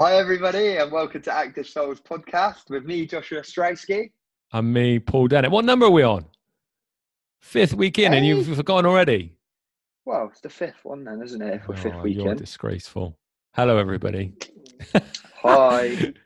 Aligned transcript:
Hi, 0.00 0.14
everybody, 0.16 0.78
and 0.78 0.90
welcome 0.90 1.20
to 1.22 1.32
Active 1.32 1.66
Souls 1.68 2.00
podcast 2.00 2.70
with 2.70 2.84
me, 2.84 3.06
Joshua 3.06 3.42
Strowski. 3.42 4.10
And 4.52 4.72
me, 4.72 4.98
Paul 4.98 5.28
Dennett. 5.28 5.50
What 5.50 5.64
number 5.66 5.86
are 5.86 5.90
we 5.90 6.02
on? 6.02 6.24
Fifth 7.40 7.74
week 7.74 7.98
in, 7.98 8.14
and 8.14 8.24
you've 8.26 8.46
forgotten 8.56 8.86
already. 8.86 9.36
Well, 10.06 10.28
it's 10.30 10.40
the 10.40 10.48
fifth 10.48 10.84
one 10.84 11.04
then, 11.04 11.20
isn't 11.22 11.42
it? 11.42 11.54
If 11.54 11.68
we're 11.68 11.76
fifth 11.76 11.94
Oh, 11.96 12.06
You're 12.06 12.22
weekend. 12.24 12.38
disgraceful. 12.38 13.18
Hello, 13.54 13.76
everybody. 13.76 14.32
Hi. 15.42 16.14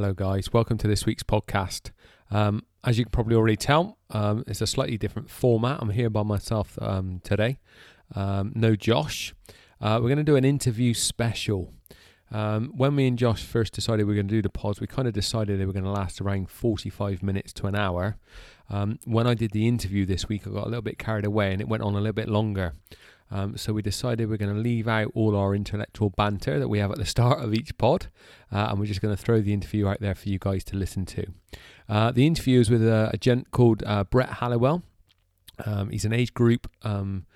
Hello, 0.00 0.14
guys. 0.14 0.50
Welcome 0.50 0.78
to 0.78 0.88
this 0.88 1.04
week's 1.04 1.22
podcast. 1.22 1.90
Um, 2.30 2.64
as 2.82 2.96
you 2.96 3.04
can 3.04 3.10
probably 3.10 3.36
already 3.36 3.56
tell, 3.56 3.98
um, 4.08 4.44
it's 4.46 4.62
a 4.62 4.66
slightly 4.66 4.96
different 4.96 5.28
format. 5.28 5.78
I'm 5.82 5.90
here 5.90 6.08
by 6.08 6.22
myself 6.22 6.78
um, 6.80 7.20
today. 7.22 7.58
Um, 8.14 8.50
no 8.54 8.76
Josh. 8.76 9.34
Uh, 9.78 9.98
we're 10.00 10.08
going 10.08 10.16
to 10.16 10.24
do 10.24 10.36
an 10.36 10.44
interview 10.46 10.94
special. 10.94 11.74
Um, 12.30 12.72
when 12.74 12.94
me 12.94 13.08
and 13.08 13.18
Josh 13.18 13.42
first 13.42 13.74
decided 13.74 14.06
we 14.06 14.12
were 14.12 14.14
going 14.14 14.28
to 14.28 14.34
do 14.34 14.40
the 14.40 14.48
pods, 14.48 14.80
we 14.80 14.86
kind 14.86 15.06
of 15.06 15.12
decided 15.12 15.60
they 15.60 15.66
were 15.66 15.74
going 15.74 15.84
to 15.84 15.90
last 15.90 16.18
around 16.22 16.48
45 16.48 17.22
minutes 17.22 17.52
to 17.52 17.66
an 17.66 17.74
hour. 17.74 18.16
Um, 18.70 19.00
when 19.04 19.26
I 19.26 19.34
did 19.34 19.50
the 19.50 19.68
interview 19.68 20.06
this 20.06 20.30
week, 20.30 20.46
I 20.46 20.50
got 20.50 20.64
a 20.64 20.70
little 20.70 20.80
bit 20.80 20.98
carried 20.98 21.26
away 21.26 21.52
and 21.52 21.60
it 21.60 21.68
went 21.68 21.82
on 21.82 21.92
a 21.92 21.98
little 21.98 22.14
bit 22.14 22.30
longer. 22.30 22.72
Um, 23.30 23.56
so 23.56 23.72
we 23.72 23.82
decided 23.82 24.28
we're 24.28 24.36
going 24.36 24.54
to 24.54 24.60
leave 24.60 24.88
out 24.88 25.12
all 25.14 25.36
our 25.36 25.54
intellectual 25.54 26.10
banter 26.10 26.58
that 26.58 26.68
we 26.68 26.78
have 26.78 26.90
at 26.90 26.98
the 26.98 27.06
start 27.16 27.42
of 27.42 27.54
each 27.54 27.76
pod, 27.78 28.08
uh, 28.52 28.68
and 28.70 28.78
we're 28.78 28.86
just 28.86 29.00
going 29.00 29.14
to 29.14 29.22
throw 29.22 29.40
the 29.40 29.52
interview 29.52 29.86
out 29.86 30.00
there 30.00 30.14
for 30.14 30.28
you 30.28 30.38
guys 30.38 30.64
to 30.64 30.76
listen 30.76 31.06
to. 31.06 31.26
Uh, 31.88 32.10
the 32.10 32.26
interview 32.26 32.60
is 32.60 32.70
with 32.70 32.82
a, 32.82 33.10
a 33.12 33.16
gent 33.16 33.50
called 33.50 33.82
uh, 33.86 34.04
Brett 34.04 34.34
Halliwell. 34.34 34.82
Um, 35.64 35.90
he's 35.90 36.04
an 36.04 36.12
age 36.12 36.34
group 36.34 36.70
um, 36.82 37.26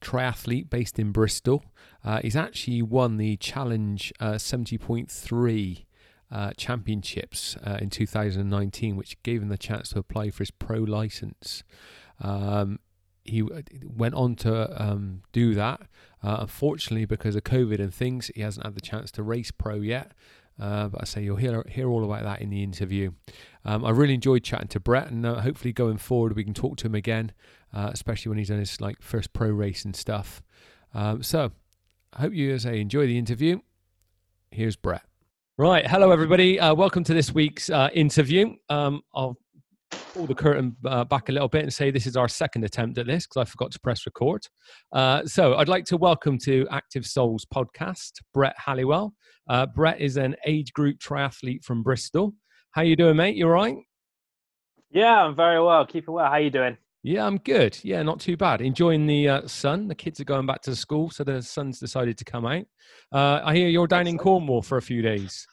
triathlete 0.00 0.68
based 0.70 0.98
in 0.98 1.12
Bristol. 1.12 1.64
Uh, 2.04 2.20
he's 2.22 2.36
actually 2.36 2.82
won 2.82 3.16
the 3.16 3.36
Challenge 3.36 4.12
uh, 4.20 4.32
70.3 4.32 5.84
uh, 6.30 6.50
championships 6.56 7.56
uh, 7.64 7.78
in 7.80 7.90
2019, 7.90 8.96
which 8.96 9.22
gave 9.22 9.42
him 9.42 9.48
the 9.48 9.58
chance 9.58 9.90
to 9.90 9.98
apply 9.98 10.30
for 10.30 10.38
his 10.38 10.50
pro 10.50 10.78
license. 10.78 11.62
Um, 12.20 12.78
he 13.24 13.42
went 13.84 14.14
on 14.14 14.34
to 14.36 14.82
um, 14.82 15.22
do 15.32 15.54
that. 15.54 15.82
Uh, 16.22 16.38
unfortunately, 16.40 17.04
because 17.04 17.36
of 17.36 17.44
COVID 17.44 17.78
and 17.78 17.92
things, 17.92 18.30
he 18.34 18.42
hasn't 18.42 18.64
had 18.64 18.74
the 18.74 18.80
chance 18.80 19.10
to 19.12 19.22
race 19.22 19.50
pro 19.50 19.76
yet. 19.76 20.12
Uh, 20.60 20.88
but 20.88 21.02
I 21.02 21.04
say 21.04 21.22
you'll 21.22 21.36
hear 21.36 21.64
hear 21.68 21.88
all 21.88 22.04
about 22.04 22.24
that 22.24 22.40
in 22.40 22.50
the 22.50 22.62
interview. 22.62 23.12
Um, 23.64 23.84
I 23.84 23.90
really 23.90 24.14
enjoyed 24.14 24.44
chatting 24.44 24.68
to 24.68 24.80
Brett, 24.80 25.10
and 25.10 25.24
uh, 25.24 25.40
hopefully 25.40 25.72
going 25.72 25.96
forward 25.96 26.36
we 26.36 26.44
can 26.44 26.54
talk 26.54 26.76
to 26.78 26.86
him 26.86 26.94
again, 26.94 27.32
uh, 27.72 27.90
especially 27.92 28.28
when 28.28 28.38
he's 28.38 28.48
done 28.48 28.58
his 28.58 28.80
like 28.80 29.00
first 29.00 29.32
pro 29.32 29.48
race 29.48 29.84
and 29.84 29.96
stuff. 29.96 30.42
Um, 30.94 31.22
so, 31.22 31.52
I 32.12 32.20
hope 32.20 32.34
you, 32.34 32.52
as 32.52 32.66
enjoy 32.66 33.06
the 33.06 33.18
interview. 33.18 33.60
Here's 34.50 34.76
Brett. 34.76 35.02
Right, 35.56 35.86
hello 35.86 36.10
everybody. 36.10 36.60
Uh, 36.60 36.74
welcome 36.74 37.04
to 37.04 37.14
this 37.14 37.32
week's 37.32 37.70
uh, 37.70 37.88
interview. 37.94 38.54
Um, 38.68 39.02
I'll 39.14 39.38
pull 40.12 40.26
the 40.26 40.34
curtain 40.34 40.76
uh, 40.84 41.04
back 41.04 41.28
a 41.28 41.32
little 41.32 41.48
bit 41.48 41.62
and 41.62 41.72
say 41.72 41.90
this 41.90 42.06
is 42.06 42.16
our 42.16 42.28
second 42.28 42.64
attempt 42.64 42.98
at 42.98 43.06
this 43.06 43.26
because 43.26 43.40
I 43.40 43.50
forgot 43.50 43.72
to 43.72 43.80
press 43.80 44.04
record. 44.04 44.46
Uh, 44.92 45.24
so 45.24 45.54
I'd 45.56 45.68
like 45.68 45.84
to 45.86 45.96
welcome 45.96 46.38
to 46.40 46.66
Active 46.70 47.06
Souls 47.06 47.46
podcast 47.52 48.12
Brett 48.34 48.54
Halliwell. 48.58 49.14
Uh, 49.48 49.66
Brett 49.66 50.00
is 50.00 50.16
an 50.16 50.36
age 50.46 50.72
group 50.72 50.98
triathlete 50.98 51.64
from 51.64 51.82
Bristol. 51.82 52.34
How 52.72 52.82
you 52.82 52.94
doing, 52.94 53.16
mate? 53.16 53.36
You 53.36 53.46
all 53.46 53.52
right? 53.52 53.76
Yeah, 54.90 55.22
I'm 55.22 55.34
very 55.34 55.62
well. 55.62 55.86
Keeping 55.86 56.14
well. 56.14 56.30
How 56.30 56.36
you 56.36 56.50
doing? 56.50 56.76
Yeah, 57.02 57.26
I'm 57.26 57.38
good. 57.38 57.78
Yeah, 57.82 58.02
not 58.02 58.20
too 58.20 58.36
bad. 58.36 58.60
Enjoying 58.60 59.06
the 59.06 59.28
uh, 59.28 59.46
sun. 59.48 59.88
The 59.88 59.94
kids 59.94 60.20
are 60.20 60.24
going 60.24 60.46
back 60.46 60.62
to 60.62 60.76
school, 60.76 61.10
so 61.10 61.24
the 61.24 61.42
sun's 61.42 61.80
decided 61.80 62.16
to 62.18 62.24
come 62.24 62.46
out. 62.46 62.64
Uh, 63.10 63.40
I 63.44 63.56
hear 63.56 63.68
you're 63.68 63.88
down 63.88 64.06
in 64.06 64.18
Cornwall 64.18 64.62
for 64.62 64.78
a 64.78 64.82
few 64.82 65.02
days. 65.02 65.46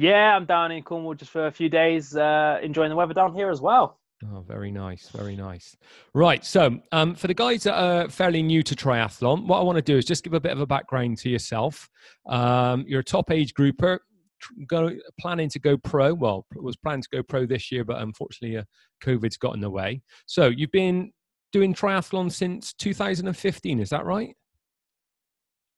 Yeah, 0.00 0.36
I'm 0.36 0.44
down 0.44 0.70
in 0.70 0.84
Cornwall 0.84 1.14
just 1.14 1.32
for 1.32 1.48
a 1.48 1.50
few 1.50 1.68
days, 1.68 2.14
uh, 2.14 2.60
enjoying 2.62 2.90
the 2.90 2.94
weather 2.94 3.14
down 3.14 3.34
here 3.34 3.50
as 3.50 3.60
well. 3.60 3.98
Oh, 4.32 4.44
very 4.46 4.70
nice, 4.70 5.08
very 5.08 5.34
nice. 5.34 5.76
Right, 6.14 6.44
so 6.44 6.78
um, 6.92 7.16
for 7.16 7.26
the 7.26 7.34
guys 7.34 7.64
that 7.64 7.74
are 7.74 8.08
fairly 8.08 8.40
new 8.40 8.62
to 8.62 8.76
triathlon, 8.76 9.48
what 9.48 9.58
I 9.58 9.62
want 9.64 9.74
to 9.74 9.82
do 9.82 9.96
is 9.96 10.04
just 10.04 10.22
give 10.22 10.34
a 10.34 10.40
bit 10.40 10.52
of 10.52 10.60
a 10.60 10.66
background 10.66 11.18
to 11.18 11.28
yourself. 11.28 11.90
Um, 12.28 12.84
you're 12.86 13.00
a 13.00 13.04
top 13.04 13.32
age 13.32 13.54
grouper, 13.54 14.00
tr- 14.40 14.52
go, 14.68 14.92
planning 15.18 15.48
to 15.48 15.58
go 15.58 15.76
pro. 15.76 16.14
Well, 16.14 16.46
it 16.54 16.62
was 16.62 16.76
planning 16.76 17.02
to 17.02 17.08
go 17.10 17.24
pro 17.24 17.44
this 17.44 17.72
year, 17.72 17.82
but 17.82 18.00
unfortunately, 18.00 18.56
uh, 18.56 18.62
COVID's 19.02 19.36
got 19.36 19.56
in 19.56 19.60
the 19.60 19.68
way. 19.68 20.02
So 20.26 20.46
you've 20.46 20.70
been 20.70 21.10
doing 21.50 21.74
triathlon 21.74 22.30
since 22.30 22.72
2015, 22.74 23.80
is 23.80 23.90
that 23.90 24.04
right? 24.04 24.36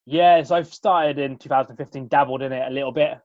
Yeah, 0.05 0.43
so 0.43 0.57
I've 0.57 0.75
started 0.75 1.19
in 1.19 1.39
2015, 1.39 2.09
dabbled 2.09 2.43
in 2.43 2.53
it 2.53 2.69
a 2.69 2.71
little 2.71 2.93
bit, 2.93 3.19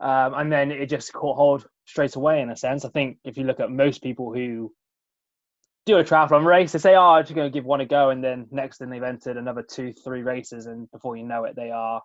um, 0.00 0.34
and 0.34 0.52
then 0.52 0.70
it 0.70 0.86
just 0.86 1.12
caught 1.12 1.36
hold 1.36 1.66
straight 1.86 2.16
away. 2.16 2.40
In 2.40 2.50
a 2.50 2.56
sense, 2.56 2.84
I 2.84 2.88
think 2.88 3.18
if 3.24 3.36
you 3.36 3.44
look 3.44 3.60
at 3.60 3.70
most 3.70 4.02
people 4.02 4.32
who 4.32 4.72
do 5.86 5.98
a 5.98 6.04
triathlon 6.04 6.44
race, 6.44 6.72
they 6.72 6.78
say, 6.78 6.94
"Oh, 6.96 7.10
I'm 7.10 7.24
just 7.24 7.34
going 7.34 7.50
to 7.50 7.56
give 7.56 7.64
one 7.64 7.80
a 7.80 7.86
go," 7.86 8.10
and 8.10 8.22
then 8.22 8.46
next 8.50 8.78
thing 8.78 8.90
they've 8.90 9.02
entered 9.02 9.36
another 9.36 9.62
two, 9.62 9.92
three 9.92 10.22
races, 10.22 10.66
and 10.66 10.90
before 10.90 11.16
you 11.16 11.24
know 11.24 11.44
it, 11.44 11.56
they 11.56 11.70
are 11.70 12.02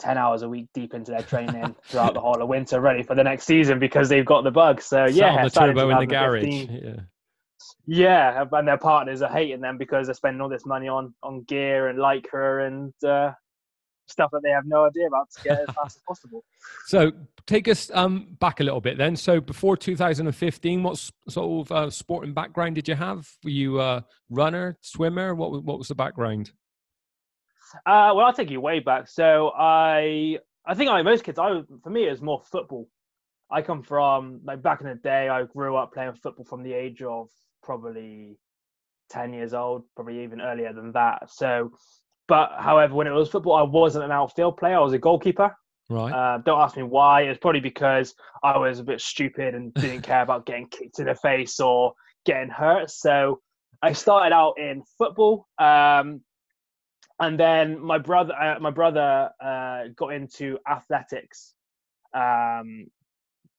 10 0.00 0.16
hours 0.18 0.42
a 0.42 0.48
week 0.48 0.68
deep 0.74 0.94
into 0.94 1.10
their 1.12 1.22
training 1.22 1.76
throughout 1.84 2.14
the 2.14 2.20
whole 2.20 2.40
of 2.40 2.48
winter, 2.48 2.80
ready 2.80 3.02
for 3.02 3.14
the 3.14 3.22
next 3.22 3.44
season 3.44 3.78
because 3.78 4.08
they've 4.08 4.24
got 4.24 4.44
the 4.44 4.50
bug. 4.50 4.80
So 4.80 5.06
Sat 5.06 5.14
yeah, 5.14 5.36
on 5.36 5.44
the 5.44 5.50
turbo 5.50 5.90
in 5.90 5.98
the 5.98 6.06
garage. 6.06 6.44
Yeah. 6.44 7.00
Yeah, 7.86 8.44
and 8.50 8.66
their 8.66 8.78
partners 8.78 9.20
are 9.20 9.30
hating 9.30 9.60
them 9.60 9.76
because 9.76 10.06
they're 10.06 10.14
spending 10.14 10.40
all 10.40 10.48
this 10.48 10.64
money 10.64 10.88
on 10.88 11.14
on 11.22 11.42
gear 11.42 11.88
and 11.88 11.98
lycra 11.98 12.66
and 12.66 12.92
uh, 13.04 13.32
stuff 14.10 14.30
that 14.32 14.42
they 14.42 14.50
have 14.50 14.66
no 14.66 14.84
idea 14.84 15.06
about 15.06 15.30
to 15.30 15.42
get 15.42 15.60
as 15.60 15.74
fast 15.74 15.96
as 15.96 16.02
possible. 16.06 16.44
So 16.86 17.12
take 17.46 17.68
us 17.68 17.90
um, 17.94 18.36
back 18.40 18.60
a 18.60 18.64
little 18.64 18.80
bit 18.80 18.98
then. 18.98 19.14
So 19.16 19.40
before 19.40 19.76
2015, 19.76 20.82
what 20.82 21.10
sort 21.28 21.68
of 21.68 21.72
uh, 21.72 21.90
sporting 21.90 22.34
background 22.34 22.74
did 22.74 22.88
you 22.88 22.94
have? 22.94 23.28
Were 23.44 23.50
you 23.50 23.80
a 23.80 24.04
runner, 24.28 24.76
swimmer? 24.80 25.34
What 25.34 25.52
was, 25.52 25.62
what 25.62 25.78
was 25.78 25.88
the 25.88 25.94
background? 25.94 26.52
Uh, 27.86 28.12
well, 28.14 28.26
I'll 28.26 28.32
take 28.32 28.50
you 28.50 28.60
way 28.60 28.80
back. 28.80 29.08
So 29.08 29.52
I 29.56 30.38
I 30.66 30.74
think 30.74 30.90
like 30.90 31.04
most 31.04 31.24
kids, 31.24 31.38
I 31.38 31.62
for 31.82 31.90
me 31.90 32.06
it 32.06 32.10
was 32.10 32.22
more 32.22 32.42
football. 32.50 32.88
I 33.50 33.62
come 33.62 33.82
from 33.82 34.40
like 34.44 34.62
back 34.62 34.80
in 34.80 34.86
the 34.88 34.94
day. 34.94 35.28
I 35.28 35.44
grew 35.44 35.76
up 35.76 35.92
playing 35.92 36.14
football 36.14 36.44
from 36.44 36.62
the 36.62 36.72
age 36.72 37.02
of 37.02 37.28
probably 37.62 38.38
ten 39.08 39.32
years 39.32 39.54
old, 39.54 39.84
probably 39.94 40.22
even 40.22 40.40
earlier 40.40 40.72
than 40.72 40.92
that. 40.92 41.30
So, 41.30 41.72
but 42.30 42.52
however, 42.60 42.94
when 42.94 43.08
it 43.08 43.10
was 43.10 43.28
football, 43.28 43.56
I 43.56 43.62
wasn't 43.62 44.04
an 44.04 44.12
outfield 44.12 44.56
player. 44.56 44.76
I 44.76 44.80
was 44.80 44.92
a 44.92 44.98
goalkeeper. 44.98 45.52
Right. 45.88 46.12
Uh, 46.12 46.38
don't 46.38 46.60
ask 46.60 46.76
me 46.76 46.84
why. 46.84 47.22
It's 47.22 47.40
probably 47.40 47.60
because 47.60 48.14
I 48.44 48.56
was 48.56 48.78
a 48.78 48.84
bit 48.84 49.00
stupid 49.00 49.56
and 49.56 49.74
didn't 49.74 50.02
care 50.02 50.22
about 50.22 50.46
getting 50.46 50.68
kicked 50.68 51.00
in 51.00 51.06
the 51.06 51.16
face 51.16 51.58
or 51.58 51.92
getting 52.24 52.48
hurt. 52.48 52.88
So 52.92 53.40
I 53.82 53.94
started 53.94 54.32
out 54.32 54.54
in 54.60 54.84
football, 54.96 55.48
um, 55.58 56.20
and 57.18 57.38
then 57.38 57.80
my 57.80 57.98
brother, 57.98 58.32
uh, 58.40 58.60
my 58.60 58.70
brother, 58.70 59.30
uh, 59.42 59.88
got 59.96 60.12
into 60.12 60.56
athletics. 60.70 61.54
Um, 62.14 62.86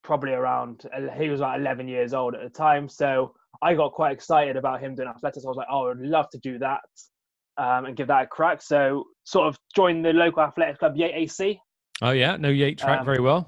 probably 0.02 0.32
around 0.32 0.86
he 1.18 1.28
was 1.30 1.42
like 1.42 1.60
11 1.60 1.90
years 1.90 2.14
old 2.14 2.36
at 2.36 2.42
the 2.42 2.50
time, 2.50 2.88
so 2.88 3.34
I 3.62 3.74
got 3.74 3.92
quite 3.92 4.14
excited 4.14 4.56
about 4.56 4.80
him 4.80 4.96
doing 4.96 5.10
athletics. 5.10 5.44
I 5.44 5.50
was 5.50 5.58
like, 5.58 5.68
oh, 5.70 5.92
I'd 5.92 5.98
love 5.98 6.30
to 6.30 6.38
do 6.38 6.58
that 6.60 6.80
um, 7.62 7.86
and 7.86 7.96
give 7.96 8.08
that 8.08 8.24
a 8.24 8.28
crack. 8.28 8.62
So 8.62 9.06
sort 9.24 9.48
of 9.48 9.58
join 9.76 10.02
the 10.02 10.14
local 10.14 10.42
athletics 10.42 10.80
club, 10.80 10.96
Yate 10.96 11.14
AC. 11.16 11.60
oh 12.02 12.12
yeah, 12.12 12.36
no 12.38 12.50
Yate 12.50 12.78
track 12.80 13.00
um, 13.02 13.06
very 13.06 13.20
well. 13.22 13.48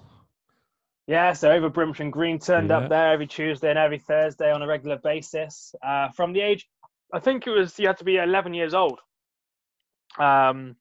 Yeah, 1.08 1.34
so 1.34 1.52
over 1.52 1.70
Brimsham 1.70 2.12
Green 2.12 2.40
turned 2.40 2.70
Yeah. 2.70 2.78
up 2.78 2.90
there 2.90 3.12
every 3.12 3.28
Tuesday 3.28 3.70
and 3.70 3.80
every 3.80 4.00
Thursday 4.00 4.52
on 4.52 4.62
a 4.62 4.68
regular 4.68 4.98
basis. 4.98 5.76
Uh, 5.86 6.10
from 6.16 6.32
the 6.32 6.40
age, 6.42 6.70
I 7.12 7.20
think 7.20 7.46
it 7.48 7.50
was 7.50 7.78
you 7.80 7.88
had 7.88 7.98
to 7.98 8.06
be 8.06 8.18
11 8.18 8.54
years 8.54 8.74
old 8.74 9.00
um, 10.18 10.76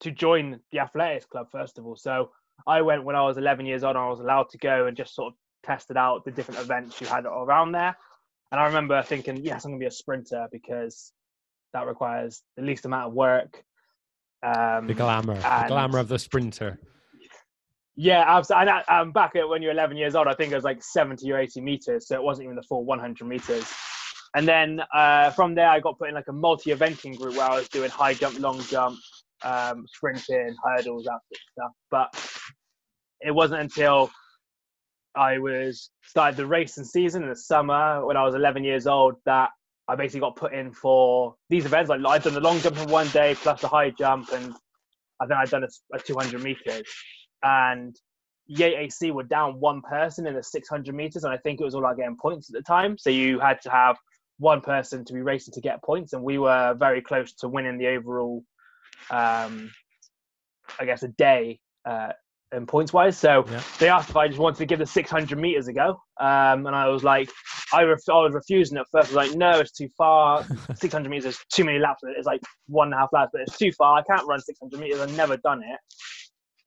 to 0.00 0.10
join 0.10 0.60
the 0.70 0.78
athletics 0.80 1.26
club 1.26 1.48
first 1.50 1.78
of 1.78 1.86
all. 1.86 1.96
So 1.96 2.30
I 2.66 2.82
went 2.82 3.04
when 3.04 3.16
I 3.16 3.22
was 3.22 3.38
11 3.38 3.66
years 3.66 3.82
old. 3.82 3.96
I 3.96 4.08
was 4.08 4.20
allowed 4.20 4.50
to 4.50 4.58
go 4.58 4.86
and 4.86 4.96
just 4.96 5.14
sort 5.14 5.32
of 5.32 5.38
tested 5.64 5.96
out 5.96 6.24
the 6.24 6.30
different 6.30 6.60
events 6.60 7.00
you 7.00 7.06
had 7.06 7.24
around 7.24 7.72
there. 7.72 7.96
And 8.52 8.60
I 8.60 8.66
remember 8.66 9.02
thinking, 9.02 9.38
yes, 9.38 9.64
I'm 9.64 9.72
going 9.72 9.80
to 9.80 9.84
be 9.84 9.88
a 9.88 9.90
sprinter 9.90 10.46
because 10.52 11.12
that 11.74 11.86
requires 11.86 12.42
the 12.56 12.62
least 12.62 12.86
amount 12.86 13.08
of 13.08 13.12
work. 13.12 13.62
Um, 14.42 14.86
The 14.86 14.94
glamour, 14.94 15.34
the 15.34 15.64
glamour 15.68 15.98
of 15.98 16.08
the 16.08 16.18
sprinter. 16.18 16.78
Yeah, 17.96 18.24
absolutely. 18.26 18.70
And 18.72 18.82
I, 18.88 19.00
um, 19.00 19.12
back 19.12 19.36
at 19.36 19.48
when 19.48 19.62
you're 19.62 19.72
11 19.72 19.96
years 19.96 20.14
old, 20.14 20.26
I 20.26 20.34
think 20.34 20.50
it 20.50 20.54
was 20.54 20.64
like 20.64 20.82
70 20.82 21.30
or 21.30 21.38
80 21.38 21.60
meters, 21.60 22.08
so 22.08 22.16
it 22.16 22.22
wasn't 22.22 22.46
even 22.46 22.56
the 22.56 22.62
full 22.62 22.84
100 22.84 23.26
meters. 23.26 23.64
and 24.34 24.48
then 24.48 24.80
uh, 24.92 25.30
from 25.30 25.54
there, 25.54 25.68
I 25.68 25.78
got 25.80 25.98
put 25.98 26.08
in 26.08 26.14
like 26.14 26.28
a 26.28 26.32
multi-eventing 26.32 27.18
group 27.18 27.36
where 27.36 27.48
I 27.48 27.56
was 27.56 27.68
doing 27.68 27.90
high 27.90 28.14
jump, 28.14 28.38
long 28.40 28.60
jump, 28.64 28.98
um, 29.42 29.86
sprinting, 29.86 30.56
hurdles, 30.64 31.04
that 31.04 31.20
sort 31.28 31.32
of 31.32 31.52
stuff. 31.52 31.72
But 31.90 32.08
it 33.20 33.30
wasn't 33.30 33.60
until 33.60 34.10
I 35.14 35.38
was 35.38 35.90
started 36.04 36.36
the 36.36 36.46
racing 36.46 36.84
season 36.84 37.22
in 37.22 37.28
the 37.28 37.36
summer 37.36 38.04
when 38.04 38.16
I 38.16 38.24
was 38.24 38.34
11 38.34 38.64
years 38.64 38.86
old 38.88 39.14
that 39.26 39.50
I 39.86 39.96
basically 39.96 40.20
got 40.20 40.36
put 40.36 40.54
in 40.54 40.72
for 40.72 41.34
these 41.50 41.66
events. 41.66 41.90
Like 41.90 42.00
I've 42.06 42.22
done 42.22 42.34
the 42.34 42.40
long 42.40 42.58
jump 42.60 42.78
in 42.78 42.88
one 42.88 43.08
day 43.08 43.34
plus 43.34 43.60
the 43.60 43.68
high 43.68 43.90
jump, 43.90 44.32
and 44.32 44.54
I 45.20 45.26
think 45.26 45.38
I'd 45.38 45.50
done 45.50 45.64
a, 45.64 45.96
a 45.96 45.98
200 45.98 46.42
meters. 46.42 46.82
And 47.42 47.94
Yate 48.46 48.78
AC 48.78 49.10
were 49.10 49.22
down 49.22 49.60
one 49.60 49.82
person 49.82 50.26
in 50.26 50.34
the 50.34 50.42
600 50.42 50.94
meters, 50.94 51.24
and 51.24 51.32
I 51.32 51.36
think 51.38 51.60
it 51.60 51.64
was 51.64 51.74
all 51.74 51.84
about 51.84 51.98
getting 51.98 52.16
points 52.16 52.48
at 52.50 52.54
the 52.54 52.62
time. 52.62 52.96
So 52.96 53.10
you 53.10 53.38
had 53.40 53.60
to 53.62 53.70
have 53.70 53.96
one 54.38 54.60
person 54.60 55.04
to 55.04 55.12
be 55.12 55.20
racing 55.20 55.52
to 55.54 55.60
get 55.60 55.82
points, 55.82 56.12
and 56.12 56.22
we 56.22 56.38
were 56.38 56.74
very 56.78 57.02
close 57.02 57.32
to 57.34 57.48
winning 57.48 57.78
the 57.78 57.88
overall, 57.88 58.42
um, 59.10 59.70
I 60.78 60.84
guess, 60.86 61.02
a 61.02 61.08
day 61.08 61.60
uh, 61.84 62.12
in 62.54 62.66
points 62.66 62.92
wise. 62.92 63.18
So 63.18 63.44
Yeah. 63.50 63.62
they 63.78 63.88
asked 63.88 64.10
if 64.10 64.16
I 64.16 64.28
just 64.28 64.38
wanted 64.40 64.58
to 64.58 64.66
give 64.66 64.78
the 64.78 64.86
600 64.86 65.38
meters 65.38 65.68
a 65.68 65.72
go, 65.72 66.00
um, 66.20 66.66
and 66.66 66.74
I 66.74 66.88
was 66.88 67.04
like, 67.04 67.30
I, 67.72 67.82
ref- 67.82 68.08
I 68.08 68.12
was 68.22 68.32
refusing 68.34 68.78
at 68.78 68.86
first. 68.92 69.08
I 69.12 69.14
was 69.14 69.28
like, 69.28 69.36
no, 69.36 69.58
it's 69.58 69.72
too 69.72 69.88
far. 69.96 70.44
600 70.76 71.08
meters 71.10 71.26
is 71.26 71.38
too 71.52 71.64
many 71.64 71.78
laps. 71.78 72.02
It's 72.04 72.26
like 72.26 72.40
one 72.66 72.88
and 72.88 72.94
a 72.94 72.98
half 72.98 73.12
laps, 73.12 73.30
but 73.32 73.42
it's 73.42 73.58
too 73.58 73.72
far. 73.72 73.98
I 73.98 74.02
can't 74.02 74.26
run 74.26 74.40
600 74.40 74.80
meters. 74.80 75.00
I've 75.00 75.16
never 75.16 75.36
done 75.38 75.62
it, 75.62 75.78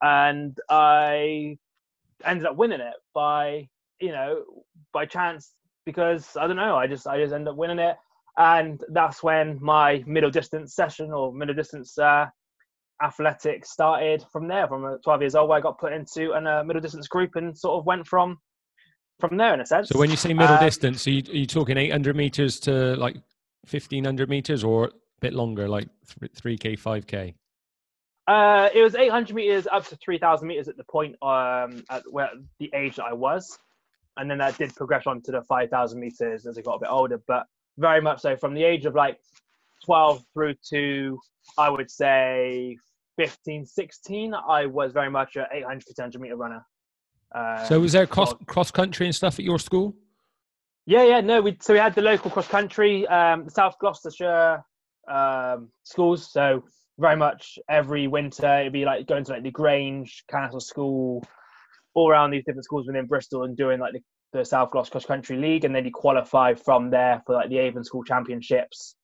and 0.02 0.56
I 0.68 1.56
ended 2.24 2.46
up 2.46 2.56
winning 2.56 2.80
it 2.80 2.94
by 3.14 3.68
you 4.00 4.10
know 4.10 4.42
by 4.92 5.06
chance 5.06 5.54
because 5.86 6.36
I 6.36 6.46
don't 6.46 6.56
know. 6.56 6.76
I 6.76 6.86
just 6.86 7.06
I 7.06 7.18
just 7.18 7.32
ended 7.32 7.48
up 7.48 7.56
winning 7.56 7.78
it, 7.78 7.96
and 8.36 8.82
that's 8.90 9.22
when 9.22 9.58
my 9.62 10.02
middle 10.06 10.30
distance 10.30 10.74
session 10.74 11.12
or 11.12 11.32
middle 11.32 11.54
distance 11.54 11.96
uh, 11.98 12.26
athletics 13.02 13.70
started. 13.70 14.24
From 14.32 14.48
there, 14.48 14.66
from 14.66 14.84
uh, 14.84 14.96
12 15.04 15.22
years 15.22 15.34
old, 15.34 15.48
where 15.48 15.58
I 15.58 15.60
got 15.60 15.78
put 15.78 15.92
into 15.92 16.32
a 16.32 16.42
uh, 16.42 16.64
middle 16.64 16.82
distance 16.82 17.08
group 17.08 17.36
and 17.36 17.56
sort 17.56 17.78
of 17.78 17.86
went 17.86 18.06
from 18.06 18.38
from 19.18 19.36
there 19.36 19.52
in 19.54 19.60
a 19.60 19.66
sense. 19.66 19.88
So 19.88 19.98
when 19.98 20.10
you 20.10 20.16
say 20.16 20.32
middle 20.32 20.56
Um, 20.56 20.64
distance, 20.64 21.06
are 21.06 21.10
you, 21.10 21.22
are 21.28 21.36
you 21.36 21.46
talking 21.46 21.76
800 21.76 22.16
meters 22.16 22.60
to 22.60 22.94
like 22.96 23.16
1500 23.68 24.28
meters 24.28 24.62
or 24.62 24.86
a 24.86 24.90
bit 25.20 25.32
longer, 25.32 25.68
like 25.68 25.88
3K, 26.06 26.78
5K? 26.78 27.34
Uh, 28.28 28.68
it 28.74 28.82
was 28.82 28.94
800 28.94 29.34
meters 29.34 29.66
up 29.66 29.86
to 29.86 29.96
3,000 29.96 30.46
meters 30.46 30.68
at 30.68 30.76
the 30.76 30.84
point 30.84 31.16
um, 31.22 31.82
at 31.90 32.02
where 32.10 32.30
the 32.58 32.70
age 32.74 32.96
that 32.96 33.06
I 33.06 33.12
was, 33.12 33.58
and 34.18 34.30
then 34.30 34.38
that 34.38 34.56
did 34.58 34.74
progress 34.76 35.06
on 35.06 35.22
to 35.22 35.32
the 35.32 35.42
5,000 35.42 35.98
meters 35.98 36.46
as 36.46 36.58
I 36.58 36.60
got 36.60 36.74
a 36.74 36.80
bit 36.80 36.90
older. 36.90 37.20
But 37.26 37.46
very 37.78 38.00
much 38.00 38.20
so 38.20 38.36
from 38.36 38.54
the 38.54 38.64
age 38.64 38.84
of 38.84 38.94
like 38.94 39.18
12 39.84 40.22
through 40.34 40.54
to 40.70 41.18
I 41.56 41.70
would 41.70 41.90
say 41.90 42.76
15, 43.16 43.66
16, 43.66 44.34
I 44.34 44.66
was 44.66 44.92
very 44.92 45.10
much 45.10 45.36
a 45.36 45.46
800 45.52 45.80
to 45.86 45.94
100 45.96 46.20
meter 46.20 46.36
runner. 46.36 46.64
Uh, 47.34 47.64
So 47.64 47.80
was 47.80 47.92
there 47.92 48.06
cross, 48.06 48.34
cross 48.46 48.70
country 48.70 49.06
and 49.06 49.14
stuff 49.14 49.38
at 49.38 49.44
your 49.44 49.58
school? 49.58 49.94
Yeah, 50.86 51.04
yeah, 51.04 51.20
no. 51.20 51.42
We 51.42 51.58
so 51.60 51.74
we 51.74 51.78
had 51.78 51.94
the 51.94 52.00
local 52.00 52.30
cross 52.30 52.48
country, 52.48 53.06
um, 53.08 53.50
South 53.50 53.76
Gloucestershire 53.78 54.64
um, 55.06 55.68
schools. 55.82 56.32
So 56.32 56.64
very 56.98 57.16
much 57.16 57.58
every 57.68 58.06
winter 58.06 58.60
it'd 58.60 58.72
be 58.72 58.86
like 58.86 59.06
going 59.06 59.24
to 59.24 59.32
like 59.32 59.42
the 59.42 59.50
Grange, 59.50 60.24
Castle 60.30 60.60
School, 60.60 61.22
all 61.94 62.10
around 62.10 62.30
these 62.30 62.42
different 62.46 62.64
schools 62.64 62.86
within 62.86 63.06
Bristol 63.06 63.44
and 63.44 63.54
doing 63.54 63.80
like 63.80 63.92
the, 63.92 64.00
the 64.32 64.44
South 64.44 64.70
Glos 64.70 64.90
Cross 64.90 65.04
Country 65.04 65.36
League, 65.36 65.64
and 65.64 65.74
then 65.74 65.84
you 65.84 65.90
qualify 65.92 66.54
from 66.54 66.90
there 66.90 67.22
for 67.26 67.34
like 67.34 67.50
the 67.50 67.58
Avon 67.58 67.84
School 67.84 68.02
Championships, 68.02 68.94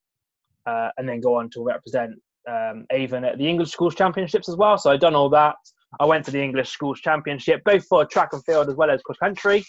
uh, 0.67 0.89
and 0.97 1.09
then 1.09 1.21
go 1.21 1.35
on 1.37 1.51
to 1.51 1.63
represent 1.65 2.13
um, 2.49 2.87
Avon 2.91 3.25
at 3.25 3.39
the 3.39 3.49
English 3.49 3.71
Schools 3.71 3.95
Championships 3.95 4.49
as 4.49 4.57
well. 4.57 4.77
So 4.79 4.91
I'd 4.91 5.01
done 5.01 5.15
all 5.15 5.31
that. 5.31 5.57
I 6.01 6.05
went 6.05 6.25
to 6.27 6.31
the 6.31 6.43
English 6.43 6.71
Schools 6.71 7.01
Championship, 7.01 7.63
both 7.65 7.85
for 7.87 8.05
track 8.05 8.31
and 8.33 8.45
field 8.45 8.69
as 8.69 8.75
well 8.75 8.91
as 8.91 9.01
cross 9.03 9.19
country 9.19 9.65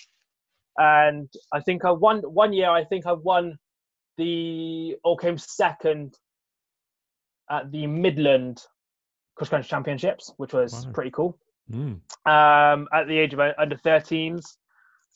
and 0.77 1.29
I 1.53 1.61
think 1.61 1.85
I 1.85 1.91
won 1.91 2.19
one 2.21 2.53
year. 2.53 2.69
I 2.69 2.83
think 2.83 3.05
I 3.05 3.13
won 3.13 3.57
the 4.17 4.95
or 5.03 5.17
came 5.17 5.37
second 5.37 6.15
at 7.49 7.71
the 7.71 7.87
Midland 7.87 8.61
Cross 9.35 9.49
Country 9.49 9.69
Championships, 9.69 10.33
which 10.37 10.53
was 10.53 10.85
Wow. 10.85 10.91
pretty 10.93 11.11
cool. 11.11 11.37
Mm. 11.71 11.99
Um, 12.25 12.87
at 12.93 13.07
the 13.07 13.17
age 13.17 13.33
of 13.33 13.39
uh, 13.39 13.53
under 13.57 13.75
13s, 13.77 14.43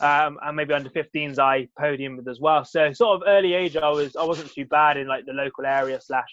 um, 0.01 0.39
and 0.41 0.55
maybe 0.55 0.73
under 0.73 0.89
15s, 0.89 1.39
I 1.39 1.67
podiumed 1.79 2.27
as 2.29 2.39
well. 2.39 2.63
So 2.63 2.93
sort 2.93 3.21
of 3.21 3.27
early 3.27 3.53
age, 3.53 3.75
I 3.75 3.89
was 3.89 4.15
I 4.15 4.23
wasn't 4.23 4.51
too 4.51 4.65
bad 4.65 4.97
in 4.97 5.07
like 5.07 5.25
the 5.25 5.33
local 5.33 5.65
area 5.65 5.99
slash 6.01 6.29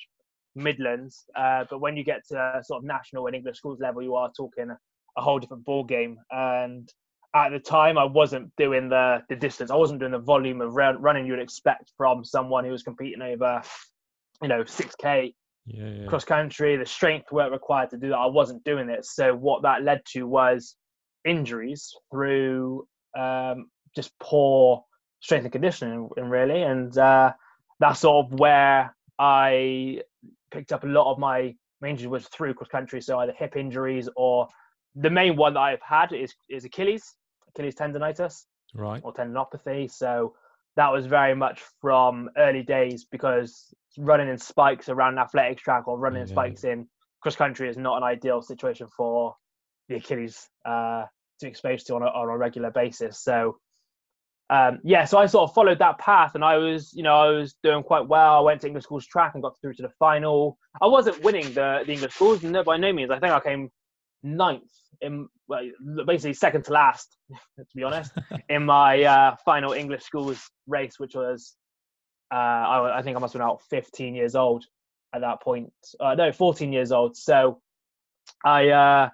Midlands. 0.55 1.25
Uh, 1.35 1.65
but 1.69 1.81
when 1.81 1.97
you 1.97 2.05
get 2.05 2.27
to 2.29 2.39
uh, 2.39 2.63
sort 2.63 2.79
of 2.79 2.85
national 2.85 3.27
and 3.27 3.35
English 3.35 3.59
schools 3.59 3.81
level, 3.81 4.03
you 4.03 4.15
are 4.15 4.31
talking 4.37 4.71
a, 4.71 5.21
whole 5.21 5.39
different 5.39 5.65
ball 5.65 5.83
game. 5.83 6.19
And 6.31 6.89
at 7.35 7.51
the 7.51 7.59
time, 7.59 7.99
I 7.99 8.05
wasn't 8.05 8.55
doing 8.57 8.89
the 8.89 9.23
the 9.29 9.37
distance. 9.37 9.71
I 9.71 9.77
wasn't 9.77 9.99
doing 9.99 10.13
the 10.13 10.19
volume 10.19 10.61
of 10.61 10.75
run, 10.75 11.01
running 11.03 11.27
you 11.27 11.33
would 11.33 11.43
expect 11.43 11.93
from 11.97 12.25
someone 12.25 12.65
who 12.65 12.71
was 12.71 12.85
competing 12.85 13.23
over, 13.23 13.63
you 14.43 14.49
know, 14.49 14.63
6k 14.63 15.35
Yeah, 15.67 15.89
yeah. 15.89 16.07
cross 16.07 16.25
country, 16.25 16.77
the 16.77 16.87
strength 16.87 17.33
work 17.33 17.51
required 17.51 17.91
to 17.91 17.97
do 17.97 18.11
that. 18.11 18.19
I 18.19 18.27
wasn't 18.27 18.63
doing 18.63 18.91
it. 18.91 19.05
So 19.05 19.35
what 19.35 19.63
that 19.63 19.83
led 19.83 20.03
to 20.13 20.23
was 20.25 20.77
injuries 21.25 21.93
through 22.13 22.87
um, 23.17 23.71
just 23.95 24.13
poor 24.21 24.85
strength 25.21 25.45
and 25.45 25.53
conditioning, 25.53 26.09
and 26.17 26.31
really, 26.31 26.63
and 26.63 26.97
uh, 26.99 27.33
that's 27.81 28.01
sort 28.01 28.27
of 28.27 28.39
where 28.39 28.95
I 29.19 30.03
picked 30.51 30.73
up 30.73 30.85
a 30.85 30.87
lot 30.87 31.11
of 31.11 31.19
my 31.19 31.55
injuries 31.85 32.09
was 32.09 32.29
through 32.29 32.55
cross 32.55 32.69
country. 32.69 33.01
So 33.01 33.19
either 33.19 33.33
hip 33.33 33.57
injuries 33.57 34.09
or 34.17 34.49
the 34.95 35.11
main 35.11 35.37
one 35.37 35.55
that 35.55 35.61
I've 35.61 35.83
had 35.83 36.13
is 36.13 36.35
is 36.49 36.65
Achilles, 36.65 37.15
Achilles 37.49 37.75
tendonitis 37.75 38.45
Right. 38.75 39.01
or 39.05 39.13
tendinopathy. 39.13 39.91
So 39.91 40.35
that 40.77 40.93
was 40.93 41.07
very 41.07 41.35
much 41.35 41.63
from 41.81 42.29
early 42.37 42.63
days 42.63 43.05
because 43.05 43.75
running 43.99 44.29
in 44.29 44.37
spikes 44.39 44.89
around 44.89 45.15
an 45.15 45.19
athletics 45.21 45.63
track 45.63 45.89
or 45.89 45.99
running 45.99 46.21
in 46.23 46.27
spikes 46.27 46.65
in 46.65 46.87
cross 47.23 47.37
country 47.37 47.69
is 47.69 47.79
not 47.79 47.97
an 47.97 48.03
ideal 48.03 48.43
situation 48.43 48.87
for 48.95 49.35
the 49.89 49.97
Achilles 49.97 50.49
uh, 50.67 51.05
to 51.41 51.47
exposed 51.47 51.87
to 51.89 51.95
on 51.95 52.03
a, 52.03 52.07
on 52.07 52.29
a 52.29 52.37
regular 52.37 52.71
basis. 52.71 53.23
So 53.23 53.59
um, 54.49 54.79
yeah, 54.85 55.05
so 55.05 55.19
I 55.19 55.27
sort 55.27 55.51
of 55.51 55.55
followed 55.55 55.81
that 55.81 55.99
path, 55.99 56.37
and 56.37 56.45
I 56.45 56.57
was, 56.57 56.93
you 56.95 57.03
know, 57.03 57.17
I 57.17 57.31
was 57.31 57.57
doing 57.65 57.83
quite 57.83 58.07
well. 58.07 58.37
I 58.37 58.41
went 58.41 58.61
to 58.61 58.69
English 58.69 58.85
schools 58.85 59.07
track 59.07 59.33
and 59.35 59.43
got 59.43 59.61
through 59.61 59.75
to 59.75 59.83
the 59.83 59.91
final. 59.99 60.57
I 60.81 60.87
wasn't 60.87 61.23
winning 61.23 61.53
the 61.53 61.83
the 61.85 61.93
English 61.93 62.15
schools, 62.15 62.43
no, 62.43 62.63
by 62.63 62.77
no 62.77 62.93
means. 62.93 63.11
I 63.11 63.19
think 63.19 63.33
I 63.33 63.41
came 63.41 63.71
ninth 64.23 64.71
in, 65.01 65.29
well, 65.49 65.63
basically 66.07 66.33
second 66.33 66.65
to 66.65 66.73
last, 66.73 67.17
to 67.59 67.67
be 67.75 67.83
honest, 67.83 68.13
in 68.49 68.65
my 68.65 69.03
uh, 69.03 69.37
final 69.45 69.73
English 69.73 70.05
schools 70.05 70.49
race, 70.67 70.99
which 70.99 71.15
was, 71.15 71.57
uh, 72.33 72.37
I, 72.37 72.99
I 72.99 73.03
think 73.03 73.17
I 73.17 73.21
must 73.21 73.33
have 73.35 73.41
been 73.41 73.49
about 73.49 73.63
15 73.69 74.15
years 74.15 74.35
old 74.35 74.65
at 75.15 75.21
that 75.23 75.43
point. 75.43 75.73
Uh, 75.99 76.15
no, 76.15 76.33
14 76.33 76.73
years 76.73 76.93
old. 76.93 77.17
So 77.17 77.61
I 78.45 78.69
uh, 78.69 79.09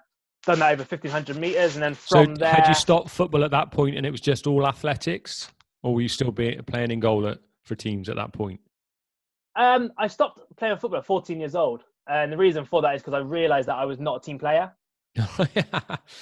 done 0.45 0.59
that 0.59 0.73
over 0.73 0.83
1500 0.83 1.37
meters, 1.37 1.75
and 1.75 1.83
then 1.83 1.95
So 1.95 2.23
from 2.23 2.35
there, 2.35 2.53
had 2.53 2.67
you 2.67 2.73
stopped 2.73 3.09
football 3.09 3.43
at 3.43 3.51
that 3.51 3.71
point 3.71 3.95
and 3.95 4.05
it 4.05 4.11
was 4.11 4.21
just 4.21 4.47
all 4.47 4.67
athletics? 4.67 5.49
Or 5.81 5.93
were 5.93 6.01
you 6.01 6.07
still 6.07 6.31
be, 6.31 6.57
playing 6.65 6.91
in 6.91 6.99
goal 7.01 7.27
at, 7.27 7.39
for 7.63 7.75
teams 7.75 8.07
at 8.07 8.15
that 8.15 8.31
point? 8.31 8.61
Um, 9.55 9.91
I 9.97 10.07
stopped 10.07 10.39
playing 10.55 10.77
football 10.77 10.99
at 10.99 11.05
14 11.05 11.39
years 11.39 11.55
old, 11.55 11.83
and 12.07 12.31
the 12.31 12.37
reason 12.37 12.65
for 12.65 12.81
that 12.81 12.95
is 12.95 13.01
because 13.01 13.13
I 13.13 13.19
realised 13.19 13.67
that 13.67 13.75
I 13.75 13.85
was 13.85 13.99
not 13.99 14.17
a 14.17 14.19
team 14.25 14.39
player. 14.39 14.71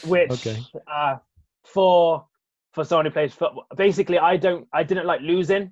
Which, 0.05 0.31
Okay. 0.31 0.59
uh, 0.91 1.17
for 1.63 2.25
for 2.73 2.83
someone 2.85 3.05
who 3.05 3.11
plays 3.11 3.33
football, 3.33 3.65
basically, 3.75 4.17
I 4.17 4.37
don't, 4.37 4.67
I 4.73 4.83
didn't 4.83 5.05
like 5.05 5.21
losing. 5.21 5.71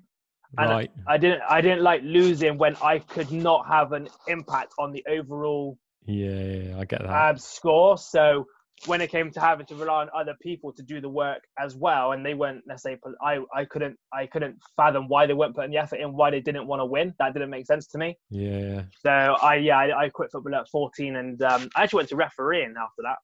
And 0.58 0.70
right. 0.70 0.90
I 1.06 1.16
didn't, 1.16 1.42
I 1.48 1.60
didn't 1.60 1.82
like 1.82 2.02
losing 2.02 2.58
when 2.58 2.76
I 2.82 2.98
could 2.98 3.30
not 3.32 3.66
have 3.68 3.92
an 3.92 4.08
impact 4.26 4.74
on 4.78 4.92
the 4.92 5.04
overall 5.08 5.78
Yeah, 6.06 6.30
yeah, 6.30 6.78
I 6.78 6.84
get 6.84 7.02
that. 7.02 7.30
um, 7.30 7.38
score. 7.38 7.98
So 7.98 8.46
when 8.86 9.00
it 9.00 9.10
came 9.10 9.30
to 9.30 9.40
having 9.40 9.66
to 9.66 9.74
rely 9.74 10.02
on 10.02 10.08
other 10.16 10.34
people 10.40 10.72
to 10.72 10.82
do 10.82 11.00
the 11.00 11.08
work 11.08 11.42
as 11.58 11.76
well, 11.76 12.12
and 12.12 12.24
they 12.24 12.34
weren't 12.34 12.66
necessarily, 12.66 13.00
I, 13.22 13.40
I 13.54 13.64
couldn't, 13.66 13.96
I 14.12 14.26
couldn't 14.26 14.56
fathom 14.76 15.08
why 15.08 15.26
they 15.26 15.34
weren't 15.34 15.54
putting 15.54 15.70
the 15.70 15.78
effort 15.78 16.00
in, 16.00 16.14
why 16.14 16.30
they 16.30 16.40
didn't 16.40 16.66
want 16.66 16.80
to 16.80 16.86
win. 16.86 17.14
That 17.18 17.34
didn't 17.34 17.50
make 17.50 17.66
sense 17.66 17.86
to 17.88 17.98
me. 17.98 18.16
yeah. 18.30 18.82
So 19.04 19.10
I 19.10 19.56
yeah 19.56 19.78
I, 19.78 20.04
I 20.04 20.08
quit 20.08 20.30
football 20.32 20.54
at 20.54 20.68
14 20.68 21.16
and 21.16 21.42
um, 21.42 21.68
I 21.76 21.82
actually 21.82 21.98
went 21.98 22.08
to 22.10 22.16
refereeing 22.16 22.74
after 22.80 23.02
that 23.02 23.18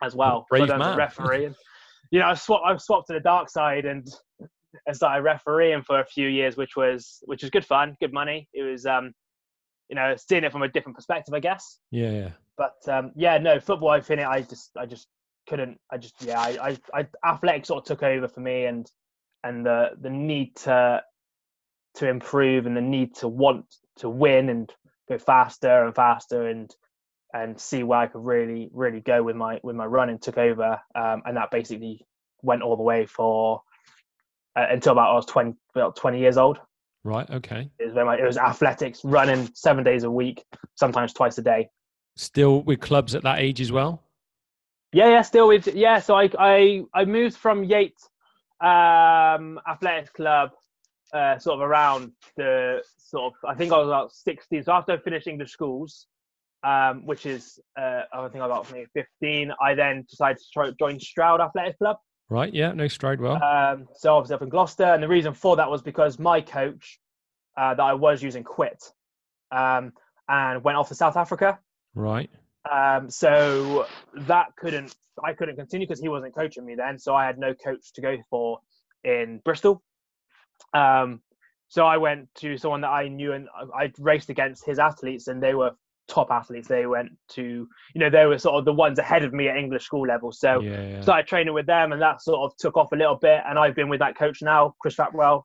as 0.00 0.14
well. 0.14 0.46
Brave 0.48 0.68
so 0.68 0.78
man. 0.78 0.96
refereeing. 0.96 1.54
you 2.10 2.20
know 2.20 2.26
I 2.26 2.34
swapped 2.34 2.64
I 2.66 2.76
swapped 2.76 3.08
to 3.08 3.12
the 3.12 3.20
dark 3.20 3.50
side 3.50 3.84
and 3.84 4.08
and 4.86 4.96
started 4.96 5.22
refereeing 5.22 5.82
for 5.82 6.00
a 6.00 6.06
few 6.06 6.28
years, 6.28 6.56
which 6.56 6.76
was 6.76 7.18
which 7.26 7.42
was 7.42 7.50
good 7.50 7.64
fun, 7.64 7.96
good 8.00 8.12
money. 8.12 8.48
It 8.54 8.62
was 8.62 8.86
um 8.86 9.12
you 9.88 9.96
know 9.96 10.14
seeing 10.16 10.44
it 10.44 10.52
from 10.52 10.62
a 10.62 10.68
different 10.68 10.96
perspective, 10.96 11.34
I 11.34 11.40
guess. 11.40 11.78
Yeah, 11.90 12.10
yeah. 12.10 12.30
But 12.56 12.76
um, 12.88 13.12
yeah, 13.16 13.38
no 13.38 13.60
football. 13.60 13.90
I 13.90 14.00
finished. 14.00 14.28
I 14.28 14.42
just 14.42 14.70
I 14.76 14.86
just 14.86 15.08
couldn't. 15.48 15.78
I 15.90 15.98
just 15.98 16.14
yeah. 16.22 16.40
I, 16.40 16.78
I 16.92 17.06
I 17.24 17.30
athletics 17.32 17.68
sort 17.68 17.82
of 17.82 17.86
took 17.86 18.02
over 18.02 18.28
for 18.28 18.40
me 18.40 18.64
and 18.64 18.90
and 19.44 19.66
the 19.66 19.90
the 20.00 20.10
need 20.10 20.56
to 20.56 21.02
to 21.94 22.08
improve 22.08 22.66
and 22.66 22.76
the 22.76 22.80
need 22.80 23.14
to 23.16 23.28
want 23.28 23.66
to 23.96 24.08
win 24.08 24.48
and 24.48 24.72
go 25.08 25.18
faster 25.18 25.84
and 25.84 25.94
faster 25.94 26.46
and 26.46 26.74
and 27.34 27.58
see 27.58 27.82
where 27.82 28.00
I 28.00 28.06
could 28.06 28.24
really 28.24 28.70
really 28.72 29.00
go 29.00 29.22
with 29.22 29.36
my 29.36 29.60
with 29.62 29.76
my 29.76 29.86
running 29.86 30.18
took 30.18 30.38
over 30.38 30.80
um, 30.94 31.22
and 31.24 31.36
that 31.36 31.50
basically 31.50 32.04
went 32.42 32.62
all 32.62 32.76
the 32.76 32.82
way 32.82 33.06
for 33.06 33.62
uh, 34.56 34.66
until 34.70 34.92
about 34.92 35.10
I 35.10 35.14
was 35.14 35.26
20 35.26 35.54
about 35.74 35.96
20 35.96 36.18
years 36.18 36.36
old 36.36 36.58
Right. 37.04 37.28
Okay. 37.28 37.70
it 37.78 37.86
was, 37.86 37.94
when 37.94 38.06
my, 38.06 38.16
it 38.16 38.24
was 38.24 38.36
athletics 38.36 39.00
running 39.04 39.50
seven 39.54 39.82
days 39.82 40.04
a 40.04 40.10
week 40.10 40.44
sometimes 40.76 41.12
twice 41.12 41.36
a 41.38 41.42
day 41.42 41.68
Still 42.16 42.62
with 42.62 42.80
clubs 42.80 43.14
at 43.14 43.22
that 43.22 43.38
age 43.38 43.60
as 43.60 43.72
well. 43.72 44.02
Yeah, 44.92 45.08
yeah, 45.08 45.22
still 45.22 45.48
with 45.48 45.66
yeah. 45.68 45.98
So 45.98 46.14
I 46.14 46.28
I 46.38 46.82
I 46.92 47.06
moved 47.06 47.36
from 47.36 47.64
Yates 47.64 48.06
um, 48.60 49.58
Athletics 49.66 50.10
Club, 50.10 50.50
uh, 51.14 51.38
sort 51.38 51.54
of 51.54 51.60
around 51.62 52.12
the 52.36 52.82
sort 52.98 53.32
of 53.32 53.48
I 53.48 53.54
think 53.54 53.72
I 53.72 53.78
was 53.78 53.88
about 53.88 54.12
sixteen. 54.12 54.62
So 54.62 54.72
after 54.72 54.98
finishing 54.98 55.38
the 55.38 55.46
schools, 55.46 56.06
um, 56.62 57.06
which 57.06 57.24
is 57.24 57.58
uh, 57.80 58.02
I 58.12 58.28
think 58.28 58.42
I 58.42 58.46
was 58.46 58.66
about 58.66 58.72
maybe 58.72 58.86
fifteen, 58.92 59.50
I 59.58 59.74
then 59.74 60.04
decided 60.10 60.36
to 60.36 60.44
try, 60.52 60.70
join 60.78 61.00
Stroud 61.00 61.40
Athletics 61.40 61.78
Club. 61.78 61.96
Right. 62.32 62.54
Yeah. 62.54 62.72
No 62.72 62.88
stride 62.88 63.20
well. 63.20 63.42
Um, 63.42 63.88
so 63.94 64.16
obviously 64.16 64.36
up 64.36 64.42
in 64.42 64.48
Gloucester, 64.48 64.84
and 64.84 65.02
the 65.02 65.08
reason 65.08 65.34
for 65.34 65.56
that 65.56 65.70
was 65.70 65.82
because 65.82 66.18
my 66.18 66.40
coach 66.40 66.98
uh, 67.58 67.74
that 67.74 67.82
I 67.82 67.92
was 67.92 68.22
using 68.22 68.42
quit 68.42 68.82
um, 69.50 69.92
and 70.30 70.64
went 70.64 70.78
off 70.78 70.88
to 70.88 70.94
South 70.94 71.18
Africa. 71.18 71.58
right. 71.94 72.30
Um, 72.70 73.10
so 73.10 73.86
that 74.14 74.56
couldn't 74.56 74.94
I 75.22 75.34
couldn't 75.34 75.56
continue 75.56 75.86
because 75.86 76.00
he 76.00 76.08
wasn't 76.08 76.34
coaching 76.34 76.64
me 76.64 76.74
then. 76.74 76.98
So 76.98 77.14
I 77.14 77.26
had 77.26 77.38
no 77.38 77.52
coach 77.52 77.92
to 77.94 78.00
go 78.00 78.16
for 78.30 78.60
in 79.04 79.42
Bristol. 79.44 79.82
Um, 80.72 81.20
so 81.68 81.84
I 81.84 81.98
went 81.98 82.34
to 82.36 82.56
someone 82.56 82.80
that 82.80 82.90
I 82.90 83.08
knew 83.08 83.32
and 83.32 83.48
I 83.54 83.84
I 83.84 83.92
raced 83.98 84.30
against 84.30 84.64
his 84.64 84.78
athletes 84.78 85.28
and 85.28 85.42
they 85.42 85.54
were 85.54 85.72
top 86.12 86.30
athletes. 86.30 86.68
They 86.68 86.86
went 86.86 87.10
to 87.30 87.42
you 87.94 88.00
know 88.00 88.10
they 88.10 88.26
were 88.26 88.38
sort 88.38 88.56
of 88.56 88.64
the 88.64 88.72
ones 88.72 88.98
ahead 88.98 89.24
of 89.24 89.32
me 89.32 89.48
at 89.48 89.56
English 89.56 89.84
school 89.84 90.06
level. 90.06 90.30
So 90.32 90.60
Yeah. 90.60 90.82
yeah. 90.82 91.00
started 91.00 91.26
training 91.26 91.54
with 91.54 91.66
them 91.66 91.92
and 91.92 92.00
that 92.02 92.22
sort 92.22 92.40
of 92.40 92.56
took 92.58 92.76
off 92.76 92.92
a 92.92 92.96
little 92.96 93.16
bit. 93.16 93.40
And 93.48 93.58
I've 93.58 93.74
been 93.74 93.88
with 93.88 94.00
that 94.00 94.16
coach 94.16 94.42
now, 94.42 94.74
Chris 94.80 94.96
Fatwell, 94.96 95.42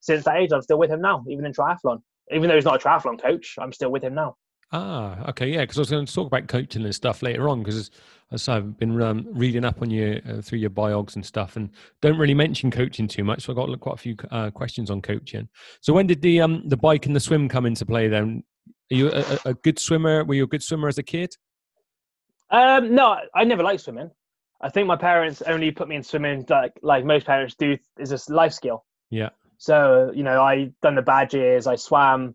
since 0.00 0.24
that 0.24 0.36
age. 0.36 0.50
I'm 0.52 0.62
still 0.62 0.78
with 0.78 0.90
him 0.90 1.00
now, 1.00 1.24
even 1.28 1.46
in 1.46 1.52
triathlon. 1.52 2.02
Even 2.32 2.48
though 2.48 2.54
he's 2.54 2.64
not 2.64 2.76
a 2.76 2.88
triathlon 2.88 3.20
coach, 3.20 3.56
I'm 3.58 3.72
still 3.72 3.90
with 3.90 4.04
him 4.04 4.14
now. 4.14 4.36
Ah, 4.72 5.28
okay, 5.30 5.48
yeah, 5.48 5.62
because 5.62 5.78
I 5.78 5.80
was 5.80 5.90
going 5.90 6.06
to 6.06 6.14
talk 6.14 6.28
about 6.28 6.46
coaching 6.46 6.84
and 6.84 6.94
stuff 6.94 7.22
later 7.22 7.48
on 7.48 7.60
because 7.60 7.90
as 8.30 8.48
I've 8.48 8.78
been 8.78 9.00
um, 9.02 9.26
reading 9.32 9.64
up 9.64 9.82
on 9.82 9.90
you 9.90 10.20
uh, 10.28 10.40
through 10.40 10.60
your 10.60 10.70
biogs 10.70 11.16
and 11.16 11.26
stuff, 11.26 11.56
and 11.56 11.70
don't 12.00 12.18
really 12.18 12.34
mention 12.34 12.70
coaching 12.70 13.08
too 13.08 13.24
much. 13.24 13.42
So 13.42 13.52
I 13.52 13.56
got 13.56 13.80
quite 13.80 13.94
a 13.94 13.98
few 13.98 14.14
uh, 14.30 14.50
questions 14.50 14.88
on 14.88 15.02
coaching. 15.02 15.48
So 15.80 15.92
when 15.92 16.06
did 16.06 16.22
the 16.22 16.40
um 16.40 16.62
the 16.68 16.76
bike 16.76 17.06
and 17.06 17.16
the 17.16 17.20
swim 17.20 17.48
come 17.48 17.66
into 17.66 17.84
play? 17.84 18.06
Then 18.06 18.44
are 18.90 18.94
you 18.96 19.10
a, 19.12 19.38
a- 19.44 19.54
good 19.54 19.78
swimmer? 19.78 20.24
Were 20.24 20.34
you 20.34 20.44
a 20.44 20.48
good 20.48 20.62
swimmer 20.62 20.88
as 20.88 20.98
a 20.98 21.02
kid? 21.02 21.34
Um, 22.50 22.94
no, 22.94 23.16
I 23.34 23.44
never 23.44 23.62
liked 23.62 23.82
swimming. 23.82 24.10
I 24.60 24.68
think 24.68 24.86
my 24.86 24.96
parents 24.96 25.40
only 25.42 25.70
put 25.70 25.88
me 25.88 25.96
in 25.96 26.02
swimming 26.02 26.44
like 26.48 26.72
like 26.82 27.04
most 27.04 27.24
parents 27.26 27.54
do 27.54 27.78
is 27.98 28.12
a 28.12 28.32
life 28.32 28.52
skill. 28.52 28.84
Yeah. 29.10 29.30
So 29.58 30.10
you 30.14 30.22
know, 30.22 30.42
I 30.42 30.70
done 30.82 30.96
the 30.96 31.02
badges. 31.02 31.66
I 31.66 31.76
swam 31.76 32.34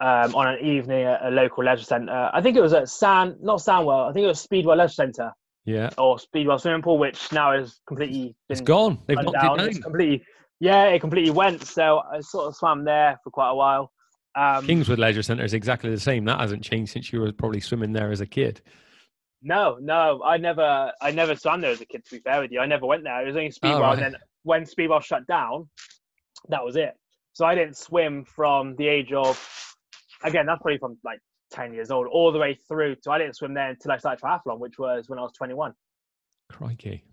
um, 0.00 0.34
on 0.34 0.48
an 0.48 0.64
evening 0.64 1.04
at 1.04 1.24
a 1.24 1.30
local 1.30 1.64
leisure 1.64 1.84
centre. 1.84 2.30
I 2.32 2.40
think 2.42 2.56
it 2.56 2.60
was 2.60 2.72
at 2.72 2.88
San, 2.88 3.36
not 3.40 3.58
Sandwell. 3.60 4.08
I 4.08 4.12
think 4.12 4.24
it 4.24 4.28
was 4.28 4.40
Speedwell 4.40 4.76
Leisure 4.76 4.92
Centre 4.94 5.32
Yeah, 5.64 5.90
or 5.96 6.18
Speedwell 6.18 6.58
Swimming 6.58 6.82
Pool, 6.82 6.98
which 6.98 7.30
now 7.32 7.52
is 7.52 7.80
completely 7.86 8.34
it's 8.48 8.60
gone. 8.60 8.98
They've 9.06 9.16
knocked 9.16 9.40
down. 9.40 9.60
it 9.60 9.66
It's 9.66 9.76
down. 9.76 9.82
completely, 9.84 10.24
yeah, 10.60 10.86
it 10.86 10.98
completely 11.00 11.30
went. 11.30 11.62
So 11.64 12.00
I 12.12 12.20
sort 12.20 12.48
of 12.48 12.56
swam 12.56 12.84
there 12.84 13.18
for 13.22 13.30
quite 13.30 13.50
a 13.50 13.54
while. 13.54 13.92
Um, 14.34 14.66
Kingswood 14.66 14.98
Leisure 14.98 15.22
Centre 15.22 15.44
is 15.44 15.54
exactly 15.54 15.90
the 15.90 16.00
same. 16.00 16.24
That 16.24 16.40
hasn't 16.40 16.62
changed 16.62 16.92
since 16.92 17.12
you 17.12 17.20
were 17.20 17.32
probably 17.32 17.60
swimming 17.60 17.92
there 17.92 18.10
as 18.10 18.20
a 18.20 18.26
kid. 18.26 18.62
No, 19.42 19.76
no, 19.80 20.22
I 20.24 20.36
never, 20.36 20.92
I 21.00 21.10
never 21.10 21.34
swam 21.36 21.60
there 21.60 21.72
as 21.72 21.80
a 21.80 21.84
kid. 21.84 22.04
To 22.04 22.10
be 22.12 22.20
fair 22.20 22.40
with 22.40 22.52
you, 22.52 22.60
I 22.60 22.66
never 22.66 22.86
went 22.86 23.04
there. 23.04 23.22
It 23.22 23.26
was 23.26 23.36
only 23.36 23.50
Speedwell, 23.50 23.80
right. 23.80 23.98
and 23.98 24.14
then 24.14 24.20
when 24.44 24.64
Speedwell 24.64 25.00
shut 25.00 25.26
down, 25.26 25.68
that 26.48 26.64
was 26.64 26.76
it. 26.76 26.94
So 27.34 27.44
I 27.44 27.54
didn't 27.54 27.76
swim 27.76 28.24
from 28.24 28.76
the 28.76 28.86
age 28.86 29.12
of, 29.12 29.36
again, 30.22 30.46
that's 30.46 30.62
probably 30.62 30.78
from 30.78 30.96
like 31.04 31.18
ten 31.50 31.74
years 31.74 31.90
old 31.90 32.06
all 32.06 32.30
the 32.30 32.38
way 32.38 32.58
through. 32.68 32.96
So 33.02 33.10
I 33.10 33.18
didn't 33.18 33.36
swim 33.36 33.52
there 33.52 33.70
until 33.70 33.92
I 33.92 33.98
started 33.98 34.22
triathlon, 34.22 34.58
which 34.58 34.78
was 34.78 35.08
when 35.08 35.18
I 35.18 35.22
was 35.22 35.32
twenty-one. 35.32 35.74
Crikey. 36.50 37.04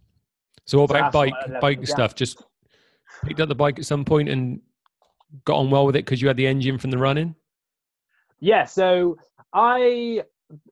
So 0.65 0.79
what 0.79 0.89
about 0.91 1.13
what 1.13 1.31
bike 1.31 1.61
bike 1.61 1.88
stuff? 1.88 2.15
Just 2.15 2.43
picked 3.25 3.39
up 3.39 3.49
the 3.49 3.55
bike 3.55 3.79
at 3.79 3.85
some 3.85 4.05
point 4.05 4.29
and 4.29 4.61
got 5.45 5.57
on 5.57 5.69
well 5.69 5.86
with 5.86 5.95
it 5.95 6.05
because 6.05 6.21
you 6.21 6.27
had 6.27 6.38
the 6.38 6.48
engine 6.48 6.77
from 6.77 6.91
the 6.91 6.98
running. 6.98 7.36
Yeah, 8.39 8.65
so 8.65 9.17
I 9.53 10.24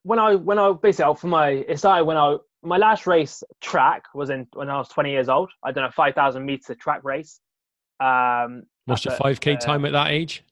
when 0.04 0.20
I 0.20 0.36
when 0.36 0.60
I 0.60 0.72
basically 0.74 1.16
for 1.16 1.28
my 1.28 1.66
started 1.76 2.06
when 2.06 2.18
I 2.18 2.38
my 2.64 2.78
last 2.78 3.08
race 3.08 3.44
track 3.62 4.04
was 4.14 4.30
in 4.30 4.48
when 4.54 4.70
I 4.70 4.78
was 4.78 4.90
20 4.90 5.12
years 5.12 5.30
old. 5.30 5.52
I 5.64 5.72
done 5.72 5.86
a 5.86 5.92
5,000 5.92 6.46
meter 6.46 6.76
track 6.76 7.04
race. 7.04 7.40
Um, 8.00 8.64
What's 8.86 9.06
your 9.06 9.16
five 9.16 9.40
k 9.40 9.56
uh, 9.56 9.58
time 9.58 9.86
at 9.86 9.92
that 9.92 10.12
age? 10.12 10.44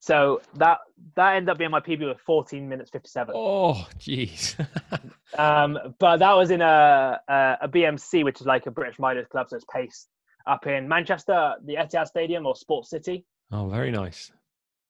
So 0.00 0.40
that 0.54 0.78
that 1.16 1.36
ended 1.36 1.50
up 1.50 1.58
being 1.58 1.70
my 1.70 1.80
PB 1.80 2.06
with 2.06 2.20
14 2.20 2.68
minutes 2.68 2.90
57. 2.90 3.34
Oh, 3.36 3.86
jeez. 3.98 4.54
Um, 5.36 5.76
but 5.98 6.18
that 6.18 6.34
was 6.34 6.50
in 6.50 6.62
a, 6.62 7.20
a 7.28 7.56
a 7.62 7.68
BMC, 7.68 8.24
which 8.24 8.40
is 8.40 8.46
like 8.46 8.64
a 8.66 8.70
British 8.70 8.96
Milers 8.96 9.28
Club, 9.28 9.50
so 9.50 9.56
it's 9.56 9.66
paced 9.70 10.08
up 10.46 10.66
in 10.66 10.88
Manchester, 10.88 11.54
the 11.64 11.74
Etihad 11.74 12.06
Stadium 12.06 12.46
or 12.46 12.54
Sports 12.54 12.90
City. 12.90 13.24
oh, 13.52 13.68
very 13.68 13.90
nice. 13.90 14.32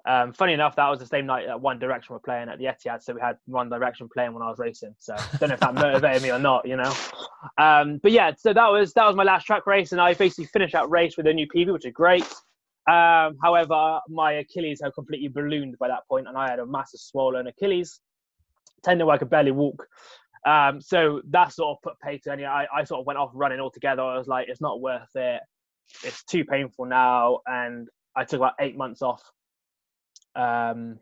Um, 0.07 0.33
funny 0.33 0.53
enough, 0.53 0.77
that 0.77 0.89
was 0.89 1.01
the 1.01 1.07
same 1.07 1.27
night 1.27 1.47
that 1.47 1.61
One 1.61 1.81
Direction 1.81 2.13
were 2.13 2.21
playing 2.21 2.49
at 2.49 2.59
the 2.59 2.67
Etihad, 2.67 3.03
so 3.03 3.13
we 3.13 3.21
had 3.21 3.39
One 3.47 3.69
Direction 3.69 4.09
playing 4.09 4.35
when 4.35 4.43
I 4.43 4.49
was 4.49 4.59
racing. 4.59 4.95
So 4.99 5.15
I 5.15 5.37
don't 5.39 5.49
know 5.49 5.55
if 5.55 5.61
that 5.61 5.75
motivated 5.87 6.23
me 6.23 6.31
or 6.31 6.39
not, 6.39 6.67
you 6.67 6.77
know. 6.77 6.95
Um, 7.59 7.99
but 8.01 8.13
yeah, 8.13 8.33
so 8.39 8.53
that 8.53 8.69
was 8.69 8.93
that 8.93 9.05
was 9.05 9.17
my 9.17 9.25
last 9.25 9.47
track 9.47 9.67
race, 9.67 9.91
and 9.91 10.01
I 10.01 10.15
basically 10.15 10.45
finished 10.45 10.75
that 10.75 10.89
race 10.89 11.17
with 11.17 11.27
a 11.27 11.33
new 11.33 11.49
PB, 11.49 11.73
which 11.73 11.87
is 11.87 11.93
great. 11.93 12.23
Um, 12.89 13.37
however, 13.43 13.99
my 14.09 14.35
Achilles 14.35 14.81
had 14.81 14.95
completely 14.95 15.27
ballooned 15.27 15.77
by 15.79 15.89
that 15.89 16.07
point, 16.09 16.29
and 16.29 16.39
I 16.39 16.51
had 16.51 16.61
a 16.61 16.67
massive 16.67 17.01
swollen 17.01 17.49
Achilles 17.49 18.01
tendon 18.85 19.07
where 19.09 19.17
I 19.17 19.19
could 19.19 19.31
barely 19.31 19.51
walk. 19.51 19.89
Um, 20.47 20.81
so 20.81 21.21
that 21.31 21.53
sort 21.53 21.77
of 21.77 21.83
put 21.83 22.01
pay 22.01 22.19
to 22.19 22.33
any. 22.33 22.45
I, 22.45 22.67
I 22.75 22.85
sort 22.85 23.01
of 23.01 23.07
went 23.07 23.19
off 23.19 23.33
running 23.35 23.61
altogether. 23.61 24.03
I 24.03 24.17
was 24.17 24.29
like, 24.29 24.49
it's 24.49 24.61
not 24.61 24.81
worth 24.81 25.15
it. 25.17 25.41
It's 26.05 26.25
too 26.25 26.45
painful 26.45 26.87
now, 26.87 27.41
and 27.47 27.89
I 28.17 28.25
took 28.25 28.39
about 28.39 28.55
eight 28.61 28.77
months 28.77 29.03
off 29.03 29.23
um, 30.37 30.99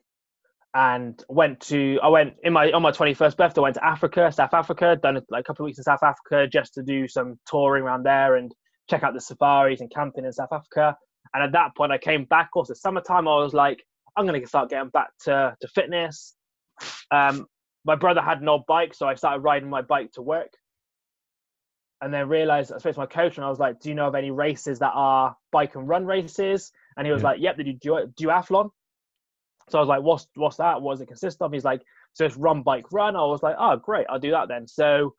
and 0.74 1.22
went 1.28 1.60
to 1.60 1.98
I 2.02 2.08
went 2.08 2.34
in 2.42 2.52
my 2.52 2.72
on 2.72 2.82
my 2.82 2.90
21st 2.90 3.36
birthday. 3.36 3.60
I 3.60 3.62
went 3.62 3.74
to 3.76 3.84
Africa, 3.84 4.32
South 4.32 4.54
Africa, 4.54 4.98
done 5.00 5.20
like 5.28 5.40
a 5.40 5.44
couple 5.44 5.64
of 5.64 5.66
weeks 5.66 5.78
in 5.78 5.84
South 5.84 6.02
Africa 6.02 6.48
just 6.50 6.74
to 6.74 6.82
do 6.82 7.06
some 7.06 7.38
touring 7.46 7.84
around 7.84 8.04
there 8.04 8.36
and 8.36 8.52
check 8.88 9.02
out 9.02 9.14
the 9.14 9.20
safaris 9.20 9.80
and 9.80 9.92
camping 9.94 10.24
in 10.24 10.32
South 10.32 10.52
Africa. 10.52 10.96
And 11.34 11.42
at 11.42 11.52
that 11.52 11.76
point, 11.76 11.92
I 11.92 11.98
came 11.98 12.24
back. 12.24 12.50
Also, 12.54 12.74
summertime, 12.74 13.28
I 13.28 13.36
was 13.36 13.54
like, 13.54 13.82
I'm 14.16 14.26
gonna 14.26 14.46
start 14.46 14.70
getting 14.70 14.90
back 14.90 15.10
to 15.24 15.54
to 15.60 15.68
fitness. 15.68 16.34
Um, 17.10 17.46
my 17.84 17.94
brother 17.96 18.20
had 18.20 18.40
an 18.40 18.48
old 18.48 18.66
bike, 18.66 18.94
so 18.94 19.06
I 19.06 19.14
started 19.14 19.40
riding 19.40 19.68
my 19.68 19.82
bike 19.82 20.12
to 20.12 20.22
work. 20.22 20.50
And 22.00 22.12
then 22.12 22.28
realized 22.28 22.72
I 22.72 22.78
spoke 22.78 22.94
to 22.94 23.00
my 23.00 23.06
coach 23.06 23.36
and 23.36 23.44
I 23.44 23.48
was 23.48 23.58
like, 23.58 23.80
"Do 23.80 23.88
you 23.88 23.94
know 23.94 24.08
of 24.08 24.14
any 24.14 24.30
races 24.30 24.78
that 24.80 24.92
are 24.94 25.36
bike 25.52 25.74
and 25.74 25.88
run 25.88 26.04
races?" 26.04 26.72
And 26.96 27.06
he 27.06 27.12
was 27.12 27.22
Yeah. 27.22 27.28
like, 27.30 27.40
"Yep, 27.40 27.56
they 27.56 27.62
do 27.62 27.72
du- 27.72 28.06
duathlon." 28.18 28.70
So 29.68 29.78
I 29.78 29.80
was 29.80 29.88
like, 29.88 30.02
"What's 30.02 30.26
what's 30.34 30.56
that? 30.56 30.82
What 30.82 30.94
does 30.94 31.00
it 31.00 31.06
consist 31.06 31.40
of?" 31.40 31.52
He's 31.52 31.64
like, 31.64 31.82
"So 32.12 32.26
it's 32.26 32.36
run, 32.36 32.62
bike, 32.62 32.92
run." 32.92 33.16
I 33.16 33.24
was 33.24 33.42
like, 33.42 33.56
"Oh, 33.58 33.76
great, 33.76 34.06
I'll 34.10 34.18
do 34.18 34.32
that 34.32 34.48
then." 34.48 34.66
So 34.66 35.14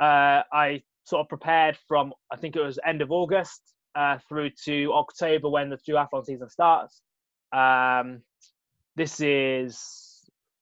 uh, 0.00 0.42
I 0.52 0.82
sort 1.04 1.20
of 1.20 1.28
prepared 1.28 1.76
from 1.88 2.12
I 2.30 2.36
think 2.36 2.54
it 2.54 2.60
was 2.62 2.78
end 2.84 3.02
of 3.02 3.10
August 3.10 3.60
uh, 3.96 4.18
through 4.28 4.50
to 4.64 4.92
October 4.92 5.48
when 5.48 5.70
the 5.70 5.78
duathlon 5.78 6.24
season 6.24 6.48
starts. 6.48 7.02
Um, 7.52 8.22
this 8.94 9.20
is 9.20 10.09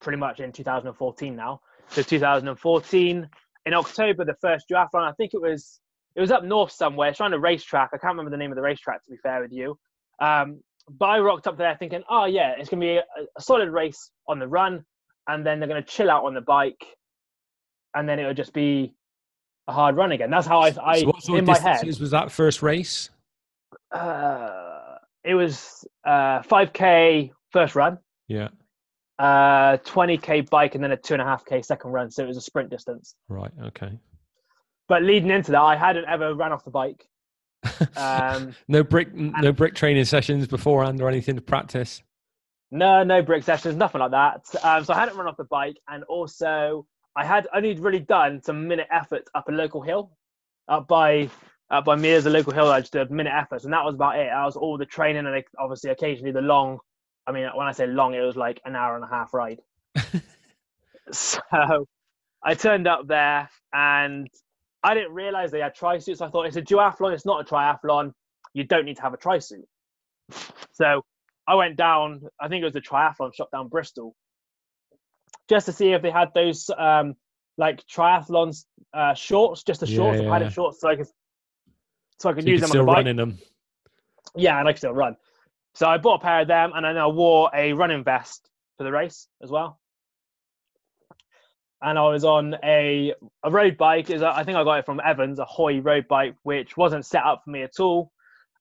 pretty 0.00 0.18
much 0.18 0.40
in 0.40 0.52
2014 0.52 1.36
now. 1.36 1.60
So 1.90 2.02
2014 2.02 3.28
in 3.66 3.74
October, 3.74 4.24
the 4.24 4.34
first 4.40 4.66
duathlon. 4.70 5.08
I 5.08 5.12
think 5.12 5.34
it 5.34 5.40
was 5.40 5.80
it 6.14 6.20
was 6.20 6.30
up 6.30 6.44
north 6.44 6.72
somewhere. 6.72 7.10
It's 7.10 7.20
on 7.20 7.32
a 7.32 7.38
racetrack. 7.38 7.90
I 7.92 7.98
can't 7.98 8.12
remember 8.12 8.30
the 8.30 8.36
name 8.36 8.50
of 8.50 8.56
the 8.56 8.62
racetrack 8.62 9.04
to 9.04 9.10
be 9.10 9.16
fair 9.22 9.42
with 9.42 9.52
you. 9.52 9.78
Um, 10.20 10.60
but 10.90 11.06
I 11.06 11.18
rocked 11.18 11.46
up 11.46 11.58
there 11.58 11.76
thinking, 11.78 12.02
oh 12.08 12.24
yeah, 12.24 12.54
it's 12.58 12.68
gonna 12.68 12.80
be 12.80 12.96
a, 12.96 13.02
a 13.36 13.40
solid 13.40 13.70
race 13.70 14.10
on 14.26 14.38
the 14.38 14.48
run, 14.48 14.84
and 15.26 15.46
then 15.46 15.60
they're 15.60 15.68
gonna 15.68 15.82
chill 15.82 16.10
out 16.10 16.24
on 16.24 16.34
the 16.34 16.40
bike, 16.40 16.84
and 17.94 18.08
then 18.08 18.18
it'll 18.18 18.34
just 18.34 18.52
be 18.52 18.94
a 19.68 19.72
hard 19.72 19.96
run 19.96 20.12
again. 20.12 20.30
That's 20.30 20.46
how 20.46 20.60
I, 20.60 20.74
I 20.82 21.00
so 21.00 21.06
what 21.06 21.22
sort 21.22 21.38
in 21.38 21.44
my 21.44 21.58
head. 21.58 21.84
was 21.84 22.10
that 22.10 22.32
first 22.32 22.62
race? 22.62 23.10
Uh, 23.92 24.96
it 25.24 25.34
was 25.34 25.86
uh, 26.06 26.40
5k 26.40 27.30
first 27.50 27.74
run, 27.74 27.98
Yeah. 28.28 28.48
Uh, 29.18 29.78
20k 29.78 30.48
bike, 30.48 30.74
and 30.74 30.84
then 30.84 30.92
a 30.92 30.96
two 30.96 31.14
and 31.14 31.22
a 31.22 31.24
half 31.24 31.44
k 31.44 31.62
second 31.62 31.90
run. 31.90 32.10
So 32.10 32.24
it 32.24 32.28
was 32.28 32.36
a 32.36 32.42
sprint 32.42 32.70
distance. 32.70 33.14
Right. 33.28 33.52
Okay. 33.66 33.98
But 34.88 35.02
leading 35.02 35.30
into 35.30 35.52
that, 35.52 35.60
I 35.60 35.76
hadn't 35.76 36.06
ever 36.06 36.34
run 36.34 36.52
off 36.52 36.64
the 36.64 36.70
bike. 36.70 37.06
Um, 37.96 38.54
no 38.68 38.84
brick, 38.84 39.12
no 39.14 39.52
brick 39.52 39.74
training 39.74 40.04
sessions 40.04 40.46
beforehand 40.46 41.00
or 41.00 41.08
anything 41.08 41.34
to 41.34 41.42
practice. 41.42 42.02
No, 42.70 43.02
no 43.02 43.22
brick 43.22 43.42
sessions, 43.42 43.76
nothing 43.76 44.00
like 44.00 44.10
that. 44.12 44.44
Um, 44.62 44.84
so 44.84 44.94
I 44.94 44.98
hadn't 44.98 45.16
run 45.16 45.26
off 45.26 45.36
the 45.36 45.44
bike, 45.44 45.76
and 45.88 46.04
also 46.04 46.86
I 47.16 47.24
had 47.24 47.48
only 47.54 47.74
really 47.74 48.00
done 48.00 48.42
some 48.42 48.68
minute 48.68 48.88
efforts 48.92 49.30
up 49.34 49.48
a 49.48 49.52
local 49.52 49.80
hill, 49.82 50.12
up 50.68 50.86
by 50.86 51.30
up 51.70 51.84
by 51.84 51.96
me 51.96 52.12
as 52.12 52.26
a 52.26 52.30
local 52.30 52.52
hill. 52.52 52.68
I 52.68 52.80
just 52.80 52.92
did 52.92 53.10
minute 53.10 53.32
efforts, 53.34 53.64
and 53.64 53.72
that 53.72 53.84
was 53.84 53.94
about 53.94 54.18
it. 54.18 54.28
That 54.30 54.44
was 54.44 54.56
all 54.56 54.78
the 54.78 54.86
training, 54.86 55.26
and 55.26 55.44
obviously 55.58 55.90
occasionally 55.90 56.32
the 56.32 56.42
long. 56.42 56.78
I 57.28 57.32
mean, 57.32 57.46
when 57.54 57.66
I 57.66 57.72
say 57.72 57.86
long, 57.86 58.14
it 58.14 58.20
was 58.20 58.36
like 58.36 58.58
an 58.64 58.74
hour 58.74 58.96
and 58.96 59.04
a 59.04 59.08
half 59.08 59.34
ride. 59.34 59.60
so 61.12 61.40
I 62.42 62.54
turned 62.54 62.88
up 62.88 63.06
there, 63.06 63.50
and 63.74 64.28
I 64.82 64.94
didn't 64.94 65.12
realize 65.12 65.50
they 65.50 65.60
had 65.60 65.74
tri 65.74 65.98
suits. 65.98 66.22
I 66.22 66.30
thought 66.30 66.46
it's 66.46 66.56
a 66.56 66.62
duathlon. 66.62 67.12
It's 67.12 67.26
not 67.26 67.42
a 67.42 67.44
triathlon. 67.44 68.12
You 68.54 68.64
don't 68.64 68.86
need 68.86 68.96
to 68.96 69.02
have 69.02 69.12
a 69.12 69.18
tri 69.18 69.40
suit. 69.40 69.66
So 70.72 71.04
I 71.46 71.54
went 71.54 71.76
down. 71.76 72.22
I 72.40 72.48
think 72.48 72.62
it 72.62 72.64
was 72.64 72.76
a 72.76 72.80
triathlon 72.80 73.34
shop 73.34 73.50
down 73.52 73.68
Bristol, 73.68 74.16
just 75.50 75.66
to 75.66 75.72
see 75.72 75.92
if 75.92 76.00
they 76.00 76.10
had 76.10 76.28
those 76.34 76.70
um, 76.78 77.14
like 77.58 77.84
triathlon 77.86 78.56
uh, 78.94 79.12
shorts, 79.12 79.64
just 79.64 79.80
the 79.80 79.86
shorts, 79.86 80.18
yeah, 80.18 80.24
yeah. 80.24 80.30
padded 80.30 80.52
shorts, 80.54 80.80
so 80.80 80.88
I 80.88 80.96
could 80.96 81.08
so 82.18 82.30
I 82.30 82.32
could 82.32 82.44
so 82.44 82.50
use 82.50 82.60
them 82.62 82.70
still 82.70 82.80
on 82.80 82.86
the 82.86 82.92
bike. 82.92 82.96
running 82.96 83.16
them. 83.16 83.38
Yeah, 84.34 84.58
and 84.58 84.66
I 84.66 84.72
could 84.72 84.78
still 84.78 84.92
run. 84.92 85.16
So 85.78 85.86
I 85.86 85.96
bought 85.96 86.16
a 86.16 86.24
pair 86.24 86.40
of 86.40 86.48
them, 86.48 86.72
and 86.74 86.84
then 86.84 86.98
I 86.98 87.06
wore 87.06 87.52
a 87.54 87.72
running 87.72 88.02
vest 88.02 88.50
for 88.76 88.82
the 88.82 88.90
race 88.90 89.28
as 89.40 89.48
well. 89.48 89.78
And 91.80 91.96
I 91.96 92.08
was 92.08 92.24
on 92.24 92.56
a 92.64 93.14
a 93.44 93.50
road 93.52 93.76
bike. 93.76 94.10
Is 94.10 94.20
I 94.20 94.42
think 94.42 94.58
I 94.58 94.64
got 94.64 94.80
it 94.80 94.86
from 94.86 95.00
Evans, 95.04 95.38
a 95.38 95.44
Hoy 95.44 95.80
road 95.80 96.08
bike, 96.08 96.34
which 96.42 96.76
wasn't 96.76 97.06
set 97.06 97.22
up 97.22 97.42
for 97.44 97.50
me 97.50 97.62
at 97.62 97.78
all, 97.78 98.10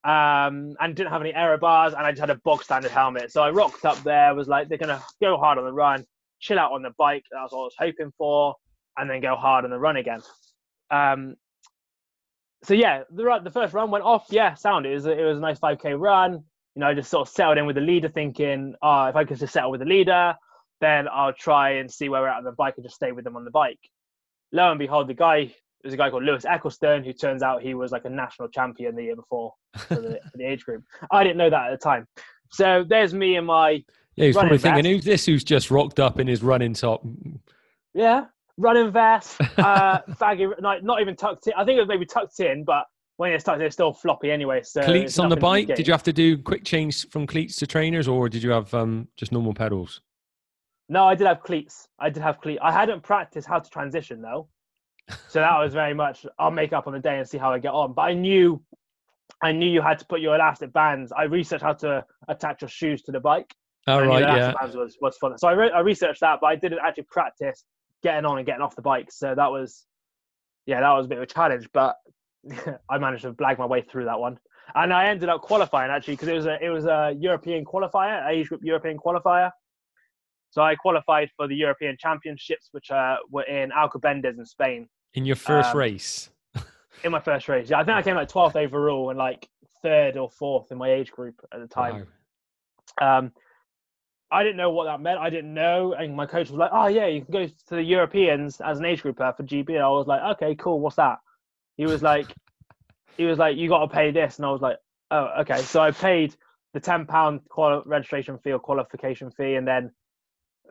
um, 0.04 0.76
and 0.80 0.96
didn't 0.96 1.10
have 1.10 1.22
any 1.22 1.34
aero 1.34 1.58
bars, 1.58 1.96
and 1.96 2.06
I 2.06 2.12
just 2.12 2.20
had 2.20 2.30
a 2.30 2.36
bog 2.36 2.64
standard 2.64 2.92
helmet. 2.92 3.32
So 3.32 3.42
I 3.42 3.50
rocked 3.50 3.84
up 3.84 3.98
there. 4.04 4.36
Was 4.36 4.48
like, 4.48 4.70
they're 4.70 4.78
gonna 4.78 5.02
go 5.20 5.38
hard 5.38 5.58
on 5.58 5.66
the 5.66 5.74
run, 5.74 6.06
chill 6.40 6.60
out 6.60 6.72
on 6.72 6.84
the 6.84 6.94
bike. 7.00 7.24
That 7.32 7.42
was 7.42 7.52
what 7.52 7.62
I 7.62 7.64
was 7.64 7.76
hoping 7.80 8.14
for, 8.16 8.54
and 8.96 9.10
then 9.10 9.22
go 9.22 9.36
hard 9.36 9.66
on 9.66 9.72
the 9.72 9.80
run 9.80 9.98
again. 9.98 10.22
Um, 10.92 11.36
so 12.64 12.76
yeah, 12.76 13.06
the 13.10 13.40
the 13.44 13.50
first 13.50 13.74
run 13.74 13.90
went 13.90 14.06
off. 14.06 14.28
Yeah, 14.30 14.54
sound. 14.54 14.86
It 14.86 14.94
was 14.94 15.08
it 15.08 15.26
was 15.26 15.40
a 15.40 15.42
nice 15.42 15.60
5k 15.60 16.00
run. 16.00 16.44
You 16.78 16.82
know, 16.82 16.90
I 16.90 16.94
just 16.94 17.10
sort 17.10 17.28
of 17.28 17.34
settled 17.34 17.58
in 17.58 17.66
with 17.66 17.76
the 17.76 17.82
leader, 17.82 18.08
thinking, 18.08 18.76
oh, 18.84 19.06
if 19.06 19.16
I 19.16 19.26
could 19.26 19.40
just 19.40 19.52
settle 19.52 19.72
with 19.72 19.80
the 19.80 19.88
leader, 19.88 20.36
then 20.80 21.08
I'll 21.12 21.34
try 21.34 21.72
and 21.72 21.92
see 21.92 22.08
where 22.08 22.22
we're 22.22 22.28
at 22.28 22.38
on 22.38 22.44
the 22.44 22.52
bike 22.52 22.76
and 22.78 22.86
just 22.86 22.94
stay 22.94 23.12
with 23.12 23.24
them 23.24 23.36
on 23.36 23.46
the 23.46 23.50
bike. 23.50 23.80
Lo 24.52 24.70
and 24.70 24.78
behold, 24.78 25.08
the 25.08 25.16
guy 25.16 25.52
there's 25.82 25.96
a 25.96 25.98
guy 25.98 26.12
called 26.12 26.24
Lewis 26.24 26.46
Ecclestone 26.46 27.04
who 27.04 27.14
turns 27.14 27.42
out 27.42 27.64
he 27.64 27.74
was 27.74 27.92
like 27.92 28.06
a 28.06 28.12
national 28.12 28.50
champion 28.50 28.96
the 28.96 29.06
year 29.06 29.16
before 29.16 29.54
for 29.88 29.96
the, 29.96 30.20
for 30.32 30.38
the 30.38 30.44
age 30.44 30.66
group. 30.66 30.84
I 31.10 31.24
didn't 31.24 31.38
know 31.38 31.50
that 31.50 31.72
at 31.72 31.80
the 31.80 31.84
time. 31.84 32.06
So 32.52 32.86
there's 32.88 33.12
me 33.12 33.38
and 33.38 33.48
my. 33.48 33.84
Yeah, 34.16 34.28
he's 34.28 34.36
probably 34.36 34.60
thinking, 34.60 34.86
who's 34.86 35.04
this 35.04 35.26
who's 35.26 35.44
just 35.44 35.72
rocked 35.72 36.00
up 36.00 36.20
in 36.20 36.28
his 36.28 36.44
running 36.44 36.76
top? 36.76 37.04
Yeah, 37.96 38.26
running 38.58 38.92
vest, 38.92 39.42
uh, 39.58 40.02
baggy, 40.20 40.48
not, 40.60 40.84
not 40.84 41.02
even 41.02 41.16
tucked 41.16 41.48
in. 41.48 41.54
I 41.58 41.66
think 41.66 41.78
it 41.78 41.82
was 41.82 41.88
maybe 41.88 42.06
tucked 42.06 42.40
in, 42.40 42.66
but 42.66 42.86
when 43.18 43.34
it's 43.34 43.44
tucked 43.44 43.60
in, 43.60 43.66
it's 43.66 43.76
still 43.76 43.94
floppy 43.94 44.32
anyway. 44.32 44.62
So 44.64 44.82
cleats 44.84 45.20
on 45.20 45.30
the 45.30 45.36
bike. 45.36 45.68
Did 45.68 45.88
you 45.88 45.94
have 45.94 46.04
to 46.04 46.14
do 46.14 46.38
quick 46.38 46.64
change 46.64 47.10
from 47.10 47.28
cleats 47.28 47.58
to 47.58 47.68
trainers, 47.68 48.08
or 48.08 48.30
did 48.30 48.42
you 48.42 48.52
have 48.52 48.74
um, 48.74 49.08
just 49.18 49.32
normal 49.32 49.54
pedals? 49.54 50.02
No, 50.90 51.06
I 51.06 51.16
did 51.16 51.28
have 51.28 51.42
cleats. 51.42 51.90
I 52.00 52.10
did 52.10 52.24
have 52.24 52.40
cleats. 52.40 52.60
I 52.64 52.72
hadn't 52.72 53.04
practiced 53.04 53.48
how 53.48 53.60
to 53.60 53.70
transition 53.70 54.22
though, 54.22 54.48
so 55.28 55.40
that 55.40 55.60
was 55.60 55.74
very 55.74 55.94
much 55.94 56.26
I'll 56.40 56.52
make 56.52 56.74
up 56.74 56.88
on 56.88 56.94
the 56.94 57.00
day 57.00 57.18
and 57.18 57.28
see 57.28 57.38
how 57.38 57.52
I 57.52 57.60
get 57.60 57.74
on. 57.74 57.94
But 57.94 58.04
I 58.04 58.14
knew, 58.14 58.64
I 59.42 59.52
knew 59.52 59.70
you 59.70 59.82
had 59.82 60.00
to 60.00 60.06
put 60.06 60.22
your 60.22 60.36
elastic 60.36 60.72
bands. 60.72 61.12
I 61.12 61.24
researched 61.24 61.64
how 61.64 61.74
to 61.74 62.06
attach 62.28 62.62
your 62.62 62.70
shoes 62.70 63.02
to 63.04 63.12
the 63.12 63.20
bike. 63.20 63.54
All 63.88 64.06
right, 64.06 64.22
yeah. 64.22 64.54
Bands 64.60 64.76
was 64.76 64.98
was 65.02 65.18
fun. 65.18 65.38
So 65.38 65.48
I, 65.48 65.54
re- 65.54 65.72
I 65.72 65.80
researched 65.80 66.22
that, 66.22 66.40
but 66.40 66.48
I 66.48 66.56
didn't 66.56 66.80
actually 66.86 67.06
practice 67.10 67.64
getting 68.04 68.26
on 68.26 68.38
and 68.38 68.46
getting 68.46 68.62
off 68.62 68.76
the 68.76 68.82
bike. 68.82 69.12
So 69.12 69.34
that 69.34 69.50
was, 69.50 69.86
yeah, 70.66 70.82
that 70.82 70.92
was 70.92 71.06
a 71.08 71.10
bit 71.10 71.18
of 71.18 71.24
a 71.24 71.28
challenge, 71.28 71.68
but 71.74 71.96
I 72.90 72.98
managed 72.98 73.24
to 73.24 73.34
blag 73.34 73.58
my 73.58 73.66
way 73.66 73.82
through 73.82 74.06
that 74.06 74.20
one. 74.20 74.38
And 74.76 74.94
I 74.94 75.08
ended 75.08 75.30
up 75.30 75.42
qualifying 75.42 75.92
actually 75.92 76.16
because 76.16 76.28
it 76.28 76.34
was 76.34 76.46
a 76.46 76.64
it 76.64 76.70
was 76.70 76.86
a 76.86 77.16
European 77.18 77.64
qualifier, 77.64 78.28
age 78.30 78.50
group 78.50 78.62
European 78.64 78.98
qualifier. 78.98 79.52
So 80.50 80.62
I 80.62 80.76
qualified 80.76 81.30
for 81.36 81.48
the 81.48 81.56
European 81.56 81.98
Championships, 82.00 82.70
which 82.72 82.90
uh, 82.92 83.18
were 83.30 83.44
in 83.44 83.70
Alcobendas 83.72 84.38
in 84.38 84.46
Spain. 84.46 84.88
In 85.14 85.26
your 85.26 85.36
first 85.36 85.72
um, 85.72 85.78
race? 85.78 86.30
in 87.04 87.12
my 87.12 87.20
first 87.20 87.48
race, 87.48 87.70
yeah. 87.70 87.80
I 87.80 87.84
think 87.84 87.98
I 87.98 88.02
came 88.02 88.16
like 88.16 88.30
12th 88.30 88.56
overall 88.56 89.10
and 89.10 89.20
like 89.20 89.48
third 89.82 90.18
or 90.18 90.30
fourth 90.30 90.72
in 90.72 90.78
my 90.78 90.90
age 90.90 91.12
group 91.12 91.36
at 91.54 91.60
the 91.60 91.68
time. 91.68 92.08
Wow. 93.00 93.18
Um, 93.20 93.32
I 94.32 94.44
didn't 94.44 94.58
know 94.58 94.72
what 94.72 94.86
that 94.86 95.00
meant. 95.00 95.20
I 95.20 95.30
didn't 95.30 95.54
know, 95.54 95.94
and 95.94 96.16
my 96.16 96.26
coach 96.26 96.50
was 96.50 96.58
like, 96.58 96.72
"Oh 96.74 96.88
yeah, 96.88 97.08
you 97.08 97.22
can 97.24 97.32
go 97.32 97.46
to 97.46 97.76
the 97.76 97.84
Europeans 97.84 98.60
as 98.60 98.80
an 98.80 98.86
age 98.86 99.02
grouper 99.02 99.34
for 99.36 99.44
GB." 99.44 99.70
And 99.70 99.84
I 99.84 99.90
was 99.90 100.08
like, 100.08 100.22
"Okay, 100.36 100.56
cool. 100.56 100.82
What's 100.82 100.98
that?" 100.98 101.20
He 101.78 101.86
was 101.86 102.02
like, 102.02 102.28
"He 103.18 103.26
was 103.26 103.38
like, 103.38 103.58
you 103.58 103.70
got 103.70 103.80
to 103.80 103.88
pay 103.88 104.12
this," 104.12 104.38
and 104.38 104.46
I 104.46 104.52
was 104.52 104.62
like, 104.62 104.78
"Oh, 105.12 105.30
okay." 105.42 105.62
So 105.62 105.80
I 105.80 105.92
paid 105.92 106.36
the 106.74 106.80
ten 106.80 107.06
pound 107.06 107.42
quali- 107.50 107.84
registration 107.86 108.38
fee 108.40 108.52
or 108.52 108.60
qualification 108.60 109.32
fee, 109.32 109.56
and 109.56 109.68
then 109.68 109.92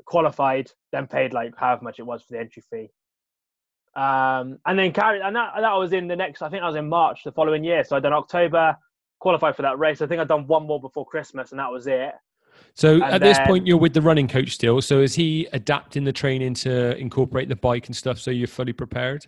qualified, 0.04 0.70
then 0.92 1.06
paid 1.06 1.32
like 1.32 1.54
however 1.56 1.84
much 1.84 1.98
it 1.98 2.06
was 2.06 2.22
for 2.22 2.34
the 2.34 2.40
entry 2.40 2.62
fee. 2.70 2.90
Um, 3.94 4.58
and 4.66 4.78
then 4.78 4.92
carried, 4.92 5.22
and 5.22 5.34
that 5.36 5.54
that 5.58 5.74
was 5.74 5.92
in 5.92 6.06
the 6.06 6.16
next. 6.16 6.42
I 6.42 6.50
think 6.50 6.62
I 6.62 6.66
was 6.66 6.76
in 6.76 6.88
March 6.88 7.24
the 7.24 7.32
following 7.32 7.64
year. 7.64 7.82
So 7.82 7.96
I 7.96 8.00
done 8.00 8.12
October, 8.12 8.76
qualified 9.18 9.56
for 9.56 9.62
that 9.62 9.78
race. 9.78 10.02
I 10.02 10.06
think 10.06 10.20
I'd 10.20 10.28
done 10.28 10.46
one 10.46 10.66
more 10.66 10.80
before 10.80 11.06
Christmas, 11.06 11.50
and 11.50 11.58
that 11.58 11.70
was 11.70 11.86
it. 11.86 12.12
So 12.74 12.94
and 12.94 13.04
at 13.04 13.10
then, 13.10 13.20
this 13.20 13.38
point, 13.46 13.66
you're 13.66 13.78
with 13.78 13.94
the 13.94 14.02
running 14.02 14.28
coach 14.28 14.52
still. 14.52 14.82
So 14.82 15.00
is 15.00 15.14
he 15.14 15.48
adapting 15.52 16.04
the 16.04 16.12
training 16.12 16.54
to 16.54 16.96
incorporate 16.96 17.48
the 17.48 17.56
bike 17.56 17.86
and 17.86 17.96
stuff 17.96 18.18
so 18.18 18.30
you're 18.30 18.46
fully 18.46 18.72
prepared? 18.72 19.26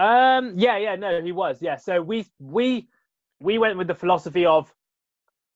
Um, 0.00 0.54
yeah, 0.56 0.78
yeah, 0.78 0.96
no, 0.96 1.20
he 1.20 1.30
was. 1.30 1.58
Yeah. 1.60 1.76
So 1.76 2.00
we 2.00 2.26
we 2.38 2.88
we 3.38 3.58
went 3.58 3.76
with 3.76 3.86
the 3.86 3.94
philosophy 3.94 4.46
of 4.46 4.72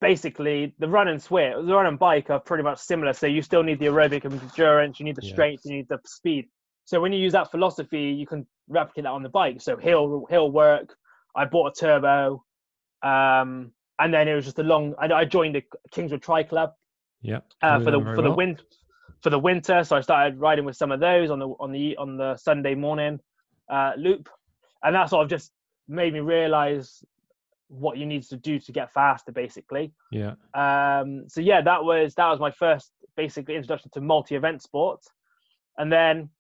basically 0.03 0.75
the 0.79 0.87
run 0.87 1.09
and 1.09 1.23
swim, 1.23 1.67
the 1.67 1.75
run 1.75 1.87
and 1.87 1.99
bike 1.99 2.29
are 2.29 2.39
pretty 2.39 2.63
much 2.63 2.79
similar. 2.79 3.15
So 3.15 3.27
you 3.27 3.41
still 3.41 3.63
need 3.63 3.79
the 3.79 3.87
aerobic 3.87 4.27
endurance, 4.27 5.01
you 5.01 5.05
need 5.05 5.17
the 5.17 5.23
strength, 5.23 5.63
you 5.65 5.75
need 5.77 5.89
the 5.89 5.99
speed. 6.05 6.47
So 6.85 7.01
when 7.01 7.11
you 7.11 7.19
use 7.19 7.33
that 7.33 7.51
philosophy, 7.51 8.03
you 8.03 8.27
can 8.27 8.47
replicate 8.69 9.05
that 9.05 9.13
on 9.13 9.23
the 9.23 9.31
bike. 9.31 9.63
So 9.63 9.79
hill 9.79 10.27
hill 10.29 10.51
work. 10.51 10.95
I 11.35 11.47
bought 11.47 11.73
a 11.77 11.81
turbo. 11.81 12.45
Um, 13.03 13.73
and 13.99 14.13
then 14.13 14.29
it 14.29 14.35
was 14.35 14.45
just 14.45 14.59
a 14.59 14.63
long. 14.63 14.95
I, 14.99 15.11
I 15.11 15.25
joined 15.25 15.55
the 15.55 15.63
Kingswood 15.91 16.23
Tri 16.23 16.43
Club. 16.43 16.75
Yeah. 17.23 17.41
Uh, 17.63 17.79
for 17.81 17.91
the 17.91 17.99
for 17.99 18.17
well. 18.17 18.23
the 18.23 18.31
wind 18.33 18.63
for 19.23 19.31
the 19.31 19.39
winter, 19.39 19.85
so 19.85 19.97
I 19.97 20.03
started 20.03 20.39
riding 20.39 20.67
with 20.67 20.77
some 20.77 20.93
of 20.93 21.01
those 21.01 21.31
on 21.31 21.39
the 21.39 21.49
on 21.59 21.73
the 21.73 21.97
on 21.97 22.19
the 22.19 22.37
Sunday 22.37 22.75
morning 22.75 23.21
uh, 23.69 23.93
loop, 23.97 24.29
and 24.83 24.95
that 24.95 25.11
sort 25.11 25.25
of 25.25 25.31
just 25.31 25.53
made 25.89 26.13
me 26.13 26.21
realize 26.21 27.05
what 27.69 27.99
you 27.99 28.07
need 28.07 28.23
to 28.23 28.37
do 28.37 28.59
to 28.59 28.73
get 28.73 28.93
faster, 28.93 29.33
basically. 29.33 29.93
Yeah. 30.11 30.35
Um. 30.55 31.25
So 31.29 31.41
yeah, 31.41 31.61
that 31.63 31.85
was 31.85 32.15
that 32.15 32.29
was 32.29 32.41
my 32.41 32.51
first 32.51 32.93
basically 33.17 33.55
introduction 33.55 33.91
to 33.95 34.01
multi-event 34.01 34.63
sports, 34.63 35.09
and 35.79 35.93
then 35.93 36.31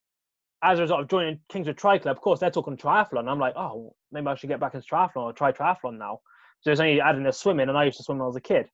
as 0.63 0.79
a 0.79 0.83
result 0.83 1.01
of 1.03 1.09
joining 1.09 1.39
Kingswood 1.51 1.77
Tri 1.77 1.99
Club, 1.99 2.17
of 2.17 2.23
course 2.23 2.41
they're 2.41 2.51
talking 2.51 2.77
triathlon. 2.77 3.29
I'm 3.29 3.39
like, 3.39 3.55
oh, 3.55 3.95
maybe 4.11 4.27
I 4.29 4.35
should 4.35 4.49
get 4.49 4.61
back 4.61 4.75
into 4.75 4.87
triathlon 4.87 5.17
or 5.17 5.33
try 5.33 5.53
triathlon 5.53 5.99
now. 5.99 6.21
So 6.61 6.71
it's 6.71 6.81
only 6.81 7.01
adding 7.01 7.27
a 7.27 7.33
swimming, 7.33 7.69
and 7.69 7.77
I 7.77 7.85
used 7.85 7.99
to 7.99 8.03
swim 8.03 8.19
when 8.19 8.25
I 8.25 8.29
was 8.29 8.37
a 8.37 8.41
kid. 8.41 8.69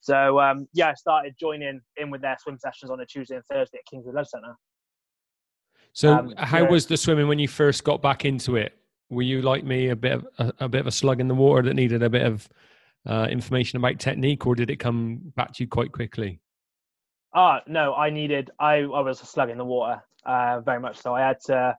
So 0.00 0.38
um, 0.38 0.68
yeah, 0.72 0.90
I 0.90 0.94
started 0.94 1.34
joining 1.40 1.80
in 1.96 2.10
with 2.10 2.20
their 2.20 2.36
swim 2.40 2.58
sessions 2.58 2.90
on 2.92 3.00
a 3.00 3.06
Tuesday 3.06 3.36
and 3.36 3.44
Thursday 3.50 3.78
at 3.78 3.86
Kingswood 3.90 4.14
Leisure 4.14 4.28
Centre. 4.34 4.56
So 5.96 6.12
um, 6.12 6.34
how 6.36 6.64
yeah. 6.64 6.68
was 6.68 6.84
the 6.84 6.98
swimming 6.98 7.26
when 7.26 7.38
you 7.38 7.48
first 7.48 7.82
got 7.82 8.02
back 8.02 8.26
into 8.26 8.56
it? 8.56 8.76
Were 9.08 9.22
you 9.22 9.40
like 9.40 9.64
me, 9.64 9.88
a 9.88 9.96
bit 9.96 10.12
of 10.12 10.26
a, 10.36 10.52
a 10.64 10.68
bit 10.68 10.82
of 10.82 10.86
a 10.86 10.92
slug 10.92 11.20
in 11.20 11.28
the 11.28 11.34
water 11.34 11.62
that 11.62 11.72
needed 11.72 12.02
a 12.02 12.10
bit 12.10 12.26
of 12.26 12.46
uh, 13.06 13.28
information 13.30 13.78
about 13.78 13.98
technique, 13.98 14.46
or 14.46 14.54
did 14.54 14.68
it 14.68 14.76
come 14.76 15.32
back 15.36 15.54
to 15.54 15.62
you 15.62 15.68
quite 15.68 15.92
quickly? 15.92 16.38
Ah, 17.32 17.62
no, 17.66 17.94
I 17.94 18.10
needed. 18.10 18.50
I 18.60 18.80
I 18.80 19.00
was 19.00 19.22
a 19.22 19.24
slug 19.24 19.48
in 19.48 19.56
the 19.56 19.64
water, 19.64 20.02
uh, 20.26 20.60
very 20.60 20.80
much 20.80 20.98
so. 20.98 21.14
I 21.14 21.22
had 21.22 21.40
to 21.46 21.78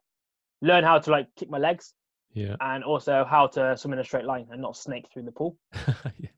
learn 0.63 0.83
how 0.83 0.97
to 0.97 1.11
like 1.11 1.27
kick 1.35 1.51
my 1.51 1.59
legs 1.59 1.93
yeah. 2.33 2.55
and 2.59 2.83
also 2.83 3.23
how 3.23 3.45
to 3.45 3.77
swim 3.77 3.93
in 3.93 3.99
a 3.99 4.03
straight 4.03 4.25
line 4.25 4.47
and 4.49 4.59
not 4.59 4.75
snake 4.75 5.05
through 5.13 5.23
the 5.23 5.31
pool. 5.31 5.57
yeah. 6.17 6.29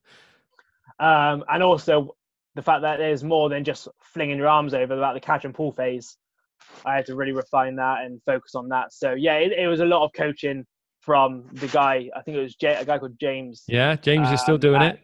um, 0.99 1.45
and 1.47 1.63
also 1.63 2.13
the 2.55 2.61
fact 2.61 2.81
that 2.81 2.97
there's 2.97 3.23
more 3.23 3.47
than 3.47 3.63
just 3.63 3.87
flinging 4.01 4.37
your 4.37 4.49
arms 4.49 4.73
over 4.73 4.97
about 4.97 5.13
the 5.13 5.21
catch 5.21 5.45
and 5.45 5.55
pull 5.55 5.71
phase. 5.71 6.17
I 6.85 6.95
had 6.95 7.05
to 7.07 7.15
really 7.15 7.31
refine 7.31 7.75
that 7.77 8.03
and 8.03 8.21
focus 8.25 8.55
on 8.55 8.69
that. 8.69 8.93
So 8.93 9.13
yeah, 9.13 9.35
it, 9.35 9.51
it 9.51 9.67
was 9.67 9.79
a 9.79 9.85
lot 9.85 10.05
of 10.05 10.11
coaching 10.13 10.65
from 11.01 11.45
the 11.53 11.67
guy. 11.67 12.09
I 12.15 12.21
think 12.21 12.37
it 12.37 12.41
was 12.41 12.55
J- 12.55 12.75
a 12.75 12.85
guy 12.85 12.97
called 12.99 13.19
James. 13.19 13.63
Yeah, 13.67 13.95
James 13.95 14.27
um, 14.27 14.33
is 14.33 14.41
still 14.41 14.57
doing 14.57 14.81
it. 14.81 14.99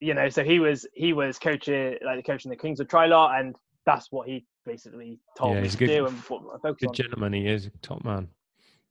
You 0.00 0.14
know, 0.14 0.28
so 0.28 0.42
he 0.42 0.58
was 0.58 0.86
he 0.94 1.12
was 1.12 1.38
coaching 1.38 1.96
like 2.04 2.16
the 2.16 2.22
coaching 2.22 2.50
the 2.50 2.56
Kings 2.56 2.80
of 2.80 2.88
Trilot, 2.88 3.38
and 3.38 3.54
that's 3.86 4.10
what 4.10 4.28
he 4.28 4.44
basically 4.66 5.18
told 5.36 5.56
yeah, 5.56 5.62
me 5.62 5.68
to 5.68 5.76
good, 5.76 5.86
do 5.86 6.06
and 6.06 6.16
what 6.28 6.42
I 6.64 6.72
Good 6.72 6.88
on. 6.88 6.94
gentleman, 6.94 7.32
he 7.32 7.46
is 7.46 7.70
top 7.82 8.04
man. 8.04 8.28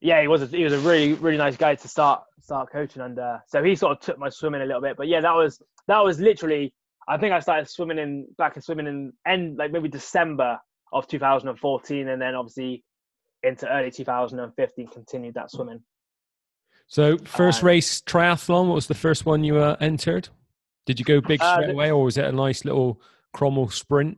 yeah, 0.01 0.21
he 0.21 0.27
was 0.27 0.41
a, 0.41 0.47
he 0.47 0.63
was 0.63 0.73
a 0.73 0.79
really 0.79 1.13
really 1.13 1.37
nice 1.37 1.57
guy 1.57 1.75
to 1.75 1.87
start 1.87 2.23
start 2.41 2.71
coaching 2.71 3.01
under. 3.01 3.41
So 3.47 3.63
he 3.63 3.75
sort 3.75 3.97
of 3.97 3.99
took 3.99 4.17
my 4.17 4.29
swimming 4.29 4.61
a 4.61 4.65
little 4.65 4.81
bit. 4.81 4.97
But 4.97 5.07
yeah, 5.07 5.21
that 5.21 5.35
was 5.35 5.61
that 5.87 5.99
was 5.99 6.19
literally. 6.19 6.73
I 7.07 7.17
think 7.17 7.33
I 7.33 7.39
started 7.39 7.67
swimming 7.67 7.97
in 7.97 8.27
back 8.37 8.55
in 8.55 8.61
swimming 8.61 8.87
in 8.87 9.11
end 9.25 9.57
like 9.57 9.71
maybe 9.71 9.89
December 9.89 10.59
of 10.91 11.07
2014, 11.07 12.07
and 12.07 12.21
then 12.21 12.35
obviously 12.35 12.83
into 13.43 13.67
early 13.71 13.91
2015 13.91 14.87
continued 14.87 15.33
that 15.35 15.49
swimming. 15.51 15.81
So 16.87 17.17
first 17.19 17.61
Um, 17.61 17.67
race 17.67 18.01
triathlon. 18.01 18.67
What 18.67 18.75
was 18.75 18.87
the 18.87 18.93
first 18.93 19.25
one 19.25 19.43
you 19.43 19.57
uh, 19.57 19.77
entered? 19.79 20.29
Did 20.85 20.99
you 20.99 21.05
go 21.05 21.21
big 21.21 21.41
Uh, 21.41 21.53
straight 21.55 21.69
away, 21.69 21.91
or 21.91 22.03
was 22.03 22.17
it 22.17 22.25
a 22.25 22.31
nice 22.31 22.65
little 22.65 23.01
Cromhall 23.33 23.69
sprint? 23.71 24.17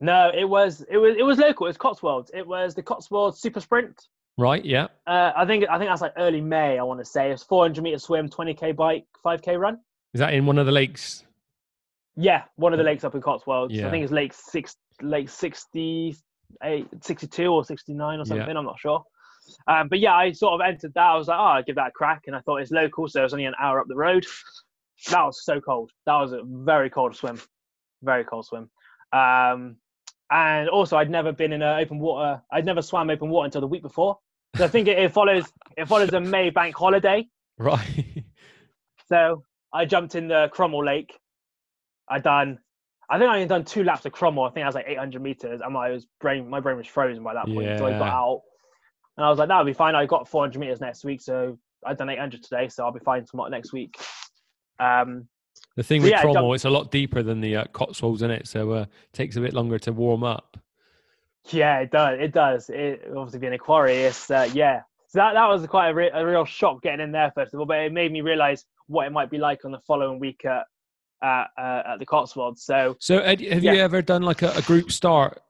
No, 0.00 0.30
it 0.34 0.44
was 0.44 0.82
it 0.90 0.98
was 0.98 1.16
it 1.16 1.22
was 1.22 1.38
local. 1.38 1.66
It 1.66 1.70
was 1.70 1.76
Cotswolds. 1.78 2.30
It 2.34 2.46
was 2.46 2.74
the 2.74 2.82
Cotswolds 2.82 3.40
Super 3.40 3.60
Sprint. 3.60 4.08
Right. 4.36 4.64
Yeah. 4.64 4.88
Uh, 5.06 5.32
I 5.34 5.46
think 5.46 5.64
I 5.70 5.78
think 5.78 5.88
that's 5.88 6.02
like 6.02 6.12
early 6.16 6.40
May. 6.40 6.78
I 6.78 6.82
want 6.82 7.00
to 7.00 7.04
say 7.04 7.30
it's 7.30 7.44
400 7.44 7.82
meter 7.82 7.98
swim, 7.98 8.28
20k 8.28 8.74
bike, 8.76 9.06
5k 9.24 9.58
run. 9.58 9.78
Is 10.12 10.18
that 10.18 10.34
in 10.34 10.44
one 10.44 10.58
of 10.58 10.66
the 10.66 10.72
lakes? 10.72 11.24
Yeah, 12.16 12.42
one 12.56 12.72
of 12.72 12.78
the 12.78 12.84
lakes 12.84 13.04
up 13.04 13.14
in 13.14 13.20
Cotswolds. 13.22 13.72
Yeah. 13.72 13.88
I 13.88 13.90
think 13.90 14.04
it's 14.04 14.12
Lake 14.12 14.32
six, 14.32 14.76
Lake 15.02 15.28
68, 15.28 16.86
62 17.02 17.46
or 17.46 17.64
69 17.64 18.00
or 18.00 18.18
Yeah. 18.18 18.24
something. 18.24 18.56
I'm 18.56 18.64
not 18.64 18.78
sure. 18.78 19.02
Um, 19.66 19.88
but 19.88 19.98
yeah, 19.98 20.14
I 20.14 20.32
sort 20.32 20.54
of 20.60 20.66
entered 20.66 20.94
that. 20.94 21.02
I 21.02 21.16
was 21.16 21.28
like, 21.28 21.38
oh, 21.38 21.42
I'll 21.42 21.62
give 21.62 21.76
that 21.76 21.88
a 21.88 21.92
crack. 21.92 22.22
And 22.26 22.34
I 22.36 22.40
thought 22.40 22.58
it's 22.62 22.70
local, 22.70 23.08
so 23.08 23.20
it 23.20 23.24
was 23.24 23.32
only 23.34 23.44
an 23.44 23.54
hour 23.60 23.80
up 23.80 23.86
the 23.88 23.96
road. 23.96 24.24
That 25.10 25.22
was 25.24 25.44
so 25.44 25.60
cold. 25.60 25.90
That 26.06 26.14
was 26.14 26.32
a 26.32 26.40
very 26.44 26.88
cold 26.88 27.14
swim. 27.14 27.38
Very 28.02 28.24
cold 28.24 28.46
swim. 28.46 28.70
Um, 29.12 29.76
and 30.30 30.68
also, 30.70 30.96
I'd 30.96 31.10
never 31.10 31.30
been 31.32 31.52
in 31.52 31.60
an 31.62 31.78
open 31.80 31.98
water. 31.98 32.40
I'd 32.50 32.64
never 32.64 32.80
swam 32.80 33.10
open 33.10 33.28
water 33.28 33.44
until 33.46 33.60
the 33.60 33.66
week 33.66 33.82
before. 33.82 34.18
So 34.56 34.64
I 34.64 34.68
think 34.68 34.88
it, 34.88 34.98
it 34.98 35.12
follows. 35.12 35.44
It 35.76 35.86
follows 35.88 36.12
a 36.14 36.20
May 36.20 36.50
bank 36.50 36.74
holiday. 36.76 37.26
Right. 37.58 38.24
So 39.08 39.42
I 39.70 39.84
jumped 39.84 40.14
in 40.14 40.28
the 40.28 40.48
Cromhall 40.54 40.82
Lake. 40.86 41.12
I 42.08 42.20
done, 42.20 42.58
I 43.10 43.18
think 43.18 43.30
I 43.30 43.34
only 43.34 43.46
done 43.46 43.64
two 43.64 43.84
laps 43.84 44.06
of 44.06 44.12
Cromhall. 44.12 44.48
I 44.48 44.52
think 44.52 44.64
I 44.64 44.66
was 44.68 44.74
like 44.74 44.86
800 44.88 45.20
meters, 45.22 45.60
and 45.62 45.72
my 45.72 45.90
was 45.90 46.06
brain, 46.20 46.48
my 46.48 46.60
brain 46.60 46.76
was 46.76 46.86
frozen 46.86 47.22
by 47.22 47.34
that 47.34 47.46
point. 47.46 47.78
So 47.78 47.86
I 47.86 47.90
got 47.98 48.08
out, 48.08 48.42
and 49.16 49.26
I 49.26 49.30
was 49.30 49.38
like, 49.38 49.48
that'll 49.48 49.64
be 49.64 49.72
fine. 49.74 49.94
I 49.94 50.06
got 50.06 50.28
400 50.28 50.58
meters 50.58 50.80
next 50.80 51.04
week, 51.04 51.20
so 51.20 51.58
I've 51.84 51.98
done 51.98 52.08
800 52.08 52.42
today, 52.42 52.68
so 52.68 52.84
I'll 52.84 52.92
be 52.92 53.00
fine 53.00 53.26
tomorrow 53.26 53.50
next 53.50 53.72
week. 53.72 53.98
Um, 54.80 55.28
The 55.76 55.82
thing 55.82 56.02
with 56.02 56.10
Yeah, 56.10 56.22
Cromhall, 56.22 56.54
it's 56.54 56.64
a 56.64 56.70
lot 56.70 56.90
deeper 56.90 57.22
than 57.22 57.40
the 57.40 57.56
uh, 57.56 57.64
Cotswolds, 57.72 58.22
in 58.22 58.30
it? 58.30 58.48
So 58.48 58.72
uh, 58.72 58.80
it 58.82 59.12
takes 59.12 59.36
a 59.36 59.40
bit 59.40 59.52
longer 59.54 59.78
to 59.80 59.92
warm 59.92 60.24
up. 60.24 60.56
yeah, 61.50 61.80
it 61.80 61.90
does. 61.90 62.18
It 62.20 62.32
does. 62.32 62.70
It 62.70 63.04
obviously 63.14 63.38
being 63.40 63.52
a 63.52 63.58
quarry, 63.58 63.98
it's 64.04 64.30
uh, 64.30 64.48
yeah. 64.54 64.80
So 65.08 65.18
that 65.18 65.34
that 65.34 65.46
was 65.46 65.64
quite 65.66 65.90
a, 65.90 65.94
re- 65.94 66.10
a 66.12 66.26
real 66.26 66.44
shock 66.44 66.82
getting 66.82 67.00
in 67.00 67.12
there 67.12 67.30
first 67.34 67.54
of 67.54 67.60
all, 67.60 67.66
but 67.66 67.78
it 67.78 67.92
made 67.92 68.10
me 68.10 68.20
realize 68.22 68.64
what 68.88 69.06
it 69.06 69.10
might 69.12 69.30
be 69.30 69.38
like 69.38 69.64
on 69.64 69.70
the 69.70 69.78
following 69.80 70.18
week 70.18 70.44
at 70.44 70.64
at, 71.24 71.46
uh, 71.58 71.82
at 71.92 71.98
the 71.98 72.06
Cotswolds. 72.06 72.62
So 72.62 72.96
So 73.00 73.18
Ed, 73.18 73.40
have 73.40 73.62
Yeah. 73.64 73.72
you 73.72 73.80
ever 73.80 74.02
done 74.02 74.22
like 74.22 74.42
a, 74.42 74.50
a 74.52 74.62
group 74.62 74.92
start, 74.92 75.40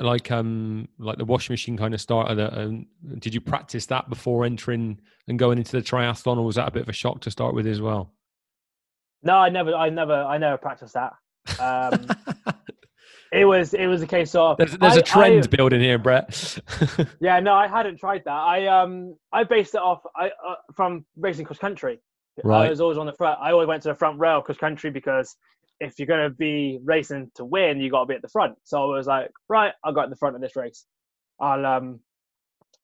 like 0.00 0.30
um 0.30 0.88
like 0.98 1.18
the 1.18 1.24
washing 1.24 1.52
machine 1.52 1.76
kind 1.76 1.92
of 1.94 2.00
start? 2.00 2.34
The, 2.36 2.60
um, 2.60 2.86
did 3.18 3.34
you 3.34 3.40
practice 3.40 3.86
that 3.86 4.08
before 4.08 4.44
entering 4.44 5.00
and 5.28 5.38
going 5.38 5.58
into 5.58 5.72
the 5.72 5.82
triathlon, 5.82 6.38
or 6.38 6.44
was 6.44 6.56
that 6.56 6.68
a 6.68 6.70
bit 6.70 6.82
of 6.82 6.88
a 6.88 6.92
shock 6.92 7.20
to 7.22 7.30
start 7.30 7.54
with 7.54 7.66
as 7.66 7.80
well? 7.80 8.12
no, 9.22 9.34
I 9.34 9.48
never, 9.48 9.74
I 9.74 9.90
never, 9.90 10.14
I 10.14 10.38
never 10.38 10.56
practiced 10.56 10.94
that. 10.94 11.12
Um, 11.60 12.06
it 13.32 13.44
was 13.44 13.74
it 13.74 13.86
was 13.88 14.00
a 14.02 14.06
case 14.06 14.34
of 14.34 14.56
there's 14.58 14.76
there's 14.78 14.96
I- 14.96 15.00
a 15.00 15.02
trend 15.02 15.44
I- 15.44 15.46
building 15.48 15.80
here, 15.80 15.98
Brett. 15.98 16.58
yeah, 17.20 17.40
no, 17.40 17.52
I 17.54 17.66
hadn't 17.66 17.98
tried 17.98 18.22
that. 18.24 18.30
I 18.32 18.66
um 18.68 19.16
I 19.32 19.44
based 19.44 19.74
it 19.74 19.80
off 19.80 20.02
I 20.16 20.26
uh, 20.28 20.54
from 20.76 21.04
racing 21.16 21.44
cross 21.46 21.58
country. 21.58 22.00
I 22.66 22.68
was 22.70 22.80
always 22.80 22.98
on 22.98 23.06
the 23.06 23.12
front. 23.12 23.38
I 23.40 23.52
always 23.52 23.68
went 23.68 23.82
to 23.82 23.88
the 23.88 23.94
front 23.94 24.18
rail 24.18 24.40
cross 24.40 24.58
country 24.58 24.90
because 24.90 25.36
if 25.80 25.98
you're 25.98 26.06
going 26.06 26.28
to 26.28 26.34
be 26.34 26.78
racing 26.84 27.30
to 27.36 27.44
win, 27.44 27.80
you 27.80 27.90
got 27.90 28.00
to 28.00 28.06
be 28.06 28.14
at 28.14 28.22
the 28.22 28.28
front. 28.28 28.56
So 28.64 28.82
I 28.82 28.96
was 28.96 29.06
like, 29.06 29.30
right, 29.48 29.72
I'll 29.84 29.92
go 29.92 30.00
at 30.00 30.10
the 30.10 30.16
front 30.16 30.34
of 30.34 30.42
this 30.42 30.56
race. 30.56 30.84
I'll 31.40 31.64
um 31.64 32.00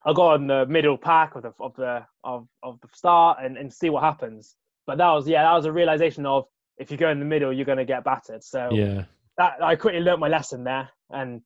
I'll 0.04 0.14
go 0.14 0.28
on 0.28 0.46
the 0.46 0.66
middle 0.66 0.96
pack 0.96 1.34
of 1.34 1.42
the 1.42 1.52
of 1.60 1.74
the 1.76 2.04
of, 2.22 2.46
of 2.62 2.78
the 2.80 2.88
start 2.92 3.38
and, 3.42 3.56
and 3.56 3.72
see 3.72 3.90
what 3.90 4.02
happens. 4.02 4.54
But 4.86 4.98
that 4.98 5.10
was 5.10 5.26
yeah, 5.28 5.42
that 5.42 5.54
was 5.54 5.64
a 5.64 5.72
realization 5.72 6.26
of 6.26 6.44
if 6.78 6.90
you 6.90 6.96
go 6.96 7.10
in 7.10 7.18
the 7.18 7.24
middle, 7.24 7.52
you're 7.52 7.64
going 7.64 7.78
to 7.78 7.84
get 7.84 8.04
battered. 8.04 8.44
So 8.44 8.68
yeah. 8.72 9.04
that 9.38 9.62
I 9.62 9.76
quickly 9.76 10.00
learnt 10.00 10.20
my 10.20 10.28
lesson 10.28 10.64
there 10.64 10.90
and 11.10 11.40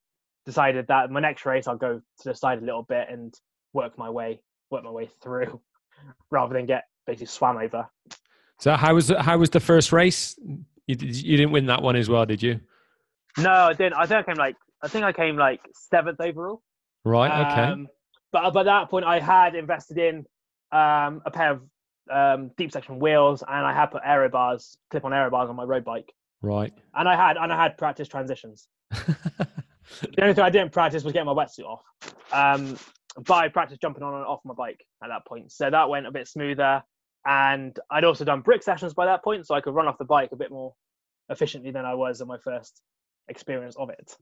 decided 0.44 0.86
that 0.88 1.10
my 1.10 1.20
next 1.20 1.44
race 1.46 1.66
I'll 1.66 1.76
go 1.76 1.98
to 1.98 2.28
the 2.28 2.34
side 2.34 2.58
a 2.58 2.64
little 2.64 2.82
bit 2.82 3.08
and 3.10 3.34
work 3.72 3.98
my 3.98 4.10
way 4.10 4.40
work 4.70 4.84
my 4.84 4.90
way 4.90 5.08
through 5.22 5.60
rather 6.30 6.54
than 6.54 6.66
get 6.66 6.84
basically 7.08 7.26
swam 7.26 7.56
over. 7.56 7.88
So 8.60 8.74
how 8.74 8.94
was 8.94 9.08
the, 9.08 9.20
how 9.22 9.38
was 9.38 9.50
the 9.50 9.60
first 9.60 9.92
race? 9.92 10.38
You, 10.86 10.94
did- 10.94 11.16
you 11.16 11.36
didn't 11.36 11.52
win 11.52 11.66
that 11.66 11.82
one 11.82 11.96
as 11.96 12.08
well, 12.08 12.24
did 12.26 12.42
you? 12.42 12.60
No, 13.36 13.50
I 13.50 13.72
didn't. 13.72 13.94
I 13.94 14.06
think 14.06 14.20
I 14.20 14.22
came 14.22 14.36
like 14.36 14.56
I 14.82 14.88
think 14.88 15.04
I 15.04 15.12
came 15.12 15.36
like 15.36 15.60
seventh 15.74 16.20
overall. 16.20 16.62
Right. 17.04 17.46
Okay. 17.46 17.72
Um, 17.72 17.88
but 18.32 18.52
by 18.52 18.62
that 18.64 18.90
point, 18.90 19.04
I 19.04 19.20
had 19.20 19.54
invested 19.54 19.98
in 19.98 20.16
um, 20.72 21.22
a 21.24 21.30
pair 21.32 21.52
of 21.52 21.62
um, 22.10 22.50
deep 22.56 22.72
section 22.72 22.98
wheels, 22.98 23.42
and 23.46 23.66
I 23.66 23.72
had 23.72 23.86
put 23.86 24.02
aero 24.04 24.28
bars, 24.28 24.76
clip-on 24.90 25.12
aero 25.12 25.30
bars 25.30 25.48
on 25.48 25.56
my 25.56 25.64
road 25.64 25.84
bike, 25.84 26.12
right. 26.42 26.72
and 26.94 27.08
I 27.08 27.16
had 27.16 27.36
and 27.36 27.52
I 27.52 27.62
had 27.62 27.76
practice 27.78 28.08
transitions. 28.08 28.68
The 30.00 30.22
only 30.22 30.34
thing 30.34 30.44
I 30.44 30.50
didn't 30.50 30.72
practice 30.72 31.02
was 31.02 31.12
getting 31.12 31.26
my 31.26 31.32
wetsuit 31.32 31.64
off. 31.64 31.80
Um, 32.32 32.76
but 33.24 33.34
I 33.34 33.48
practiced 33.48 33.80
jumping 33.80 34.02
on 34.02 34.14
and 34.14 34.24
off 34.24 34.40
my 34.44 34.54
bike 34.54 34.84
at 35.02 35.08
that 35.08 35.26
point, 35.26 35.50
so 35.50 35.70
that 35.70 35.88
went 35.88 36.06
a 36.06 36.10
bit 36.10 36.28
smoother. 36.28 36.82
And 37.26 37.78
I'd 37.90 38.04
also 38.04 38.24
done 38.24 38.40
brick 38.40 38.62
sessions 38.62 38.94
by 38.94 39.06
that 39.06 39.22
point, 39.22 39.46
so 39.46 39.54
I 39.54 39.60
could 39.60 39.74
run 39.74 39.86
off 39.86 39.98
the 39.98 40.04
bike 40.04 40.32
a 40.32 40.36
bit 40.36 40.50
more 40.50 40.74
efficiently 41.28 41.70
than 41.70 41.84
I 41.84 41.94
was 41.94 42.20
in 42.20 42.28
my 42.28 42.38
first 42.38 42.80
experience 43.28 43.76
of 43.76 43.90
it. 43.90 44.16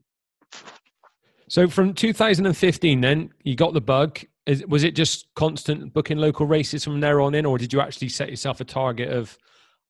So 1.48 1.68
from 1.68 1.94
2015, 1.94 3.00
then 3.00 3.30
you 3.44 3.54
got 3.54 3.72
the 3.72 3.80
bug. 3.80 4.20
Is, 4.46 4.64
was 4.66 4.84
it 4.84 4.96
just 4.96 5.28
constant 5.34 5.92
booking 5.92 6.18
local 6.18 6.46
races 6.46 6.84
from 6.84 7.00
there 7.00 7.20
on 7.20 7.34
in, 7.34 7.46
or 7.46 7.58
did 7.58 7.72
you 7.72 7.80
actually 7.80 8.08
set 8.08 8.30
yourself 8.30 8.60
a 8.60 8.64
target 8.64 9.10
of, 9.10 9.36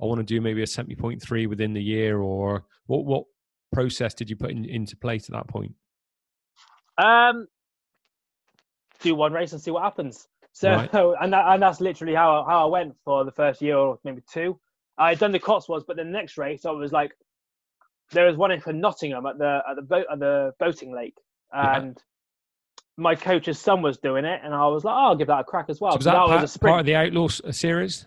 I 0.00 0.06
want 0.06 0.18
to 0.18 0.24
do 0.24 0.40
maybe 0.40 0.62
a 0.62 0.66
70.3 0.66 1.48
within 1.48 1.72
the 1.72 1.82
year, 1.82 2.20
or 2.20 2.64
what? 2.86 3.04
What 3.04 3.24
process 3.72 4.14
did 4.14 4.30
you 4.30 4.36
put 4.36 4.50
in, 4.50 4.64
into 4.64 4.96
place 4.96 5.28
at 5.28 5.34
that 5.34 5.48
point? 5.48 5.74
Um, 6.98 7.46
do 9.00 9.14
one 9.14 9.32
race 9.32 9.52
and 9.52 9.60
see 9.60 9.70
what 9.70 9.82
happens. 9.82 10.28
So, 10.56 10.70
Right. 10.70 10.90
and 11.20 11.34
that, 11.34 11.44
and 11.48 11.62
that's 11.62 11.82
literally 11.82 12.14
how 12.14 12.42
how 12.48 12.66
I 12.66 12.70
went 12.70 12.94
for 13.04 13.24
the 13.26 13.30
first 13.30 13.60
year 13.60 13.76
or 13.76 13.98
maybe 14.04 14.22
two. 14.32 14.58
I 14.96 15.10
had 15.10 15.18
done 15.18 15.30
the 15.30 15.38
Cotswolds, 15.38 15.84
but 15.86 15.96
the 15.96 16.04
next 16.04 16.38
race 16.38 16.64
I 16.64 16.70
was 16.70 16.92
like, 16.92 17.12
there 18.12 18.24
was 18.26 18.38
one 18.38 18.50
in 18.50 18.60
for 18.60 18.72
Nottingham 18.72 19.26
at 19.26 19.36
the 19.36 19.62
at 19.68 19.76
the 19.76 19.82
boat 19.82 20.06
at 20.10 20.18
the 20.18 20.54
boating 20.58 20.94
lake, 20.94 21.18
Yeah. 21.52 21.76
and 21.76 22.02
my 22.96 23.14
coach's 23.14 23.58
son 23.58 23.82
was 23.82 23.98
doing 23.98 24.24
it, 24.24 24.40
and 24.42 24.54
I 24.54 24.66
was 24.68 24.82
like, 24.82 24.94
oh, 24.94 25.08
I'll 25.08 25.14
give 25.16 25.26
that 25.26 25.40
a 25.40 25.44
crack 25.44 25.66
as 25.68 25.78
well. 25.78 25.92
So 25.92 25.96
was 25.98 26.04
that, 26.06 26.12
that 26.12 26.26
part, 26.26 26.40
was 26.40 26.56
part 26.56 26.80
of 26.80 26.86
the 26.86 26.94
Outlaw 26.94 27.28
uh, 27.44 27.52
series? 27.52 28.06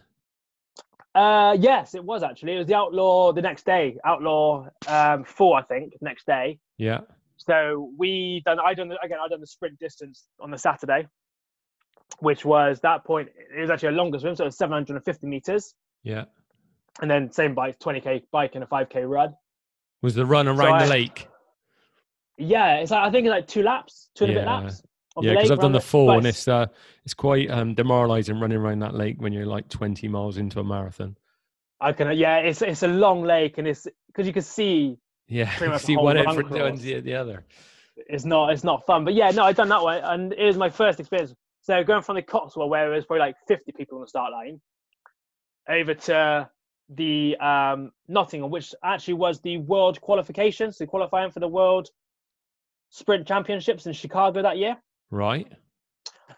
Uh, 1.14 1.56
yes, 1.60 1.94
it 1.94 2.04
was 2.04 2.24
actually. 2.24 2.56
It 2.56 2.58
was 2.58 2.68
the 2.68 2.74
Outlaw 2.76 3.32
the 3.32 3.44
next 3.44 3.64
day, 3.64 3.98
Outlaw 4.04 4.70
um, 4.88 5.24
four, 5.24 5.60
I 5.60 5.62
think, 5.62 5.94
next 6.02 6.26
day. 6.26 6.58
Yeah. 6.80 7.02
So 7.38 7.92
we 7.96 8.42
done. 8.44 8.58
I 8.60 8.74
done 8.74 8.88
the, 8.90 8.98
again. 9.04 9.20
I 9.24 9.28
done 9.28 9.40
the 9.40 9.46
sprint 9.48 9.78
distance 9.78 10.26
on 10.40 10.50
the 10.50 10.58
Saturday, 10.58 11.08
which 12.20 12.44
was 12.46 12.80
that 12.82 13.04
point. 13.04 13.30
It 13.56 13.62
was 13.62 13.70
actually 13.70 13.90
a 13.90 13.94
longer 13.94 14.20
swim, 14.20 14.36
so 14.36 14.44
it 14.44 14.48
was 14.48 14.58
750 14.58 15.28
meters, 15.28 15.76
Yeah. 16.04 16.26
and 17.02 17.10
then 17.10 17.32
same 17.32 17.54
bike, 17.54 17.80
20k 17.80 18.24
bike 18.32 18.56
and 18.56 18.64
a 18.64 18.68
5k 18.68 19.04
run. 19.08 19.36
Was 20.02 20.16
the 20.16 20.26
run 20.26 20.48
around 20.48 20.74
I- 20.76 20.84
the 20.86 20.90
lake? 20.90 21.28
Yeah, 22.38 22.76
it's 22.76 22.92
like 22.92 23.02
I 23.06 23.12
think 23.12 23.26
it's 23.26 23.32
like 23.32 23.48
two 23.48 23.64
laps, 23.64 24.10
two 24.16 24.24
and 24.26 24.32
a 24.34 24.36
bit 24.36 24.44
Yeah. 24.46 24.60
laps. 24.60 24.84
Yeah, 25.22 25.34
because 25.34 25.52
I've 25.52 25.60
done 25.60 25.74
the 25.74 25.86
but 25.92 26.18
and 26.20 26.28
it's 26.28 26.48
uh, 26.48 26.68
it's 27.04 27.14
quite 27.14 27.50
um, 27.52 27.74
demoralising 27.74 28.40
running 28.40 28.58
around 28.58 28.80
that 28.80 28.96
lake 28.96 29.18
when 29.20 29.34
you're 29.34 29.46
like 29.46 29.68
20 29.68 30.08
miles 30.08 30.38
into 30.38 30.62
a 30.62 30.64
marathon. 30.64 31.18
I 31.82 31.92
can. 31.92 32.16
Yeah, 32.18 32.38
it's 32.38 32.62
it's 32.62 32.84
a 32.84 32.88
long 32.88 33.24
lake, 33.24 33.58
and 33.58 33.68
it's 33.68 33.88
because 34.08 34.26
you 34.26 34.32
can 34.32 34.44
see 34.44 34.98
Yeah, 35.28 35.50
Pretty 35.50 35.66
you 35.66 35.72
much 35.72 35.82
see 35.82 35.98
one 35.98 36.16
end 36.16 36.38
the, 36.80 37.02
the 37.02 37.16
other. 37.16 37.44
it's 37.98 38.24
not 38.24 38.54
it's 38.54 38.64
not 38.64 38.86
fun. 38.86 39.04
But 39.04 39.14
yeah, 39.16 39.32
no, 39.32 39.44
I've 39.44 39.58
done 39.58 39.70
that 39.70 39.82
one, 39.84 40.02
and 40.02 40.32
it 40.32 40.46
was 40.46 40.58
my 40.58 40.70
first 40.70 41.02
experience. 41.02 41.34
So 41.70 41.84
going 41.84 42.02
from 42.02 42.16
the 42.16 42.24
Cotswold, 42.24 42.72
where 42.72 42.92
it 42.92 42.96
was 42.96 43.06
probably 43.06 43.28
like 43.28 43.36
50 43.48 43.74
people 43.74 44.00
on 44.00 44.02
the 44.02 44.08
start 44.08 44.32
line, 44.32 44.60
over 45.70 45.94
to 45.94 46.50
the 46.90 47.38
um, 47.38 47.92
Nottingham, 48.08 48.50
which 48.50 48.74
actually 48.84 49.14
was 49.14 49.40
the 49.42 49.58
world 49.58 50.02
qualifications, 50.02 50.80
so 50.80 50.88
qualifying 50.88 51.30
for 51.30 51.42
the 51.42 51.48
World 51.48 51.90
Sprint 52.90 53.28
Championships 53.28 53.86
in 53.86 53.94
Chicago 53.94 54.42
that 54.42 54.58
year. 54.58 54.78
Right. 55.12 55.46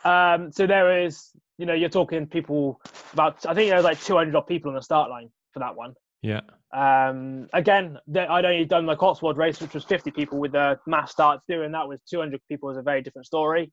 Um, 0.03 0.51
so 0.51 0.67
there 0.67 1.05
is, 1.05 1.29
you 1.57 1.65
know, 1.65 1.75
you're 1.75 1.87
talking 1.87 2.27
people 2.27 2.81
about, 3.13 3.45
I 3.45 3.53
think 3.53 3.69
there 3.69 3.77
was 3.77 3.85
like 3.85 4.01
200 4.01 4.35
odd 4.35 4.47
people 4.47 4.67
on 4.67 4.75
the 4.75 4.81
start 4.81 5.09
line 5.09 5.29
for 5.53 5.59
that 5.59 5.77
one. 5.77 5.93
Yeah. 6.21 6.41
Um, 6.73 7.47
again, 7.53 7.97
the- 8.07 8.29
I'd 8.29 8.43
only 8.43 8.65
done 8.65 8.85
the 8.85 8.97
Cotswold 8.97 9.37
race, 9.37 9.61
which 9.61 9.73
was 9.73 9.85
50 9.85 10.11
people 10.11 10.39
with 10.39 10.51
the 10.51 10.77
mass 10.87 11.13
start. 11.13 11.39
Doing 11.47 11.71
that 11.71 11.87
with 11.87 12.01
200 12.09 12.41
people 12.49 12.69
is 12.69 12.75
a 12.75 12.81
very 12.81 13.01
different 13.01 13.27
story. 13.27 13.71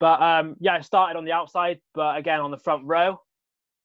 But 0.00 0.20
um, 0.22 0.56
yeah, 0.60 0.74
I 0.74 0.80
started 0.80 1.16
on 1.18 1.24
the 1.24 1.32
outside, 1.32 1.80
but 1.94 2.16
again 2.16 2.40
on 2.40 2.50
the 2.50 2.56
front 2.58 2.84
row, 2.84 3.20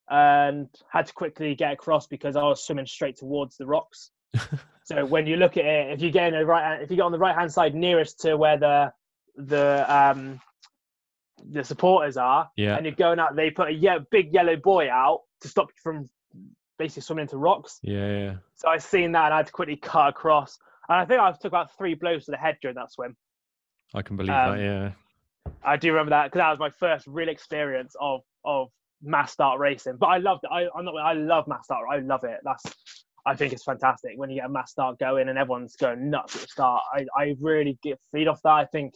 and 0.10 0.67
had 0.89 1.08
to 1.08 1.13
quickly 1.13 1.56
get 1.56 1.73
across 1.73 2.08
because 2.08 2.36
I 2.36 2.43
was 2.43 2.63
swimming 2.63 2.86
straight 2.86 3.17
towards 3.17 3.58
the 3.58 3.65
rocks. 3.65 4.12
so 4.84 5.06
when 5.06 5.26
you 5.28 5.38
look 5.38 5.58
at 5.58 5.65
it, 5.65 5.91
if 5.93 6.02
you 6.02 6.12
get 6.12 6.34
in 6.34 6.39
the 6.39 6.45
right, 6.45 6.82
if 6.82 6.89
you 6.89 6.97
get 6.97 7.04
on 7.04 7.12
the 7.12 7.17
right 7.19 7.36
hand 7.36 7.52
side 7.52 7.73
nearest 7.76 8.19
to 8.21 8.36
where 8.38 8.58
the 8.58 8.93
the 9.36 9.86
um 9.93 10.39
the 11.49 11.63
supporters 11.63 12.15
are, 12.15 12.49
Yeah. 12.56 12.76
and 12.78 12.86
you're 12.86 12.95
going 12.95 13.19
out, 13.19 13.36
they 13.36 13.49
put 13.52 13.67
a 13.69 13.73
ye- 13.73 14.06
big 14.12 14.34
yellow 14.34 14.56
buoy 14.56 14.89
out 14.89 15.21
to 15.41 15.47
stop 15.47 15.67
you 15.69 15.80
from 15.82 16.10
basically 16.80 17.02
swimming 17.02 17.23
into 17.23 17.38
rocks. 17.38 17.80
Yeah, 17.82 18.08
yeah. 18.19 18.36
So 18.56 18.69
I 18.69 18.78
seen 18.78 19.12
that 19.13 19.26
and 19.26 19.34
I 19.34 19.38
had 19.38 19.47
to 19.47 19.52
quickly 19.52 19.76
cut 19.76 20.10
across. 20.10 20.58
And 20.88 20.97
I 20.97 21.06
think 21.06 21.19
I 21.19 21.32
took 21.32 21.45
about 21.45 21.76
three 21.78 21.95
blows 21.95 22.26
to 22.26 22.32
the 22.32 22.38
head 22.38 22.58
during 22.62 22.76
that 22.76 22.91
swim. 22.91 23.17
I 23.93 24.02
can 24.04 24.15
believe 24.15 24.32
Um, 24.34 24.58
that. 24.58 24.63
Yeah. 24.63 24.91
I 25.63 25.77
do 25.77 25.89
remember 25.91 26.12
that 26.12 26.25
because 26.25 26.39
that 26.39 26.49
was 26.49 26.60
my 26.60 26.69
first 26.69 27.08
real 27.08 27.29
experience 27.29 27.95
of 27.99 28.21
of 28.45 28.69
mass 29.01 29.32
start 29.32 29.60
racing. 29.60 29.97
But 29.97 30.08
I 30.08 30.17
loved 30.17 30.43
it. 30.43 30.49
I, 30.51 30.67
I'm 30.77 30.86
not. 30.86 30.95
I 30.97 31.13
love 31.13 31.47
mass 31.47 31.65
start. 31.65 31.86
I 31.91 31.99
love 31.99 32.23
it. 32.23 32.39
That's. 32.43 32.63
I 33.25 33.36
think 33.36 33.53
it's 33.53 33.63
fantastic 33.63 34.12
when 34.17 34.29
you 34.29 34.36
get 34.41 34.47
a 34.47 34.49
mass 34.49 34.71
start 34.71 34.99
going 34.99 35.29
and 35.29 35.38
everyone's 35.38 35.77
going 35.77 36.10
nuts 36.10 36.36
at 36.36 36.41
the 36.41 36.47
start. 36.47 36.84
I, 36.93 37.06
I 37.17 37.36
really 37.39 37.77
get 37.82 37.97
feed 38.12 38.27
off 38.27 38.41
that. 38.43 38.49
I 38.49 38.65
think, 38.65 38.95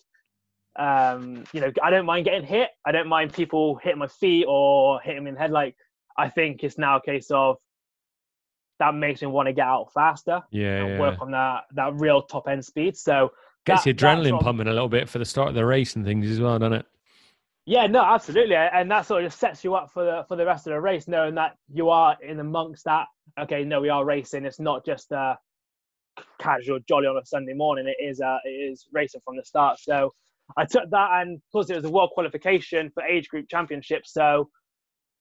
um, 0.77 1.45
you 1.53 1.61
know, 1.61 1.71
I 1.81 1.89
don't 1.89 2.05
mind 2.05 2.25
getting 2.25 2.43
hit. 2.45 2.71
I 2.85 2.91
don't 2.91 3.07
mind 3.07 3.31
people 3.31 3.75
hitting 3.81 3.99
my 3.99 4.07
feet 4.07 4.43
or 4.45 4.99
hitting 4.99 5.23
me 5.23 5.29
in 5.29 5.35
the 5.35 5.39
head. 5.39 5.51
Like, 5.51 5.77
I 6.17 6.27
think 6.27 6.65
it's 6.65 6.77
now 6.77 6.97
a 6.97 7.01
case 7.01 7.31
of 7.31 7.55
that 8.79 8.93
makes 8.93 9.21
me 9.21 9.27
want 9.27 9.47
to 9.47 9.53
get 9.53 9.65
out 9.65 9.93
faster 9.93 10.41
Yeah. 10.51 10.75
and 10.81 10.89
yeah. 10.89 10.99
work 10.99 11.21
on 11.21 11.31
that 11.31 11.63
that 11.75 11.93
real 11.95 12.21
top 12.21 12.49
end 12.49 12.65
speed. 12.65 12.97
So 12.97 13.31
Gets 13.67 13.83
that- 13.83 13.97
the 13.97 14.05
adrenaline 14.05 14.39
pumping 14.41 14.67
a 14.67 14.73
little 14.73 14.89
bit 14.89 15.07
for 15.09 15.19
the 15.19 15.25
start 15.25 15.49
of 15.49 15.55
the 15.55 15.65
race 15.65 15.95
and 15.95 16.03
things 16.05 16.29
as 16.29 16.39
well, 16.39 16.57
doesn't 16.57 16.73
it? 16.73 16.85
Yeah, 17.65 17.85
no, 17.85 18.01
absolutely, 18.01 18.55
and 18.55 18.89
that 18.89 19.05
sort 19.05 19.23
of 19.23 19.27
just 19.29 19.41
sets 19.41 19.61
you 19.63 19.75
up 19.75 19.91
for 19.91 20.05
the 20.05 20.23
for 20.29 20.37
the 20.37 20.45
rest 20.45 20.67
of 20.67 20.71
the 20.71 20.79
race, 20.79 21.05
knowing 21.07 21.35
that 21.35 21.57
you 21.73 21.89
are 21.89 22.15
in 22.23 22.39
amongst 22.39 22.85
that. 22.85 23.07
Okay, 23.37 23.65
no, 23.65 23.81
we 23.81 23.89
are 23.89 24.05
racing. 24.05 24.45
It's 24.45 24.59
not 24.59 24.85
just 24.85 25.11
a 25.11 25.37
casual 26.39 26.79
jolly 26.87 27.07
on 27.07 27.17
a 27.17 27.25
Sunday 27.25 27.53
morning. 27.53 27.85
It 27.87 28.01
is 28.01 28.21
uh, 28.21 28.37
it 28.45 28.71
is 28.71 28.87
racing 28.93 29.19
from 29.25 29.35
the 29.35 29.43
start. 29.43 29.79
So 29.79 30.13
I 30.55 30.63
took 30.63 30.89
that, 30.91 31.09
and 31.21 31.41
plus 31.51 31.69
it 31.69 31.75
was 31.75 31.83
a 31.83 31.89
world 31.91 32.11
qualification 32.13 32.89
for 32.93 33.03
age 33.03 33.27
group 33.27 33.47
championships, 33.49 34.13
so 34.13 34.49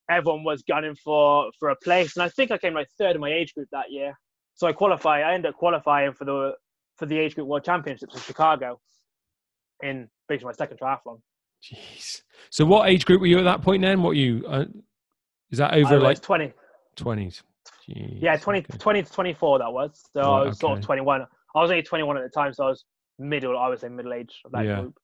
everyone 0.08 0.44
was 0.44 0.62
gunning 0.62 0.94
for 1.02 1.50
for 1.58 1.70
a 1.70 1.76
place, 1.82 2.16
and 2.16 2.22
I 2.22 2.28
think 2.28 2.52
I 2.52 2.58
came 2.58 2.74
like 2.74 2.86
third 2.96 3.16
in 3.16 3.20
my 3.20 3.32
age 3.32 3.54
group 3.54 3.68
that 3.72 3.90
year. 3.90 4.16
So 4.54 4.68
I 4.68 4.72
qualify. 4.72 5.22
I 5.22 5.34
ended 5.34 5.50
up 5.50 5.58
qualifying 5.58 6.12
for 6.12 6.24
the 6.24 6.52
for 6.96 7.06
the 7.06 7.18
age 7.18 7.34
group 7.34 7.46
world 7.48 7.64
championships 7.64 8.14
in 8.14 8.20
Chicago, 8.22 8.80
in 9.82 10.08
basically 10.28 10.46
my 10.46 10.52
second 10.52 10.78
triathlon. 10.78 11.20
Jeez. 11.62 12.22
So 12.50 12.64
what 12.64 12.88
age 12.88 13.04
group 13.04 13.20
were 13.20 13.26
you 13.26 13.38
at 13.38 13.44
that 13.44 13.62
point 13.62 13.82
then? 13.82 14.02
What 14.02 14.12
you 14.16 14.44
uh, 14.48 14.64
is 15.50 15.58
that 15.58 15.74
over 15.74 15.98
like 15.98 16.20
20. 16.20 16.52
twenties? 16.96 17.42
Jeez. 17.88 18.18
Yeah, 18.20 18.36
20, 18.36 18.60
okay. 18.60 18.78
20 18.78 19.02
to 19.02 19.12
24 19.12 19.58
that 19.60 19.72
was. 19.72 20.02
So 20.12 20.20
I 20.20 20.46
was 20.46 20.58
sort 20.58 20.78
of 20.78 20.84
21. 20.84 21.22
I 21.54 21.60
was 21.60 21.70
only 21.70 21.82
21 21.82 22.16
at 22.16 22.22
the 22.22 22.28
time, 22.28 22.52
so 22.52 22.64
I 22.66 22.68
was 22.68 22.84
middle, 23.18 23.58
I 23.58 23.68
would 23.68 23.80
say 23.80 23.88
middle 23.88 24.12
age 24.12 24.40
of 24.44 24.52
that 24.52 24.64
Yeah. 24.64 24.80
group. 24.82 24.98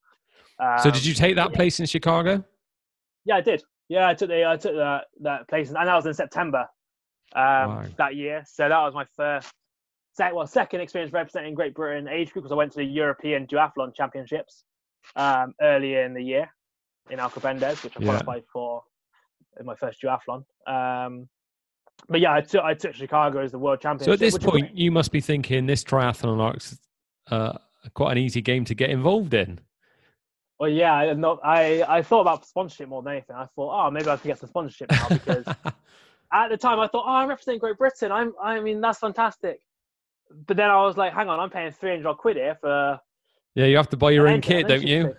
So 0.80 0.88
Um, 0.88 0.92
did 0.92 1.04
you 1.04 1.14
take 1.14 1.36
that 1.36 1.50
yeah. 1.50 1.56
place 1.56 1.80
in 1.80 1.86
Chicago? 1.86 2.44
Yeah, 3.24 3.36
I 3.36 3.40
did. 3.40 3.62
Yeah, 3.88 4.08
I 4.08 4.14
took 4.14 4.28
the 4.28 4.44
I 4.46 4.56
took 4.56 4.74
that 4.76 5.04
that 5.20 5.48
place, 5.48 5.68
and 5.68 5.76
that 5.76 5.94
was 5.94 6.06
in 6.06 6.14
September 6.14 6.68
um, 7.34 7.42
Wow. 7.68 7.84
that 7.98 8.14
year. 8.14 8.42
So 8.46 8.68
that 8.68 8.78
was 8.80 8.94
my 8.94 9.06
first, 9.16 9.52
well, 10.18 10.46
second 10.46 10.80
experience 10.80 11.12
representing 11.12 11.54
Great 11.54 11.74
Britain 11.74 12.08
age 12.08 12.32
group 12.32 12.44
because 12.44 12.52
I 12.52 12.56
went 12.56 12.72
to 12.72 12.78
the 12.78 12.84
European 12.84 13.46
Duathlon 13.46 13.94
Championships 13.94 14.64
um, 15.16 15.54
earlier 15.60 16.04
in 16.04 16.14
the 16.14 16.22
year 16.22 16.50
in 17.10 17.18
Alcobendas, 17.18 17.82
which 17.82 17.96
I 17.96 18.00
Yeah. 18.00 18.06
qualified 18.06 18.44
for 18.52 18.84
in 19.58 19.66
my 19.66 19.74
first 19.74 20.00
duathlon. 20.02 20.44
Um, 20.66 21.28
but 22.08 22.20
yeah, 22.20 22.32
I 22.32 22.40
took 22.40 22.64
I 22.64 22.74
took 22.74 22.94
Chicago 22.94 23.40
as 23.40 23.52
the 23.52 23.58
world 23.58 23.80
champion. 23.80 24.06
So 24.06 24.12
at 24.12 24.18
this 24.18 24.38
point, 24.38 24.76
you 24.76 24.90
must 24.90 25.12
be 25.12 25.20
thinking 25.20 25.66
this 25.66 25.84
triathlon 25.84 26.40
arc's 26.40 26.78
uh, 27.30 27.58
quite 27.94 28.12
an 28.12 28.18
easy 28.18 28.40
game 28.40 28.64
to 28.66 28.74
get 28.74 28.90
involved 28.90 29.34
in. 29.34 29.60
Well, 30.58 30.70
yeah, 30.70 30.94
I, 30.94 31.12
not, 31.14 31.40
I 31.44 31.82
I 31.82 32.02
thought 32.02 32.22
about 32.22 32.46
sponsorship 32.46 32.88
more 32.88 33.02
than 33.02 33.12
anything. 33.12 33.36
I 33.36 33.46
thought, 33.54 33.86
oh, 33.86 33.90
maybe 33.90 34.08
I 34.08 34.16
can 34.16 34.28
get 34.28 34.38
some 34.38 34.48
sponsorship 34.48 34.90
now 34.90 35.08
because 35.08 35.44
at 36.32 36.48
the 36.48 36.56
time 36.56 36.80
I 36.80 36.88
thought, 36.88 37.04
oh, 37.06 37.12
I'm 37.12 37.28
representing 37.28 37.60
Great 37.60 37.78
Britain. 37.78 38.10
I'm, 38.10 38.32
I 38.42 38.60
mean, 38.60 38.80
that's 38.80 38.98
fantastic. 38.98 39.60
But 40.46 40.56
then 40.56 40.70
I 40.70 40.82
was 40.82 40.96
like, 40.96 41.12
hang 41.12 41.28
on, 41.28 41.40
I'm 41.40 41.50
paying 41.50 41.72
300 41.72 42.14
quid 42.14 42.36
here 42.36 42.56
for 42.60 43.00
yeah, 43.54 43.66
you 43.66 43.76
have 43.76 43.88
to 43.90 43.96
buy 43.96 44.10
your 44.10 44.28
own 44.28 44.40
kit, 44.40 44.66
don't 44.66 44.82
you? 44.82 45.08
fee. 45.08 45.14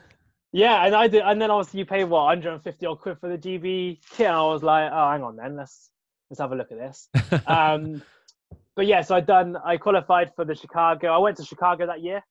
Yeah, 0.54 0.86
and 0.86 0.96
I 0.96 1.08
did, 1.08 1.24
and 1.24 1.42
then 1.42 1.50
obviously 1.50 1.80
you 1.80 1.86
pay 1.86 2.04
what 2.04 2.26
150 2.26 2.86
odd 2.86 3.00
quid 3.00 3.18
for 3.20 3.30
the 3.30 3.38
GB 3.38 4.00
kit. 4.12 4.28
And 4.28 4.36
I 4.36 4.44
was 4.44 4.64
like, 4.64 4.92
oh, 4.92 5.12
hang 5.12 5.24
on, 5.24 5.36
then 5.36 5.56
let's 5.56 5.90
let's 6.30 6.40
have 6.40 6.52
a 6.52 6.56
look 6.56 6.72
at 6.72 6.78
this. 6.78 7.10
um, 7.48 8.02
but 8.76 8.86
yeah, 8.86 9.02
so 9.02 9.16
I 9.16 9.20
done. 9.20 9.58
I 9.64 9.78
qualified 9.78 10.34
for 10.36 10.46
the 10.46 10.56
Chicago. 10.56 11.08
I 11.14 11.18
went 11.18 11.38
to 11.38 11.46
Chicago 11.46 11.88
that 11.88 12.02
year, 12.02 12.24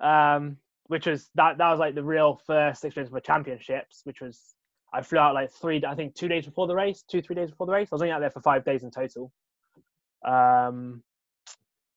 um, 0.00 0.56
which 0.86 1.06
was 1.06 1.28
that 1.34 1.58
that 1.58 1.70
was 1.70 1.78
like 1.78 1.94
the 1.94 2.02
real 2.02 2.40
first 2.46 2.84
experience 2.84 3.10
for 3.10 3.20
championships. 3.20 4.00
Which 4.04 4.20
was 4.20 4.54
I 4.92 5.02
flew 5.02 5.18
out 5.18 5.34
like 5.34 5.50
three, 5.52 5.82
I 5.86 5.94
think 5.94 6.14
two 6.14 6.28
days 6.28 6.46
before 6.46 6.66
the 6.66 6.74
race, 6.74 7.04
two 7.08 7.20
three 7.20 7.36
days 7.36 7.50
before 7.50 7.66
the 7.66 7.72
race. 7.72 7.88
I 7.90 7.94
was 7.94 8.02
only 8.02 8.12
out 8.12 8.20
there 8.20 8.30
for 8.30 8.40
five 8.40 8.64
days 8.64 8.82
in 8.82 8.90
total. 8.90 9.32
Um, 10.26 11.02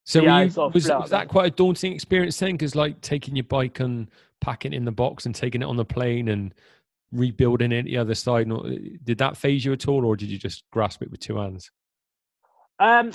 so 0.10 0.24
Yeah, 0.24 0.40
you, 0.42 0.46
was, 0.48 0.88
was 0.88 1.10
that 1.12 1.28
quite 1.28 1.46
a 1.46 1.56
daunting 1.56 1.94
experience 1.94 2.40
then? 2.40 2.54
Because 2.54 2.76
like 2.76 3.00
taking 3.02 3.36
your 3.36 3.44
bike 3.44 3.80
and 3.80 4.08
packing 4.42 4.74
it 4.74 4.78
in 4.78 4.84
the 4.84 4.92
box 4.92 5.28
and 5.28 5.36
taking 5.36 5.62
it 5.62 5.66
on 5.66 5.78
the 5.78 5.86
plane 5.86 6.30
and 6.30 6.56
rebuilding 7.12 7.72
it 7.72 7.84
the 7.84 7.98
other 7.98 8.16
side, 8.16 8.50
did 9.04 9.20
that 9.20 9.38
phase 9.38 9.64
you 9.64 9.72
at 9.72 9.88
all, 9.88 10.04
or 10.04 10.16
did 10.16 10.30
you 10.30 10.40
just 10.40 10.64
grasp 10.72 11.04
it 11.04 11.12
with 11.12 11.20
two 11.20 11.36
hands? 11.36 11.70
Um, 12.80 13.12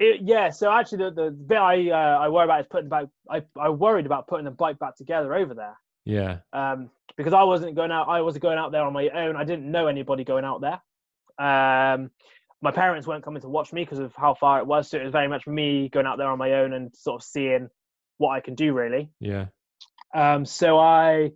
it, 0.00 0.22
yeah. 0.22 0.50
So 0.50 0.68
actually, 0.68 1.04
the, 1.04 1.10
the 1.12 1.30
bit 1.30 1.58
I 1.58 1.90
uh, 1.90 2.18
I 2.18 2.28
worry 2.28 2.42
about 2.42 2.60
is 2.62 2.66
putting 2.68 2.88
back. 2.88 3.04
I 3.30 3.44
I 3.56 3.68
worried 3.68 4.04
about 4.04 4.26
putting 4.26 4.46
the 4.46 4.50
bike 4.50 4.80
back 4.80 4.96
together 4.96 5.32
over 5.32 5.54
there. 5.54 5.78
Yeah, 6.04 6.38
Um, 6.52 6.90
because 7.16 7.34
I 7.34 7.44
wasn't 7.44 7.76
going 7.76 7.92
out. 7.92 8.08
I 8.08 8.20
wasn't 8.20 8.42
going 8.42 8.58
out 8.58 8.72
there 8.72 8.82
on 8.82 8.92
my 8.92 9.08
own. 9.10 9.36
I 9.36 9.44
didn't 9.44 9.70
know 9.70 9.86
anybody 9.86 10.24
going 10.24 10.44
out 10.44 10.60
there. 10.60 10.80
Um, 11.38 12.10
my 12.62 12.70
parents 12.70 13.06
weren't 13.06 13.24
coming 13.24 13.42
to 13.42 13.48
watch 13.48 13.72
me 13.72 13.82
because 13.82 13.98
of 13.98 14.14
how 14.16 14.34
far 14.34 14.58
it 14.60 14.66
was. 14.66 14.88
So 14.90 14.98
it 14.98 15.04
was 15.04 15.12
very 15.12 15.28
much 15.28 15.46
me 15.46 15.88
going 15.88 16.06
out 16.06 16.18
there 16.18 16.28
on 16.28 16.38
my 16.38 16.54
own 16.54 16.72
and 16.72 16.94
sort 16.94 17.20
of 17.20 17.26
seeing 17.26 17.68
what 18.18 18.30
I 18.30 18.40
can 18.40 18.54
do 18.54 18.72
really. 18.72 19.10
yeah, 19.20 19.46
Um, 20.14 20.46
so 20.46 20.78
I 20.78 21.32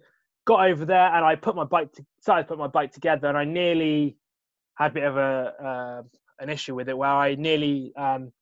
got 0.47 0.69
over 0.69 0.85
there 0.85 1.15
and 1.15 1.25
I 1.25 1.37
put 1.37 1.55
my 1.55 1.65
bike 1.65 1.93
to, 1.93 2.07
started 2.23 2.49
put 2.49 2.59
my 2.59 2.69
bike 2.69 2.93
together, 2.93 3.29
and 3.29 3.37
I 3.37 3.45
nearly 3.45 4.17
had 4.77 4.93
a 4.93 4.95
bit 4.95 5.05
of 5.05 5.17
a 5.17 5.55
uh, 5.63 6.03
an 6.43 6.49
issue 6.49 6.75
with 6.75 6.89
it 6.89 6.97
where 6.97 7.11
I 7.11 7.35
nearly 7.35 7.93
um, 7.97 8.33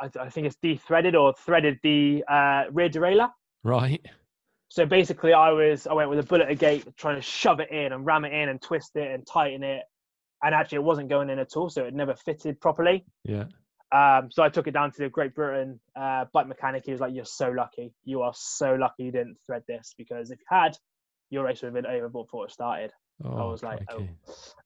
I, 0.00 0.10
I 0.20 0.28
think 0.30 0.46
it's 0.46 0.56
de-threaded 0.56 1.14
or 1.14 1.34
threaded 1.34 1.78
the 1.82 2.24
uh, 2.28 2.64
rear 2.70 2.88
derailleur. 2.88 3.30
right. 3.62 4.04
So 4.68 4.84
basically, 4.86 5.32
I 5.32 5.50
was 5.50 5.86
I 5.86 5.92
went 5.92 6.10
with 6.10 6.18
a 6.18 6.24
bullet 6.24 6.50
a 6.50 6.54
gate, 6.54 6.84
trying 6.96 7.16
to 7.16 7.22
shove 7.22 7.60
it 7.60 7.70
in 7.70 7.92
and 7.92 8.04
ram 8.04 8.24
it 8.24 8.32
in 8.32 8.48
and 8.48 8.60
twist 8.60 8.96
it 8.96 9.10
and 9.10 9.24
tighten 9.26 9.62
it, 9.62 9.84
and 10.44 10.54
actually 10.54 10.76
it 10.76 10.84
wasn't 10.84 11.08
going 11.08 11.30
in 11.30 11.38
at 11.38 11.56
all, 11.56 11.68
so 11.70 11.84
it 11.84 11.94
never 11.94 12.14
fitted 12.14 12.60
properly. 12.60 13.04
Yeah, 13.24 13.44
Um, 13.92 14.30
so 14.30 14.42
I 14.42 14.48
took 14.48 14.66
it 14.66 14.72
down 14.72 14.90
to 14.92 14.98
the 14.98 15.08
Great 15.08 15.34
Britain 15.34 15.80
uh, 15.96 16.26
bike 16.32 16.46
mechanic. 16.48 16.84
He 16.84 16.92
was 16.92 17.00
like, 17.00 17.14
"You're 17.14 17.24
so 17.24 17.50
lucky. 17.50 17.92
You 18.04 18.22
are 18.22 18.32
so 18.34 18.74
lucky 18.74 19.04
you 19.04 19.12
didn't 19.12 19.38
thread 19.46 19.62
this 19.66 19.94
because 19.96 20.30
if 20.30 20.38
you 20.40 20.46
had, 20.48 20.76
your 21.30 21.44
race 21.44 21.62
would 21.62 21.74
have 21.74 21.82
been 21.82 21.86
over 21.86 22.08
before 22.08 22.44
it 22.46 22.52
started." 22.52 22.92
oh, 23.24 23.50
was 23.50 23.62
like, 23.62 23.80
oh. 23.90 23.96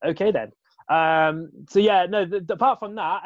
Okay 0.04 0.30
then. 0.32 0.50
Um, 0.88 1.50
so 1.68 1.78
yeah, 1.80 2.06
no. 2.08 2.24
The, 2.24 2.40
the- 2.40 2.54
apart 2.54 2.78
from 2.78 2.94
that, 2.94 3.20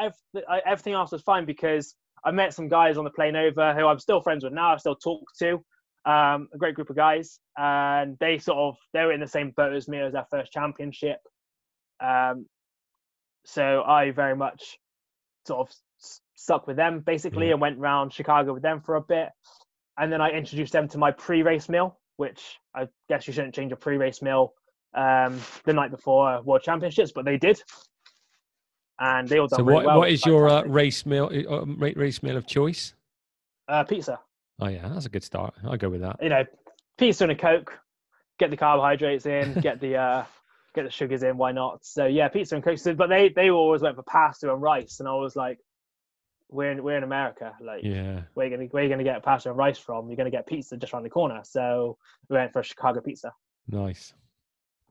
I- 0.48 0.62
everything 0.66 0.94
else 0.94 1.12
was 1.12 1.22
fine 1.22 1.44
because 1.46 1.94
I 2.24 2.30
met 2.32 2.54
some 2.54 2.68
guys 2.68 2.98
on 2.98 3.04
the 3.04 3.10
plane 3.10 3.36
over 3.36 3.72
who 3.74 3.86
I'm 3.86 3.98
still 4.00 4.20
friends 4.20 4.42
with 4.44 4.52
now. 4.52 4.74
I 4.74 4.76
still 4.78 4.96
talk 4.96 5.22
to. 5.38 5.64
Um, 6.04 6.48
a 6.52 6.58
great 6.58 6.74
group 6.74 6.90
of 6.90 6.96
guys, 6.96 7.38
and 7.56 8.16
they 8.18 8.38
sort 8.38 8.58
of 8.58 8.74
they 8.92 9.04
were 9.04 9.12
in 9.12 9.20
the 9.20 9.28
same 9.28 9.52
boat 9.52 9.72
as 9.72 9.86
me. 9.86 10.00
It 10.00 10.04
was 10.04 10.12
their 10.14 10.26
first 10.30 10.50
championship. 10.50 11.18
Um, 12.00 12.46
so 13.44 13.82
I 13.82 14.10
very 14.12 14.36
much 14.36 14.78
sort 15.46 15.68
of 15.68 15.74
stuck 16.34 16.66
with 16.66 16.76
them 16.76 17.00
basically 17.00 17.46
Yeah. 17.46 17.52
and 17.52 17.60
went 17.60 17.78
around 17.78 18.12
Chicago 18.12 18.52
with 18.54 18.62
them 18.62 18.80
for 18.80 18.96
a 18.96 19.00
bit, 19.00 19.28
and 19.98 20.12
then 20.12 20.20
I 20.20 20.30
introduced 20.30 20.72
them 20.72 20.88
to 20.88 20.98
my 20.98 21.10
pre-race 21.12 21.68
meal, 21.68 21.98
which 22.16 22.58
I 22.74 22.88
guess 23.08 23.26
you 23.26 23.32
shouldn't 23.32 23.54
change 23.54 23.72
a 23.72 23.76
pre-race 23.76 24.22
meal 24.22 24.54
um, 24.94 25.40
the 25.64 25.72
night 25.72 25.90
before 25.90 26.42
World 26.42 26.62
Championships, 26.62 27.12
but 27.12 27.24
they 27.24 27.36
did, 27.38 27.62
and 29.00 29.28
they 29.28 29.38
all 29.38 29.48
done 29.48 29.58
So 29.58 29.64
really 29.64 29.74
what 29.76 29.86
well. 29.86 29.98
what 29.98 30.10
is 30.10 30.24
your 30.24 30.48
uh, 30.48 30.62
race 30.64 31.04
meal 31.06 31.30
uh, 31.48 31.64
race 31.94 32.22
meal 32.22 32.36
of 32.36 32.46
choice? 32.46 32.94
uh, 33.68 33.84
pizza? 33.84 34.18
Oh 34.60 34.68
yeah, 34.68 34.88
that's 34.88 35.06
a 35.06 35.08
good 35.08 35.24
start. 35.24 35.54
I'll 35.64 35.76
go 35.76 35.88
with 35.88 36.02
that. 36.02 36.16
You 36.22 36.28
know, 36.28 36.44
pizza 36.98 37.24
and 37.24 37.32
a 37.32 37.36
coke. 37.36 37.78
Get 38.38 38.50
the 38.50 38.56
carbohydrates 38.56 39.26
in. 39.26 39.54
get 39.60 39.80
the 39.80 39.96
uh, 39.96 40.24
get 40.74 40.84
the 40.84 40.90
sugars 40.90 41.22
in. 41.22 41.36
Why 41.36 41.52
not? 41.52 41.84
So 41.84 42.06
yeah, 42.06 42.28
pizza 42.28 42.54
and 42.54 42.64
coke. 42.64 42.78
So, 42.78 42.94
but 42.94 43.08
they 43.08 43.28
they 43.28 43.50
always 43.50 43.82
went 43.82 43.96
for 43.96 44.02
pasta 44.02 44.52
and 44.52 44.62
rice, 44.62 45.00
and 45.00 45.08
I 45.08 45.14
was 45.14 45.36
like, 45.36 45.58
we're 46.48 46.70
in 46.70 46.82
we're 46.82 46.96
in 46.96 47.02
America. 47.02 47.52
Like, 47.60 47.82
Yeah, 47.84 48.22
where 48.34 48.46
you 48.46 48.56
gonna 48.56 48.68
where 48.70 48.82
you 48.82 48.88
gonna 48.90 49.04
get 49.04 49.22
pasta 49.22 49.48
and 49.50 49.58
rice 49.58 49.78
from? 49.78 50.08
You're 50.08 50.16
gonna 50.16 50.30
get 50.30 50.46
pizza 50.46 50.76
just 50.76 50.92
around 50.92 51.02
the 51.04 51.10
corner. 51.10 51.40
So 51.44 51.96
we 52.28 52.36
went 52.36 52.52
for 52.52 52.60
a 52.60 52.64
Chicago 52.64 53.00
pizza. 53.00 53.32
Nice. 53.68 54.14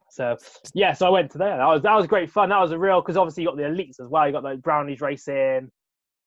So 0.10 0.38
yeah, 0.74 0.94
so 0.94 1.08
I 1.08 1.10
went 1.10 1.32
to 1.32 1.38
there. 1.38 1.58
That 1.58 1.66
was 1.68 1.82
that 1.84 1.96
was 1.96 2.08
great 2.08 2.30
fun. 2.32 2.50
That 2.50 2.60
was 2.60 2.72
a 2.72 2.80
real 2.80 3.02
because 3.02 3.18
obviously 3.18 3.44
you 3.44 3.50
got 3.50 3.58
the 3.58 3.64
elites 3.64 4.00
as 4.00 4.08
well. 4.08 4.26
You 4.28 4.34
got 4.34 4.44
like 4.44 4.60
Brownlees 4.60 5.02
racing. 5.02 5.72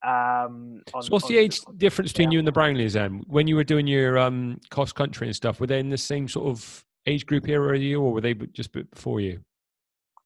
Um, 0.03 0.83
on, 0.93 1.01
So 1.01 1.09
what's 1.09 1.25
on- 1.25 1.31
the 1.31 1.37
age 1.39 1.61
difference 1.77 2.11
between 2.11 2.29
yeah. 2.31 2.35
you 2.35 2.39
and 2.39 2.47
the 2.47 2.51
Brownlees 2.51 2.93
then? 2.93 3.23
When 3.27 3.47
you 3.47 3.55
were 3.55 3.63
doing 3.63 3.87
your 3.87 4.19
um, 4.19 4.59
cross 4.69 4.91
country 4.91 5.27
and 5.27 5.35
stuff, 5.35 5.59
were 5.59 5.65
they 5.67 5.79
in 5.79 5.89
the 5.89 5.97
same 5.97 6.27
sort 6.27 6.47
of 6.47 6.84
age 7.07 7.25
group 7.25 7.45
here 7.45 7.61
are 7.63 7.75
you, 7.75 8.01
or 8.01 8.13
were 8.13 8.21
they 8.21 8.33
just 8.33 8.71
before 8.71 9.19
you? 9.19 9.39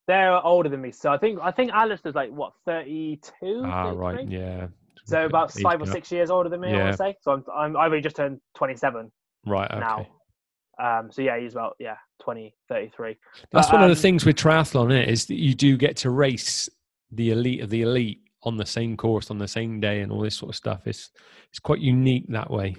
They're 0.07 0.43
older 0.43 0.69
than 0.69 0.81
me, 0.81 0.91
so 0.91 1.11
I 1.11 1.17
think 1.17 1.39
I 1.41 1.51
think 1.51 1.71
Alistair's 1.71 2.15
like 2.15 2.31
what 2.31 2.53
thirty 2.65 3.19
two. 3.39 3.63
Ah, 3.65 3.91
right, 3.91 4.27
yeah. 4.27 4.67
So 5.05 5.25
about 5.25 5.51
five 5.51 5.81
or 5.81 5.85
six 5.85 6.11
years 6.11 6.29
older 6.29 6.49
than 6.49 6.61
me, 6.61 6.69
I 6.69 6.71
Yeah. 6.71 6.79
want 6.81 6.93
to 6.93 6.97
say. 6.97 7.15
So 7.21 7.31
I'm, 7.31 7.43
I'm 7.53 7.77
I've 7.77 7.91
only 7.91 8.01
just 8.01 8.15
turned 8.15 8.39
twenty 8.55 8.75
seven 8.75 9.11
Right, 9.45 9.69
okay. 9.69 9.79
now. 9.79 10.07
Um, 10.79 11.11
so 11.11 11.21
yeah, 11.21 11.39
he's 11.39 11.53
about 11.53 11.75
yeah 11.79 11.97
20, 12.21 12.55
33. 12.69 13.17
That's 13.51 13.67
But, 13.67 13.73
one 13.73 13.81
of 13.81 13.89
um, 13.89 13.95
the 13.95 14.01
things 14.01 14.25
with 14.25 14.35
triathlon 14.37 14.91
it, 14.91 15.09
is 15.09 15.25
that 15.25 15.35
you 15.35 15.53
do 15.53 15.77
get 15.77 15.97
to 15.97 16.09
race 16.09 16.69
the 17.11 17.31
elite 17.31 17.61
of 17.61 17.69
the 17.69 17.81
elite 17.81 18.21
on 18.43 18.57
the 18.57 18.65
same 18.65 18.95
course 18.95 19.29
on 19.29 19.37
the 19.37 19.47
same 19.47 19.79
day 19.79 20.01
and 20.01 20.11
all 20.11 20.21
this 20.21 20.35
sort 20.35 20.49
of 20.49 20.55
stuff. 20.55 20.87
It's 20.87 21.11
it's 21.49 21.59
quite 21.59 21.79
unique 21.79 22.25
that 22.29 22.49
way. 22.49 22.77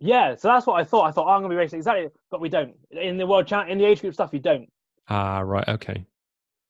Yeah, 0.00 0.36
so 0.36 0.48
that's 0.48 0.66
what 0.66 0.80
I 0.80 0.84
thought. 0.84 1.06
I 1.06 1.10
thought 1.10 1.26
oh, 1.26 1.30
I'm 1.30 1.42
gonna 1.42 1.52
be 1.52 1.56
racing 1.56 1.78
exactly, 1.78 2.08
but 2.30 2.40
we 2.40 2.48
don't 2.48 2.74
in 2.90 3.16
the 3.16 3.26
world 3.26 3.46
champ 3.46 3.68
in 3.68 3.78
the 3.78 3.84
age 3.84 4.00
group 4.00 4.14
stuff. 4.14 4.32
You 4.32 4.38
don't. 4.38 4.70
Ah, 5.08 5.40
right, 5.40 5.68
okay. 5.68 6.06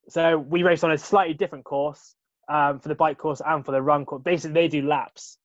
So 0.09 0.39
we 0.39 0.63
race 0.63 0.83
on 0.85 0.93
a 0.93 0.99
slightly 0.99 1.35
different 1.35 1.65
course 1.65 2.15
um, 2.49 2.81
for 2.81 2.89
the 2.89 2.95
bike 2.95 3.19
course 3.19 3.43
and 3.45 3.65
for 3.65 3.73
the 3.73 3.83
run 3.83 4.07
course. 4.07 4.23
Basically, 4.23 4.55
they 4.55 4.69
do 4.69 4.87
laps. 4.87 5.37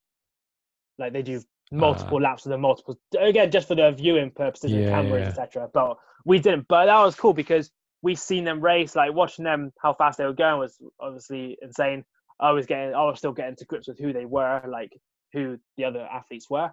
Like 0.97 1.11
they 1.11 1.23
do 1.23 1.41
multiple 1.71 2.21
laps 2.21 2.45
of 2.45 2.51
the 2.51 2.57
multiple. 2.57 2.97
Again, 3.19 3.51
just 3.51 3.67
for 3.67 3.75
the 3.75 3.91
viewing 3.91 4.31
purposes 4.31 4.71
and 4.71 4.85
cameras, 4.85 5.21
yeah. 5.35 5.43
etc. 5.43 5.69
But 5.73 5.97
we 6.25 6.39
didn't. 6.39 6.67
But 6.69 6.85
that 6.85 6.99
was 6.99 7.15
cool 7.15 7.33
because 7.33 7.69
we 8.01 8.15
seen 8.15 8.45
them 8.45 8.61
race. 8.61 8.95
Like 8.95 9.13
watching 9.13 9.43
them, 9.43 9.73
how 9.81 9.93
fast 9.93 10.17
they 10.17 10.25
were 10.25 10.33
going 10.33 10.59
was 10.59 10.77
obviously 10.99 11.57
insane. 11.61 12.05
I 12.39 12.51
was 12.51 12.65
getting, 12.65 12.95
I 12.95 13.03
was 13.03 13.17
still 13.17 13.31
getting 13.31 13.55
to 13.57 13.65
grips 13.65 13.87
with 13.87 13.99
who 13.99 14.13
they 14.13 14.25
were, 14.25 14.61
like 14.67 14.91
who 15.33 15.57
the 15.77 15.83
other 15.83 16.07
athletes 16.11 16.49
were. 16.49 16.71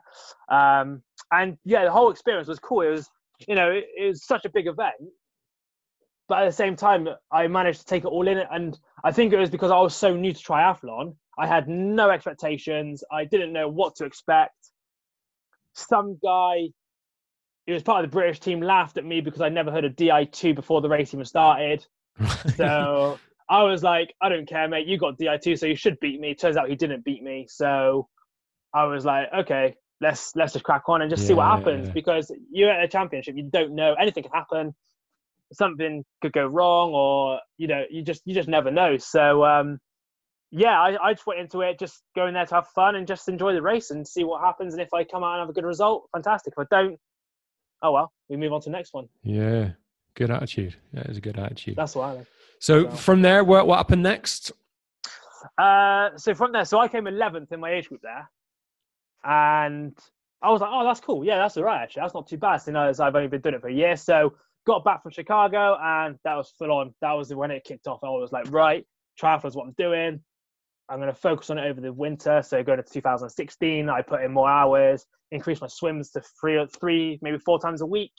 Um, 0.50 1.02
and 1.32 1.56
yeah, 1.64 1.84
the 1.84 1.90
whole 1.90 2.10
experience 2.10 2.46
was 2.48 2.58
cool. 2.58 2.82
It 2.82 2.90
was, 2.90 3.08
you 3.48 3.54
know, 3.54 3.70
it, 3.70 3.86
it 3.96 4.06
was 4.08 4.24
such 4.24 4.44
a 4.44 4.50
big 4.50 4.66
event. 4.66 4.94
But 6.28 6.42
at 6.42 6.46
the 6.46 6.52
same 6.52 6.76
time 6.76 7.08
i 7.32 7.48
managed 7.48 7.80
to 7.80 7.86
take 7.86 8.04
it 8.04 8.08
all 8.08 8.28
in. 8.28 8.38
And 8.38 8.78
i 9.02 9.10
think 9.10 9.32
it 9.32 9.38
was 9.38 9.50
because 9.50 9.70
i 9.70 9.78
was 9.78 9.96
so 9.96 10.14
new 10.14 10.32
to 10.32 10.38
triathlon. 10.38 11.16
I 11.38 11.46
had 11.46 11.68
no 11.68 12.10
expectations. 12.10 13.02
I 13.10 13.24
didn't 13.24 13.52
know 13.52 13.68
what 13.68 13.96
to 13.96 14.04
expect. 14.04 14.54
Some 15.74 16.18
guy 16.22 16.68
who 17.66 17.72
was 17.72 17.82
part 17.82 18.04
of 18.04 18.10
the 18.10 18.14
british 18.14 18.40
team 18.40 18.60
laughed 18.60 18.96
at 18.96 19.04
me 19.04 19.20
because 19.20 19.40
i 19.40 19.48
never 19.48 19.70
heard 19.70 19.84
of 19.84 19.94
di2 19.94 20.54
before 20.54 20.80
the 20.80 20.88
race 20.88 21.14
even 21.14 21.24
started. 21.24 21.84
So 22.56 23.18
i 23.48 23.64
was 23.64 23.82
like 23.82 24.14
i 24.20 24.28
don't 24.28 24.48
care 24.48 24.68
mate. 24.68 24.86
You 24.86 24.98
got 24.98 25.18
di2 25.18 25.58
so 25.58 25.66
you 25.66 25.76
should 25.76 25.98
beat 26.00 26.20
me. 26.20 26.34
Turns 26.34 26.56
out 26.56 26.68
he 26.68 26.76
didn't 26.76 27.04
beat 27.04 27.22
me. 27.22 27.46
So 27.48 28.08
i 28.74 28.84
was 28.84 29.04
like 29.04 29.28
okay 29.36 29.74
let's 30.00 30.34
let's 30.34 30.52
just 30.52 30.64
crack 30.64 30.82
on 30.88 31.02
and 31.02 31.10
just 31.10 31.26
see 31.26 31.34
what 31.34 31.46
happens 31.46 31.88
yeah. 31.88 31.92
because 31.92 32.32
you're 32.50 32.70
at 32.70 32.82
a 32.82 32.88
championship 32.88 33.36
you 33.36 33.42
don't 33.42 33.74
know 33.74 33.94
anything 33.94 34.22
can 34.22 34.32
happen 34.32 34.74
something 35.52 36.04
could 36.22 36.32
go 36.32 36.46
wrong 36.46 36.92
or 36.92 37.40
you 37.58 37.66
know 37.66 37.84
you 37.90 38.02
just 38.02 38.22
you 38.24 38.34
just 38.34 38.48
never 38.48 38.70
know 38.70 38.96
so 38.96 39.44
um 39.44 39.78
yeah 40.50 40.80
I, 40.80 41.08
I 41.08 41.12
just 41.14 41.26
went 41.26 41.40
into 41.40 41.60
it 41.60 41.78
just 41.78 42.02
going 42.14 42.34
there 42.34 42.46
to 42.46 42.54
have 42.56 42.68
fun 42.68 42.96
and 42.96 43.06
just 43.06 43.28
enjoy 43.28 43.52
the 43.52 43.62
race 43.62 43.90
and 43.90 44.06
see 44.06 44.24
what 44.24 44.40
happens 44.42 44.74
and 44.74 44.82
if 44.82 44.92
i 44.94 45.04
come 45.04 45.22
out 45.22 45.34
and 45.34 45.40
have 45.40 45.48
a 45.48 45.52
good 45.52 45.64
result 45.64 46.08
fantastic 46.12 46.54
if 46.56 46.58
i 46.58 46.66
don't 46.70 46.98
oh 47.82 47.92
well 47.92 48.12
we 48.28 48.36
move 48.36 48.52
on 48.52 48.60
to 48.60 48.70
the 48.70 48.76
next 48.76 48.94
one 48.94 49.08
yeah. 49.22 49.70
Good 50.16 50.32
attitude. 50.32 50.74
That 50.92 51.06
is 51.06 51.16
a 51.16 51.20
good 51.20 51.38
attitude. 51.38 51.76
that's 51.76 51.94
what 51.94 52.04
i 52.04 52.12
like 52.12 52.26
so 52.58 52.84
well. 52.84 52.96
from 52.96 53.22
there, 53.22 53.44
what 53.44 53.66
what 53.66 53.76
happened 53.76 54.02
next? 54.02 54.52
uh 55.56 56.10
so 56.16 56.34
from 56.34 56.52
there 56.52 56.64
so 56.64 56.78
i 56.78 56.86
came 56.86 57.04
11th 57.04 57.50
in 57.52 57.60
my 57.60 57.70
age 57.70 57.88
group 57.88 58.02
there 58.02 58.28
and 59.24 59.96
i 60.42 60.50
was 60.50 60.60
like 60.60 60.70
oh 60.72 60.84
that's 60.84 61.00
cool. 61.00 61.24
Yeah 61.24 61.38
that's 61.38 61.56
all 61.56 61.64
right 61.64 61.82
actually. 61.82 62.00
That's 62.00 62.14
not 62.14 62.26
too 62.26 62.38
bad 62.38 62.58
so 62.58 62.72
know 62.72 62.88
as 62.88 63.00
i've 63.00 63.14
only 63.14 63.28
been 63.28 63.40
doing 63.40 63.54
it 63.54 63.60
for 63.60 63.68
a 63.68 63.72
year. 63.72 63.96
So 63.96 64.34
got 64.66 64.84
back 64.84 65.02
from 65.02 65.12
chicago 65.12 65.78
and 65.80 66.18
that 66.24 66.36
was 66.36 66.52
full 66.58 66.72
on. 66.72 66.94
That 67.00 67.12
was 67.12 67.32
when 67.34 67.50
it 67.50 67.64
kicked 67.64 67.86
off. 67.86 68.00
I 68.02 68.08
was 68.08 68.32
like 68.32 68.50
right 68.50 68.86
triathlon 69.20 69.46
is 69.46 69.56
what 69.56 69.66
i'm 69.66 69.74
doing. 69.76 70.20
I'm 70.88 70.98
going 70.98 71.12
to 71.12 71.14
focus 71.14 71.50
on 71.50 71.58
it 71.58 71.68
over 71.68 71.80
the 71.80 71.92
winter. 71.92 72.42
So 72.42 72.64
going 72.64 72.80
into 72.80 72.92
2016 72.92 73.88
i 73.88 74.02
put 74.02 74.22
in 74.22 74.32
more 74.32 74.48
hours 74.48 75.04
increased 75.30 75.60
my 75.60 75.68
swims 75.68 76.10
to 76.10 76.22
three 76.40 76.64
three 76.78 77.18
maybe 77.22 77.38
four 77.38 77.60
times 77.60 77.80
a 77.80 77.86
week. 77.86 78.14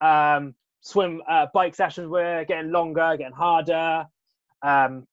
Um 0.00 0.54
swim 0.80 1.22
uh, 1.28 1.46
bike 1.54 1.76
sessions 1.76 2.08
were 2.08 2.44
getting 2.46 2.72
longer 2.72 3.16
getting 3.16 3.34
harder. 3.34 4.06
Um 4.62 5.06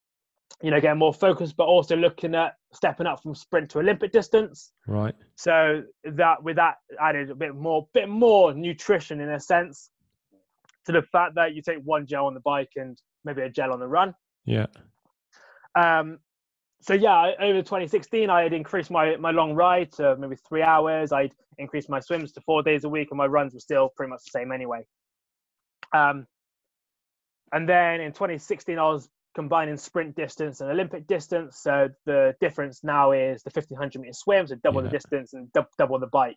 you 0.62 0.72
know, 0.72 0.82
getting 0.82 1.00
more 1.00 1.14
focused, 1.14 1.56
but 1.56 1.66
also 1.66 1.96
looking 1.96 2.36
at 2.36 2.56
stepping 2.74 3.08
up 3.08 3.22
from 3.22 3.34
sprint 3.36 3.70
to 3.72 3.80
Olympic 3.80 4.12
distance. 4.12 4.72
Right. 4.88 5.16
So 5.36 5.84
that 6.04 6.44
with 6.44 6.58
that 6.58 6.76
added 7.02 7.32
a 7.32 7.36
bit 7.36 7.56
more, 7.56 7.88
bit 7.94 8.10
more 8.10 8.54
nutrition 8.54 9.22
in 9.22 9.30
a 9.30 9.40
sense 9.40 9.90
to 10.86 10.92
the 10.92 11.02
fact 11.02 11.36
that 11.36 11.56
you 11.56 11.62
take 11.62 11.80
one 11.84 12.06
gel 12.06 12.26
on 12.26 12.34
the 12.34 12.40
bike 12.42 12.72
and 12.76 12.98
maybe 13.26 13.42
a 13.42 13.50
gel 13.50 13.74
on 13.74 13.80
the 13.80 13.88
run. 13.88 14.14
Yeah. 14.46 14.68
Um, 15.76 16.20
so 16.82 16.94
yeah, 16.94 17.32
over 17.40 17.62
2016, 17.62 18.30
I 18.30 18.44
had 18.44 18.54
increased 18.54 18.90
my 18.90 19.18
my 19.18 19.32
long 19.32 19.54
ride 19.54 19.92
to 19.94 20.16
maybe 20.18 20.38
three 20.48 20.62
hours. 20.62 21.12
I'd 21.12 21.34
increased 21.58 21.90
my 21.90 22.00
swims 22.00 22.32
to 22.34 22.42
four 22.42 22.64
days 22.64 22.86
a 22.86 22.90
week, 22.90 23.10
and 23.12 23.18
my 23.18 23.26
runs 23.26 23.54
were 23.54 23.60
still 23.60 23.90
pretty 23.96 24.10
much 24.10 24.24
the 24.24 24.40
same 24.40 24.52
anyway. 24.52 24.86
Um, 25.94 26.26
and 27.52 27.68
then 27.68 28.00
in 28.00 28.14
2016, 28.14 28.78
I 28.78 28.84
was 28.84 29.10
combining 29.40 29.78
sprint 29.78 30.18
distance 30.18 30.60
and 30.60 30.70
Olympic 30.70 31.08
distance. 31.08 31.60
So 31.62 31.88
the 32.06 32.36
difference 32.42 32.84
now 32.84 33.14
is 33.14 33.42
the 33.44 33.52
1500 33.54 34.02
meter 34.02 34.12
swim, 34.14 34.46
so 34.48 34.56
double 34.56 34.82
the 34.82 34.90
distance 34.90 35.34
and 35.34 35.50
dou- 35.54 35.64
double 35.78 35.98
the 35.98 36.08
bike. 36.08 36.36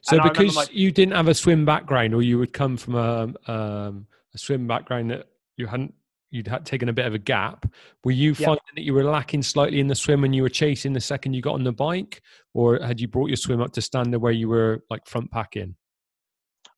So 0.00 0.16
And 0.18 0.24
because 0.24 0.56
my- 0.56 0.66
you 0.72 0.90
didn't 0.90 1.14
have 1.14 1.28
a 1.28 1.34
swim 1.34 1.64
background, 1.64 2.14
or 2.14 2.22
you 2.22 2.38
would 2.40 2.52
come 2.52 2.76
from 2.76 2.94
a 2.96 3.32
um, 3.54 4.06
a 4.34 4.38
swim 4.38 4.66
background 4.66 5.10
that 5.12 5.28
you 5.56 5.66
hadn't, 5.68 5.94
you'd 6.32 6.48
had 6.48 6.64
taken 6.66 6.88
a 6.88 6.92
bit 6.92 7.06
of 7.06 7.14
a 7.14 7.18
gap. 7.18 7.66
Were 8.02 8.10
you 8.24 8.30
Yeah. 8.32 8.46
finding 8.46 8.74
that 8.74 8.82
you 8.82 8.92
were 8.94 9.04
lacking 9.04 9.42
slightly 9.42 9.78
in 9.78 9.86
the 9.86 9.94
swim 9.94 10.24
and 10.24 10.34
you 10.34 10.42
were 10.42 10.48
chasing 10.64 10.92
the 10.94 11.00
second 11.12 11.34
you 11.34 11.42
got 11.42 11.54
on 11.54 11.62
the 11.62 11.72
bike, 11.88 12.22
or 12.54 12.78
had 12.80 13.00
you 13.00 13.06
brought 13.06 13.28
your 13.28 13.36
swim 13.36 13.60
up 13.60 13.70
to 13.74 13.80
standard 13.82 14.20
where 14.20 14.32
you 14.32 14.48
were 14.48 14.82
like 14.90 15.06
front 15.06 15.30
packing? 15.30 15.76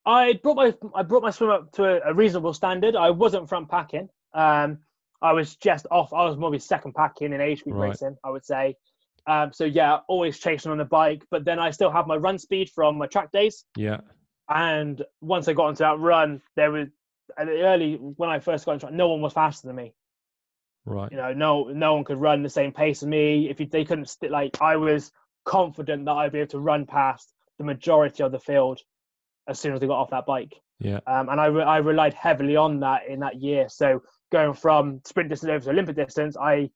I 0.04 0.34
brought 0.42 0.56
my 0.56 0.74
I 0.94 1.02
brought 1.02 1.22
my 1.22 1.30
swim 1.30 1.48
up 1.50 1.72
to 1.76 1.82
a, 1.84 2.10
a 2.10 2.12
reasonable 2.14 2.52
standard. 2.52 2.94
I 2.96 3.08
wasn't 3.10 3.48
front 3.48 3.70
packing. 3.70 4.08
Um, 4.34 4.78
I 5.24 5.32
was 5.32 5.56
just 5.56 5.86
off. 5.90 6.12
I 6.12 6.24
was 6.24 6.36
maybe 6.36 6.58
second 6.58 6.94
packing 6.94 7.32
in 7.32 7.40
age 7.40 7.64
group 7.64 7.76
Right. 7.76 7.88
racing. 7.88 8.16
I 8.22 8.30
would 8.30 8.44
say. 8.44 8.76
Um, 9.26 9.52
so 9.52 9.64
yeah, 9.64 9.98
always 10.06 10.38
chasing 10.38 10.70
on 10.70 10.78
the 10.78 10.84
bike. 10.84 11.24
But 11.30 11.44
then 11.44 11.58
I 11.58 11.70
still 11.70 11.90
have 11.90 12.06
my 12.06 12.16
run 12.16 12.38
speed 12.38 12.68
from 12.70 12.98
my 12.98 13.06
track 13.06 13.32
days. 13.32 13.64
Yeah. 13.76 14.00
And 14.48 15.02
once 15.22 15.48
I 15.48 15.54
got 15.54 15.70
into 15.70 15.82
that 15.84 15.98
run, 15.98 16.42
there 16.56 16.70
was 16.70 16.88
at 17.38 17.46
the 17.46 17.62
early 17.62 17.94
when 17.94 18.28
I 18.28 18.38
first 18.40 18.66
got 18.66 18.72
into 18.72 18.86
it, 18.88 18.92
no 18.92 19.08
one 19.08 19.22
was 19.22 19.32
faster 19.32 19.66
than 19.66 19.76
me. 19.76 19.94
Right. 20.84 21.10
You 21.10 21.16
know, 21.16 21.32
no 21.32 21.64
no 21.64 21.94
one 21.94 22.04
could 22.04 22.20
run 22.20 22.42
the 22.42 22.50
same 22.50 22.72
pace 22.72 23.02
as 23.02 23.08
me. 23.08 23.48
If 23.48 23.60
you, 23.60 23.66
they 23.66 23.84
couldn't, 23.86 24.10
st- 24.10 24.30
like 24.30 24.60
I 24.60 24.76
was 24.76 25.10
confident 25.46 26.04
that 26.04 26.12
I'd 26.12 26.32
be 26.32 26.40
able 26.40 26.50
to 26.50 26.58
run 26.58 26.84
past 26.84 27.32
the 27.58 27.64
majority 27.64 28.22
of 28.22 28.32
the 28.32 28.38
field 28.38 28.80
as 29.48 29.58
soon 29.58 29.72
as 29.74 29.80
they 29.80 29.86
got 29.86 30.00
off 30.00 30.10
that 30.10 30.26
bike 30.26 30.54
Yeah. 30.80 31.00
um, 31.06 31.28
and 31.28 31.38
I, 31.40 31.46
re- 31.46 31.62
I 31.62 31.76
relied 31.78 32.14
heavily 32.14 32.56
on 32.56 32.80
that 32.80 33.06
in 33.08 33.20
that 33.20 33.36
year. 33.36 33.68
So 33.68 34.02
going 34.30 34.54
from 34.54 35.00
sprint 35.04 35.30
distance 35.30 35.50
over 35.50 35.64
to 35.64 35.70
Olympic 35.70 35.96
distance, 35.96 36.36
I 36.36 36.70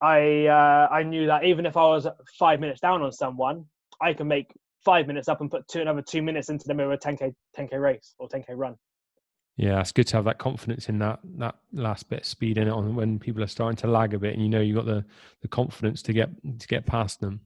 I 0.00 0.46
uh, 0.46 0.88
I 0.90 1.02
knew 1.02 1.26
that 1.26 1.44
even 1.44 1.66
if 1.66 1.76
I 1.76 1.84
was 1.84 2.06
five 2.38 2.60
minutes 2.60 2.80
down 2.80 3.02
on 3.02 3.12
someone, 3.12 3.66
I 4.00 4.12
can 4.12 4.28
make 4.28 4.52
five 4.84 5.06
minutes 5.06 5.28
up 5.28 5.40
and 5.40 5.50
put 5.50 5.66
two 5.68 5.80
another 5.80 6.02
two 6.02 6.22
minutes 6.22 6.48
into 6.48 6.66
the 6.66 6.74
middle 6.74 6.92
of 6.92 6.98
a 6.98 7.00
10k 7.00 7.34
10k 7.56 7.80
race 7.80 8.14
or 8.18 8.28
10k 8.28 8.46
run. 8.50 8.76
Yeah, 9.56 9.80
it's 9.80 9.92
good 9.92 10.06
to 10.08 10.16
have 10.16 10.24
that 10.24 10.38
confidence 10.38 10.88
in 10.88 10.98
that 11.00 11.20
that 11.36 11.56
last 11.72 12.08
bit 12.08 12.20
of 12.20 12.26
speed 12.26 12.58
in 12.58 12.68
it 12.68 12.72
on 12.72 12.96
when 12.96 13.18
people 13.18 13.42
are 13.44 13.48
starting 13.48 13.76
to 13.76 13.86
lag 13.86 14.14
a 14.14 14.18
bit, 14.18 14.34
and 14.34 14.42
you 14.42 14.48
know 14.48 14.60
you've 14.60 14.76
got 14.76 14.86
the 14.86 15.04
the 15.42 15.48
confidence 15.48 16.02
to 16.02 16.12
get 16.12 16.30
to 16.58 16.66
get 16.66 16.86
past 16.86 17.20
them. 17.20 17.40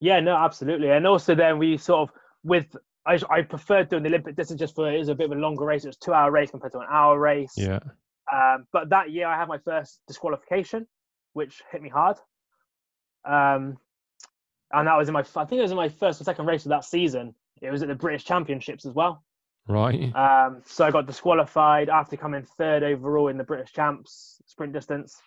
Yeah, 0.00 0.20
no, 0.20 0.36
absolutely. 0.36 0.90
And 0.90 1.06
also 1.06 1.34
then 1.34 1.58
we 1.58 1.76
sort 1.76 2.08
of 2.08 2.14
with 2.44 2.76
I, 3.06 3.18
I 3.30 3.42
preferred 3.42 3.88
doing 3.88 4.02
the 4.02 4.08
Olympic 4.08 4.36
distance 4.36 4.58
just 4.58 4.74
for 4.74 4.92
it 4.92 4.98
was 4.98 5.08
a 5.08 5.14
bit 5.14 5.30
of 5.30 5.36
a 5.36 5.40
longer 5.40 5.64
race. 5.64 5.84
It's 5.84 5.96
two 5.96 6.12
hour 6.12 6.30
race 6.30 6.50
compared 6.50 6.72
to 6.72 6.78
an 6.78 6.86
hour 6.90 7.18
race. 7.18 7.52
Yeah. 7.56 7.80
Um, 8.32 8.66
but 8.72 8.90
that 8.90 9.10
year 9.10 9.26
I 9.26 9.36
had 9.36 9.48
my 9.48 9.58
first 9.58 10.00
disqualification, 10.06 10.86
which 11.32 11.62
hit 11.70 11.82
me 11.82 11.88
hard. 11.88 12.16
Um, 13.24 13.78
and 14.72 14.86
that 14.86 14.96
was 14.96 15.08
in 15.08 15.14
my, 15.14 15.20
I 15.20 15.44
think 15.44 15.58
it 15.58 15.62
was 15.62 15.70
in 15.70 15.76
my 15.76 15.88
first 15.88 16.20
or 16.20 16.24
second 16.24 16.46
race 16.46 16.66
of 16.66 16.70
that 16.70 16.84
season. 16.84 17.34
It 17.62 17.70
was 17.70 17.82
at 17.82 17.88
the 17.88 17.94
British 17.94 18.24
Championships 18.24 18.84
as 18.84 18.92
well. 18.92 19.24
Right. 19.66 20.14
Um, 20.14 20.62
so 20.66 20.84
I 20.84 20.90
got 20.90 21.06
disqualified 21.06 21.88
after 21.88 22.16
coming 22.16 22.42
third 22.42 22.82
overall 22.82 23.28
in 23.28 23.36
the 23.36 23.44
British 23.44 23.72
Champs 23.72 24.40
sprint 24.46 24.72
distance 24.72 25.20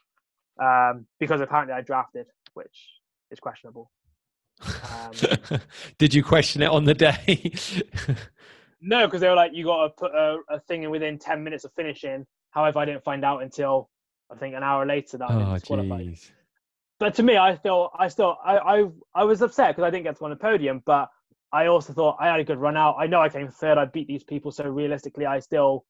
um, 0.61 1.05
because 1.19 1.41
apparently 1.41 1.73
I 1.73 1.81
drafted, 1.81 2.27
which 2.53 2.89
is 3.29 3.39
questionable. 3.39 3.91
Um, 4.61 5.11
Did 5.97 6.13
you 6.13 6.23
question 6.23 6.61
it 6.61 6.69
on 6.69 6.85
the 6.85 6.93
day? 6.93 7.53
No, 8.81 9.05
because 9.05 9.21
they 9.21 9.29
were 9.29 9.35
like, 9.35 9.51
you 9.53 9.65
got 9.65 9.83
to 9.83 9.89
put 9.89 10.11
a, 10.11 10.37
a 10.49 10.59
thing 10.59 10.83
in 10.83 10.89
within 10.89 11.19
ten 11.19 11.43
minutes 11.43 11.63
of 11.63 11.71
finishing. 11.73 12.25
However, 12.51 12.79
I 12.79 12.85
didn't 12.85 13.03
find 13.03 13.25
out 13.25 13.41
until 13.41 13.89
I 14.31 14.35
think 14.35 14.55
an 14.55 14.63
hour 14.63 14.85
later 14.85 15.17
that 15.17 15.29
Oh, 15.29 15.53
disqualified. 15.53 16.05
jeez. 16.05 16.31
But 16.99 17.15
to 17.15 17.23
me, 17.23 17.35
I 17.35 17.55
still, 17.55 17.89
I 17.97 18.07
still, 18.09 18.37
I, 18.43 18.57
I, 18.57 18.85
I 19.15 19.23
was 19.23 19.41
upset 19.41 19.75
because 19.75 19.87
I 19.87 19.89
didn't 19.89 20.03
get 20.03 20.17
to 20.17 20.23
win 20.23 20.29
the 20.29 20.35
podium. 20.35 20.83
But 20.85 21.09
I 21.51 21.65
also 21.67 21.93
thought 21.93 22.17
I 22.19 22.27
had 22.27 22.39
a 22.39 22.43
good 22.43 22.59
run 22.59 22.77
out. 22.77 22.95
I 22.99 23.07
know 23.07 23.19
I 23.21 23.29
came 23.29 23.47
third. 23.49 23.77
I 23.77 23.85
beat 23.85 24.07
these 24.07 24.23
people, 24.23 24.51
so 24.51 24.65
realistically, 24.65 25.25
I 25.25 25.39
still 25.39 25.85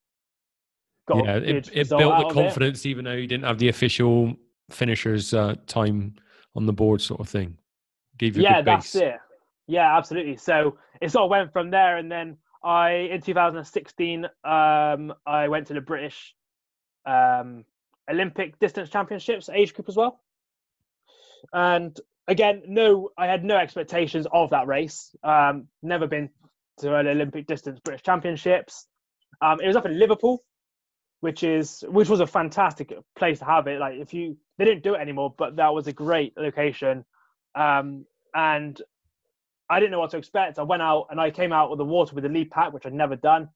got 1.06 1.24
Yeah, 1.24 1.36
a 1.36 1.40
good 1.40 1.68
it, 1.68 1.76
it 1.76 1.88
built 1.88 2.16
the 2.16 2.32
confidence, 2.32 2.86
even 2.86 3.04
though 3.04 3.12
you 3.12 3.26
didn't 3.26 3.44
have 3.44 3.58
the 3.58 3.68
official 3.68 4.34
finishers 4.70 5.34
uh, 5.34 5.54
time 5.66 6.14
on 6.56 6.66
the 6.66 6.72
board, 6.72 7.00
sort 7.00 7.20
of 7.20 7.28
thing. 7.28 7.58
Gave 8.18 8.36
you 8.36 8.42
a 8.42 8.44
yeah, 8.44 8.62
that's 8.62 8.94
it. 8.94 9.16
Yeah, 9.66 9.96
absolutely. 9.96 10.36
So 10.36 10.78
it 11.00 11.10
sort 11.10 11.24
of 11.24 11.30
went 11.30 11.52
from 11.52 11.70
there, 11.70 11.96
and 11.98 12.10
then 12.10 12.38
I, 12.62 12.90
in 13.12 13.20
2016, 13.20 14.24
um, 14.44 15.12
I 15.26 15.48
went 15.48 15.66
to 15.68 15.74
the 15.74 15.80
British 15.80 16.34
um, 17.06 17.64
Olympic 18.10 18.58
distance 18.58 18.90
championships 18.90 19.48
age 19.48 19.74
group 19.74 19.88
as 19.88 19.96
well. 19.96 20.20
And 21.52 21.98
again, 22.28 22.62
no, 22.66 23.10
I 23.16 23.26
had 23.26 23.44
no 23.44 23.56
expectations 23.56 24.26
of 24.32 24.50
that 24.50 24.66
race. 24.66 25.14
Um, 25.22 25.68
never 25.82 26.06
been 26.06 26.30
to 26.78 26.96
an 26.96 27.06
Olympic 27.06 27.46
distance 27.46 27.80
British 27.80 28.02
championships. 28.02 28.86
Um, 29.40 29.60
it 29.60 29.66
was 29.66 29.76
up 29.76 29.86
in 29.86 29.98
Liverpool, 29.98 30.42
which 31.20 31.42
is 31.42 31.84
which 31.88 32.08
was 32.08 32.20
a 32.20 32.26
fantastic 32.26 32.92
place 33.16 33.40
to 33.40 33.44
have 33.44 33.66
it. 33.66 33.80
Like 33.80 33.94
if 33.98 34.14
you 34.14 34.36
they 34.58 34.64
didn't 34.64 34.82
do 34.82 34.94
it 34.94 35.00
anymore, 35.00 35.34
but 35.36 35.56
that 35.56 35.74
was 35.74 35.86
a 35.86 35.92
great 35.92 36.34
location. 36.36 37.04
Um, 37.54 38.06
and 38.34 38.80
I 39.68 39.80
didn't 39.80 39.92
know 39.92 40.00
what 40.00 40.10
to 40.10 40.18
expect. 40.18 40.58
I 40.58 40.62
went 40.62 40.82
out 40.82 41.06
and 41.10 41.20
I 41.20 41.30
came 41.30 41.52
out 41.52 41.70
with 41.70 41.78
the 41.78 41.84
water 41.84 42.14
with 42.14 42.24
the 42.24 42.30
lead 42.30 42.50
pack, 42.50 42.72
which 42.72 42.86
I'd 42.86 42.92
never 42.92 43.16
done, 43.16 43.48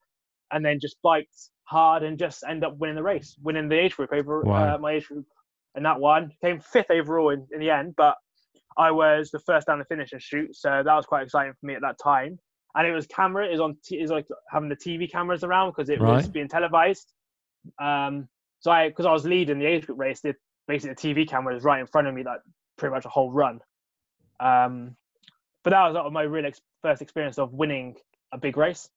and 0.50 0.64
then 0.64 0.78
just 0.80 0.96
biked 1.02 1.50
hard 1.66 2.02
and 2.02 2.18
just 2.18 2.42
end 2.48 2.64
up 2.64 2.76
winning 2.78 2.96
the 2.96 3.02
race, 3.02 3.36
winning 3.42 3.68
the 3.68 3.78
age 3.78 3.96
group 3.96 4.12
over 4.12 4.40
Wow. 4.42 4.74
uh, 4.74 4.78
my 4.78 4.92
age 4.92 5.06
group. 5.08 5.26
And 5.74 5.84
that 5.84 6.00
one 6.00 6.32
came 6.40 6.60
fifth 6.60 6.90
overall 6.90 7.30
in, 7.30 7.46
in 7.52 7.60
the 7.60 7.70
end, 7.70 7.94
but 7.96 8.16
I 8.78 8.90
was 8.90 9.30
the 9.30 9.38
first 9.40 9.66
down 9.66 9.78
the 9.78 9.84
finish 9.84 10.12
and 10.12 10.22
shoot, 10.22 10.56
so 10.56 10.70
that 10.84 10.94
was 10.94 11.06
quite 11.06 11.24
exciting 11.24 11.52
for 11.60 11.66
me 11.66 11.74
at 11.74 11.82
that 11.82 11.98
time. 12.02 12.38
And 12.74 12.86
it 12.86 12.92
was 12.92 13.06
camera, 13.06 13.46
it 13.46 13.52
was 13.52 13.60
on, 13.60 13.76
t- 13.84 13.98
it 13.98 14.02
was 14.02 14.10
like 14.10 14.26
having 14.50 14.68
the 14.68 14.76
TV 14.76 15.10
cameras 15.10 15.44
around 15.44 15.70
because 15.70 15.88
it 15.90 16.00
was 16.00 16.28
being 16.28 16.48
televised. 16.48 17.12
Um, 17.80 18.28
so 18.60 18.70
I, 18.70 18.88
because 18.88 19.06
I 19.06 19.12
was 19.12 19.24
leading 19.24 19.58
the 19.58 19.66
age 19.66 19.86
group 19.86 19.98
race, 19.98 20.20
the, 20.20 20.34
basically 20.68 20.94
the 21.14 21.22
TV 21.24 21.28
camera 21.28 21.54
was 21.54 21.64
right 21.64 21.80
in 21.80 21.86
front 21.86 22.06
of 22.06 22.14
me, 22.14 22.22
like 22.22 22.40
pretty 22.78 22.94
much 22.94 23.04
a 23.06 23.08
whole 23.08 23.32
run. 23.32 23.60
Um, 24.40 24.96
but 25.64 25.70
that 25.70 25.86
was 25.88 25.96
of 25.96 26.12
my 26.12 26.22
real 26.22 26.46
ex- 26.46 26.60
first 26.82 27.02
experience 27.02 27.38
of 27.38 27.52
winning 27.52 27.96
a 28.32 28.38
big 28.38 28.56
race. 28.56 28.88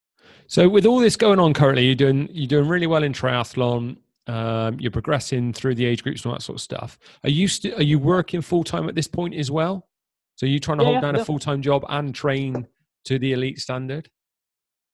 So 0.47 0.67
with 0.67 0.85
all 0.85 0.99
this 0.99 1.15
going 1.15 1.39
on 1.39 1.53
currently, 1.53 1.85
you're 1.85 1.95
doing 1.95 2.29
you're 2.31 2.47
doing 2.47 2.67
really 2.67 2.87
well 2.87 3.03
in 3.03 3.13
triathlon. 3.13 3.97
Um, 4.27 4.79
you're 4.79 4.91
progressing 4.91 5.53
through 5.53 5.75
the 5.75 5.85
age 5.85 6.03
groups 6.03 6.23
and 6.23 6.31
all 6.31 6.35
that 6.37 6.43
sort 6.43 6.57
of 6.57 6.61
stuff. 6.61 6.99
Are 7.23 7.29
you 7.29 7.47
st- 7.47 7.73
are 7.75 7.83
you 7.83 7.97
working 7.97 8.41
full 8.41 8.63
time 8.63 8.87
at 8.87 8.95
this 8.95 9.07
point 9.07 9.33
as 9.33 9.49
well? 9.49 9.87
So 10.35 10.45
you 10.45 10.59
trying 10.59 10.77
to 10.77 10.83
Yeah, 10.83 10.89
hold 10.91 10.95
yeah, 10.95 11.01
down 11.01 11.15
a 11.15 11.25
full 11.25 11.39
time 11.39 11.61
job 11.61 11.83
and 11.89 12.13
train 12.13 12.67
to 13.05 13.19
the 13.19 13.33
elite 13.33 13.59
standard? 13.59 14.09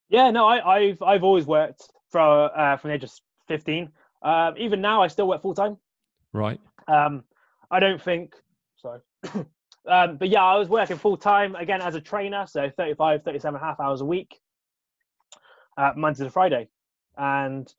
Yeah, 0.09 0.31
no, 0.31 0.45
I, 0.45 0.75
I've 0.77 1.01
I've 1.01 1.23
always 1.23 1.45
worked 1.45 1.83
from 2.09 2.49
uh, 2.55 2.77
from 2.77 2.89
the 2.89 2.95
age 2.95 3.03
of 3.03 3.11
fifteen. 3.47 3.89
Um, 4.21 4.55
even 4.57 4.81
now, 4.81 5.03
I 5.03 5.07
still 5.07 5.27
work 5.27 5.41
full 5.41 5.53
time. 5.53 5.77
Right. 6.33 6.59
Um, 6.87 7.23
I 7.71 7.79
don't 7.79 8.01
think 8.01 8.35
sorry. 8.77 8.99
um, 9.87 10.17
but 10.17 10.29
yeah, 10.29 10.43
I 10.43 10.57
was 10.57 10.69
working 10.69 10.97
full 10.97 11.17
time 11.17 11.55
again 11.55 11.81
as 11.81 11.95
a 11.95 12.01
trainer, 12.01 12.45
so 12.47 12.69
35, 12.77 13.23
37 13.23 13.55
and 13.55 13.63
a 13.63 13.65
half 13.65 13.79
hours 13.79 14.01
a 14.01 14.05
week, 14.05 14.39
uh, 15.77 15.91
Monday 15.95 16.23
to 16.23 16.29
Friday. 16.29 16.69
And 17.17 17.71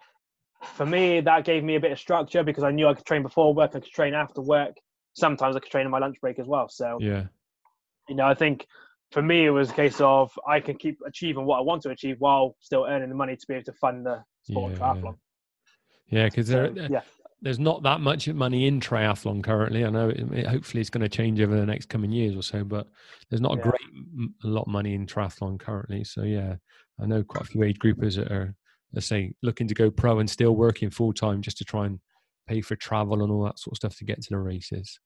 for 0.63 0.87
me, 0.87 1.21
that 1.21 1.45
gave 1.45 1.65
me 1.65 1.77
a 1.77 1.81
bit 1.81 1.93
of 1.93 1.99
structure 1.99 2.43
because 2.43 2.65
I 2.65 2.71
knew 2.71 2.89
I 2.89 2.95
could 2.95 3.05
train 3.05 3.23
before 3.23 3.55
work, 3.55 3.71
I 3.75 3.81
could 3.81 3.85
train 3.93 4.15
after 4.15 4.41
work. 4.41 4.77
Sometimes 5.15 5.57
I 5.57 5.61
could 5.61 5.71
train 5.71 5.87
in 5.87 5.91
my 5.91 5.99
lunch 5.99 6.21
break 6.21 6.39
as 6.39 6.47
well. 6.47 6.69
So, 6.69 6.99
Yeah. 7.01 7.25
you 8.09 8.15
know, 8.17 8.27
I 8.27 8.35
think 8.35 8.67
for 9.13 9.23
me, 9.23 9.47
it 9.47 9.51
was 9.51 9.71
a 9.71 9.75
case 9.75 10.01
of 10.01 10.37
I 10.47 10.61
can 10.61 10.77
keep 10.77 10.99
achieving 11.07 11.45
what 11.47 11.59
I 11.59 11.63
want 11.63 11.83
to 11.83 11.91
achieve 11.91 12.17
while 12.19 12.57
still 12.61 12.85
earning 12.89 13.09
the 13.09 13.15
money 13.15 13.37
to 13.37 13.47
be 13.47 13.55
able 13.55 13.65
to 13.65 13.73
fund 13.75 14.05
the 14.05 14.23
sport 14.43 14.73
Yeah. 14.73 14.79
triathlon. 14.79 15.17
Yeah, 16.09 16.25
because 16.27 16.49
So, 16.49 16.73
there, 16.75 16.89
yeah. 16.91 17.01
There's 17.47 17.61
not 17.61 17.85
that 17.85 18.01
much 18.01 18.27
money 18.29 18.67
in 18.67 18.81
triathlon 18.81 19.41
currently. 19.41 19.85
I 19.85 19.91
know 19.91 20.09
it, 20.09 20.19
it- 20.33 20.47
hopefully 20.49 20.81
it's 20.81 20.91
going 20.91 21.03
to 21.03 21.09
change 21.09 21.41
over 21.41 21.55
the 21.57 21.65
next 21.65 21.89
coming 21.89 22.11
years 22.11 22.35
or 22.35 22.43
so, 22.43 22.65
but 22.65 22.89
there's 23.31 23.41
not 23.41 23.57
a 23.57 23.63
great 23.63 23.81
a 24.43 24.49
lot 24.49 24.63
of 24.63 24.67
money 24.67 24.95
in 24.95 25.07
triathlon 25.07 25.57
currently. 25.61 26.03
So 26.03 26.25
yeah, 26.25 26.57
I 27.01 27.07
know 27.07 27.23
quite 27.23 27.45
a 27.45 27.47
few 27.47 27.63
age 27.63 27.79
groupers 27.79 28.17
that 28.17 28.33
are, 28.33 28.53
let's 28.93 29.07
say, 29.07 29.33
looking 29.45 29.69
to 29.69 29.75
go 29.75 29.93
pro 29.93 30.19
and 30.19 30.29
still 30.29 30.57
working 30.57 30.91
full 30.91 31.13
time 31.13 31.41
just 31.41 31.59
to 31.59 31.65
try 31.65 31.87
and 31.87 32.01
pay 32.49 32.63
for 32.63 32.75
travel 32.75 33.23
and 33.23 33.31
all 33.31 33.45
that 33.45 33.61
sort 33.61 33.75
of 33.75 33.77
stuff 33.77 33.97
to 33.99 34.05
get 34.05 34.21
to 34.23 34.31
the 34.31 34.39
races. 34.39 34.99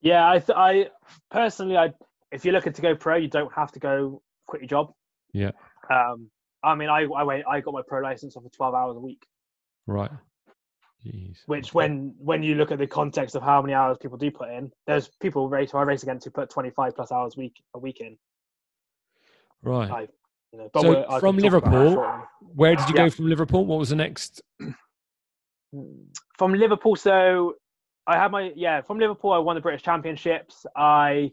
Yeah, 0.00 0.26
I, 0.30 0.38
th- 0.38 0.56
I 0.56 0.88
personally, 1.30 1.76
I 1.76 1.92
if 2.32 2.46
you're 2.46 2.54
looking 2.54 2.72
to 2.72 2.82
go 2.82 2.94
pro, 2.96 3.16
you 3.16 3.28
don't 3.28 3.52
have 3.52 3.72
to 3.72 3.78
go 3.78 4.22
quit 4.46 4.62
your 4.62 4.68
job. 4.68 4.92
Yeah. 5.34 5.50
Um, 5.90 6.30
I 6.64 6.74
mean, 6.74 6.88
I 6.88 7.02
I 7.04 7.24
went, 7.24 7.44
I 7.46 7.60
got 7.60 7.74
my 7.74 7.82
pro 7.86 8.00
license 8.00 8.38
off 8.38 8.44
of 8.46 8.52
12 8.52 8.74
hours 8.74 8.96
a 8.96 9.00
week, 9.00 9.22
Right. 9.86 10.10
Jeez. 11.04 11.38
which 11.46 11.72
when 11.74 12.14
when 12.18 12.42
you 12.42 12.54
look 12.56 12.72
at 12.72 12.78
the 12.78 12.86
context 12.86 13.34
of 13.36 13.42
how 13.42 13.60
many 13.62 13.74
hours 13.74 13.96
people 14.00 14.18
do 14.18 14.30
put 14.30 14.48
in, 14.50 14.72
there's 14.86 15.08
people 15.20 15.48
race 15.48 15.70
who 15.70 15.78
I 15.78 15.82
race 15.82 16.02
against 16.02 16.24
who 16.24 16.30
put 16.30 16.50
25 16.50 16.96
plus 16.96 17.12
hours 17.12 17.34
a 17.36 17.40
week 17.40 17.54
a 17.74 17.78
week 17.78 18.00
in. 18.00 18.16
Right. 19.62 19.90
I, 19.90 20.00
you 20.52 20.58
know, 20.58 20.70
but 20.72 20.82
So 20.82 21.18
from 21.20 21.36
can 21.38 21.50
talk 21.50 21.62
about 21.62 21.70
that 21.72 21.78
Liverpool- 21.84 22.22
Where 22.54 22.74
did 22.76 22.88
you 22.88 22.94
Yeah. 22.96 23.04
go 23.04 23.10
from 23.10 23.26
Liverpool? 23.28 23.66
What 23.66 23.78
was 23.78 23.90
the 23.90 23.96
next? 23.96 24.42
from 26.38 26.54
Liverpool. 26.54 26.96
So 26.96 27.54
I 28.06 28.16
had 28.16 28.30
my 28.30 28.52
yeah 28.54 28.80
from 28.80 28.98
Liverpool. 28.98 29.32
I 29.32 29.38
won 29.38 29.56
the 29.56 29.60
British 29.60 29.82
Championships. 29.82 30.64
I 30.76 31.32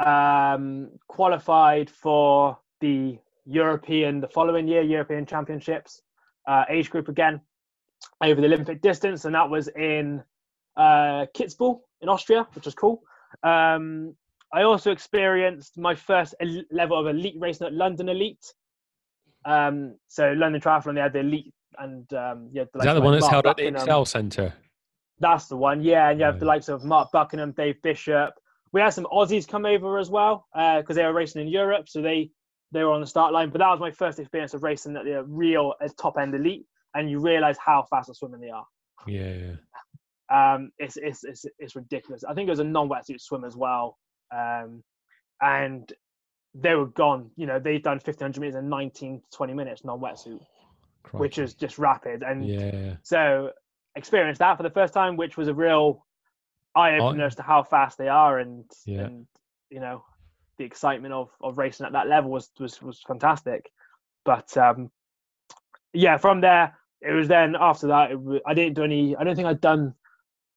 um, 0.00 0.90
qualified 1.08 1.90
for 1.90 2.58
the 2.80 3.18
European 3.44 4.20
the 4.20 4.28
following 4.28 4.66
year 4.68 4.82
European 4.82 5.26
Championships 5.26 6.02
uh, 6.46 6.64
age 6.68 6.90
group 6.90 7.08
again 7.08 7.40
over 8.22 8.40
the 8.40 8.46
Olympic 8.46 8.80
distance, 8.80 9.24
and 9.24 9.34
that 9.34 9.48
was 9.48 9.68
in 9.68 10.22
uh, 10.76 11.26
Kitzbühel 11.36 11.80
in 12.00 12.08
Austria, 12.08 12.46
which 12.54 12.64
was 12.64 12.74
cool. 12.74 13.02
Um, 13.42 14.14
I 14.52 14.62
also 14.62 14.90
experienced 14.90 15.76
my 15.76 15.94
first 15.94 16.34
el- 16.40 16.64
level 16.70 16.98
of 16.98 17.06
elite 17.06 17.36
racing 17.38 17.66
at 17.66 17.74
London 17.74 18.08
Elite. 18.08 18.52
Um, 19.44 19.96
so 20.08 20.32
London 20.32 20.60
Triathlon, 20.60 20.94
they 20.94 21.00
had 21.00 21.12
the 21.12 21.20
elite 21.20 21.52
and 21.78 22.12
um, 22.12 22.48
yeah, 22.52 22.62
Is 22.62 22.68
that 22.84 22.94
the 22.94 23.00
one 23.00 23.12
that's 23.12 23.28
held 23.28 23.46
at 23.46 23.56
the 23.56 23.66
Excel 23.66 24.04
Centre? 24.04 24.52
that's 25.20 25.46
the 25.46 25.56
one, 25.56 25.82
yeah. 25.82 26.10
And 26.10 26.20
you 26.20 26.26
have 26.26 26.38
the 26.38 26.46
likes 26.46 26.68
of 26.68 26.84
Mark 26.84 27.10
Buckingham, 27.12 27.52
Dave 27.52 27.80
Bishop. 27.82 28.34
We 28.72 28.80
had 28.80 28.90
some 28.90 29.06
Aussies 29.06 29.48
come 29.48 29.66
over 29.66 29.98
as 29.98 30.10
well 30.10 30.46
because 30.54 30.96
they 30.96 31.04
were 31.04 31.12
racing 31.12 31.42
in 31.42 31.48
Europe, 31.48 31.88
so 31.88 32.02
they 32.02 32.30
they 32.70 32.84
were 32.84 32.92
on 32.92 33.00
the 33.00 33.06
start 33.06 33.32
line. 33.32 33.50
But 33.50 33.58
that 33.58 33.70
was 33.70 33.80
my 33.80 33.90
first 33.90 34.18
experience 34.18 34.54
of 34.54 34.62
racing 34.62 34.96
at 34.96 35.04
the 35.04 35.24
real 35.24 35.74
uh, 35.80 35.88
top 35.98 36.18
end 36.18 36.34
elite, 36.34 36.66
and 36.94 37.10
you 37.10 37.20
realise 37.20 37.56
how 37.58 37.84
fast 37.90 38.08
the 38.08 38.14
swimming 38.14 38.40
they 38.40 38.50
are. 38.50 38.66
Yeah. 39.06 39.54
Um, 40.30 40.72
it's, 40.78 40.96
it's 40.96 41.24
it's 41.24 41.46
it's 41.58 41.74
ridiculous. 41.76 42.22
I 42.24 42.34
think 42.34 42.48
it 42.48 42.50
was 42.50 42.58
a 42.58 42.64
non-wetsuit 42.64 43.20
swim 43.20 43.44
as 43.44 43.56
well, 43.56 43.96
um, 44.34 44.82
and 45.40 45.90
they 46.54 46.74
were 46.74 46.86
gone. 46.86 47.30
You 47.36 47.46
know, 47.46 47.58
they've 47.58 47.82
done 47.82 47.96
1500 47.96 48.38
meters 48.40 48.54
in 48.56 48.68
19 48.68 49.20
to 49.20 49.36
20 49.36 49.54
minutes 49.54 49.84
non-wetsuit, 49.84 50.40
which 51.12 51.38
is 51.38 51.54
just 51.54 51.78
rapid. 51.78 52.22
And 52.22 52.46
Yeah. 52.46 52.96
so 53.02 53.52
experienced 53.94 54.40
that 54.40 54.56
for 54.58 54.62
the 54.64 54.70
first 54.70 54.92
time, 54.92 55.16
which 55.16 55.36
was 55.38 55.48
a 55.48 55.54
real 55.54 56.04
eye 56.74 56.98
opener 56.98 57.24
as 57.24 57.34
to 57.36 57.42
how 57.42 57.62
fast 57.62 57.96
they 57.96 58.08
are, 58.08 58.38
and 58.38 58.70
Yeah. 58.84 59.04
and 59.06 59.26
you 59.70 59.80
know 59.80 60.04
the 60.58 60.64
excitement 60.64 61.14
of 61.14 61.30
of 61.40 61.56
racing 61.56 61.86
at 61.86 61.92
that 61.92 62.06
level 62.08 62.30
was 62.30 62.50
was 62.58 62.82
was 62.82 63.00
fantastic. 63.06 63.70
But 64.26 64.54
um, 64.58 64.90
yeah, 65.92 66.16
from 66.16 66.40
there 66.40 66.74
it 67.00 67.12
was 67.12 67.28
then 67.28 67.54
after 67.58 67.86
that 67.88 68.10
it, 68.10 68.20
wa- 68.20 68.40
I 68.46 68.54
didn't 68.54 68.74
do 68.74 68.84
any. 68.84 69.16
I 69.16 69.24
don't 69.24 69.36
think 69.36 69.46
I'd 69.46 69.60
done. 69.60 69.94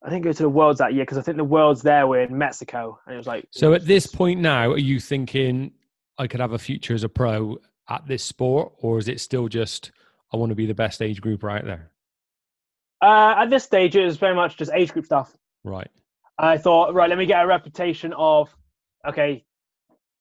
I 0.03 0.09
didn't 0.09 0.23
go 0.23 0.33
to 0.33 0.43
the 0.43 0.49
worlds 0.49 0.79
that 0.79 0.93
year 0.93 1.03
because 1.03 1.19
I 1.19 1.21
think 1.21 1.37
the 1.37 1.43
worlds 1.43 1.83
there 1.83 2.07
were 2.07 2.21
in 2.21 2.35
Mexico, 2.37 2.99
and 3.05 3.13
it 3.13 3.17
was 3.17 3.27
like 3.27 3.47
So 3.51 3.73
at 3.73 3.85
this 3.85 4.07
point 4.07 4.39
now, 4.39 4.71
are 4.71 4.77
you 4.77 4.99
thinking 4.99 5.73
I 6.17 6.27
could 6.27 6.39
have 6.39 6.53
a 6.53 6.59
future 6.59 6.93
as 6.95 7.03
a 7.03 7.09
pro 7.09 7.57
at 7.89 8.07
this 8.07 8.23
sport, 8.23 8.73
or 8.79 8.97
is 8.97 9.07
it 9.07 9.19
still 9.19 9.47
just 9.47 9.91
I 10.33 10.37
want 10.37 10.49
to 10.49 10.55
be 10.55 10.65
the 10.65 10.73
best 10.73 11.01
age 11.01 11.21
group 11.21 11.43
right 11.43 11.63
there? 11.63 11.91
uh, 13.01 13.35
at 13.37 13.49
this 13.49 13.63
stage 13.63 13.95
it 13.95 14.05
was 14.05 14.17
very 14.17 14.35
much 14.35 14.57
just 14.57 14.71
age 14.73 14.91
group 14.93 15.05
stuff. 15.05 15.35
Right. 15.63 15.89
I 16.37 16.57
thought, 16.57 16.93
right, 16.93 17.09
let 17.09 17.17
me 17.17 17.25
get 17.25 17.43
a 17.43 17.47
reputation 17.47 18.13
of, 18.13 18.55
okay, 19.07 19.43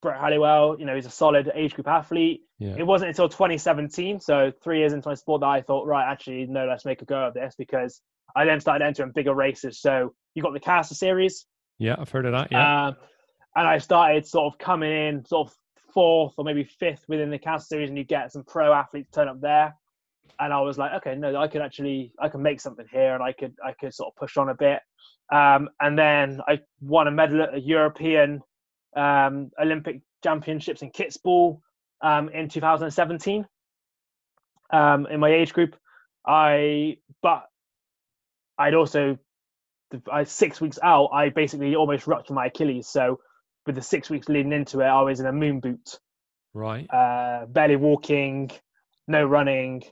Brett 0.03 0.21
Halliwell, 0.21 0.77
you 0.79 0.87
know, 0.87 0.95
he's 0.95 1.07
a 1.07 1.11
solid 1.11 1.51
age 1.55 1.75
group 1.75 1.89
athlete. 1.89 2.43
Yeah. 2.59 2.77
It 2.79 2.87
wasn't 2.87 3.11
until 3.11 3.29
2017, 3.29 4.21
so 4.21 4.53
three 4.63 4.79
years 4.79 4.93
into 4.93 5.09
my 5.09 5.15
sport, 5.15 5.41
that 5.41 5.49
I 5.49 5.61
thought, 5.61 5.87
right, 5.87 6.11
actually, 6.11 6.47
no, 6.47 6.67
let's 6.67 6.85
make 6.85 7.03
a 7.03 7.05
go 7.05 7.27
of 7.27 7.35
this 7.35 7.55
because 7.57 8.01
I 8.35 8.45
then 8.45 8.61
started 8.61 8.85
entering 8.85 9.13
bigger 9.13 9.35
races. 9.35 9.81
So 9.81 10.15
you 10.35 10.43
got 10.43 10.53
the 10.53 10.61
Castle 10.61 10.97
Series, 10.97 11.47
Yeah, 11.79 11.97
I've 11.99 12.11
heard 12.11 12.27
of 12.27 12.33
that. 12.33 12.49
Yeah. 12.51 12.89
um, 12.89 12.97
and 13.57 13.67
I 13.67 13.79
started 13.79 14.27
sort 14.27 14.53
of 14.53 14.59
coming 14.59 14.93
in, 14.93 15.25
sort 15.25 15.49
of 15.49 15.55
fourth 15.93 16.35
or 16.39 16.45
maybe 16.45 16.65
fifth 16.65 17.05
within 17.09 17.31
the 17.31 17.39
Castle 17.39 17.67
Series, 17.67 17.89
and 17.89 17.99
you 17.99 18.05
get 18.05 18.33
some 18.33 18.45
pro 18.45 18.73
athletes 18.73 19.11
turn 19.13 19.29
up 19.29 19.41
there. 19.41 19.75
And 20.39 20.53
I 20.55 20.61
was 20.61 20.79
like, 20.79 20.93
okay, 20.99 21.15
no, 21.17 21.37
I 21.37 21.49
could 21.49 21.61
actually, 21.61 22.13
I 22.19 22.29
can 22.29 22.41
make 22.41 22.61
something 22.61 22.87
here, 22.91 23.15
and 23.15 23.23
I 23.23 23.33
could, 23.33 23.55
I 23.65 23.73
could 23.73 23.93
sort 23.93 24.13
of 24.13 24.17
push 24.17 24.37
on 24.37 24.49
a 24.49 24.55
bit. 24.55 24.81
Um, 25.33 25.69
and 25.81 25.99
then 25.99 26.41
I 26.49 26.61
won 26.81 27.09
a 27.09 27.11
medal 27.11 27.43
at 27.43 27.55
a 27.55 27.61
European 27.61 28.41
um, 28.97 29.51
Olympic 29.61 30.01
Championships 30.23 30.83
in 30.83 30.91
Kitzbühel 30.91 31.61
um, 32.03 32.29
in 32.31 32.49
2017 32.49 33.47
um, 34.73 35.07
in 35.07 35.21
my 35.21 35.31
age 35.31 35.53
group. 35.53 35.77
I, 36.27 36.99
but 37.23 37.45
I'd 38.59 38.75
also, 38.75 39.19
I, 40.11 40.25
six 40.25 40.61
weeks 40.61 40.79
out, 40.83 41.07
I 41.13 41.31
basically 41.31 41.75
almost 41.75 42.07
ruptured 42.07 42.35
my 42.35 42.47
Achilles. 42.47 42.87
So 42.89 43.21
with 43.67 43.75
the 43.75 43.83
six 43.83 44.11
weeks 44.11 44.29
leading 44.29 44.53
into 44.53 44.81
it, 44.81 44.87
I 44.87 45.03
was 45.03 45.21
in 45.21 45.27
a 45.27 45.33
moon 45.33 45.61
boot, 45.61 45.99
Right. 46.53 46.87
uh, 46.93 47.47
barely 47.47 47.77
walking, 47.77 48.51
no 49.09 49.25
running, 49.25 49.83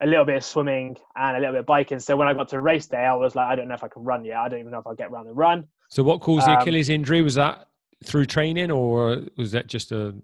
a 0.00 0.06
little 0.06 0.26
bit 0.26 0.36
of 0.36 0.44
swimming, 0.44 0.96
and 1.16 1.36
a 1.36 1.40
little 1.40 1.54
bit 1.54 1.60
of 1.60 1.66
biking. 1.66 1.98
So 2.00 2.16
when 2.16 2.28
I 2.28 2.34
got 2.34 2.48
to 2.50 2.60
race 2.60 2.86
day, 2.86 2.98
I 2.98 3.14
was 3.14 3.34
like, 3.34 3.46
I 3.46 3.56
don't 3.56 3.68
know 3.68 3.74
if 3.74 3.82
I 3.84 3.88
can 3.88 4.04
run 4.04 4.24
yet. 4.24 4.36
I 4.36 4.48
don't 4.48 4.60
even 4.60 4.72
know 4.72 4.78
if 4.78 4.86
I'll 4.86 4.94
get 4.94 5.10
around 5.10 5.26
the 5.26 5.32
run. 5.32 5.64
So 5.88 6.02
what 6.02 6.20
caused 6.20 6.46
the 6.46 6.52
Um, 6.52 6.58
Achilles 6.60 6.90
injury? 6.90 7.22
Was 7.22 7.34
that 7.36 7.68
through 8.04 8.26
training 8.26 8.70
or 8.70 9.22
was 9.36 9.52
that 9.52 9.66
just 9.66 9.92
a 9.92 10.14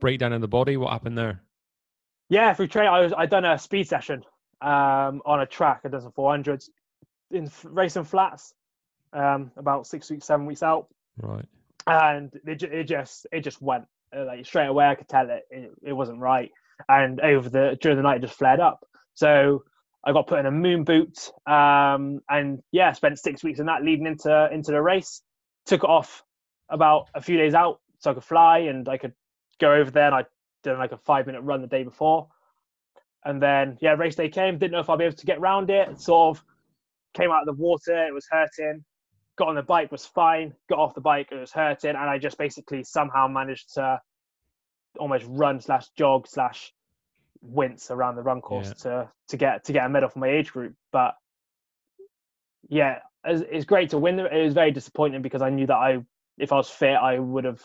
breakdown 0.00 0.32
in 0.32 0.40
the 0.40 0.48
body? 0.48 0.76
What 0.76 0.92
happened 0.92 1.18
there? 1.18 1.42
Yeah, 2.28 2.54
through 2.54 2.68
training, 2.68 2.92
I 2.92 3.00
was 3.00 3.12
I 3.12 3.26
done 3.26 3.44
a 3.44 3.58
speed 3.58 3.88
session 3.88 4.22
um, 4.60 5.20
on 5.26 5.40
a 5.40 5.46
track. 5.46 5.80
I 5.84 5.88
done 5.88 6.00
some 6.02 6.12
400s 6.12 6.68
in 7.32 7.50
racing 7.64 8.04
flats, 8.04 8.54
um, 9.12 9.50
about 9.56 9.86
six 9.86 10.10
weeks, 10.10 10.26
seven 10.26 10.46
weeks 10.46 10.62
out, 10.62 10.86
Right. 11.20 11.44
and 11.86 12.32
it, 12.46 12.62
it 12.62 12.84
just 12.84 13.26
it 13.32 13.40
just 13.40 13.60
went 13.60 13.84
uh, 14.16 14.24
like 14.26 14.46
straight 14.46 14.66
away. 14.66 14.86
I 14.86 14.94
could 14.94 15.08
tell 15.08 15.28
it, 15.28 15.42
it 15.50 15.70
it 15.82 15.92
wasn't 15.92 16.20
right, 16.20 16.50
and 16.88 17.20
over 17.20 17.48
the 17.48 17.76
during 17.80 17.96
the 17.96 18.02
night 18.02 18.18
it 18.18 18.26
just 18.26 18.38
flared 18.38 18.60
up. 18.60 18.84
So 19.14 19.64
I 20.04 20.12
got 20.12 20.28
put 20.28 20.38
in 20.38 20.46
a 20.46 20.50
moon 20.52 20.84
boot, 20.84 21.30
um, 21.46 22.20
and 22.28 22.60
yeah, 22.70 22.92
spent 22.92 23.18
six 23.18 23.42
weeks 23.42 23.58
in 23.58 23.66
that 23.66 23.82
leading 23.84 24.06
into 24.06 24.48
into 24.52 24.70
the 24.70 24.80
race. 24.82 25.20
Took 25.66 25.82
it 25.84 25.90
off 25.90 26.22
about 26.70 27.08
a 27.14 27.20
few 27.20 27.36
days 27.36 27.54
out, 27.54 27.80
so 27.98 28.10
I 28.10 28.14
could 28.14 28.24
fly 28.24 28.58
and 28.60 28.88
I 28.88 28.96
could 28.96 29.12
go 29.58 29.72
over 29.74 29.90
there. 29.90 30.06
And 30.06 30.14
I 30.14 30.24
did 30.62 30.76
like 30.78 30.92
a 30.92 30.96
five 30.98 31.26
minute 31.26 31.42
run 31.42 31.60
the 31.60 31.66
day 31.66 31.82
before, 31.84 32.28
and 33.24 33.42
then 33.42 33.76
yeah, 33.80 33.92
race 33.92 34.16
day 34.16 34.28
came. 34.28 34.58
Didn't 34.58 34.72
know 34.72 34.80
if 34.80 34.88
I'd 34.90 34.98
be 34.98 35.04
able 35.04 35.16
to 35.16 35.26
get 35.26 35.38
around 35.38 35.70
it. 35.70 36.00
Sort 36.00 36.36
of 36.38 36.44
came 37.14 37.30
out 37.30 37.46
of 37.48 37.56
the 37.56 37.60
water. 37.62 38.06
It 38.06 38.14
was 38.14 38.26
hurting. 38.30 38.84
Got 39.36 39.48
on 39.48 39.54
the 39.54 39.62
bike 39.62 39.90
was 39.90 40.04
fine. 40.06 40.54
Got 40.68 40.78
off 40.78 40.94
the 40.94 41.00
bike. 41.00 41.28
It 41.30 41.36
was 41.36 41.52
hurting, 41.52 41.90
and 41.90 41.98
I 41.98 42.18
just 42.18 42.38
basically 42.38 42.84
somehow 42.84 43.26
managed 43.28 43.74
to 43.74 44.00
almost 44.98 45.24
run 45.28 45.60
slash 45.60 45.88
jog 45.96 46.26
slash 46.26 46.72
wince 47.42 47.90
around 47.90 48.16
the 48.16 48.22
run 48.22 48.40
course 48.42 48.68
Yeah. 48.68 48.90
to 48.90 49.08
to 49.28 49.36
get 49.36 49.64
to 49.64 49.72
get 49.72 49.86
a 49.86 49.88
medal 49.88 50.08
for 50.10 50.18
my 50.18 50.28
age 50.28 50.52
group. 50.52 50.74
But 50.92 51.14
yeah, 52.68 52.98
it's, 53.24 53.42
it's 53.50 53.64
great 53.64 53.90
to 53.90 53.98
win. 53.98 54.18
It 54.18 54.44
was 54.44 54.54
very 54.54 54.70
disappointing 54.70 55.22
because 55.22 55.42
I 55.42 55.50
knew 55.50 55.66
that 55.66 55.76
I, 55.76 56.04
if 56.40 56.52
I 56.52 56.56
was 56.56 56.70
fit, 56.70 56.94
I 56.94 57.18
would 57.18 57.44
have 57.44 57.62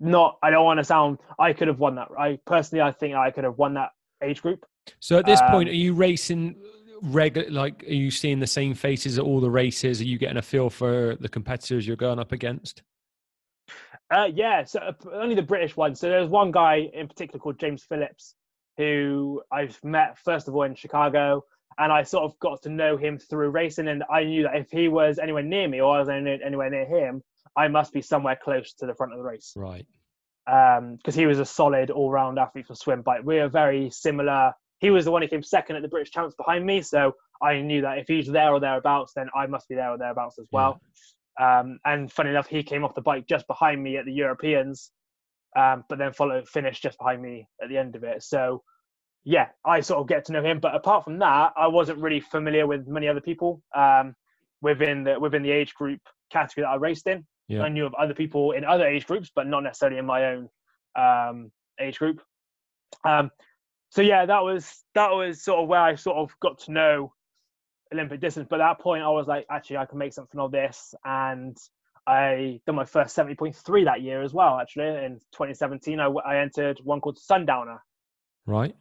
not. 0.00 0.38
I 0.42 0.50
don't 0.50 0.64
want 0.64 0.78
to 0.78 0.84
sound. 0.84 1.18
I 1.38 1.52
could 1.52 1.68
have 1.68 1.78
won 1.78 1.96
that. 1.96 2.08
I 2.18 2.38
personally, 2.46 2.82
I 2.82 2.92
think 2.92 3.14
I 3.14 3.30
could 3.30 3.44
have 3.44 3.58
won 3.58 3.74
that 3.74 3.90
age 4.22 4.42
group. 4.42 4.64
So 5.00 5.18
at 5.18 5.26
this 5.26 5.40
point, 5.50 5.68
Um, 5.68 5.72
are 5.72 5.76
you 5.76 5.94
racing 5.94 6.56
regular? 7.02 7.50
Like, 7.50 7.84
are 7.84 7.92
you 7.92 8.10
seeing 8.10 8.40
the 8.40 8.46
same 8.46 8.74
faces 8.74 9.18
at 9.18 9.24
all 9.24 9.40
the 9.40 9.50
races? 9.50 10.00
Are 10.00 10.04
you 10.04 10.18
getting 10.18 10.38
a 10.38 10.42
feel 10.42 10.70
for 10.70 11.16
the 11.20 11.28
competitors 11.28 11.86
you're 11.86 11.96
going 11.96 12.18
up 12.18 12.32
against? 12.32 12.82
Uh, 14.10 14.28
yeah, 14.32 14.64
so 14.64 14.80
uh, 14.80 14.92
only 15.12 15.34
the 15.34 15.42
British 15.42 15.76
one. 15.76 15.94
So 15.94 16.08
there's 16.08 16.30
one 16.30 16.50
guy 16.50 16.90
in 16.94 17.06
particular 17.06 17.38
called 17.38 17.60
James 17.60 17.84
Phillips, 17.84 18.34
who 18.78 19.42
I've 19.52 19.78
met 19.84 20.18
first 20.18 20.48
of 20.48 20.54
all 20.54 20.62
in 20.62 20.74
Chicago, 20.74 21.44
and 21.78 21.92
I 21.92 22.02
sort 22.02 22.24
of 22.24 22.38
got 22.40 22.62
to 22.62 22.68
know 22.68 22.96
him 22.96 23.18
through 23.18 23.50
racing. 23.50 23.88
And 23.88 24.02
I 24.10 24.24
knew 24.24 24.42
that 24.42 24.56
if 24.56 24.70
he 24.70 24.88
was 24.88 25.18
anywhere 25.18 25.44
near 25.44 25.68
me 25.68 25.80
or 25.80 25.96
I 25.96 26.00
was 26.00 26.08
anywhere 26.08 26.70
near 26.70 26.86
him, 26.86 27.22
I 27.56 27.68
must 27.68 27.92
be 27.92 28.02
somewhere 28.02 28.38
close 28.42 28.72
to 28.74 28.86
the 28.86 28.94
front 28.94 29.12
of 29.12 29.18
the 29.18 29.24
race. 29.24 29.52
Right. 29.56 29.86
because 30.44 31.14
he 31.14 31.26
was 31.26 31.38
a 31.38 31.44
solid 31.44 31.90
all-round 31.90 32.38
athlete 32.38 32.66
for 32.66 32.74
swim 32.74 33.02
bike. 33.02 33.22
We 33.24 33.38
are 33.38 33.48
very 33.48 33.90
similar. 33.90 34.52
He 34.78 34.90
was 34.90 35.04
the 35.04 35.10
one 35.10 35.22
who 35.22 35.28
came 35.28 35.42
second 35.42 35.76
at 35.76 35.82
the 35.82 35.88
British 35.88 36.10
Champs 36.10 36.34
behind 36.34 36.64
me, 36.64 36.82
so 36.82 37.14
I 37.42 37.60
knew 37.60 37.82
that 37.82 37.98
if 37.98 38.08
he's 38.08 38.26
there 38.26 38.52
or 38.52 38.60
thereabouts, 38.60 39.12
then 39.14 39.28
I 39.34 39.46
must 39.46 39.68
be 39.68 39.74
there 39.74 39.90
or 39.90 39.98
thereabouts 39.98 40.38
as 40.38 40.46
well. 40.50 40.80
Um, 41.40 41.78
and 41.84 42.10
funny 42.10 42.30
enough, 42.30 42.48
he 42.48 42.62
came 42.62 42.84
off 42.84 42.94
the 42.94 43.00
bike 43.00 43.26
just 43.28 43.46
behind 43.46 43.82
me 43.82 43.96
at 43.96 44.04
the 44.04 44.12
Europeans, 44.12 44.90
um, 45.56 45.84
but 45.88 45.98
then 45.98 46.12
followed 46.12 46.48
finished 46.48 46.82
just 46.82 46.98
behind 46.98 47.22
me 47.22 47.48
at 47.62 47.68
the 47.68 47.76
end 47.76 47.94
of 47.94 48.02
it. 48.02 48.22
So 48.22 48.62
yeah, 49.28 49.48
I 49.62 49.82
sort 49.82 50.00
of 50.00 50.08
get 50.08 50.24
to 50.24 50.32
know 50.32 50.42
him. 50.42 50.58
But 50.58 50.74
apart 50.74 51.04
from 51.04 51.18
that, 51.18 51.52
I 51.54 51.66
wasn't 51.66 51.98
really 51.98 52.20
familiar 52.20 52.66
with 52.66 52.88
many 52.88 53.08
other 53.08 53.20
people 53.20 53.62
um, 53.76 54.14
within 54.62 55.04
the 55.04 55.20
within 55.20 55.42
the 55.42 55.50
age 55.50 55.74
group 55.74 56.00
category 56.32 56.64
that 56.64 56.70
I 56.70 56.76
raced 56.76 57.06
in. 57.06 57.26
Yeah. 57.46 57.62
I 57.62 57.68
knew 57.68 57.84
of 57.84 57.92
other 57.92 58.14
people 58.14 58.52
in 58.52 58.64
other 58.64 58.86
age 58.86 59.06
groups, 59.06 59.30
but 59.34 59.46
not 59.46 59.64
necessarily 59.64 59.98
in 59.98 60.06
my 60.06 60.24
own 60.32 60.48
um, 60.96 61.52
age 61.78 61.98
group. 61.98 62.22
Um, 63.04 63.30
so 63.90 64.00
yeah, 64.00 64.24
that 64.24 64.42
was 64.42 64.82
that 64.94 65.10
was 65.10 65.44
sort 65.44 65.60
of 65.60 65.68
where 65.68 65.82
I 65.82 65.94
sort 65.94 66.16
of 66.16 66.34
got 66.40 66.60
to 66.60 66.72
know 66.72 67.12
Olympic 67.92 68.22
distance. 68.22 68.46
But 68.48 68.62
at 68.62 68.66
that 68.66 68.80
point, 68.80 69.02
I 69.02 69.10
was 69.10 69.26
like, 69.26 69.44
actually, 69.50 69.76
I 69.76 69.84
can 69.84 69.98
make 69.98 70.14
something 70.14 70.40
of 70.40 70.52
this, 70.52 70.94
and 71.04 71.54
I 72.06 72.62
did 72.64 72.72
my 72.72 72.86
first 72.86 73.14
seventy 73.14 73.34
point 73.34 73.56
three 73.56 73.84
that 73.84 74.00
year 74.00 74.22
as 74.22 74.32
well. 74.32 74.58
Actually, 74.58 75.04
in 75.04 75.20
2017, 75.32 76.00
I 76.00 76.38
entered 76.38 76.80
one 76.82 77.02
called 77.02 77.18
Sundowner 77.18 77.82
Right. 78.48 78.74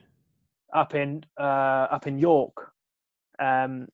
Up 0.74 0.96
in 0.96 1.24
uh, 1.40 1.44
up 1.44 2.08
in 2.08 2.18
York, 2.20 2.72
um, 3.40 3.88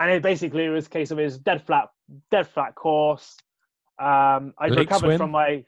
and 0.00 0.10
it 0.10 0.22
basically 0.22 0.68
was 0.68 0.86
a 0.86 0.90
case 0.90 1.10
of 1.10 1.18
his 1.18 1.38
dead 1.38 1.62
flat, 1.66 1.88
dead 2.30 2.46
flat 2.48 2.74
course. 2.74 3.36
Um, 3.98 4.54
I 4.58 4.68
Lake 4.68 4.78
recovered 4.80 5.06
swim? 5.06 5.18
from 5.18 5.30
my 5.32 5.64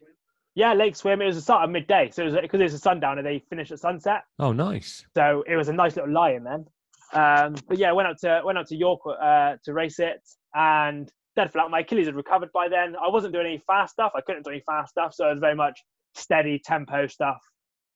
yeah 0.54 0.72
lake 0.74 0.96
swim. 0.96 1.20
It 1.20 1.26
was 1.26 1.36
a 1.36 1.42
start 1.42 1.64
of 1.64 1.70
midday, 1.70 2.10
so 2.12 2.22
it 2.22 2.26
was 2.26 2.34
because 2.40 2.60
it 2.60 2.64
was 2.64 2.74
a 2.74 2.78
sundown 2.78 3.18
and 3.18 3.26
They 3.26 3.42
finished 3.50 3.72
at 3.72 3.80
sunset, 3.80 4.22
Oh, 4.38 4.52
nice. 4.52 5.04
so 5.16 5.42
it 5.46 5.56
was 5.56 5.68
a 5.68 5.72
nice 5.72 5.96
little 5.96 6.12
lie 6.12 6.32
in 6.32 6.44
then. 6.44 6.66
Um, 7.12 7.56
but 7.66 7.76
yeah, 7.78 7.90
went 7.92 8.08
up 8.08 8.16
to 8.18 8.40
went 8.44 8.56
up 8.58 8.66
to 8.66 8.76
York 8.76 9.00
uh, 9.06 9.56
to 9.64 9.72
race 9.72 9.98
it, 9.98 10.20
and 10.54 11.10
dead 11.36 11.52
flat. 11.52 11.70
My 11.70 11.80
Achilles 11.80 12.06
had 12.06 12.14
recovered 12.14 12.50
by 12.52 12.68
then. 12.68 12.94
I 12.96 13.08
wasn't 13.08 13.32
doing 13.34 13.46
any 13.46 13.58
fast 13.66 13.92
stuff. 13.94 14.12
I 14.14 14.20
couldn't 14.20 14.44
do 14.44 14.50
any 14.50 14.62
fast 14.66 14.90
stuff, 14.90 15.14
so 15.14 15.26
it 15.28 15.30
was 15.32 15.40
very 15.40 15.54
much 15.56 15.80
steady 16.14 16.60
tempo 16.64 17.06
stuff 17.06 17.38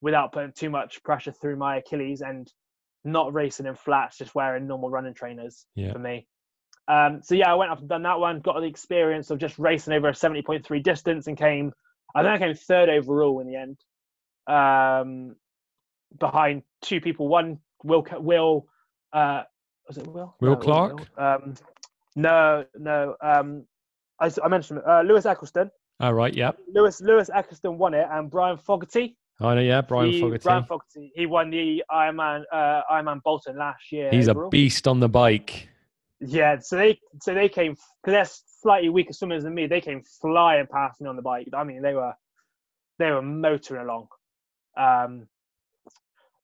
without 0.05 0.33
putting 0.33 0.53
too 0.53 0.69
much 0.69 1.03
pressure 1.03 1.33
through 1.33 1.57
my 1.57 1.77
Achilles 1.79 2.21
and 2.21 2.53
not 3.05 3.33
racing 3.33 3.65
in 3.67 3.75
flats, 3.75 4.19
just 4.19 4.35
wearing 4.35 4.67
normal 4.67 4.91
running 4.91 5.15
trainers 5.15 5.65
Yeah. 5.75 5.93
for 5.95 5.99
me. 5.99 6.27
Um, 6.89 7.23
so 7.23 7.35
yeah, 7.35 7.51
I 7.51 7.55
went 7.55 7.71
up 7.73 7.79
and 7.81 7.89
done 7.89 8.03
that 8.03 8.21
one. 8.21 8.41
Got 8.41 8.61
the 8.61 8.67
experience 8.67 9.31
of 9.31 9.39
just 9.39 9.59
racing 9.59 9.95
over 9.95 10.09
a 10.11 10.15
seventy 10.15 10.43
point 10.43 10.65
three 10.67 10.81
distance, 10.81 11.27
and 11.27 11.37
came. 11.39 11.73
I 12.15 12.23
think 12.23 12.35
I 12.35 12.39
came 12.39 12.55
third 12.55 12.89
overall 12.91 13.41
in 13.41 13.47
the 13.49 13.57
end, 13.57 13.79
um, 14.47 15.37
behind 16.21 16.63
two 16.83 17.01
people. 17.01 17.27
One 17.29 17.59
Will 17.83 18.07
Will, 18.19 18.67
uh, 19.15 19.43
was 19.89 19.97
it 19.97 20.07
Will? 20.07 20.37
Will 20.41 20.51
No, 20.51 20.57
Clark? 20.57 20.99
Will. 21.17 21.25
Um, 21.25 21.55
no, 22.17 22.65
no. 22.77 23.17
Um, 23.23 23.65
I, 24.21 24.31
I 24.45 24.49
mentioned 24.49 24.81
uh, 24.87 25.01
Lewis 25.01 25.25
Eccleston. 25.27 25.71
All 26.01 26.13
right. 26.15 26.35
yeah. 26.35 26.51
Lewis 26.73 27.01
Lewis 27.01 27.31
Eccleston 27.35 27.79
won 27.79 27.95
it, 27.95 28.07
and 28.11 28.31
Brian 28.31 28.59
Fogarty. 28.59 29.17
I 29.41 29.55
know. 29.55 29.61
Yeah. 29.61 29.81
Brian 29.83 30.11
he, 30.11 30.21
Fogarty. 30.21 30.43
Brian 30.43 30.65
Fogarty. 30.65 31.13
He 31.15 31.27
won 31.27 31.51
the 31.51 31.83
Ironman 31.91 32.45
uh, 32.53 32.83
Ironman 32.91 33.23
Bolton 33.23 33.57
last 33.57 33.91
year. 33.91 34.11
He's 34.11 34.29
a 34.29 34.35
beast 34.49 34.87
on 34.87 35.01
the 35.01 35.09
bike. 35.09 35.69
Yeah, 36.21 36.59
so 36.61 36.77
they 36.77 36.99
so 37.21 37.35
they 37.35 37.49
came 37.49 37.73
because 37.73 38.13
they're 38.13 38.29
slightly 38.63 38.89
weaker 38.89 39.13
swimmers 39.13 39.45
than 39.45 39.55
me. 39.55 39.67
They 39.67 39.81
came 39.81 40.03
flying 40.21 40.67
past 40.67 41.01
me 41.01 41.09
on 41.09 41.17
the 41.17 41.23
bike. 41.23 41.49
I 41.53 41.65
mean, 41.65 41.83
they 41.83 41.95
were 41.95 42.15
they 42.99 43.11
were 43.11 43.23
motoring 43.23 43.83
along. 43.83 44.09
Um, 44.77 45.29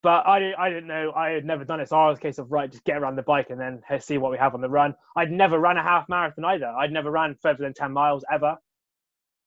but 0.02 0.26
I 0.26 0.38
didn't 0.38 0.56
I 0.56 0.68
didn't 0.70 0.86
know 0.86 1.12
I 1.12 1.30
had 1.30 1.44
never 1.44 1.64
done 1.64 1.80
it, 1.80 1.88
so 1.88 1.96
I 1.96 2.08
was 2.08 2.18
a 2.18 2.20
case 2.20 2.38
of 2.38 2.50
right, 2.50 2.70
just 2.70 2.84
get 2.84 2.96
around 2.96 3.16
the 3.16 3.22
bike 3.22 3.50
and 3.50 3.60
then 3.60 3.82
see 4.00 4.18
what 4.18 4.30
we 4.30 4.38
have 4.38 4.54
on 4.54 4.60
the 4.60 4.68
run. 4.68 4.94
I'd 5.16 5.30
never 5.30 5.58
run 5.58 5.76
a 5.76 5.82
half 5.82 6.08
marathon 6.08 6.44
either. 6.44 6.66
I'd 6.66 6.92
never 6.92 7.10
ran 7.10 7.36
further 7.40 7.62
than 7.62 7.74
ten 7.74 7.92
miles 7.92 8.24
ever, 8.32 8.56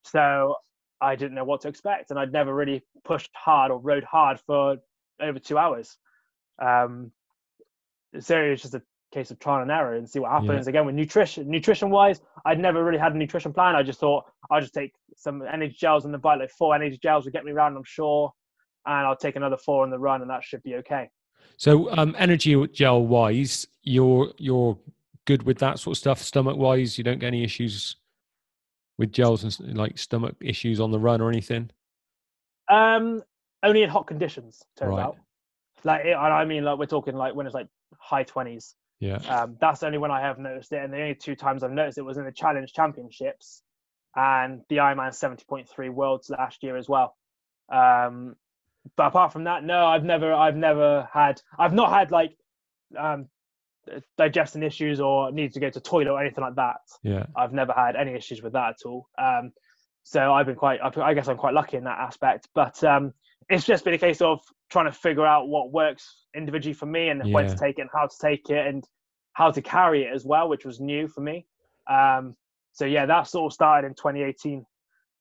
so 0.04 0.56
I 1.00 1.16
didn't 1.16 1.34
know 1.34 1.44
what 1.44 1.60
to 1.62 1.68
expect, 1.68 2.10
and 2.10 2.18
I'd 2.18 2.32
never 2.32 2.54
really 2.54 2.82
pushed 3.04 3.30
hard 3.34 3.70
or 3.70 3.78
rode 3.78 4.04
hard 4.04 4.40
for 4.40 4.76
over 5.20 5.38
two 5.38 5.58
hours. 5.58 5.96
Um, 6.60 7.10
so 8.20 8.40
it 8.40 8.50
was 8.50 8.62
just 8.62 8.74
a 8.74 8.82
case 9.12 9.30
of 9.30 9.38
trial 9.38 9.62
and 9.62 9.70
error 9.70 9.94
and 9.94 10.08
see 10.08 10.18
what 10.18 10.30
happens. 10.30 10.66
Again, 10.66 10.86
with 10.86 10.94
nutrition, 10.94 11.48
nutrition 11.48 11.90
wise, 11.90 12.20
I'd 12.44 12.58
never 12.58 12.84
really 12.84 12.98
had 12.98 13.14
a 13.14 13.18
nutrition 13.18 13.52
plan. 13.52 13.76
I 13.76 13.82
just 13.82 14.00
thought 14.00 14.24
I'll 14.50 14.60
just 14.60 14.74
take 14.74 14.92
some 15.16 15.42
energy 15.42 15.76
gels 15.78 16.04
on 16.04 16.12
the 16.12 16.18
bike, 16.18 16.40
like 16.40 16.50
four 16.50 16.74
energy 16.74 16.98
gels 17.02 17.24
would 17.24 17.32
get 17.32 17.44
me 17.44 17.52
around, 17.52 17.76
I'm 17.76 17.84
sure, 17.84 18.32
and 18.86 19.06
I'll 19.06 19.16
take 19.16 19.36
another 19.36 19.56
four 19.56 19.82
on 19.84 19.90
the 19.90 19.98
run, 19.98 20.20
and 20.20 20.30
that 20.30 20.44
should 20.44 20.62
be 20.62 20.74
okay. 20.76 21.08
So, 21.56 21.90
um, 21.96 22.14
energy 22.18 22.66
gel 22.68 23.06
wise, 23.06 23.66
you're 23.82 24.32
you're 24.38 24.78
good 25.26 25.44
with 25.44 25.58
that 25.58 25.78
sort 25.78 25.96
of 25.96 25.98
stuff. 25.98 26.20
Stomach 26.20 26.56
wise, 26.56 26.98
you 26.98 27.04
don't 27.04 27.18
get 27.18 27.28
any 27.28 27.44
issues. 27.44 27.96
With 28.98 29.12
gels 29.12 29.58
and 29.60 29.76
like 29.76 29.98
stomach 29.98 30.36
issues 30.40 30.80
on 30.80 30.90
the 30.90 30.98
run 30.98 31.20
or 31.20 31.28
anything? 31.28 31.70
Um, 32.68 33.22
only 33.62 33.82
in 33.82 33.90
hot 33.90 34.06
conditions, 34.06 34.62
turns 34.76 34.90
Right. 34.92 35.02
out. 35.04 35.16
Like, 35.82 36.04
it- 36.06 36.14
I 36.16 36.44
mean, 36.44 36.64
like 36.64 36.78
we're 36.78 36.86
talking 36.86 37.14
like 37.14 37.34
when 37.34 37.46
it's 37.46 37.54
like 37.54 37.68
high 37.98 38.22
twenties. 38.22 38.74
Yeah. 39.00 39.16
Um, 39.28 39.56
that's 39.60 39.82
only 39.82 39.98
when 39.98 40.10
I 40.10 40.20
have 40.20 40.38
noticed 40.38 40.72
it, 40.72 40.82
and 40.82 40.92
the 40.92 41.00
only 41.00 41.14
two 41.14 41.34
times 41.34 41.62
I've 41.62 41.72
noticed 41.72 41.98
it 41.98 42.02
was 42.02 42.16
in 42.16 42.24
the 42.24 42.32
Challenge 42.32 42.72
Championships 42.72 43.62
and 44.16 44.62
the 44.68 44.76
Ironman 44.76 45.12
70.3 45.12 45.88
Worlds 45.90 46.30
last 46.30 46.62
year 46.62 46.76
as 46.76 46.88
well. 46.88 47.16
Um, 47.70 48.36
but 48.96 49.06
apart 49.08 49.32
from 49.32 49.44
that, 49.44 49.64
no, 49.64 49.84
I've 49.86 50.04
never, 50.04 50.32
I've 50.32 50.56
never 50.56 51.08
had, 51.12 51.42
I've 51.58 51.74
not 51.74 51.90
had 51.90 52.12
like 52.12 52.36
um, 52.96 53.28
digestion 54.16 54.62
issues 54.62 55.00
or 55.00 55.30
need 55.32 55.52
to 55.52 55.60
go 55.60 55.70
to 55.70 55.80
toilet 55.80 56.10
or 56.10 56.20
anything 56.20 56.42
like 56.42 56.56
that. 56.56 56.76
Yeah. 57.02 57.26
I've 57.36 57.52
never 57.52 57.72
had 57.72 57.96
any 57.96 58.14
issues 58.14 58.42
with 58.42 58.52
that 58.54 58.70
at 58.70 58.76
all. 58.86 59.08
Um, 59.18 59.52
so 60.02 60.32
I've 60.32 60.46
been 60.46 60.56
quite, 60.56 60.80
I 60.82 61.14
guess 61.14 61.28
I'm 61.28 61.36
quite 61.36 61.54
lucky 61.54 61.76
in 61.76 61.84
that 61.84 61.98
aspect. 61.98 62.48
But 62.54 62.82
um, 62.84 63.12
it's 63.48 63.64
just 63.64 63.84
been 63.84 63.94
a 63.94 63.98
case 63.98 64.20
of 64.20 64.40
trying 64.70 64.86
to 64.86 64.92
figure 64.92 65.26
out 65.26 65.48
what 65.48 65.72
works 65.72 66.24
individually 66.36 66.74
for 66.74 66.86
me 66.86 67.08
and 67.08 67.32
when 67.32 67.46
to 67.46 67.56
take 67.56 67.78
it 67.78 67.82
and 67.82 67.90
how 67.92 68.06
to 68.06 68.16
take 68.20 68.50
it 68.50 68.66
and 68.66 68.84
how 69.32 69.50
to 69.50 69.62
carry 69.62 70.04
it 70.04 70.12
as 70.14 70.24
well, 70.24 70.48
which 70.48 70.64
was 70.64 70.80
new 70.80 71.08
for 71.08 71.20
me. 71.20 71.46
Um, 71.90 72.34
so 72.72 72.84
yeah, 72.84 73.06
that 73.06 73.28
sort 73.28 73.50
of 73.50 73.54
started 73.54 73.86
in 73.86 73.94
2018 73.94 74.64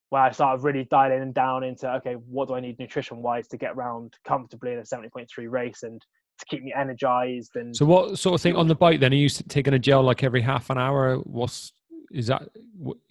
where 0.09 0.22
I 0.22 0.32
started 0.32 0.64
really 0.64 0.86
dialing 0.91 1.32
down 1.34 1.64
into 1.64 1.91
okay, 1.95 2.14
what 2.14 2.47
do 2.47 2.53
I 2.53 2.59
need 2.59 2.78
nutrition 2.78 3.22
wise 3.24 3.47
to 3.47 3.57
get 3.57 3.72
around 3.72 4.14
comfortably 4.24 4.74
in 4.74 4.80
a 4.80 4.84
70.3 4.84 5.28
race 5.49 5.82
and 5.82 5.99
to 6.40 6.46
keep 6.46 6.64
me 6.64 6.74
energized 6.76 7.56
and 7.56 7.76
So 7.76 7.86
what 7.86 8.18
sort 8.18 8.36
of 8.36 8.42
thing 8.42 8.56
on 8.56 8.68
the 8.68 8.76
bike 8.76 9.00
then? 9.00 9.12
Are 9.14 9.16
you 9.16 9.30
taking 9.30 9.74
a 9.74 9.80
gel 9.80 10.02
like 10.04 10.24
every 10.24 10.42
half 10.42 10.70
an 10.70 10.78
hour? 10.78 11.18
What's 11.18 11.72
is 12.12 12.28
that? 12.28 12.42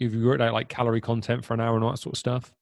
Have 0.00 0.14
you 0.14 0.26
worked 0.26 0.40
out 0.40 0.52
like 0.52 0.68
calorie 0.68 1.00
content 1.00 1.44
for 1.44 1.54
an 1.54 1.60
hour 1.60 1.74
and 1.74 1.84
all 1.84 1.90
that 1.90 1.98
sort 1.98 2.14
of 2.14 2.18
stuff? 2.18 2.52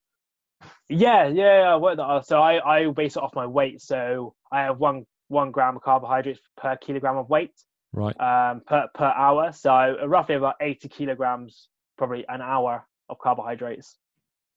Yeah, 0.89 1.27
yeah, 1.27 1.61
yeah, 1.61 1.75
I 1.75 1.75
that 1.97 2.03
out. 2.03 2.27
So 2.27 2.39
I, 2.41 2.79
I 2.79 2.87
base 2.91 3.15
it 3.15 3.23
off 3.23 3.33
my 3.35 3.45
weight. 3.45 3.81
So 3.81 4.33
I 4.51 4.61
have 4.61 4.79
one 4.79 5.05
one 5.27 5.51
gram 5.51 5.77
of 5.77 5.81
carbohydrates 5.81 6.39
per 6.57 6.75
kilogram 6.77 7.17
of 7.17 7.29
weight 7.29 7.53
Right. 7.93 8.19
um, 8.19 8.61
per 8.67 8.87
per 8.93 9.05
hour. 9.05 9.51
So 9.51 9.97
roughly 10.05 10.35
about 10.35 10.55
eighty 10.61 10.87
kilograms, 10.89 11.69
probably 11.97 12.25
an 12.27 12.41
hour 12.41 12.85
of 13.09 13.17
carbohydrates. 13.19 13.97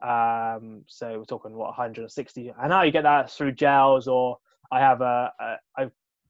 Um, 0.03 0.85
so 0.87 1.19
we're 1.19 1.25
talking 1.25 1.53
what 1.55 1.69
160. 1.69 2.53
And 2.61 2.69
now 2.69 2.83
you 2.83 2.91
get 2.91 3.05
that 3.05 3.31
through 3.31 3.53
gels, 3.53 4.07
or 4.07 4.39
I 4.75 4.81
have 4.81 5.01
a, 5.01 5.33
a 5.41 5.57
I, 5.79 5.83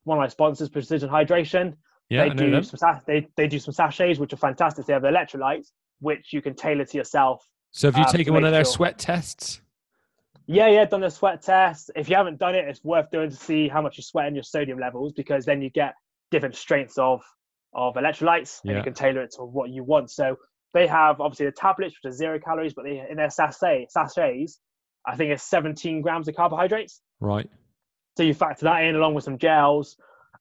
one 0.04 0.18
of 0.18 0.22
my 0.22 0.28
sponsors, 0.28 0.68
Precision 0.68 1.08
Hydration. 1.08 1.74
Yeah. 2.10 2.28
they 2.28 2.34
do 2.34 2.62
some 2.62 3.00
they 3.06 3.26
they 3.36 3.48
do 3.48 3.58
some 3.58 3.72
sachets 3.72 4.18
which 4.18 4.32
are 4.34 4.36
fantastic. 4.36 4.84
They 4.86 4.92
have 4.92 5.02
electrolytes 5.02 5.68
which 6.00 6.32
you 6.34 6.42
can 6.42 6.54
tailor 6.54 6.84
to 6.84 6.96
yourself 6.98 7.42
So 7.70 7.88
have 7.88 7.96
you 7.96 8.04
um, 8.04 8.12
taken 8.12 8.34
one 8.34 8.44
of 8.44 8.52
their 8.52 8.64
sure- 8.64 8.72
sweat 8.74 8.98
tests? 8.98 9.62
Yeah, 10.46 10.66
yeah, 10.68 10.84
done 10.84 11.00
the 11.00 11.08
sweat 11.08 11.40
test. 11.40 11.90
If 11.96 12.10
you 12.10 12.16
haven't 12.16 12.38
done 12.38 12.54
it, 12.54 12.66
it's 12.68 12.84
worth 12.84 13.10
doing 13.10 13.30
to 13.30 13.36
see 13.36 13.66
how 13.66 13.80
much 13.80 13.96
you 13.96 14.02
sweat 14.02 14.26
and 14.26 14.36
your 14.36 14.42
sodium 14.42 14.78
levels 14.78 15.14
because 15.14 15.46
then 15.46 15.62
you 15.62 15.70
get 15.70 15.94
different 16.30 16.54
strengths 16.54 16.98
of 16.98 17.22
of 17.72 17.94
electrolytes 17.94 18.60
and 18.62 18.72
Yeah. 18.72 18.76
you 18.78 18.84
can 18.84 18.92
tailor 18.92 19.22
it 19.22 19.30
to 19.36 19.44
what 19.44 19.70
you 19.70 19.82
want. 19.82 20.10
So 20.10 20.36
they 20.74 20.86
have 20.86 21.22
obviously 21.22 21.46
the 21.46 21.52
tablets 21.52 21.94
which 21.96 22.12
are 22.12 22.14
zero 22.14 22.38
calories, 22.38 22.74
but 22.74 22.84
they 22.84 23.02
in 23.10 23.16
their 23.16 23.30
sachet 23.30 23.86
sachets, 23.88 24.60
I 25.06 25.16
think 25.16 25.30
it's 25.32 25.42
17 25.44 26.02
grams 26.02 26.28
of 26.28 26.36
carbohydrates. 26.36 27.00
Right. 27.20 27.48
So 28.16 28.22
you 28.22 28.34
factor 28.34 28.64
that 28.64 28.84
in 28.84 28.94
along 28.94 29.14
with 29.14 29.24
some 29.24 29.38
gels, 29.38 29.96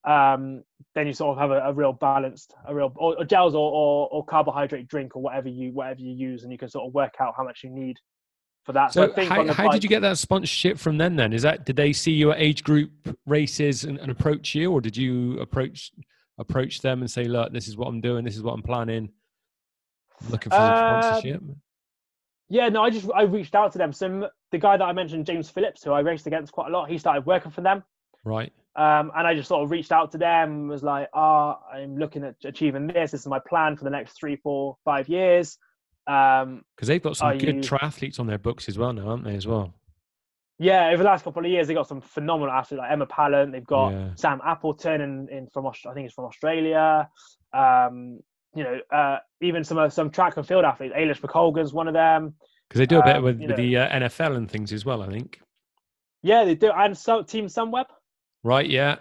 um, 0.05 0.63
then 0.95 1.07
you 1.07 1.13
sort 1.13 1.35
of 1.37 1.41
have 1.41 1.51
a, 1.51 1.69
a 1.69 1.73
real 1.73 1.93
balanced, 1.93 2.53
a 2.67 2.75
real 2.75 2.93
or, 2.95 3.17
or 3.17 3.25
gels 3.25 3.55
or, 3.55 3.71
or 3.71 4.07
or 4.11 4.25
carbohydrate 4.25 4.87
drink 4.87 5.15
or 5.15 5.21
whatever 5.21 5.49
you 5.49 5.71
whatever 5.71 6.01
you 6.01 6.13
use, 6.13 6.43
and 6.43 6.51
you 6.51 6.57
can 6.57 6.69
sort 6.69 6.87
of 6.87 6.93
work 6.93 7.15
out 7.19 7.33
how 7.35 7.43
much 7.43 7.61
you 7.63 7.69
need 7.69 7.97
for 8.63 8.73
that. 8.73 8.93
So 8.93 9.03
I 9.03 9.07
think 9.07 9.29
how, 9.29 9.45
how 9.47 9.63
bike- 9.65 9.71
did 9.73 9.83
you 9.83 9.89
get 9.89 10.01
that 10.01 10.17
sponsorship 10.17 10.77
from 10.77 10.97
them 10.97 11.15
then? 11.15 11.33
Is 11.33 11.41
that 11.41 11.65
did 11.65 11.75
they 11.75 11.93
see 11.93 12.11
you 12.11 12.31
at 12.31 12.39
age 12.39 12.63
group 12.63 12.91
races 13.25 13.85
and, 13.85 13.97
and 13.97 14.11
approach 14.11 14.53
you, 14.53 14.71
or 14.71 14.81
did 14.81 14.95
you 14.95 15.39
approach 15.39 15.91
approach 16.37 16.81
them 16.81 17.01
and 17.01 17.09
say, 17.09 17.23
look, 17.25 17.53
this 17.53 17.67
is 17.67 17.75
what 17.77 17.87
I'm 17.87 18.01
doing, 18.01 18.23
this 18.23 18.35
is 18.35 18.43
what 18.43 18.53
I'm 18.53 18.63
planning, 18.63 19.09
I'm 20.21 20.29
looking 20.29 20.51
for 20.51 20.57
Um, 20.57 21.01
sponsorship? 21.01 21.41
Yeah, 22.49 22.69
no, 22.69 22.83
I 22.83 22.89
just 22.89 23.09
I 23.15 23.23
reached 23.23 23.55
out 23.55 23.71
to 23.73 23.77
them. 23.77 23.91
Some 23.93 24.25
the 24.51 24.57
guy 24.57 24.77
that 24.77 24.83
I 24.83 24.91
mentioned, 24.93 25.25
James 25.25 25.49
Phillips, 25.49 25.83
who 25.83 25.91
I 25.91 26.01
raced 26.01 26.27
against 26.27 26.53
quite 26.53 26.67
a 26.69 26.71
lot, 26.71 26.89
he 26.89 26.97
started 26.97 27.25
working 27.25 27.51
for 27.51 27.61
them, 27.61 27.83
Right. 28.23 28.53
um, 28.75 29.11
and 29.15 29.25
I 29.25 29.33
just 29.33 29.47
sort 29.47 29.63
of 29.63 29.71
reached 29.71 29.91
out 29.91 30.11
to 30.11 30.17
them, 30.17 30.67
was 30.67 30.83
like, 30.83 31.09
"Ah, 31.13 31.59
I'm 31.73 31.97
looking 31.97 32.23
at 32.23 32.35
achieving 32.43 32.87
this. 32.87 33.11
This 33.11 33.21
is 33.21 33.27
my 33.27 33.39
plan 33.39 33.75
for 33.75 33.83
the 33.85 33.89
next 33.89 34.13
three, 34.13 34.35
four, 34.35 34.77
five 34.85 35.07
years." 35.09 35.57
Um, 36.05 36.63
Because 36.75 36.89
they've 36.89 37.01
got 37.01 37.15
some 37.17 37.37
good 37.37 37.55
you- 37.55 37.61
triathletes 37.61 38.19
on 38.19 38.27
their 38.27 38.37
books 38.37 38.67
as 38.67 38.77
well 38.77 38.91
now, 38.93 39.07
aren't 39.09 39.23
they? 39.23 39.35
As 39.35 39.47
well. 39.47 39.73
yeah, 40.59 40.87
over 40.89 40.97
the 40.97 41.09
last 41.09 41.23
couple 41.23 41.43
of 41.43 41.49
years, 41.51 41.67
they've 41.67 41.75
got 41.75 41.87
some 41.87 41.99
phenomenal 42.01 42.53
athletes 42.53 42.79
like 42.79 42.91
Emma 42.91 43.05
Pallant. 43.07 43.51
They've 43.51 43.65
got 43.65 43.89
Yeah. 43.91 44.09
Sam 44.15 44.39
Appleton 44.45 45.01
in, 45.01 45.27
in 45.29 45.47
from 45.47 45.65
I 45.67 45.71
think 45.71 46.05
he's 46.05 46.13
from 46.13 46.25
Australia. 46.25 47.09
Um, 47.53 48.19
you 48.55 48.63
know, 48.63 48.79
uh, 48.91 49.17
even 49.41 49.63
some 49.63 49.77
uh, 49.77 49.89
some 49.89 50.09
track 50.09 50.37
and 50.37 50.47
field 50.47 50.65
athletes. 50.65 50.93
Eilish 50.95 51.21
McColgan's 51.21 51.73
one 51.73 51.87
of 51.87 51.93
them. 51.93 52.33
Because 52.69 52.79
they 52.79 52.85
do 52.85 52.99
a 52.99 53.03
bit 53.03 53.17
Um, 53.17 53.23
with, 53.23 53.41
you 53.41 53.47
with 53.47 53.57
the 53.57 53.77
uh, 53.77 53.99
NFL 53.99 54.35
and 54.35 54.49
things 54.49 54.71
as 54.73 54.85
well, 54.85 55.01
I 55.03 55.09
think. 55.09 55.39
Yeah, 56.21 56.45
they 56.45 56.55
do. 56.55 56.71
And 56.71 56.97
so 56.97 57.21
Team 57.23 57.47
Sunweb. 57.47 57.85
Right. 58.43 58.69
Yeah. 58.69 58.97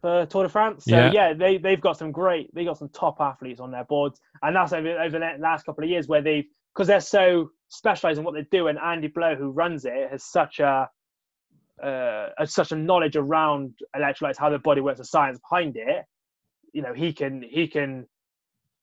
for 0.00 0.26
Tour 0.26 0.44
de 0.44 0.48
France. 0.48 0.84
So 0.84 0.96
Yeah. 0.96 1.10
yeah, 1.12 1.32
they 1.32 1.58
they've 1.58 1.80
got 1.80 1.96
some 1.98 2.12
great 2.12 2.54
they 2.54 2.64
got 2.64 2.78
some 2.78 2.88
top 2.90 3.20
athletes 3.20 3.60
on 3.60 3.70
their 3.70 3.84
boards, 3.84 4.20
and 4.42 4.54
that's 4.54 4.72
over, 4.72 5.00
over 5.00 5.18
the 5.18 5.36
last 5.40 5.64
couple 5.64 5.84
of 5.84 5.90
years 5.90 6.06
where 6.08 6.22
they've 6.22 6.44
because 6.74 6.86
they're 6.86 7.00
so 7.00 7.50
specialised 7.68 8.18
in 8.18 8.24
what 8.24 8.34
they 8.34 8.46
do, 8.50 8.68
and 8.68 8.78
Andy 8.78 9.08
Blow, 9.08 9.34
who 9.34 9.50
runs 9.50 9.84
it, 9.86 10.10
has 10.10 10.24
such 10.24 10.60
a 10.60 10.88
uh, 11.82 12.28
such 12.44 12.72
a 12.72 12.76
knowledge 12.76 13.16
around 13.16 13.74
electrolytes, 13.94 14.36
how 14.38 14.48
the 14.50 14.58
body 14.58 14.80
works, 14.80 14.98
the 14.98 15.04
science 15.04 15.38
behind 15.50 15.76
it. 15.76 16.04
You 16.72 16.82
know, 16.82 16.92
he 16.92 17.12
can 17.12 17.42
he 17.42 17.66
can 17.68 18.06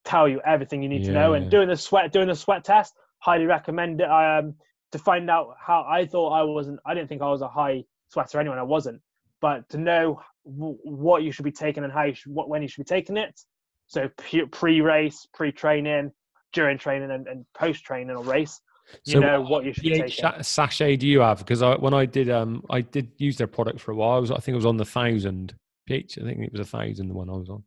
tell 0.05 0.27
you 0.27 0.41
everything 0.45 0.81
you 0.83 0.89
need 0.89 1.03
to 1.05 1.11
know. 1.11 1.33
And 1.33 1.49
doing 1.51 1.67
the 1.69 1.77
sweat 1.77 2.11
doing 2.11 2.27
the 2.27 2.35
sweat 2.35 2.63
test, 2.63 2.93
highly 3.19 3.45
recommend 3.45 4.01
it. 4.01 4.05
I, 4.05 4.39
Um, 4.39 4.55
to 4.91 4.99
find 4.99 5.29
out 5.29 5.55
how 5.59 5.83
I 5.89 6.05
thought 6.05 6.29
I 6.29 6.43
wasn't, 6.43 6.79
I 6.85 6.93
didn't 6.93 7.09
think 7.09 7.21
I 7.23 7.29
was 7.29 7.41
a 7.41 7.47
high 7.47 7.83
sweater 8.09 8.39
anyway. 8.39 8.57
I 8.57 8.63
wasn't 8.63 9.01
but 9.41 9.67
to 9.69 9.77
know 9.77 10.21
w- 10.45 10.77
what 10.83 11.23
you 11.23 11.31
should 11.31 11.43
be 11.43 11.51
taking 11.51 11.83
and 11.83 11.91
how 11.91 12.03
you 12.03 12.13
should, 12.13 12.31
what 12.31 12.47
when 12.47 12.61
you 12.61 12.67
should 12.67 12.85
be 12.85 12.89
taking 12.89 13.17
it. 13.17 13.41
So 13.87 14.09
pre-race, 14.51 15.27
pre-training, 15.33 16.11
during 16.53 16.77
training, 16.77 17.11
and, 17.11 17.27
and 17.27 17.45
post-training 17.53 18.15
or 18.15 18.23
race, 18.23 18.61
you 19.05 19.13
So 19.13 19.19
know 19.19 19.41
what 19.41 19.65
you 19.65 19.73
should 19.73 19.83
be 19.83 19.99
taking. 19.99 20.43
sachet 20.43 20.95
do 20.95 21.07
you 21.07 21.19
have? 21.19 21.39
Because 21.39 21.61
I, 21.61 21.75
when 21.75 21.93
I 21.93 22.05
did, 22.05 22.29
um, 22.29 22.63
I 22.69 22.81
did 22.81 23.11
use 23.17 23.35
their 23.35 23.47
product 23.47 23.81
for 23.81 23.91
a 23.91 23.95
while. 23.95 24.15
I 24.15 24.19
was, 24.19 24.31
I 24.31 24.37
think 24.37 24.53
it 24.53 24.55
was 24.55 24.65
on 24.65 24.77
the 24.77 24.85
thousand 24.85 25.55
pH. 25.87 26.17
I 26.19 26.21
think 26.21 26.39
it 26.39 26.51
was 26.51 26.61
a 26.61 26.65
thousand 26.65 27.09
the 27.09 27.13
one 27.13 27.29
I 27.29 27.33
was 27.33 27.49
on. 27.49 27.63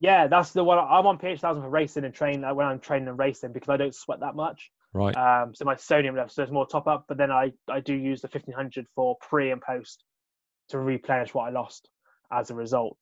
Yeah, 0.00 0.26
that's 0.28 0.52
the 0.52 0.64
one. 0.64 0.78
I'm 0.78 1.06
on 1.06 1.18
pH 1.18 1.40
thousand 1.40 1.62
for 1.62 1.68
racing 1.68 2.04
and 2.04 2.14
training 2.14 2.42
uh, 2.42 2.54
when 2.54 2.66
I'm 2.66 2.80
training 2.80 3.08
and 3.08 3.18
racing 3.18 3.52
because 3.52 3.68
I 3.68 3.76
don't 3.76 3.94
sweat 3.94 4.20
that 4.20 4.34
much. 4.34 4.70
Right. 4.92 5.16
Um, 5.16 5.54
so 5.54 5.64
my 5.64 5.76
sodium 5.76 6.16
level 6.16 6.30
so 6.30 6.42
it's 6.42 6.50
more 6.50 6.66
top 6.66 6.86
up, 6.86 7.04
but 7.06 7.18
then 7.18 7.30
I 7.30 7.52
I 7.68 7.80
do 7.80 7.94
use 7.94 8.22
the 8.22 8.28
1500 8.28 8.86
for 8.94 9.16
pre 9.20 9.50
and 9.50 9.60
post 9.60 10.04
to 10.70 10.78
replenish 10.78 11.34
what 11.34 11.48
I 11.48 11.50
lost 11.50 11.88
as 12.32 12.50
a 12.50 12.54
result. 12.54 12.96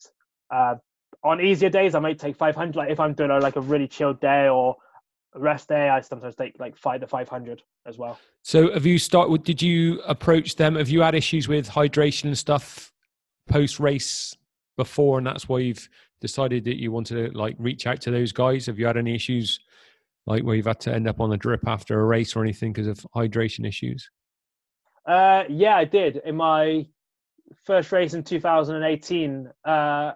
Uh, 0.51 0.77
on 1.23 1.41
easier 1.41 1.71
days, 1.71 1.95
I 1.95 2.01
might 2.01 2.19
take 2.19 2.37
500. 2.37 2.77
Like 2.77 2.91
if 2.91 3.01
I'm 3.01 3.15
doing 3.15 3.31
a, 3.31 3.39
like 3.39 3.57
a 3.57 3.61
really 3.61 3.89
chilled 3.89 4.21
day 4.21 4.49
or 4.49 4.77
a 5.35 5.41
rest 5.41 5.69
day, 5.69 5.89
I 5.89 6.01
sometimes 6.01 6.35
take 6.35 6.59
like 6.59 6.77
five 6.77 7.01
to 7.01 7.07
500 7.07 7.63
as 7.87 7.97
well. 7.97 8.19
So 8.43 8.73
have 8.73 8.87
you 8.87 8.99
started? 8.99 9.45
Did 9.45 9.63
you 9.63 10.01
approach 10.01 10.57
them? 10.57 10.75
Have 10.75 10.89
you 10.89 11.03
had 11.03 11.15
issues 11.15 11.47
with 11.47 11.69
hydration 11.69 12.25
and 12.25 12.39
stuff 12.39 12.93
post 13.49 13.79
race 13.79 14.37
before, 14.77 15.19
and 15.19 15.27
that's 15.27 15.49
why 15.49 15.59
you've 15.59 15.89
decided 16.21 16.65
that 16.65 16.81
you 16.81 16.91
wanted 16.93 17.33
to 17.33 17.39
like 17.39 17.57
reach 17.59 17.87
out 17.87 18.01
to 18.03 18.11
those 18.11 18.33
guys? 18.33 18.67
Have 18.67 18.79
you 18.79 18.87
had 18.87 18.97
any 18.97 19.15
issues 19.15 19.61
like 20.27 20.43
where 20.43 20.55
you've 20.55 20.67
had 20.67 20.81
to 20.81 20.95
end 20.95 21.09
up 21.09 21.21
on 21.21 21.33
a 21.33 21.37
drip 21.37 21.67
after 21.67 22.01
a 22.01 22.05
race 22.05 22.37
or 22.37 22.43
anything 22.43 22.73
because 22.73 22.87
of 22.87 22.99
hydration 23.15 23.67
issues? 23.67 24.11
Uh, 25.07 25.45
yeah, 25.49 25.77
I 25.77 25.85
did 25.85 26.21
in 26.25 26.37
my 26.37 26.87
first 27.65 27.93
race 27.93 28.15
in 28.15 28.23
2018. 28.23 29.51
Uh, 29.65 30.13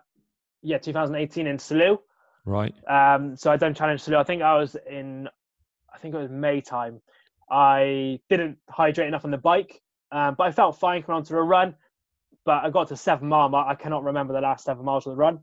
yeah, 0.63 0.79
2018 0.79 1.47
in 1.47 1.57
Salou. 1.57 1.99
Right. 2.45 2.75
Um, 2.89 3.37
so 3.37 3.51
I 3.51 3.57
done 3.57 3.75
challenge 3.75 4.03
Salou. 4.03 4.17
I 4.17 4.25
think 4.25 4.43
I 4.43 4.59
was 4.59 4.77
in, 4.89 5.29
I 5.93 5.99
think 5.99 6.15
it 6.15 6.19
was 6.19 6.31
May 6.31 6.61
time. 6.61 7.01
I 7.51 8.21
didn't 8.29 8.59
hydrate 8.69 9.09
enough 9.09 9.25
on 9.25 9.31
the 9.31 9.39
bike, 9.39 9.81
um, 10.11 10.35
but 10.37 10.45
I 10.45 10.53
felt 10.53 10.79
fine 10.79 11.03
coming 11.03 11.19
onto 11.19 11.37
a 11.37 11.43
run. 11.43 11.75
But 12.45 12.65
I 12.65 12.71
got 12.71 12.89
to 12.89 12.97
seven 12.97 13.29
mile. 13.29 13.49
mark. 13.49 13.69
I 13.69 13.75
cannot 13.81 14.03
remember 14.03 14.33
the 14.33 14.41
last 14.41 14.65
seven 14.65 14.85
miles 14.85 15.07
of 15.07 15.13
the 15.13 15.17
run. 15.17 15.41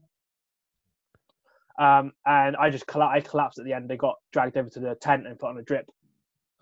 Um, 1.79 2.11
and 2.25 2.55
I 2.57 2.69
just 2.69 2.85
colla- 2.87 3.07
I 3.07 3.21
collapsed 3.21 3.57
at 3.57 3.65
the 3.65 3.73
end. 3.73 3.89
They 3.89 3.95
got 3.97 4.15
dragged 4.33 4.57
over 4.57 4.69
to 4.69 4.79
the 4.79 4.95
tent 4.95 5.25
and 5.25 5.39
put 5.39 5.47
on 5.49 5.57
a 5.57 5.61
drip. 5.63 5.89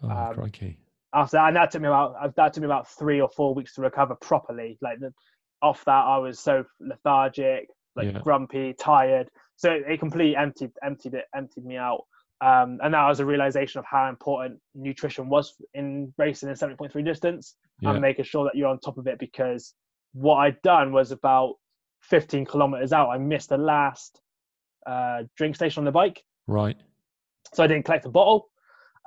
Oh, 0.03 0.09
Um, 0.09 0.33
crikey. 0.35 0.77
After 1.13 1.37
that, 1.37 1.47
and 1.47 1.55
that 1.55 1.71
took 1.71 1.81
me 1.81 1.87
about 1.87 2.15
uh, 2.21 2.29
that 2.35 2.53
took 2.53 2.61
me 2.61 2.65
about 2.67 2.87
three 2.87 3.19
or 3.19 3.27
four 3.29 3.55
weeks 3.55 3.73
to 3.75 3.81
recover 3.81 4.13
properly. 4.15 4.77
Like 4.81 4.99
the, 4.99 5.11
off 5.63 5.83
that, 5.85 5.91
I 6.05 6.17
was 6.19 6.39
so 6.39 6.63
lethargic, 6.79 7.67
like 7.95 8.13
Yeah. 8.13 8.19
grumpy, 8.19 8.73
tired. 8.73 9.29
So 9.55 9.71
it, 9.71 9.83
it 9.87 9.99
completely 9.99 10.35
emptied 10.35 10.71
emptied 10.83 11.15
it 11.15 11.25
emptied 11.35 11.65
me 11.65 11.77
out. 11.77 12.01
Um, 12.41 12.77
and 12.83 12.93
that 12.93 13.07
was 13.07 13.19
a 13.19 13.25
realization 13.25 13.79
of 13.79 13.85
how 13.85 14.07
important 14.09 14.59
nutrition 14.75 15.27
was 15.29 15.55
in 15.73 16.13
racing 16.19 16.49
in 16.49 16.55
70.3 16.55 17.03
distance 17.03 17.55
Yeah. 17.81 17.91
and 17.93 18.01
making 18.01 18.25
sure 18.25 18.43
that 18.43 18.53
you're 18.55 18.67
on 18.67 18.79
top 18.79 18.99
of 18.99 19.07
it 19.07 19.17
because 19.17 19.73
what 20.13 20.35
I'd 20.35 20.61
done 20.61 20.91
was 20.93 21.11
about 21.11 21.55
15 22.01 22.45
kilometers 22.45 22.93
out, 22.93 23.09
I 23.09 23.17
missed 23.17 23.49
the 23.49 23.57
last 23.57 24.21
uh, 24.87 25.23
drink 25.35 25.55
station 25.55 25.81
on 25.81 25.85
the 25.85 25.91
bike. 25.91 26.23
Right. 26.47 26.77
So 27.53 27.63
I 27.63 27.67
didn't 27.67 27.85
collect 27.85 28.05
a 28.05 28.09
bottle. 28.09 28.49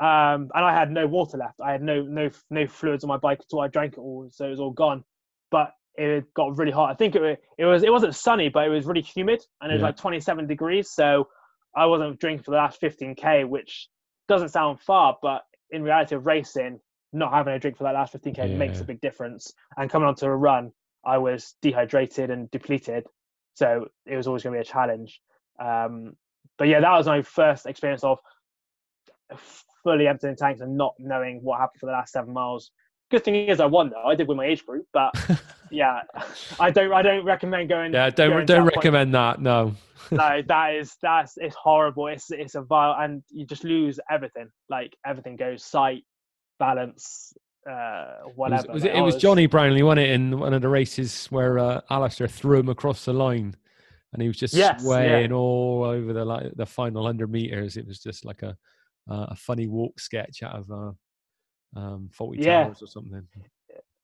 Um, 0.01 0.49
and 0.55 0.65
I 0.65 0.73
had 0.73 0.91
no 0.91 1.07
water 1.07 1.37
left. 1.37 1.61
I 1.63 1.73
had 1.73 1.83
no 1.83 2.03
no 2.03 2.31
no 2.49 2.67
fluids 2.67 3.05
on 3.05 3.09
my 3.09 3.19
bike 3.19 3.41
at 3.41 3.47
all. 3.53 3.61
I 3.61 3.69
drank 3.69 3.95
it 3.95 3.99
all, 4.01 4.29
so 4.31 4.47
it 4.47 4.51
was 4.51 4.61
all 4.61 4.71
gone. 4.71 5.05
But 5.51 5.73
it 5.97 6.33
got 6.35 6.57
really 6.57 6.73
hot. 6.73 6.91
I 6.91 6.95
think 6.95 7.15
it, 7.17 7.43
it 7.59 7.65
was 7.67 7.83
it 7.83 7.93
wasn't 7.93 8.15
sunny, 8.15 8.49
but 8.49 8.65
it 8.65 8.71
was 8.71 8.87
really 8.87 9.03
humid, 9.03 9.43
and 9.61 9.71
it 9.71 9.75
was 9.75 9.81
Yeah. 9.81 9.89
like 9.89 9.97
27 9.97 10.47
degrees. 10.47 10.91
So 10.91 11.29
I 11.77 11.85
wasn't 11.85 12.19
drinking 12.19 12.45
for 12.45 12.53
the 12.53 12.57
last 12.57 12.81
15k, 12.81 13.47
which 13.47 13.89
doesn't 14.27 14.49
sound 14.49 14.81
far, 14.81 15.19
but 15.21 15.43
in 15.71 15.83
reality 15.83 16.15
of 16.15 16.25
racing, 16.25 16.81
not 17.13 17.33
having 17.33 17.53
a 17.53 17.59
drink 17.59 17.77
for 17.77 17.85
that 17.85 17.95
last 17.95 18.15
15k 18.15 18.57
makes 18.57 18.81
a 18.81 18.85
big 18.85 19.01
difference. 19.03 19.53
And 19.77 19.91
coming 19.91 20.09
onto 20.09 20.25
a 20.27 20.35
run, 20.35 20.73
I 21.05 21.19
was 21.19 21.57
dehydrated 21.61 22.31
and 22.31 22.51
depleted, 22.51 23.05
so 23.55 23.87
it 24.07 24.17
was 24.17 24.27
always 24.27 24.43
going 24.45 24.55
to 24.55 24.59
be 24.65 24.67
a 24.69 24.73
challenge. 24.73 25.21
Um, 25.61 26.17
but 26.59 26.69
yeah, 26.69 26.81
that 26.81 26.93
was 26.93 27.07
my 27.07 27.23
first 27.23 27.67
experience 27.67 28.05
of 28.05 28.19
fully 29.83 30.07
emptying 30.07 30.37
tanks 30.37 30.61
and 30.61 30.77
not 30.77 30.95
knowing 30.99 31.41
what 31.43 31.61
happened 31.61 31.81
for 31.81 31.87
the 31.87 31.93
last 31.93 32.13
seven 32.13 32.33
miles. 32.33 32.71
Good 33.11 33.25
thing 33.25 33.35
is 33.35 33.61
I 33.61 33.67
won 33.67 33.91
though. 33.91 34.05
I 34.07 34.15
did 34.15 34.29
win 34.29 34.37
my 34.37 34.47
age 34.47 34.65
group, 34.65 34.87
but 34.93 35.13
yeah, 35.71 36.03
I 36.61 36.71
don't. 36.71 36.93
I 36.93 37.03
don't 37.03 37.25
recommend 37.25 37.69
going. 37.69 37.93
Yeah, 37.93 38.09
don't 38.11 38.31
going 38.31 38.47
don't 38.47 38.65
that 38.65 38.75
point. 38.75 38.77
recommend 38.77 39.15
that. 39.15 39.41
No. 39.41 39.75
no, 40.13 40.43
that 40.47 40.75
is 40.75 40.97
that's 41.03 41.35
it's 41.37 41.57
horrible. 41.57 42.07
It's 42.07 42.31
it's 42.31 42.55
a 42.55 42.63
vile, 42.63 42.95
and 43.01 43.23
you 43.31 43.47
just 43.47 43.65
lose 43.65 43.99
everything. 44.09 44.49
Like 44.69 44.97
everything 45.05 45.35
goes 45.35 45.65
sight, 45.65 46.05
balance, 46.61 47.35
uh, 47.69 47.73
It 47.73 48.27
was, 48.27 48.33
whatever. 48.37 48.73
was 48.73 48.85
it, 48.85 48.95
it 48.95 49.01
was 49.01 49.17
Johnny 49.17 49.47
Brownlee, 49.47 49.83
wasn't 49.83 50.01
it, 50.07 50.11
in 50.11 50.39
one 50.39 50.55
of 50.55 50.63
the 50.63 50.69
races 50.69 51.27
where 51.27 51.59
uh, 51.59 51.81
Alistair 51.91 52.29
threw 52.29 52.61
him 52.61 52.69
across 52.69 53.05
the 53.05 53.13
line, 53.13 53.57
and 54.13 54.21
he 54.23 54.29
was 54.29 54.37
just 54.37 54.55
Yes, 54.55 54.81
yeah. 54.81 54.85
swaying 54.85 55.33
all 55.33 55.85
over 55.85 56.13
the 56.13 56.25
like 56.25 56.53
the 56.57 56.67
final 56.67 57.05
hundred 57.07 57.31
meters. 57.31 57.77
It 57.77 57.87
was 57.87 57.99
just 58.01 58.25
like 58.25 58.43
a 58.43 58.57
uh, 59.11 59.27
a 59.31 59.37
funny 59.37 59.67
walk 59.67 59.99
sketch 59.99 60.43
out 60.43 60.55
of 60.57 60.71
uh, 60.71 61.79
um, 61.81 62.09
Faulty 62.13 62.41
Yeah. 62.43 62.65
Towers 62.65 62.83
or 62.83 62.87
something. 62.87 63.27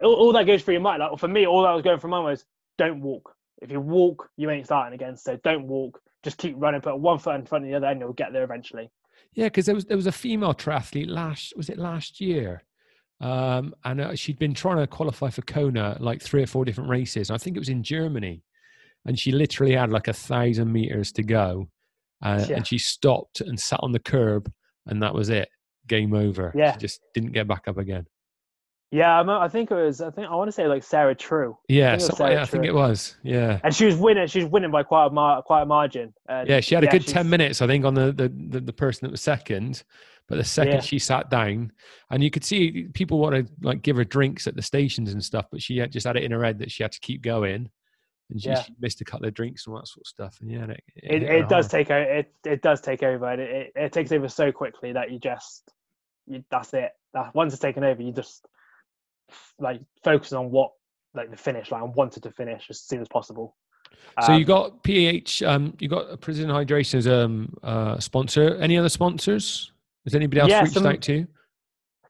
all, 0.02 0.14
all 0.14 0.32
that 0.32 0.44
goes 0.46 0.62
through 0.62 0.74
your 0.74 0.80
mind. 0.82 1.00
Like 1.00 1.18
for 1.18 1.28
me, 1.28 1.46
all 1.46 1.62
that 1.62 1.72
was 1.72 1.82
going 1.82 1.98
through 2.00 2.10
my 2.10 2.18
mind 2.18 2.30
was 2.30 2.44
don't 2.78 3.00
walk. 3.00 3.34
If 3.62 3.70
you 3.70 3.80
walk, 3.80 4.28
you 4.36 4.50
ain't 4.50 4.66
starting 4.66 4.94
again. 4.94 5.16
So 5.16 5.38
don't 5.42 5.66
walk. 5.66 6.00
Just 6.22 6.38
keep 6.38 6.54
running. 6.58 6.80
Put 6.80 6.98
one 6.98 7.18
foot 7.18 7.36
in 7.36 7.46
front 7.46 7.64
of 7.64 7.70
the 7.70 7.76
other, 7.76 7.86
and 7.86 8.00
you'll 8.00 8.12
get 8.12 8.32
there 8.32 8.44
eventually. 8.44 8.90
Yeah, 9.32 9.46
because 9.46 9.66
there 9.66 9.74
was 9.74 9.84
there 9.84 9.96
was 9.96 10.06
a 10.06 10.12
female 10.12 10.54
triathlete 10.54 11.08
last 11.08 11.56
was 11.56 11.68
it 11.68 11.78
last 11.78 12.20
year, 12.20 12.62
um, 13.20 13.74
and 13.84 14.00
uh, 14.00 14.14
she'd 14.14 14.38
been 14.38 14.54
trying 14.54 14.78
to 14.78 14.86
qualify 14.86 15.30
for 15.30 15.42
Kona 15.42 15.96
like 16.00 16.20
three 16.22 16.42
or 16.42 16.46
four 16.46 16.64
different 16.64 16.90
races. 16.90 17.30
I 17.30 17.38
think 17.38 17.56
it 17.56 17.60
was 17.60 17.68
in 17.68 17.82
Germany, 17.82 18.42
and 19.06 19.18
she 19.18 19.32
literally 19.32 19.74
had 19.74 19.90
like 19.90 20.08
a 20.08 20.12
thousand 20.12 20.72
meters 20.72 21.12
to 21.12 21.22
go, 21.22 21.68
uh, 22.22 22.44
Yeah. 22.48 22.56
and 22.56 22.66
she 22.66 22.78
stopped 22.78 23.40
and 23.40 23.58
sat 23.58 23.80
on 23.82 23.92
the 23.92 23.98
curb, 24.00 24.50
and 24.86 25.02
that 25.02 25.14
was 25.14 25.28
it. 25.30 25.48
Game 25.86 26.12
over. 26.14 26.52
Yeah. 26.54 26.72
she 26.72 26.78
just 26.80 27.00
didn't 27.14 27.32
get 27.32 27.46
back 27.46 27.68
up 27.68 27.78
again. 27.78 28.06
Yeah, 28.92 29.16
I'm- 29.16 29.28
I 29.28 29.48
think 29.48 29.70
it 29.70 29.74
was. 29.74 30.00
I 30.00 30.10
think 30.10 30.28
I 30.28 30.34
want 30.36 30.48
to 30.48 30.52
say 30.52 30.68
like 30.68 30.82
Sarah 30.84 31.14
True, 31.14 31.56
Yeah, 31.68 31.96
think 31.96 32.02
so- 32.10 32.16
Sarah 32.16 32.34
yeah, 32.34 32.42
I 32.42 32.44
think 32.46 32.64
it 32.64 32.74
was. 32.74 33.16
Yeah, 33.24 33.58
and 33.64 33.74
she 33.74 33.84
was 33.84 33.96
winning. 33.96 34.26
She 34.28 34.40
was 34.42 34.48
winning 34.50 34.70
by 34.70 34.84
quite 34.84 35.06
a 35.06 35.10
mar- 35.10 35.42
quite 35.42 35.62
a 35.62 35.66
margin. 35.66 36.14
And 36.28 36.48
yeah, 36.48 36.60
she 36.60 36.74
had 36.76 36.84
a 36.84 36.86
good 36.88 37.02
she's- 37.02 37.12
ten 37.12 37.28
minutes, 37.28 37.60
I 37.62 37.66
think, 37.66 37.84
on 37.84 37.94
the 37.94 38.12
the, 38.12 38.28
the, 38.28 38.60
the 38.60 38.72
person 38.72 39.06
that 39.06 39.10
was 39.10 39.20
second. 39.20 39.82
But 40.28 40.36
the 40.38 40.44
second 40.44 40.74
Yeah. 40.74 40.80
she 40.80 40.98
sat 40.98 41.30
down, 41.30 41.70
and 42.10 42.22
you 42.22 42.30
could 42.30 42.42
see 42.44 42.88
people 42.94 43.18
want 43.18 43.34
to 43.46 43.52
like 43.62 43.82
give 43.82 43.96
her 43.96 44.04
drinks 44.04 44.46
at 44.48 44.56
the 44.56 44.62
stations 44.62 45.12
and 45.12 45.22
stuff, 45.22 45.46
but 45.52 45.62
she 45.62 45.78
had 45.78 45.92
just 45.92 46.06
had 46.06 46.16
it 46.16 46.24
in 46.24 46.32
her 46.32 46.42
head 46.42 46.58
that 46.60 46.70
she 46.72 46.82
had 46.82 46.90
to 46.92 47.00
keep 47.00 47.22
going, 47.22 47.70
and 48.30 48.40
she, 48.42 48.48
Yeah. 48.48 48.62
she 48.62 48.72
missed 48.80 49.00
a 49.00 49.04
couple 49.04 49.26
of 49.26 49.34
drinks 49.34 49.66
and 49.66 49.74
all 49.74 49.80
that 49.80 49.86
sort 49.88 50.02
of 50.02 50.06
stuff. 50.08 50.38
And 50.40 50.50
yeah, 50.50 50.64
it, 50.66 50.82
It, 50.96 51.22
her 51.22 51.36
it 51.38 51.48
does 51.48 51.68
take 51.68 51.90
over. 51.90 52.02
It, 52.02 52.32
it 52.44 52.62
does 52.62 52.80
take 52.80 53.02
over, 53.02 53.26
and 53.30 53.40
it, 53.40 53.50
it, 53.50 53.72
it 53.76 53.92
takes 53.92 54.10
over 54.12 54.28
so 54.28 54.50
quickly 54.52 54.92
that 54.92 55.10
you 55.10 55.18
just 55.18 55.70
you, 56.26 56.42
that's 56.50 56.74
it. 56.74 56.90
That 57.14 57.34
once 57.34 57.52
it's 57.52 57.62
taken 57.62 57.84
over, 57.84 58.02
you 58.02 58.12
just 58.12 58.46
like 59.58 59.80
focus 60.04 60.32
on 60.32 60.50
what 60.50 60.72
like 61.14 61.30
the 61.30 61.36
finish 61.36 61.70
line. 61.70 61.92
Wanted 61.92 62.22
to 62.24 62.30
finish 62.30 62.66
as 62.68 62.80
soon 62.80 63.00
as 63.00 63.08
possible. 63.08 63.56
So 64.24 64.32
you 64.32 64.38
Um, 64.38 64.44
got 64.44 64.82
PH, 64.82 65.42
um, 65.44 65.74
you 65.78 65.88
got 65.88 66.20
Precision 66.20 66.50
Hydration 66.50 66.96
as 66.96 67.06
a 67.06 67.24
um, 67.24 67.54
uh, 67.62 67.98
sponsor. 68.00 68.56
Any 68.56 68.76
other 68.76 68.88
sponsors? 68.88 69.72
Has 70.04 70.14
anybody 70.14 70.40
else 70.40 70.50
Yeah, 70.50 70.62
reached 70.62 70.74
some- 70.74 70.86
out 70.86 71.00
to 71.02 71.12
you? 71.14 71.26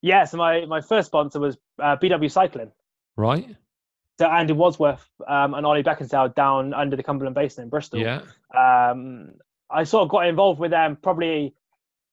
yeah. 0.02 0.24
So 0.24 0.38
my 0.38 0.64
my 0.64 0.80
first 0.80 1.06
sponsor 1.06 1.38
was 1.40 1.56
uh, 1.80 1.96
BW 1.96 2.30
Cycling. 2.30 2.72
Right? 3.16 3.54
So 4.18 4.26
Andy 4.26 4.54
Wadsworth 4.54 5.06
um, 5.28 5.54
and 5.54 5.66
Ollie 5.66 5.82
Beckingsale 5.82 6.34
down 6.34 6.72
under 6.72 6.96
the 6.96 7.02
Cumberland 7.02 7.34
Basin 7.34 7.64
in 7.64 7.68
Bristol. 7.68 8.00
Yeah. 8.00 8.22
um, 8.56 9.32
I 9.70 9.84
sort 9.84 10.04
of 10.04 10.08
got 10.08 10.26
involved 10.26 10.58
with 10.60 10.70
them 10.70 10.96
probably 11.02 11.54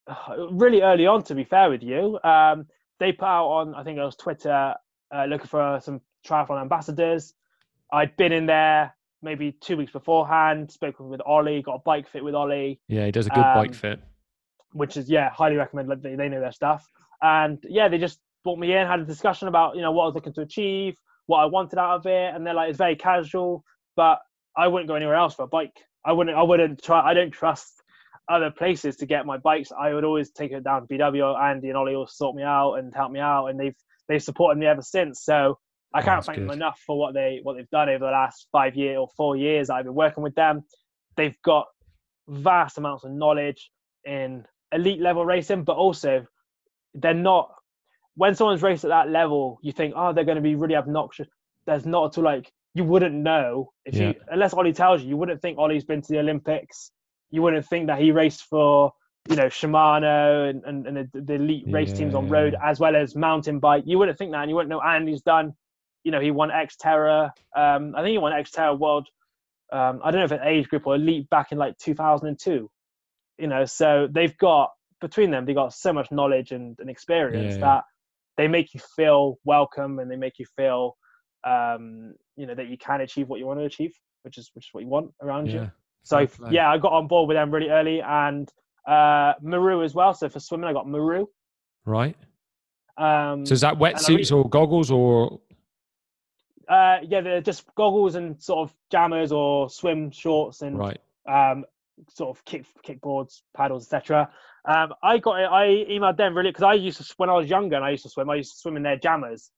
uh, 0.07 0.47
really 0.51 0.81
early 0.81 1.05
on. 1.05 1.23
To 1.23 1.35
be 1.35 1.43
fair 1.45 1.69
with 1.69 1.83
you, 1.83 2.19
um, 2.23 2.65
they 2.99 3.11
put 3.13 3.25
out 3.25 3.47
on 3.47 3.75
I 3.75 3.83
think 3.83 3.97
it 3.97 4.01
was 4.03 4.15
Twitter 4.15 4.73
uh, 5.15 5.25
looking 5.25 5.47
for 5.47 5.79
some 5.81 6.01
triathlon 6.27 6.61
ambassadors. 6.61 7.33
I'd 7.91 8.17
been 8.17 8.31
in 8.31 8.47
there 8.47 8.95
maybe 9.21 9.53
two 9.61 9.77
weeks 9.77 9.91
beforehand, 9.93 10.69
spoken 10.71 11.07
with 11.07 11.21
Ollie, 11.25 11.61
got 11.61 11.75
a 11.75 11.79
bike 11.79 12.09
fit 12.09 12.23
with 12.23 12.35
Ollie, 12.35 12.81
Yeah, 12.89 13.05
he 13.05 13.11
does 13.11 13.27
a 13.27 13.29
good 13.29 13.41
bike 13.41 13.69
Um, 13.69 13.73
fit. 13.73 13.99
which 14.73 14.97
is 14.97 15.09
yeah, 15.09 15.29
highly 15.29 15.55
recommend. 15.55 15.87
Like, 15.87 16.01
they, 16.01 16.15
they 16.15 16.27
know 16.27 16.41
their 16.41 16.51
stuff, 16.51 16.85
and 17.21 17.57
yeah, 17.69 17.87
they 17.87 17.97
just 17.99 18.19
brought 18.43 18.59
me 18.59 18.73
in, 18.75 18.85
had 18.85 18.99
a 18.99 19.05
discussion 19.05 19.47
about 19.47 19.77
you 19.77 19.81
know 19.81 19.91
what 19.93 20.03
I 20.03 20.05
was 20.07 20.15
looking 20.15 20.33
to 20.33 20.41
achieve, 20.41 20.97
what 21.27 21.39
I 21.39 21.45
wanted 21.45 21.79
out 21.79 21.97
of 21.97 22.05
it, 22.05 22.33
and 22.33 22.45
they're 22.45 22.53
like, 22.53 22.69
it's 22.69 22.77
very 22.77 22.95
casual, 22.95 23.63
but 23.95 24.19
I 24.57 24.67
wouldn't 24.67 24.87
go 24.87 24.95
anywhere 24.95 25.15
else 25.15 25.35
for 25.35 25.43
a 25.43 25.47
bike. 25.47 25.77
I 26.05 26.11
wouldn't. 26.11 26.37
I 26.37 26.43
wouldn't 26.43 26.83
try. 26.83 27.01
I 27.01 27.13
don't 27.13 27.31
trust 27.31 27.81
other 28.29 28.51
places 28.51 28.97
to 28.97 29.05
get 29.05 29.25
my 29.25 29.37
bikes. 29.37 29.71
I 29.71 29.93
would 29.93 30.03
always 30.03 30.31
take 30.31 30.51
it 30.51 30.63
down 30.63 30.87
to 30.87 30.93
BW. 30.93 31.41
Andy 31.41 31.69
and 31.69 31.77
Ollie 31.77 31.95
will 31.95 32.07
sort 32.07 32.35
me 32.35 32.43
out 32.43 32.75
and 32.75 32.93
help 32.93 33.11
me 33.11 33.19
out, 33.19 33.47
and 33.47 33.59
they've 33.59 33.75
they've 34.07 34.23
supported 34.23 34.59
me 34.59 34.65
ever 34.65 34.81
since. 34.81 35.23
So 35.23 35.57
I 35.93 36.01
can't 36.01 36.17
that's 36.17 36.27
thank 36.27 36.39
them 36.39 36.51
enough 36.51 36.81
for 36.85 36.97
what 36.97 37.13
they 37.13 37.39
what 37.43 37.55
they've 37.55 37.69
done 37.69 37.89
over 37.89 38.05
the 38.05 38.11
last 38.11 38.47
five 38.51 38.75
year 38.75 38.97
or 38.97 39.07
four 39.15 39.35
years. 39.35 39.69
I've 39.69 39.85
been 39.85 39.93
working 39.93 40.23
with 40.23 40.35
them. 40.35 40.63
They've 41.15 41.39
got 41.43 41.67
vast 42.27 42.77
amounts 42.77 43.03
of 43.03 43.11
knowledge 43.11 43.69
in 44.05 44.45
elite 44.71 45.01
level 45.01 45.25
racing, 45.25 45.63
but 45.63 45.77
also 45.77 46.25
they're 46.93 47.13
not. 47.13 47.51
When 48.15 48.35
someone's 48.35 48.61
raced 48.61 48.83
at 48.85 48.89
that 48.89 49.09
level, 49.09 49.59
you 49.61 49.71
think, 49.71 49.93
oh, 49.97 50.13
they're 50.13 50.23
going 50.23 50.35
to 50.35 50.41
be 50.41 50.55
really 50.55 50.75
obnoxious. 50.75 51.27
There's 51.65 51.85
not 51.85 52.11
at 52.11 52.17
all 52.17 52.23
like 52.23 52.51
you 52.75 52.83
wouldn't 52.83 53.15
know 53.15 53.71
if 53.85 53.95
Yeah. 53.95 54.09
you 54.09 54.15
unless 54.29 54.53
Ollie 54.53 54.73
tells 54.73 55.01
you. 55.01 55.09
You 55.09 55.17
wouldn't 55.17 55.41
think 55.41 55.57
Ollie's 55.57 55.83
been 55.85 56.01
to 56.01 56.07
the 56.13 56.19
Olympics. 56.19 56.91
You 57.31 57.41
wouldn't 57.41 57.65
think 57.65 57.87
that 57.87 57.99
he 57.99 58.11
raced 58.11 58.43
for 58.43 58.93
you 59.29 59.35
know 59.37 59.45
Shimano 59.45 60.49
and, 60.49 60.63
and, 60.65 60.85
and 60.87 61.09
the, 61.13 61.21
the 61.21 61.33
elite 61.35 61.65
race 61.69 61.93
teams 61.93 62.13
on 62.13 62.27
road 62.29 62.55
as 62.63 62.79
well 62.79 62.95
as 62.95 63.15
mountain 63.15 63.59
bike. 63.59 63.83
You 63.85 63.97
wouldn't 63.99 64.17
think 64.17 64.31
that, 64.31 64.41
and 64.41 64.49
you 64.49 64.55
wouldn't 64.55 64.69
know 64.69 64.81
Andy's 64.81 65.21
done. 65.21 65.53
You 66.03 66.11
know, 66.11 66.19
he 66.19 66.31
won 66.31 66.49
XTERRA. 66.49 67.31
Um, 67.55 67.95
I 67.95 68.01
think 68.01 68.11
he 68.11 68.17
won 68.17 68.33
XTERRA 68.33 68.77
World. 68.77 69.07
Um, 69.71 70.01
I 70.03 70.11
don't 70.11 70.19
know 70.19 70.25
if 70.25 70.31
an 70.31 70.45
age 70.45 70.67
group 70.67 70.85
or 70.85 70.95
elite 70.95 71.29
back 71.29 71.51
in 71.51 71.57
like 71.57 71.77
2002. 71.77 72.69
You 73.39 73.47
know, 73.47 73.65
so 73.65 74.07
they've 74.11 74.37
got 74.37 74.71
between 74.99 75.31
them, 75.31 75.45
they've 75.45 75.55
got 75.55 75.73
so 75.73 75.93
much 75.93 76.11
knowledge 76.11 76.51
and, 76.51 76.77
and 76.79 76.89
experience 76.89 77.53
Yeah. 77.55 77.59
that 77.61 77.83
they 78.37 78.47
make 78.47 78.73
you 78.73 78.79
feel 78.95 79.37
welcome 79.43 79.99
and 79.99 80.09
they 80.09 80.15
make 80.15 80.39
you 80.39 80.45
feel, 80.55 80.97
um, 81.45 82.13
you 82.35 82.45
know, 82.47 82.55
that 82.55 82.67
you 82.67 82.77
can 82.77 83.01
achieve 83.01 83.29
what 83.29 83.39
you 83.39 83.45
want 83.45 83.59
to 83.59 83.65
achieve, 83.65 83.93
which 84.23 84.37
is 84.37 84.51
which 84.53 84.65
is 84.65 84.69
what 84.73 84.83
you 84.83 84.89
want 84.89 85.11
around 85.21 85.47
you. 85.51 85.69
So 86.03 86.27
yeah, 86.49 86.69
I 86.69 86.77
got 86.77 86.91
on 86.91 87.07
board 87.07 87.27
with 87.27 87.37
them 87.37 87.51
really 87.51 87.69
early, 87.69 88.01
and 88.01 88.49
uh, 88.87 89.33
Maru 89.41 89.83
as 89.83 89.93
well. 89.93 90.13
So 90.13 90.27
for 90.29 90.39
swimming, 90.39 90.67
I 90.67 90.73
got 90.73 90.87
Maru. 90.87 91.25
Right. 91.85 92.17
Um, 92.97 93.45
So 93.45 93.53
is 93.53 93.61
that 93.61 93.75
wetsuits 93.75 94.31
or 94.31 94.47
goggles 94.49 94.91
or 94.91 95.39
uh, 96.69 96.97
yeah, 97.03 97.21
they're 97.21 97.41
just 97.41 97.63
goggles 97.75 98.15
and 98.15 98.41
sort 98.41 98.69
of 98.69 98.75
jammers 98.91 99.31
or 99.31 99.69
swim 99.69 100.11
shorts 100.11 100.61
and 100.61 100.77
right? 100.77 100.99
um, 101.27 101.65
sort 102.09 102.35
of 102.35 102.43
kick 102.45 102.65
kickboards, 102.85 103.41
paddles, 103.55 103.85
etc. 103.85 104.29
Um, 104.65 104.93
I 105.03 105.17
got 105.17 105.39
it. 105.39 105.45
I 105.45 105.85
emailed 105.89 106.17
them 106.17 106.35
really 106.35 106.49
because 106.49 106.63
I 106.63 106.73
used 106.73 107.01
to 107.01 107.13
when 107.17 107.29
I 107.29 107.33
was 107.33 107.49
younger 107.49 107.75
and 107.75 107.85
I 107.85 107.91
used 107.91 108.03
to 108.03 108.09
swim. 108.09 108.29
I 108.29 108.35
used 108.35 108.53
to 108.53 108.59
swim 108.59 108.77
in 108.77 108.83
their 108.83 108.97
jammers. 108.97 109.51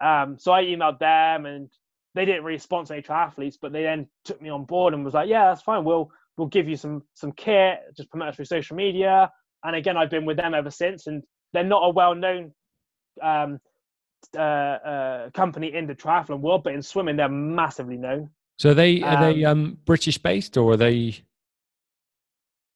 Um, 0.00 0.36
so 0.38 0.52
I 0.52 0.64
emailed 0.64 0.98
them 0.98 1.46
and 1.46 1.70
they 2.14 2.24
didn't 2.24 2.44
really 2.44 2.58
sponsor 2.58 2.94
any 2.94 3.02
triathletes, 3.02 3.56
but 3.60 3.72
they 3.72 3.82
then 3.82 4.08
took 4.24 4.40
me 4.42 4.50
on 4.50 4.64
board 4.64 4.94
and 4.94 5.04
was 5.04 5.14
like, 5.14 5.28
"Yeah, 5.28 5.46
that's 5.46 5.62
fine. 5.62 5.84
We'll 5.84 6.10
we'll 6.36 6.48
give 6.48 6.68
you 6.68 6.76
some 6.76 7.02
some 7.14 7.32
kit. 7.32 7.80
Just 7.96 8.10
promote 8.10 8.28
us 8.28 8.36
through 8.36 8.44
social 8.46 8.76
media." 8.76 9.30
And 9.64 9.76
again, 9.76 9.96
I've 9.96 10.10
been 10.10 10.24
with 10.24 10.36
them 10.36 10.54
ever 10.54 10.70
since, 10.70 11.06
and 11.06 11.22
they're 11.52 11.64
not 11.64 11.84
a 11.84 11.90
well 11.90 12.14
known 12.14 12.52
um, 13.22 13.60
uh, 14.36 14.40
uh, 14.40 15.30
company 15.30 15.74
in 15.74 15.86
the 15.86 15.94
triathlon 15.94 16.40
world, 16.40 16.64
but 16.64 16.74
in 16.74 16.82
swimming, 16.82 17.16
they're 17.16 17.28
massively 17.28 17.96
known. 17.96 18.30
So 18.58 18.70
are 18.70 18.74
they 18.74 19.02
are 19.02 19.32
they 19.32 19.44
um 19.44 19.78
British 19.84 20.18
based 20.18 20.56
or 20.56 20.72
are 20.72 20.76
they? 20.76 21.22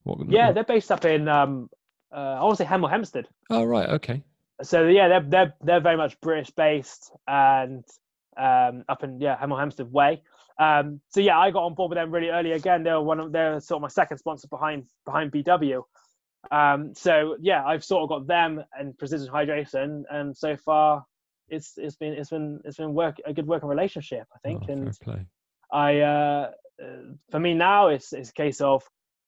What, 0.06 0.28
Yeah, 0.28 0.46
what- 0.46 0.54
they're 0.54 0.64
based 0.64 0.90
up 0.92 1.04
in 1.04 1.28
um, 1.28 1.68
uh, 2.14 2.18
I 2.38 2.42
want 2.42 2.56
to 2.58 2.64
say 2.64 2.68
Hemel 2.68 2.90
Hempstead. 2.90 3.26
Oh 3.50 3.64
right, 3.64 3.88
okay. 3.90 4.22
So 4.62 4.86
yeah, 4.86 5.08
they're 5.08 5.26
they're 5.28 5.54
they're 5.62 5.80
very 5.80 5.96
much 5.96 6.20
British 6.20 6.50
based 6.50 7.10
and 7.26 7.84
um, 8.36 8.84
up 8.88 9.02
in 9.04 9.20
yeah 9.20 9.36
Hemel 9.36 9.58
Hempstead 9.58 9.92
way. 9.92 10.22
Um, 10.58 11.00
so 11.10 11.20
yeah, 11.20 11.38
I 11.38 11.50
got 11.50 11.64
on 11.64 11.74
board 11.74 11.90
with 11.90 11.98
them 11.98 12.10
really 12.10 12.30
early. 12.30 12.52
Again, 12.52 12.82
they 12.82 12.90
were 12.90 13.02
one 13.02 13.20
of 13.20 13.32
they're 13.32 13.60
sort 13.60 13.76
of 13.78 13.82
my 13.82 13.88
second 13.88 14.18
sponsor 14.18 14.48
behind 14.48 14.84
behind 15.04 15.32
BW. 15.32 15.82
Um, 16.50 16.94
so 16.94 17.36
yeah, 17.40 17.64
I've 17.64 17.84
sort 17.84 18.04
of 18.04 18.08
got 18.08 18.26
them 18.26 18.64
and 18.78 18.96
Precision 18.96 19.28
Hydration, 19.28 20.04
and 20.10 20.34
so 20.36 20.56
far 20.56 21.04
it's 21.48 21.74
it's 21.76 21.96
been 21.96 22.12
it's 22.14 22.30
been 22.30 22.60
it's 22.64 22.76
been 22.78 22.94
work 22.94 23.16
a 23.26 23.32
good 23.34 23.46
working 23.46 23.68
relationship, 23.68 24.26
I 24.34 24.38
think. 24.38 24.62
Oh, 24.68 24.72
and. 24.72 24.86
I 25.70 26.00
uh, 26.00 26.50
uh, 26.82 26.86
for 27.30 27.40
me 27.40 27.54
now 27.54 27.88
it's 27.88 28.12
it's 28.12 28.30
a 28.30 28.32
case 28.32 28.60
of 28.60 28.84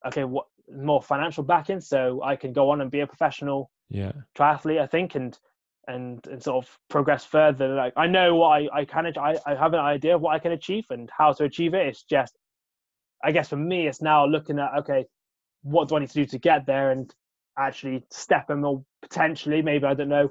okay, 0.06 0.24
what 0.24 0.46
more 0.74 1.02
financial 1.02 1.42
backing, 1.44 1.80
so 1.80 2.22
I 2.22 2.36
can 2.36 2.52
go 2.52 2.70
on 2.70 2.80
and 2.80 2.90
be 2.90 3.00
a 3.00 3.06
professional 3.06 3.70
Yeah. 3.88 4.12
triathlete, 4.36 4.80
I 4.80 4.86
think, 4.86 5.14
and 5.14 5.38
and 5.86 6.24
and 6.26 6.42
sort 6.42 6.64
of 6.64 6.78
progress 6.88 7.24
further. 7.24 7.74
Like 7.74 7.94
I 7.96 8.06
know 8.06 8.36
what 8.36 8.48
I 8.48 8.68
I 8.80 8.84
can 8.84 9.06
I, 9.16 9.38
I 9.46 9.54
have 9.54 9.72
an 9.72 9.80
idea 9.80 10.14
of 10.14 10.20
what 10.20 10.34
I 10.34 10.38
can 10.38 10.52
achieve 10.52 10.84
and 10.90 11.10
how 11.16 11.32
to 11.32 11.44
achieve 11.44 11.74
it. 11.74 11.86
It's 11.86 12.02
just 12.02 12.36
I 13.24 13.32
guess 13.32 13.48
for 13.48 13.56
me 13.56 13.86
it's 13.88 14.02
now 14.02 14.26
looking 14.26 14.58
at 14.58 14.70
okay, 14.80 15.06
what 15.62 15.88
do 15.88 15.96
I 15.96 16.00
need 16.00 16.10
to 16.10 16.14
do 16.14 16.26
to 16.26 16.38
get 16.38 16.66
there 16.66 16.90
and 16.90 17.12
actually 17.58 18.04
stepping 18.10 18.64
or 18.64 18.84
potentially 19.02 19.62
maybe 19.62 19.86
I 19.86 19.94
don't 19.94 20.08
know 20.08 20.30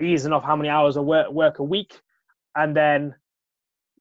easing 0.00 0.32
off 0.32 0.44
how 0.44 0.56
many 0.56 0.68
hours 0.68 0.96
I 0.96 1.00
work 1.00 1.30
work 1.30 1.58
a 1.60 1.64
week 1.64 1.98
and 2.54 2.76
then 2.76 3.14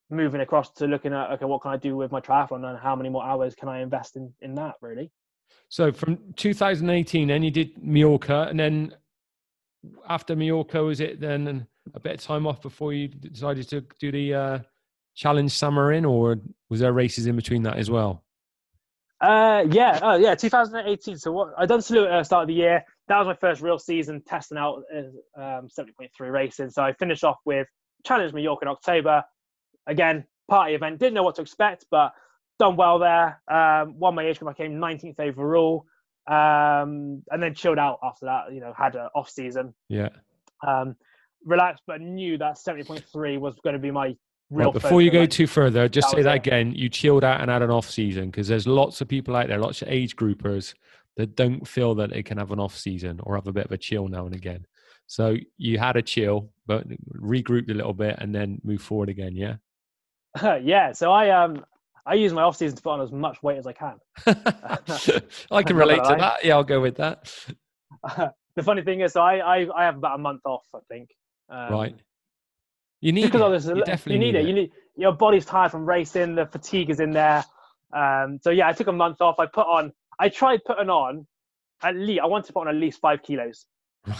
moving 0.10 0.42
across 0.42 0.72
to 0.74 0.88
looking 0.88 1.14
at 1.14 1.32
okay 1.32 1.46
what 1.46 1.62
can 1.62 1.72
I 1.72 1.78
do 1.78 1.96
with 1.96 2.12
my 2.12 2.20
triathlon 2.20 2.66
and 2.66 2.78
how 2.78 2.96
many 2.96 3.10
more 3.10 3.24
hours 3.24 3.56
can 3.56 3.70
I 3.70 3.82
invest 3.82 4.16
in 4.16 4.34
in 4.42 4.56
that 4.56 4.76
really. 4.82 5.12
So 5.76 5.92
from 5.92 6.18
2018, 6.38 7.28
then 7.28 7.44
you 7.44 7.52
did 7.52 7.72
Mallorca, 7.84 8.48
and 8.50 8.58
then 8.58 8.96
after 10.08 10.34
Mallorca, 10.34 10.82
was 10.82 11.02
it 11.02 11.20
then 11.20 11.68
a 11.94 12.00
bit 12.00 12.14
of 12.14 12.22
time 12.22 12.48
off 12.48 12.62
before 12.62 12.94
you 12.94 13.10
decided 13.10 13.68
to 13.68 13.84
do 14.00 14.10
the 14.10 14.34
uh, 14.34 14.60
challenge 15.16 15.52
Samorin, 15.52 16.10
or 16.10 16.38
was 16.70 16.80
there 16.80 16.94
races 16.94 17.26
in 17.26 17.36
between 17.36 17.62
that 17.64 17.76
as 17.76 17.92
well? 17.92 18.24
Uh, 19.20 19.66
yeah, 19.70 20.00
oh 20.02 20.16
yeah, 20.16 20.34
2018. 20.34 21.18
So 21.18 21.34
what 21.34 21.54
I 21.58 21.66
done 21.66 21.82
Salou 21.82 22.06
at 22.06 22.20
the 22.20 22.24
start 22.24 22.44
of 22.44 22.48
the 22.48 22.54
year. 22.54 22.86
That 23.10 23.18
was 23.18 23.28
my 23.28 23.36
first 23.36 23.62
real 23.62 23.78
season 23.78 24.22
testing 24.26 24.58
out 24.58 24.82
uh, 24.96 25.42
um, 25.42 25.68
70.3 25.68 26.10
racing. 26.32 26.70
So 26.70 26.84
I 26.84 26.94
finished 26.94 27.26
off 27.26 27.40
with 27.44 27.68
Challenge 28.06 28.32
Mallorca 28.32 28.64
in 28.64 28.70
October. 28.70 29.26
Again, 29.88 30.24
party 30.50 30.74
event. 30.74 31.00
Didn't 31.00 31.16
know 31.16 31.24
what 31.24 31.36
to 31.36 31.42
expect, 31.42 31.84
but 31.92 32.14
done 32.60 32.76
well 32.76 33.00
there. 33.00 33.42
Um, 33.52 34.00
won 34.00 34.16
my 34.16 34.26
age 34.26 34.40
group. 34.40 34.52
I 34.52 34.54
came 34.54 34.74
19th 34.74 35.20
overall, 35.20 35.86
um, 36.28 37.24
and 37.32 37.42
then 37.42 37.54
chilled 37.54 37.80
out 37.80 38.00
after 38.04 38.26
that. 38.26 38.54
You 38.54 38.60
know, 38.60 38.74
had 38.78 38.96
an 38.96 39.10
off 39.16 39.30
season. 39.30 39.74
Yeah. 39.90 40.10
Um, 40.66 40.96
relaxed, 41.46 41.84
but 41.86 42.02
knew 42.02 42.38
that 42.38 42.56
70.3 42.58 43.40
was 43.40 43.56
going 43.64 43.74
to 43.74 43.80
be 43.80 43.92
my 43.92 44.08
real. 44.50 44.68
Well, 44.68 44.72
before 44.72 45.02
you 45.02 45.12
go 45.12 45.22
Like, 45.22 45.30
too 45.30 45.48
further, 45.48 45.88
just 45.88 46.10
that 46.12 46.18
say 46.18 46.24
that 46.24 46.36
it. 46.36 46.48
again. 46.48 46.72
You 46.74 46.90
chilled 46.90 47.24
out 47.24 47.42
and 47.42 47.50
had 47.52 47.62
an 47.62 47.72
off 47.72 47.90
season 47.90 48.30
because 48.32 48.48
there's 48.48 48.68
lots 48.68 49.02
of 49.02 49.08
people 49.08 49.36
out 49.36 49.48
there, 49.48 49.60
lots 49.60 49.82
of 49.82 49.90
age 49.90 50.16
groupers 50.16 50.74
that 51.18 51.36
don't 51.36 51.66
feel 51.68 51.96
that 51.96 52.10
they 52.12 52.24
can 52.24 52.38
have 52.38 52.52
an 52.52 52.60
off 52.60 52.76
season 52.78 53.20
or 53.24 53.36
have 53.36 53.48
a 53.48 53.54
bit 53.54 53.66
of 53.66 53.72
a 53.72 53.78
chill 53.78 54.08
now 54.08 54.26
and 54.26 54.36
again. 54.36 54.66
So 55.08 55.36
you 55.58 55.78
had 55.78 55.96
a 55.96 56.02
chill, 56.02 56.50
but 56.66 56.86
regrouped 57.14 57.70
a 57.70 57.74
little 57.74 57.94
bit 57.94 58.16
and 58.20 58.34
then 58.34 58.60
move 58.64 58.82
forward 58.82 59.08
again. 59.10 59.36
Yeah. 59.36 59.56
yeah, 60.62 60.92
so 60.92 61.12
I 61.12 61.30
um 61.30 61.64
I 62.06 62.14
use 62.16 62.34
my 62.34 62.44
off 62.44 62.56
season 62.58 62.76
to 62.78 62.82
put 62.84 62.92
on 62.92 63.02
as 63.02 63.12
much 63.12 63.42
weight 63.42 63.58
as 63.58 63.66
I 63.66 63.74
can. 63.74 63.96
I 65.52 65.64
can 65.64 65.76
relate 65.76 66.04
gonna 66.04 66.18
that. 66.20 66.46
Yeah, 66.46 66.56
I'll 66.56 66.64
go 66.64 66.80
with 66.82 66.98
that. 66.98 67.34
the 68.56 68.64
funny 68.64 68.84
thing 68.84 69.02
is, 69.02 69.14
so 69.14 69.22
I, 69.22 69.38
I 69.38 69.68
I 69.76 69.84
have 69.86 69.98
about 69.98 70.16
a 70.16 70.22
month 70.22 70.42
off, 70.46 70.66
I 70.76 70.80
think. 70.90 71.10
Um, 71.50 71.72
right. 71.74 71.96
You 73.02 73.12
need 73.12 73.26
because 73.26 73.42
it. 73.42 73.44
obviously 73.44 73.76
You 73.78 73.84
definitely 73.86 74.14
you 74.14 74.20
need, 74.34 74.36
it. 74.40 74.48
You 74.48 74.54
need 74.54 74.72
your 74.96 75.12
body's 75.14 75.46
tired 75.46 75.72
from 75.72 75.86
racing. 75.86 76.36
The 76.36 76.46
fatigue 76.46 76.90
is 76.90 77.00
in 77.00 77.12
there. 77.12 77.44
Um, 77.96 78.40
so 78.42 78.50
yeah, 78.50 78.68
I 78.68 78.74
took 78.74 78.88
a 78.88 78.92
month 78.94 79.22
off. 79.22 79.40
I 79.40 79.46
put 79.48 79.68
on. 79.68 79.92
I 80.20 80.30
tried 80.30 80.64
putting 80.66 80.90
on 80.90 81.28
at 81.84 81.96
least. 81.96 82.22
I 82.22 82.26
wanted 82.28 82.46
to 82.48 82.54
put 82.54 82.62
on 82.62 82.70
at 82.70 82.76
least 82.76 83.00
five 83.02 83.22
kilos, 83.24 83.66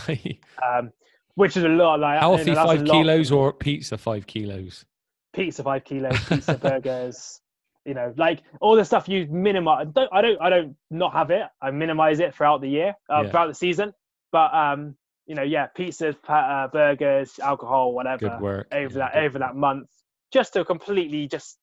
Right. 0.08 0.40
um, 0.64 0.92
which 1.36 1.56
is 1.58 1.64
a 1.64 1.70
lot. 1.70 2.00
Like 2.00 2.16
you 2.22 2.28
know, 2.28 2.36
Healthy 2.38 2.56
five 2.56 2.86
kilos 2.86 3.32
or 3.32 3.54
pizza 3.54 3.98
five 3.98 4.26
kilos. 4.28 4.86
pizza 5.34 5.64
five 5.64 5.84
kilos, 5.84 6.18
pizza 6.28 6.56
burgers. 6.58 7.42
You 7.86 7.94
know, 7.94 8.14
like 8.18 8.42
all 8.62 8.76
the 8.76 8.84
stuff 8.86 9.08
you 9.08 9.28
minimize. 9.28 9.88
Don't, 9.94 10.10
I 10.12 10.22
don't. 10.22 10.42
I 10.42 10.50
don't 10.50 10.76
not 10.90 11.14
have 11.14 11.30
it. 11.32 11.44
I 11.62 11.72
minimize 11.72 12.20
it 12.20 12.34
throughout 12.36 12.62
the 12.62 12.70
year, 12.70 12.96
uh, 13.10 13.24
Yeah. 13.24 13.30
throughout 13.30 13.48
the 13.48 13.54
season. 13.56 13.94
But 14.32 14.54
um, 14.54 14.96
you 15.28 15.36
know, 15.36 15.44
yeah, 15.44 15.68
pizzas, 15.78 16.16
uh, 16.28 16.68
burgers, 16.68 17.40
alcohol, 17.40 17.94
whatever. 17.94 18.30
Good 18.30 18.42
work. 18.42 18.68
over 18.72 18.98
Yeah, 19.00 19.06
that 19.06 19.14
good. 19.14 19.24
over 19.24 19.40
that 19.40 19.56
month 19.56 19.90
just 20.32 20.54
to 20.54 20.66
completely 20.66 21.28
just 21.28 21.58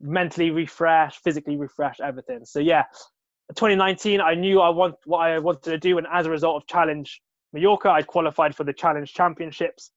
mentally 0.00 0.50
refresh 0.50 1.16
physically 1.22 1.56
refresh 1.56 2.00
everything 2.00 2.44
so 2.44 2.58
yeah 2.58 2.82
2019 3.54 4.20
i 4.20 4.34
knew 4.34 4.60
i 4.60 4.68
want 4.68 4.94
what 5.04 5.18
i 5.18 5.38
wanted 5.38 5.62
to 5.62 5.78
do 5.78 5.96
and 5.96 6.06
as 6.12 6.26
a 6.26 6.30
result 6.30 6.60
of 6.62 6.66
challenge 6.66 7.22
mallorca 7.52 7.88
i 7.88 8.02
qualified 8.02 8.54
for 8.54 8.64
the 8.64 8.72
challenge 8.72 9.14
championships 9.14 9.92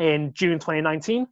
in 0.00 0.32
june 0.34 0.58
2019 0.58 1.26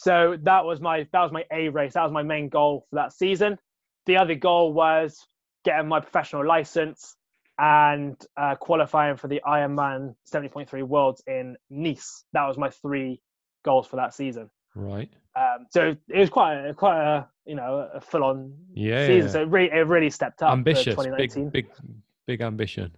so 0.00 0.36
that 0.42 0.64
was 0.64 0.80
my 0.80 1.06
that 1.12 1.22
was 1.22 1.32
my 1.32 1.44
a 1.52 1.68
race 1.70 1.94
that 1.94 2.04
was 2.04 2.12
my 2.12 2.22
main 2.22 2.48
goal 2.48 2.86
for 2.88 2.96
that 2.96 3.12
season 3.12 3.58
the 4.06 4.16
other 4.16 4.34
goal 4.36 4.72
was 4.72 5.26
getting 5.64 5.88
my 5.88 5.98
professional 5.98 6.46
license 6.46 7.16
and 7.58 8.16
uh, 8.36 8.54
qualifying 8.54 9.16
for 9.16 9.26
the 9.26 9.40
ironman 9.46 10.14
70.3 10.32 10.84
worlds 10.84 11.20
in 11.26 11.56
nice 11.68 12.24
that 12.32 12.46
was 12.46 12.56
my 12.56 12.70
three 12.70 13.20
goals 13.64 13.86
for 13.88 13.96
that 13.96 14.14
season 14.14 14.48
Right. 14.76 15.10
um, 15.34 15.66
so 15.70 15.96
it 16.08 16.18
was 16.20 16.30
quite 16.30 16.54
a, 16.68 16.74
quite 16.74 17.00
a 17.02 17.26
you 17.44 17.56
know 17.56 17.88
a 17.92 18.00
full 18.00 18.22
on 18.22 18.54
Yeah. 18.74 19.04
season. 19.06 19.30
So 19.30 19.40
it 19.42 19.48
really 19.48 19.70
it 19.72 19.86
really 19.88 20.10
stepped 20.10 20.42
up. 20.42 20.52
Ambitious. 20.52 20.94
2019. 20.94 21.48
Big, 21.50 21.66
big, 21.66 21.72
big 22.26 22.40
ambition. 22.42 22.94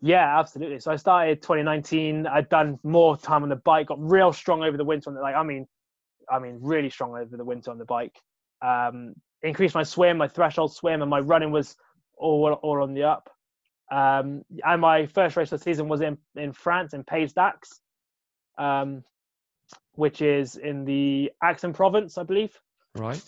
Yeah, 0.00 0.38
absolutely. 0.38 0.78
So 0.80 0.90
I 0.92 0.96
started 0.96 1.42
2019. 1.42 2.26
I'd 2.26 2.48
done 2.48 2.78
more 2.82 3.16
time 3.16 3.42
on 3.42 3.48
the 3.48 3.56
bike. 3.56 3.88
Got 3.88 3.98
real 4.00 4.32
strong 4.32 4.62
over 4.62 4.76
the 4.76 4.84
winter. 4.84 5.10
On 5.10 5.14
the, 5.14 5.20
like 5.20 5.34
I 5.34 5.42
mean, 5.42 5.66
I 6.30 6.38
mean 6.38 6.58
really 6.60 6.90
strong 6.90 7.16
over 7.16 7.36
the 7.36 7.44
winter 7.44 7.70
on 7.70 7.78
the 7.78 7.84
bike. 7.84 8.16
Um, 8.60 9.14
increased 9.42 9.74
my 9.74 9.82
swim, 9.82 10.18
my 10.18 10.28
threshold 10.28 10.74
swim, 10.74 11.02
and 11.02 11.10
my 11.10 11.20
running 11.20 11.50
was 11.50 11.76
all 12.16 12.52
all 12.62 12.82
on 12.82 12.94
the 12.94 13.04
up. 13.04 13.30
Um, 13.90 14.42
and 14.64 14.80
my 14.80 15.06
first 15.06 15.36
race 15.36 15.52
of 15.52 15.60
the 15.60 15.64
season 15.64 15.88
was 15.88 16.00
in 16.00 16.18
in 16.36 16.52
France 16.52 16.94
in 16.94 17.04
Pays 17.04 17.32
d'Aix, 17.32 17.80
um, 18.58 19.04
which 19.94 20.22
is 20.22 20.56
in 20.56 20.84
the 20.84 21.32
Aix-en-Provence, 21.42 22.16
I 22.16 22.22
believe. 22.22 22.58
Right. 22.94 23.22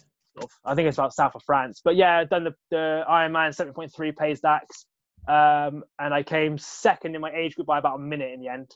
I 0.64 0.74
think 0.74 0.88
it's 0.88 0.98
about 0.98 1.14
south 1.14 1.34
of 1.34 1.42
France. 1.44 1.80
But 1.84 1.96
yeah, 1.96 2.18
I've 2.18 2.28
done 2.28 2.44
the, 2.44 2.54
the 2.70 3.04
Ironman 3.08 3.54
7.3 3.54 4.16
Pays 4.16 4.40
d'Aix. 4.40 4.86
Um, 5.26 5.84
and 5.98 6.12
I 6.12 6.22
came 6.22 6.58
second 6.58 7.14
in 7.14 7.20
my 7.20 7.30
age 7.32 7.54
group 7.54 7.66
by 7.66 7.78
about 7.78 7.96
a 7.96 8.02
minute 8.02 8.32
in 8.32 8.40
the 8.40 8.48
end. 8.48 8.70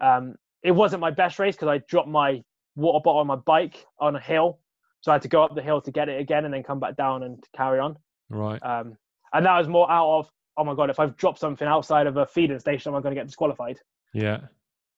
Um, 0.00 0.34
it 0.62 0.72
wasn't 0.72 1.00
my 1.00 1.10
best 1.10 1.38
race 1.38 1.54
because 1.54 1.68
I 1.68 1.78
dropped 1.88 2.08
my 2.08 2.42
water 2.78 3.00
bottle 3.02 3.20
on 3.20 3.26
my 3.26 3.36
bike 3.36 3.84
on 3.98 4.16
a 4.16 4.20
hill. 4.20 4.58
So 5.00 5.12
I 5.12 5.16
had 5.16 5.22
to 5.22 5.28
go 5.28 5.42
up 5.42 5.54
the 5.54 5.62
hill 5.62 5.80
to 5.82 5.90
get 5.90 6.08
it 6.08 6.20
again 6.20 6.44
and 6.44 6.54
then 6.54 6.62
come 6.62 6.80
back 6.80 6.96
down 6.96 7.22
and 7.22 7.42
carry 7.54 7.78
on. 7.78 7.98
Right. 8.30 8.62
Um, 8.62 8.96
and 9.32 9.44
that 9.46 9.58
was 9.58 9.68
more 9.68 9.90
out 9.90 10.18
of, 10.18 10.30
oh 10.56 10.64
my 10.64 10.74
God, 10.74 10.90
if 10.90 10.98
I've 10.98 11.16
dropped 11.16 11.38
something 11.38 11.68
outside 11.68 12.06
of 12.06 12.16
a 12.16 12.26
feeding 12.26 12.58
station, 12.58 12.92
am 12.92 12.98
I 12.98 13.02
going 13.02 13.14
to 13.14 13.20
get 13.20 13.26
disqualified? 13.26 13.78
Yeah. 14.14 14.40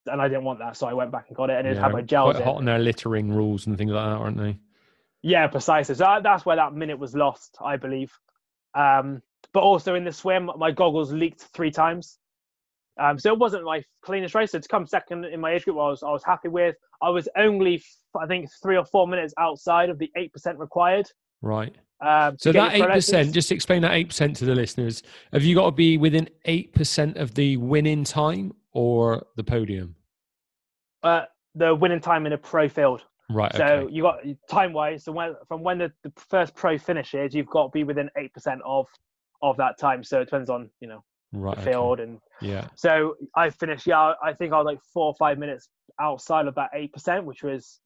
And 0.07 0.21
I 0.23 0.29
didn't 0.29 0.45
want 0.45 0.59
that. 0.61 0.77
So 0.77 0.87
I 0.87 0.95
went 0.95 1.13
back 1.13 1.27
and 1.29 1.37
got 1.37 1.51
it 1.51 1.59
and 1.59 1.69
it 1.69 1.77
yeah. 1.77 1.83
had 1.83 1.93
my 1.93 2.03
gels 2.03 2.33
Quite 2.33 2.41
in. 2.41 2.47
hot 2.47 2.57
on 2.57 2.65
their 2.65 2.79
littering 2.79 3.33
rules 3.33 3.67
and 3.67 3.77
things 3.77 3.91
like 3.91 4.05
that, 4.05 4.17
aren't 4.17 4.39
they? 4.39 4.59
Yeah, 5.23 5.47
precisely. 5.49 5.95
So 5.95 6.21
that's 6.23 6.47
where 6.47 6.57
that 6.57 6.73
minute 6.75 6.99
was 6.99 7.15
lost, 7.15 7.59
I 7.63 7.77
believe. 7.77 8.13
Um, 8.75 9.23
but 9.53 9.61
also 9.61 9.95
in 9.95 10.05
the 10.05 10.13
swim, 10.13 10.51
my 10.57 10.71
goggles 10.71 11.13
leaked 11.13 11.43
three 11.53 11.71
times. 11.71 12.19
Um, 13.01 13.19
so 13.19 13.33
it 13.33 13.39
wasn't 13.39 13.65
my 13.65 13.83
cleanest 14.03 14.35
race. 14.35 14.53
So 14.53 14.59
to 14.59 14.69
come 14.69 14.87
second 14.87 15.25
in 15.25 15.41
my 15.41 15.53
age 15.53 15.65
group, 15.65 15.77
I 15.79 15.89
was 15.89 16.03
I 16.03 16.11
was 16.11 16.23
happy 16.25 16.49
with. 16.49 16.77
I 17.03 17.09
was 17.09 17.29
only 17.37 17.83
I 18.21 18.27
think 18.27 18.49
three 18.63 18.77
or 18.77 18.85
four 18.85 19.09
minutes 19.09 19.33
outside 19.39 19.89
of 19.89 19.99
the 19.99 20.11
eight 20.17 20.33
percent 20.33 20.59
required. 20.59 21.07
Right. 21.43 21.75
Um, 22.03 22.37
So 22.39 22.53
that 22.53 22.59
your 22.59 22.73
eight 22.73 22.85
pro 22.87 22.95
percent, 22.95 23.19
license. 23.19 23.35
just 23.35 23.53
explain 23.53 23.83
that 23.83 23.93
eight 23.93 24.09
percent 24.09 24.37
to 24.37 24.45
the 24.45 24.55
listeners. 24.55 25.03
Have 25.33 25.43
you 25.43 25.55
got 25.55 25.67
to 25.67 25.73
be 25.73 25.97
within 25.99 26.29
eight 26.45 26.75
percent 26.75 27.17
of 27.17 27.35
the 27.35 27.57
winning 27.57 28.05
time 28.05 28.53
or 28.73 29.27
the 29.37 29.45
podium? 29.45 29.97
uh, 31.03 31.23
the 31.55 31.75
winning 31.75 32.01
time 32.01 32.27
in 32.27 32.33
a 32.33 32.39
pro 32.39 32.69
field. 32.69 33.03
Right. 33.31 33.55
So 33.55 33.65
okay. 33.65 33.93
you 33.95 34.03
got 34.03 34.19
time 34.49 34.73
wise. 34.73 35.05
So 35.05 35.13
when 35.13 35.35
from 35.47 35.63
when 35.63 35.79
the, 35.79 35.93
the 36.03 36.13
first 36.17 36.55
pro 36.55 36.77
finishes, 36.79 37.35
you've 37.35 37.47
got 37.47 37.65
to 37.65 37.71
be 37.71 37.85
within 37.85 38.11
eight 38.17 38.33
percent 38.35 38.61
of 38.65 38.87
of 39.43 39.57
that 39.57 39.79
time. 39.79 40.03
So 40.05 40.21
it 40.21 40.27
depends 40.27 40.51
on 40.51 40.69
you 40.81 40.89
know 40.89 41.05
Right. 41.33 41.55
the 41.57 41.63
okay. 41.63 41.71
field 41.73 42.01
and 42.01 42.19
Yeah. 42.41 42.67
So 42.75 43.15
I 43.37 43.51
finished, 43.51 43.87
yeah, 43.87 44.15
I 44.23 44.33
think 44.33 44.53
I 44.53 44.57
was 44.59 44.67
like 44.67 44.81
four 44.93 45.07
or 45.07 45.15
five 45.15 45.39
minutes 45.39 45.69
outside 46.01 46.47
of 46.47 46.55
that 46.57 46.71
8%, 46.75 47.25
which 47.25 47.43
was 47.43 47.81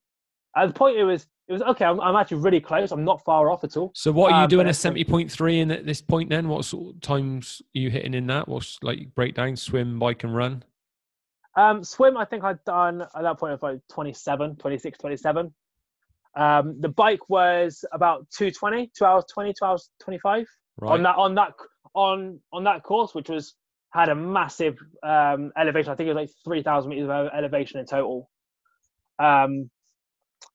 At 0.57 0.69
the 0.69 0.75
point, 0.75 0.97
it 0.97 1.05
was 1.05 1.27
it 1.47 1.53
was 1.53 1.61
okay. 1.63 1.85
I'm, 1.85 2.01
I'm 2.01 2.17
actually 2.17 2.39
really 2.39 2.61
close. 2.61 2.91
I'm 2.91 3.05
not 3.05 3.23
far 3.23 3.51
off 3.51 3.65
at 3.65 3.77
all. 3.77 3.91
So 3.95 4.11
what 4.13 4.33
are 4.33 4.39
you 4.39 4.45
Um, 4.45 4.49
doing 4.49 4.67
at 4.69 4.77
seventy 4.77 5.05
point 5.05 5.31
three 5.31 5.61
in 5.61 5.71
at 5.71 5.85
this 5.85 6.01
point? 6.01 6.31
Then 6.31 6.49
what 6.49 6.65
sort 6.65 6.95
of 6.95 7.01
times 7.03 7.61
are 7.77 7.79
you 7.81 7.91
hitting 7.91 8.15
in 8.15 8.27
that? 8.29 8.49
What's 8.49 8.79
like 8.83 9.15
breakdown, 9.15 9.55
swim, 9.57 9.99
bike, 9.99 10.25
and 10.25 10.35
run? 10.35 10.65
Um, 11.57 11.85
swim, 11.85 12.17
I 12.17 12.25
think 12.25 12.45
I'd 12.45 12.65
done 12.65 13.03
at 13.03 13.23
that 13.23 13.39
point 13.39 13.53
of 13.53 13.63
like 13.63 13.79
27, 13.93 14.57
26, 14.57 14.99
27. 14.99 15.53
Um, 16.37 16.81
the 16.81 16.89
bike 16.89 17.29
was 17.29 17.85
about 17.93 18.27
220, 18.31 18.91
2 18.97 19.05
hours 19.05 19.25
20, 19.33 19.53
2 19.59 19.65
hours 19.67 19.91
25 20.01 20.47
Right. 20.79 20.91
on 20.93 21.03
that 21.05 21.17
on 21.17 21.35
that 21.37 21.53
on 21.95 22.41
on 22.53 22.65
that 22.65 22.83
course, 22.83 23.15
which 23.15 23.29
was 23.29 23.55
had 23.95 24.09
a 24.09 24.15
massive 24.15 24.77
um, 25.03 25.53
elevation. 25.57 25.93
I 25.93 25.95
think 25.95 26.09
it 26.09 26.15
was 26.15 26.23
like 26.23 26.31
3,000 26.45 26.91
meters 26.91 27.09
of 27.09 27.29
elevation 27.33 27.79
in 27.79 27.87
total. 27.87 28.29
Um, 29.21 29.71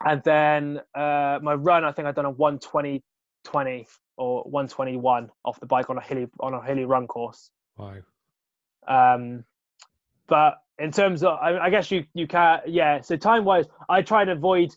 and 0.06 0.22
then 0.24 0.82
uh, 0.94 1.40
my 1.42 1.54
run, 1.54 1.86
I 1.86 1.94
think 1.94 2.08
I'd 2.08 2.16
done 2.16 2.26
a 2.26 2.32
120, 2.32 3.02
20 3.46 3.88
or 4.18 4.44
121 4.44 5.30
off 5.46 5.60
the 5.62 5.66
bike 5.66 5.90
on 5.90 5.98
a 5.98 6.02
hilly 6.02 6.28
on 6.42 6.54
a 6.54 6.62
hilly 6.62 6.84
run 6.84 7.08
course. 7.08 7.50
Wow. 7.78 7.96
Um, 8.88 9.46
but 10.28 10.56
in 10.78 10.92
terms 10.92 11.24
of, 11.24 11.38
I, 11.40 11.58
I 11.58 11.70
guess 11.70 11.90
you 11.92 12.06
you 12.14 12.28
can, 12.28 12.60
yeah. 12.68 13.02
So 13.02 13.16
time 13.16 13.46
wise, 13.46 13.66
I 13.88 14.02
try 14.02 14.22
and 14.22 14.32
avoid 14.32 14.76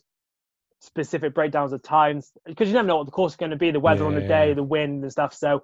specific 0.79 1.33
breakdowns 1.33 1.73
of 1.73 1.81
times 1.81 2.31
because 2.45 2.67
you 2.67 2.73
never 2.73 2.87
know 2.87 2.97
what 2.97 3.05
the 3.05 3.11
course 3.11 3.33
is 3.33 3.37
going 3.37 3.51
to 3.51 3.57
be, 3.57 3.71
the 3.71 3.79
weather 3.79 4.05
on 4.05 4.15
the 4.15 4.21
day, 4.21 4.49
yeah. 4.49 4.53
the 4.53 4.63
wind 4.63 5.03
and 5.03 5.11
stuff. 5.11 5.33
So 5.33 5.63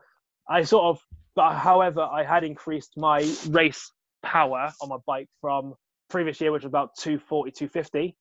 I 0.50 0.64
sort 0.64 0.86
of, 0.86 1.00
but 1.36 1.54
however, 1.56 2.02
I 2.02 2.24
had 2.24 2.44
increased 2.44 2.94
my 2.98 3.20
race 3.50 3.92
power 4.24 4.72
on 4.82 4.90
my 4.90 4.98
bike 5.06 5.30
from 5.42 5.76
previous 6.10 6.42
year, 6.42 6.52
which 6.52 6.64
was 6.64 6.70
about 6.70 6.96
240, 6.98 7.52
250 7.52 8.16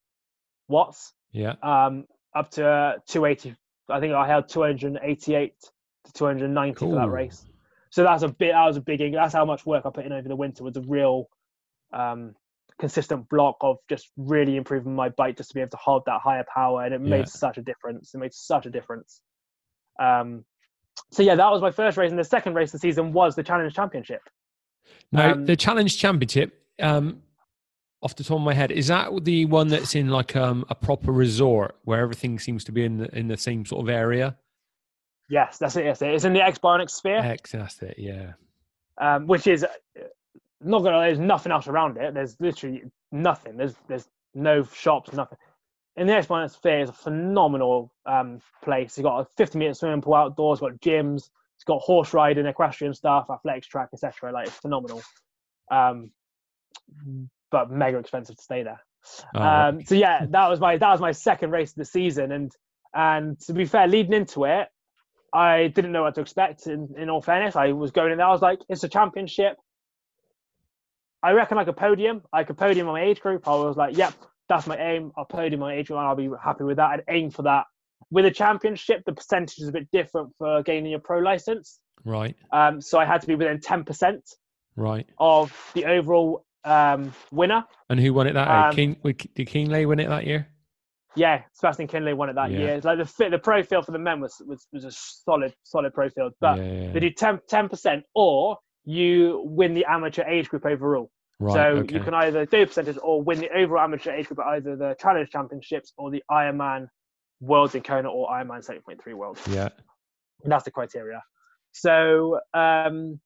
watts, 0.68 1.14
Yeah. 1.32 1.54
um, 1.62 2.04
up 2.34 2.50
to 2.52 2.68
uh, 2.68 2.92
280. 3.06 3.56
I 3.88 4.00
think 4.00 4.12
I 4.12 4.26
held 4.26 4.48
288 4.48 5.54
to 6.04 6.12
290 6.12 6.78
for 6.78 6.94
that 6.96 7.08
race. 7.08 7.46
So 7.90 8.02
that's 8.04 8.22
a 8.22 8.28
bit. 8.28 8.52
That 8.52 8.66
was 8.66 8.76
a 8.76 8.82
big. 8.82 9.14
That's 9.14 9.32
how 9.32 9.46
much 9.46 9.64
work 9.64 9.86
I 9.86 9.90
put 9.90 10.04
in 10.04 10.12
over 10.12 10.28
the 10.28 10.36
winter. 10.36 10.62
Was 10.62 10.76
a 10.76 10.82
real 10.82 11.30
um, 11.94 12.34
consistent 12.78 13.26
block 13.30 13.56
of 13.62 13.78
just 13.88 14.10
really 14.18 14.56
improving 14.56 14.94
my 14.94 15.08
bike 15.08 15.38
just 15.38 15.48
to 15.50 15.54
be 15.54 15.62
able 15.62 15.70
to 15.70 15.78
hold 15.78 16.02
that 16.04 16.20
higher 16.20 16.44
power, 16.54 16.84
and 16.84 16.92
it 16.94 17.00
Yeah. 17.00 17.08
made 17.08 17.28
such 17.28 17.56
a 17.56 17.62
difference. 17.62 18.14
It 18.14 18.18
made 18.18 18.34
such 18.34 18.66
a 18.66 18.70
difference. 18.70 19.22
Um, 19.98 20.44
so 21.10 21.22
yeah, 21.22 21.34
that 21.34 21.50
was 21.50 21.62
my 21.62 21.70
first 21.70 21.96
race, 21.96 22.10
and 22.10 22.18
the 22.18 22.24
second 22.24 22.54
race 22.54 22.68
of 22.68 22.80
the 22.80 22.86
season 22.86 23.12
was 23.12 23.34
the 23.34 23.42
Challenge 23.42 23.74
Championship. 23.74 24.22
Now 25.12 25.32
Um, 25.32 25.46
the 25.46 25.56
Challenge 25.56 25.96
Championship, 25.96 26.62
um, 26.80 27.22
off 28.02 28.14
the 28.14 28.24
top 28.24 28.36
of 28.36 28.42
my 28.42 28.54
head, 28.54 28.70
is 28.70 28.86
that 28.88 29.24
the 29.24 29.44
one 29.46 29.68
that's 29.68 29.94
in 29.94 30.08
like 30.08 30.36
um, 30.36 30.64
a 30.68 30.74
proper 30.74 31.12
resort 31.12 31.76
where 31.84 32.00
everything 32.00 32.38
seems 32.38 32.62
to 32.64 32.72
be 32.72 32.84
in 32.84 32.98
the, 32.98 33.18
in 33.18 33.28
the 33.28 33.36
same 33.36 33.64
sort 33.64 33.84
of 33.84 33.88
area? 33.88 34.36
Yes, 35.30 35.58
that's 35.58 35.76
it. 35.76 35.84
Yes, 35.84 36.00
it. 36.02 36.14
it's 36.14 36.24
in 36.24 36.32
the 36.32 36.42
X 36.42 36.58
Bionic 36.58 36.90
Sphere. 36.90 37.18
X, 37.18 37.52
that's 37.52 37.82
it. 37.82 37.96
Yeah. 37.98 38.32
um, 38.98 39.26
which 39.26 39.46
is 39.46 39.64
not 40.60 40.80
gonna. 40.82 41.00
There's 41.00 41.18
nothing 41.18 41.52
else 41.52 41.68
around 41.68 41.96
it. 41.96 42.14
There's 42.14 42.36
literally 42.40 42.84
nothing. 43.12 43.56
There's 43.56 43.74
there's 43.88 44.08
no 44.34 44.62
shops, 44.64 45.12
nothing. 45.12 45.38
In 45.98 46.06
the 46.06 46.14
X 46.14 46.26
Bionic 46.28 46.50
Sphere 46.52 46.80
is 46.80 46.90
a 46.90 46.92
phenomenal 46.92 47.92
um, 48.06 48.40
place. 48.62 48.96
You've 48.96 49.04
got 49.04 49.20
a 49.20 49.24
50 49.36 49.58
meter 49.58 49.74
swimming 49.74 50.00
pool 50.00 50.14
outdoors. 50.14 50.60
Got 50.60 50.80
gyms. 50.80 51.28
It's 51.56 51.64
got 51.64 51.80
horse 51.80 52.14
riding, 52.14 52.46
equestrian 52.46 52.94
stuff, 52.94 53.26
athletics 53.30 53.66
track, 53.66 53.88
etc. 53.92 54.32
Like 54.32 54.46
it's 54.46 54.56
phenomenal. 54.56 55.02
Um, 55.70 56.12
but 57.50 57.70
mega 57.70 57.98
expensive 57.98 58.36
to 58.36 58.42
stay 58.42 58.62
there. 58.62 58.80
Oh, 59.34 59.42
Um, 59.42 59.84
so 59.84 59.96
yeah, 59.96 60.26
that 60.30 60.48
was 60.48 60.60
my 60.60 60.76
that 60.76 60.90
was 60.90 61.00
my 61.00 61.12
second 61.12 61.50
race 61.50 61.70
of 61.70 61.76
the 61.76 61.84
season, 61.84 62.30
and 62.30 62.52
and 62.94 63.40
to 63.40 63.52
be 63.52 63.64
fair, 63.64 63.88
leading 63.88 64.12
into 64.12 64.44
it, 64.44 64.68
I 65.32 65.68
didn't 65.68 65.92
know 65.92 66.02
what 66.02 66.14
to 66.14 66.20
expect. 66.20 66.66
In, 66.66 66.94
in 66.96 67.10
all 67.10 67.22
fairness, 67.22 67.56
I 67.56 67.72
was 67.72 67.90
going 67.90 68.12
in 68.12 68.18
there. 68.18 68.26
I 68.26 68.30
was 68.30 68.42
like, 68.42 68.60
it's 68.68 68.84
a 68.84 68.88
championship. 68.88 69.56
I 71.22 71.32
reckon 71.32 71.58
I 71.58 71.64
could 71.64 71.76
podium. 71.76 72.22
I 72.32 72.44
could 72.44 72.56
podium 72.56 72.86
on 72.88 72.94
my 72.94 73.02
age 73.02 73.20
group. 73.20 73.48
I 73.48 73.54
was 73.56 73.76
like, 73.76 73.96
yep, 73.96 74.14
that's 74.48 74.66
my 74.66 74.76
aim. 74.76 75.12
I'll 75.16 75.24
podium 75.24 75.60
my 75.60 75.74
age 75.74 75.90
and 75.90 75.98
I'll 75.98 76.16
be 76.16 76.30
happy 76.42 76.64
with 76.64 76.76
that. 76.78 76.90
I'd 76.90 77.04
aim 77.08 77.30
for 77.30 77.42
that. 77.42 77.64
With 78.10 78.24
a 78.26 78.30
championship, 78.30 79.02
the 79.04 79.12
percentage 79.12 79.58
is 79.58 79.68
a 79.68 79.72
bit 79.72 79.88
different 79.92 80.30
for 80.38 80.62
gaining 80.62 80.90
your 80.92 81.00
pro 81.00 81.18
license. 81.18 81.80
right. 82.04 82.34
Um, 82.52 82.80
so 82.80 82.98
I 82.98 83.04
had 83.04 83.20
to 83.20 83.26
be 83.26 83.34
within 83.34 83.60
ten 83.60 83.84
percent 83.84 84.22
Right. 84.76 85.08
of 85.18 85.52
the 85.74 85.84
overall 85.86 86.44
um, 86.64 87.12
winner. 87.32 87.64
And 87.90 87.98
who 87.98 88.14
won 88.14 88.26
it 88.28 88.34
that 88.34 88.46
year? 88.48 88.68
Um, 88.68 88.74
Keen, 88.74 88.96
did 89.34 89.48
Kienle 89.48 89.86
win 89.88 89.98
it 90.00 90.08
that 90.08 90.24
year? 90.26 90.46
Yeah, 91.16 91.42
Sebastian 91.52 91.88
Kienle 91.88 92.16
won 92.16 92.28
it 92.30 92.34
that 92.34 92.50
Yeah. 92.52 92.58
year. 92.58 92.68
It's 92.74 92.84
like 92.84 92.98
the 92.98 93.04
fit, 93.04 93.30
the 93.32 93.38
pro 93.38 93.62
field 93.62 93.84
for 93.86 93.92
the 93.92 93.98
men 93.98 94.20
was 94.20 94.40
was, 94.46 94.66
was 94.72 94.84
a 94.84 94.92
solid 94.92 95.52
solid 95.64 95.92
pro 95.92 96.08
field, 96.08 96.32
but 96.40 96.58
yeah. 96.58 96.92
they 96.92 97.00
do 97.00 97.10
10 97.10 97.68
percent 97.68 98.04
or 98.14 98.56
you 98.84 99.42
win 99.44 99.74
the 99.74 99.84
amateur 99.86 100.22
age 100.24 100.48
group 100.48 100.64
overall. 100.64 101.10
Right. 101.40 101.54
so 101.54 101.60
okay. 101.60 101.94
you 101.94 102.00
can 102.00 102.14
either 102.14 102.46
do 102.46 102.66
percentage 102.66 102.98
or 103.00 103.22
win 103.22 103.38
the 103.38 103.50
overall 103.56 103.84
amateur 103.84 104.12
age 104.12 104.26
group 104.26 104.40
at 104.40 104.46
either 104.46 104.74
the 104.76 104.96
Challenge 105.00 105.30
Championships 105.30 105.92
or 105.96 106.10
the 106.10 106.22
Ironman 106.30 106.88
Worlds 107.40 107.76
in 107.76 107.82
Kona 107.82 108.10
or 108.10 108.28
Ironman 108.28 108.66
70.3 108.66 109.14
World. 109.14 109.38
Yeah. 109.48 109.68
And 110.42 110.50
that's 110.50 110.64
the 110.64 110.72
criteria. 110.72 111.22
So 111.72 112.40
um, 112.54 113.20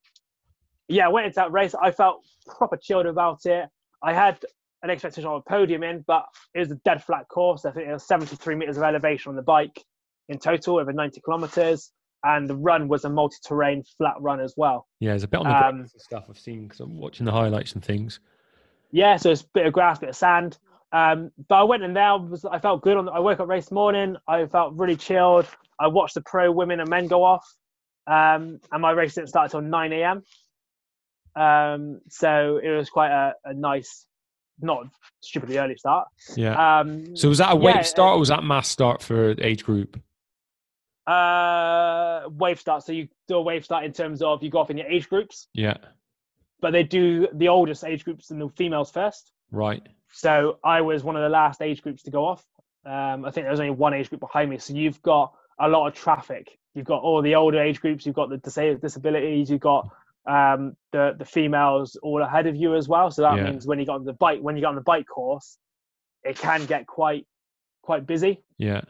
yeah, 0.89 1.07
I 1.07 1.09
went 1.09 1.27
into 1.27 1.37
that 1.37 1.53
race. 1.53 1.75
I 1.75 1.91
felt 1.91 2.25
proper 2.47 2.77
chilled 2.77 3.07
about 3.07 3.47
it. 3.47 3.67
I 4.03 4.13
had 4.13 4.39
an 4.83 4.91
expectation 4.91 5.29
of 5.29 5.43
a 5.47 5.49
podium 5.49 5.83
in, 5.83 6.05
but 6.07 6.27
it 6.55 6.59
was 6.59 6.71
a 6.71 6.77
dead 6.85 7.03
flat 7.03 7.29
course. 7.29 7.65
I 7.65 7.71
think 7.71 7.89
it 7.89 7.93
was 7.93 8.07
73 8.07 8.57
meters 8.57 8.77
of 8.77 8.83
elevation 8.83 9.31
on 9.31 9.37
the 9.37 9.43
bike 9.43 9.83
in 10.29 10.39
total, 10.39 10.79
over 10.79 10.93
90 10.93 11.21
kilometers. 11.21 11.93
And 12.25 12.49
the 12.49 12.55
run 12.57 12.89
was 12.89 13.05
a 13.05 13.09
multi-terrain 13.09 13.83
flat 13.99 14.15
run 14.21 14.41
as 14.41 14.55
well. 14.57 14.87
Yeah. 15.01 15.11
There's 15.11 15.25
a 15.25 15.29
bit 15.29 15.41
on 15.41 15.47
the 15.47 15.67
Um, 15.67 15.87
stuff 15.97 16.25
I've 16.29 16.39
seen 16.39 16.65
because 16.65 16.81
I'm 16.81 16.97
watching 16.97 17.27
the 17.27 17.33
highlights 17.33 17.73
and 17.73 17.85
things. 17.85 18.21
Yeah, 18.93 19.17
so 19.17 19.31
it's 19.31 19.43
a 19.43 19.47
bit 19.55 19.67
of 19.67 19.73
grass, 19.73 19.99
bit 19.99 20.11
of 20.11 20.17
sand. 20.17 20.59
Um, 20.93 21.31
but 21.49 21.57
I 21.57 21.63
went 21.63 21.83
in 21.83 21.95
there. 21.95 22.05
I, 22.05 22.15
was, 22.15 22.45
I 22.45 22.59
felt 22.59 22.83
good. 22.83 22.97
On 22.97 23.09
I 23.09 23.19
woke 23.19 23.41
up 23.41 23.49
race 23.49 23.71
morning. 23.71 24.17
I 24.29 24.45
felt 24.47 24.75
really 24.75 24.97
chilled. 24.97 25.47
I 25.81 25.87
watched 25.87 26.15
the 26.15 26.21
pro 26.21 26.53
women 26.53 26.81
and 26.81 26.89
men 26.89 27.09
go 27.09 27.25
off, 27.25 27.45
um, 28.07 28.61
and 28.71 28.83
my 28.83 28.91
race 28.91 29.15
didn't 29.15 29.31
start 29.31 29.47
until 29.47 29.63
9 29.63 29.93
a.m. 29.95 30.23
Um, 31.35 32.01
so 32.09 32.61
it 32.63 32.71
was 32.71 32.91
quite 32.91 33.11
a, 33.11 33.35
a 33.47 33.55
nice, 33.55 34.07
not 34.61 34.85
stupidly 35.21 35.57
early 35.59 35.77
start. 35.77 36.09
Yeah. 36.37 36.81
Um, 36.81 37.17
so 37.17 37.29
was 37.29 37.39
that 37.39 37.53
a 37.53 37.57
wave 37.57 37.77
yeah, 37.77 37.83
start 37.83 38.17
or 38.17 38.19
was 38.19 38.29
that 38.29 38.45
mass 38.45 38.69
start 38.69 39.03
for 39.03 39.35
age 39.41 39.65
group? 39.65 39.99
Uh, 41.07 42.23
wave 42.31 42.61
start. 42.61 42.85
So 42.85 42.93
you 42.93 43.09
do 43.29 43.37
a 43.37 43.43
wave 43.43 43.65
start 43.65 43.85
in 43.85 43.93
terms 43.93 44.23
of 44.23 44.43
you 44.43 44.51
go 44.51 44.59
off 44.59 44.71
in 44.71 44.77
your 44.79 44.87
age 44.87 45.09
groups, 45.09 45.49
Yeah. 45.55 45.77
but 46.61 46.73
they 46.73 46.83
do 46.83 47.29
the 47.33 47.49
oldest 47.49 47.85
age 47.85 48.05
groups 48.05 48.31
and 48.31 48.41
the 48.41 48.49
females 48.51 48.91
first. 48.91 49.33
Right. 49.51 49.83
So 50.13 50.59
I 50.65 50.81
was 50.83 51.03
one 51.05 51.17
of 51.17 51.23
the 51.23 51.29
last 51.29 51.61
age 51.63 51.83
groups 51.83 52.03
to 52.05 52.11
go 52.11 52.25
off. 52.25 52.45
Um, 52.85 53.25
I 53.25 53.31
think 53.31 53.45
there 53.45 53.51
was 53.51 53.61
only 53.61 53.73
one 53.75 53.95
age 53.95 54.09
group 54.09 54.21
behind 54.21 54.51
me. 54.51 54.59
So 54.59 54.75
you've 54.75 55.01
got 55.03 55.33
a 55.59 55.69
lot 55.69 55.87
of 55.87 55.95
traffic. 55.95 56.59
You've 56.75 56.87
got 56.87 57.03
all 57.03 57.23
the 57.23 57.35
older 57.35 57.61
age 57.61 57.81
groups. 57.81 58.07
You've 58.07 58.15
got 58.15 58.29
the 58.31 58.39
disabled 58.39 58.81
disabilities. 58.81 59.51
You've 59.51 59.61
got 59.61 59.89
um, 60.27 60.77
the 60.93 61.15
the 61.19 61.25
females 61.25 61.97
all 62.03 62.23
ahead 62.23 62.47
of 62.47 62.55
you 62.57 62.75
as 62.77 62.89
well. 62.89 63.11
So 63.11 63.23
that 63.23 63.37
Yeah. 63.37 63.45
means 63.51 63.67
when 63.67 63.79
you 63.79 63.87
got 63.87 63.97
on 63.97 64.05
the 64.05 64.13
bike, 64.13 64.41
when 64.41 64.57
you 64.57 64.63
got 64.63 64.71
on 64.71 64.75
the 64.77 64.81
bike 64.81 65.07
course, 65.07 65.59
it 66.23 66.39
can 66.39 66.65
get 66.67 66.87
quite 66.87 67.27
quite 67.83 68.07
busy. 68.07 68.43
Yeah. 68.59 68.83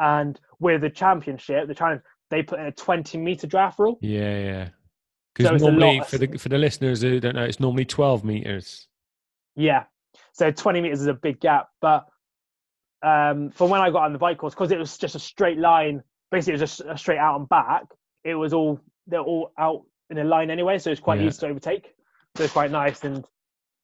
And 0.00 0.38
with 0.60 0.80
the 0.82 0.90
championship, 0.90 1.66
the 1.68 1.74
challenge, 1.74 2.02
they 2.30 2.42
put 2.42 2.58
in 2.60 2.66
a 2.66 2.72
20 2.72 3.18
meter 3.18 3.46
draft 3.46 3.78
rule. 3.78 3.98
Yeah. 4.00 4.38
Yeah. 4.38 4.68
Because 5.34 5.62
a 5.62 5.70
normally, 5.70 6.02
for 6.08 6.18
the 6.18 6.36
for 6.36 6.48
the 6.48 6.58
listeners 6.58 7.00
who 7.00 7.20
don't 7.20 7.36
know, 7.36 7.44
it's 7.44 7.60
normally 7.60 7.84
12 7.84 8.24
meters. 8.24 8.88
Yeah. 9.54 9.84
So 10.32 10.50
20 10.50 10.80
meters 10.80 11.00
is 11.00 11.06
a 11.06 11.14
big 11.14 11.38
gap. 11.40 11.68
But 11.80 12.06
um, 13.02 13.50
from 13.50 13.70
when 13.70 13.80
I 13.80 13.90
got 13.90 14.04
on 14.04 14.12
the 14.12 14.18
bike 14.18 14.38
course, 14.38 14.54
because 14.54 14.72
it 14.72 14.78
was 14.78 14.98
just 14.98 15.14
a 15.14 15.20
straight 15.20 15.58
line, 15.58 16.02
basically 16.30 16.54
it 16.54 16.60
was 16.60 16.76
just 16.76 16.80
a 16.88 16.98
straight 16.98 17.18
out 17.18 17.38
and 17.38 17.48
back, 17.48 17.84
it 18.24 18.34
was 18.34 18.52
all, 18.52 18.80
they're 19.06 19.20
all 19.20 19.52
out 19.58 19.84
in 20.10 20.18
a 20.18 20.24
line 20.24 20.50
anyway. 20.50 20.78
So 20.78 20.90
it's 20.90 21.00
quite 21.00 21.20
Yeah. 21.20 21.26
easy 21.28 21.40
to 21.40 21.46
overtake. 21.48 21.94
So 22.36 22.44
it's 22.44 22.52
quite 22.52 22.70
nice. 22.72 23.04
And 23.04 23.24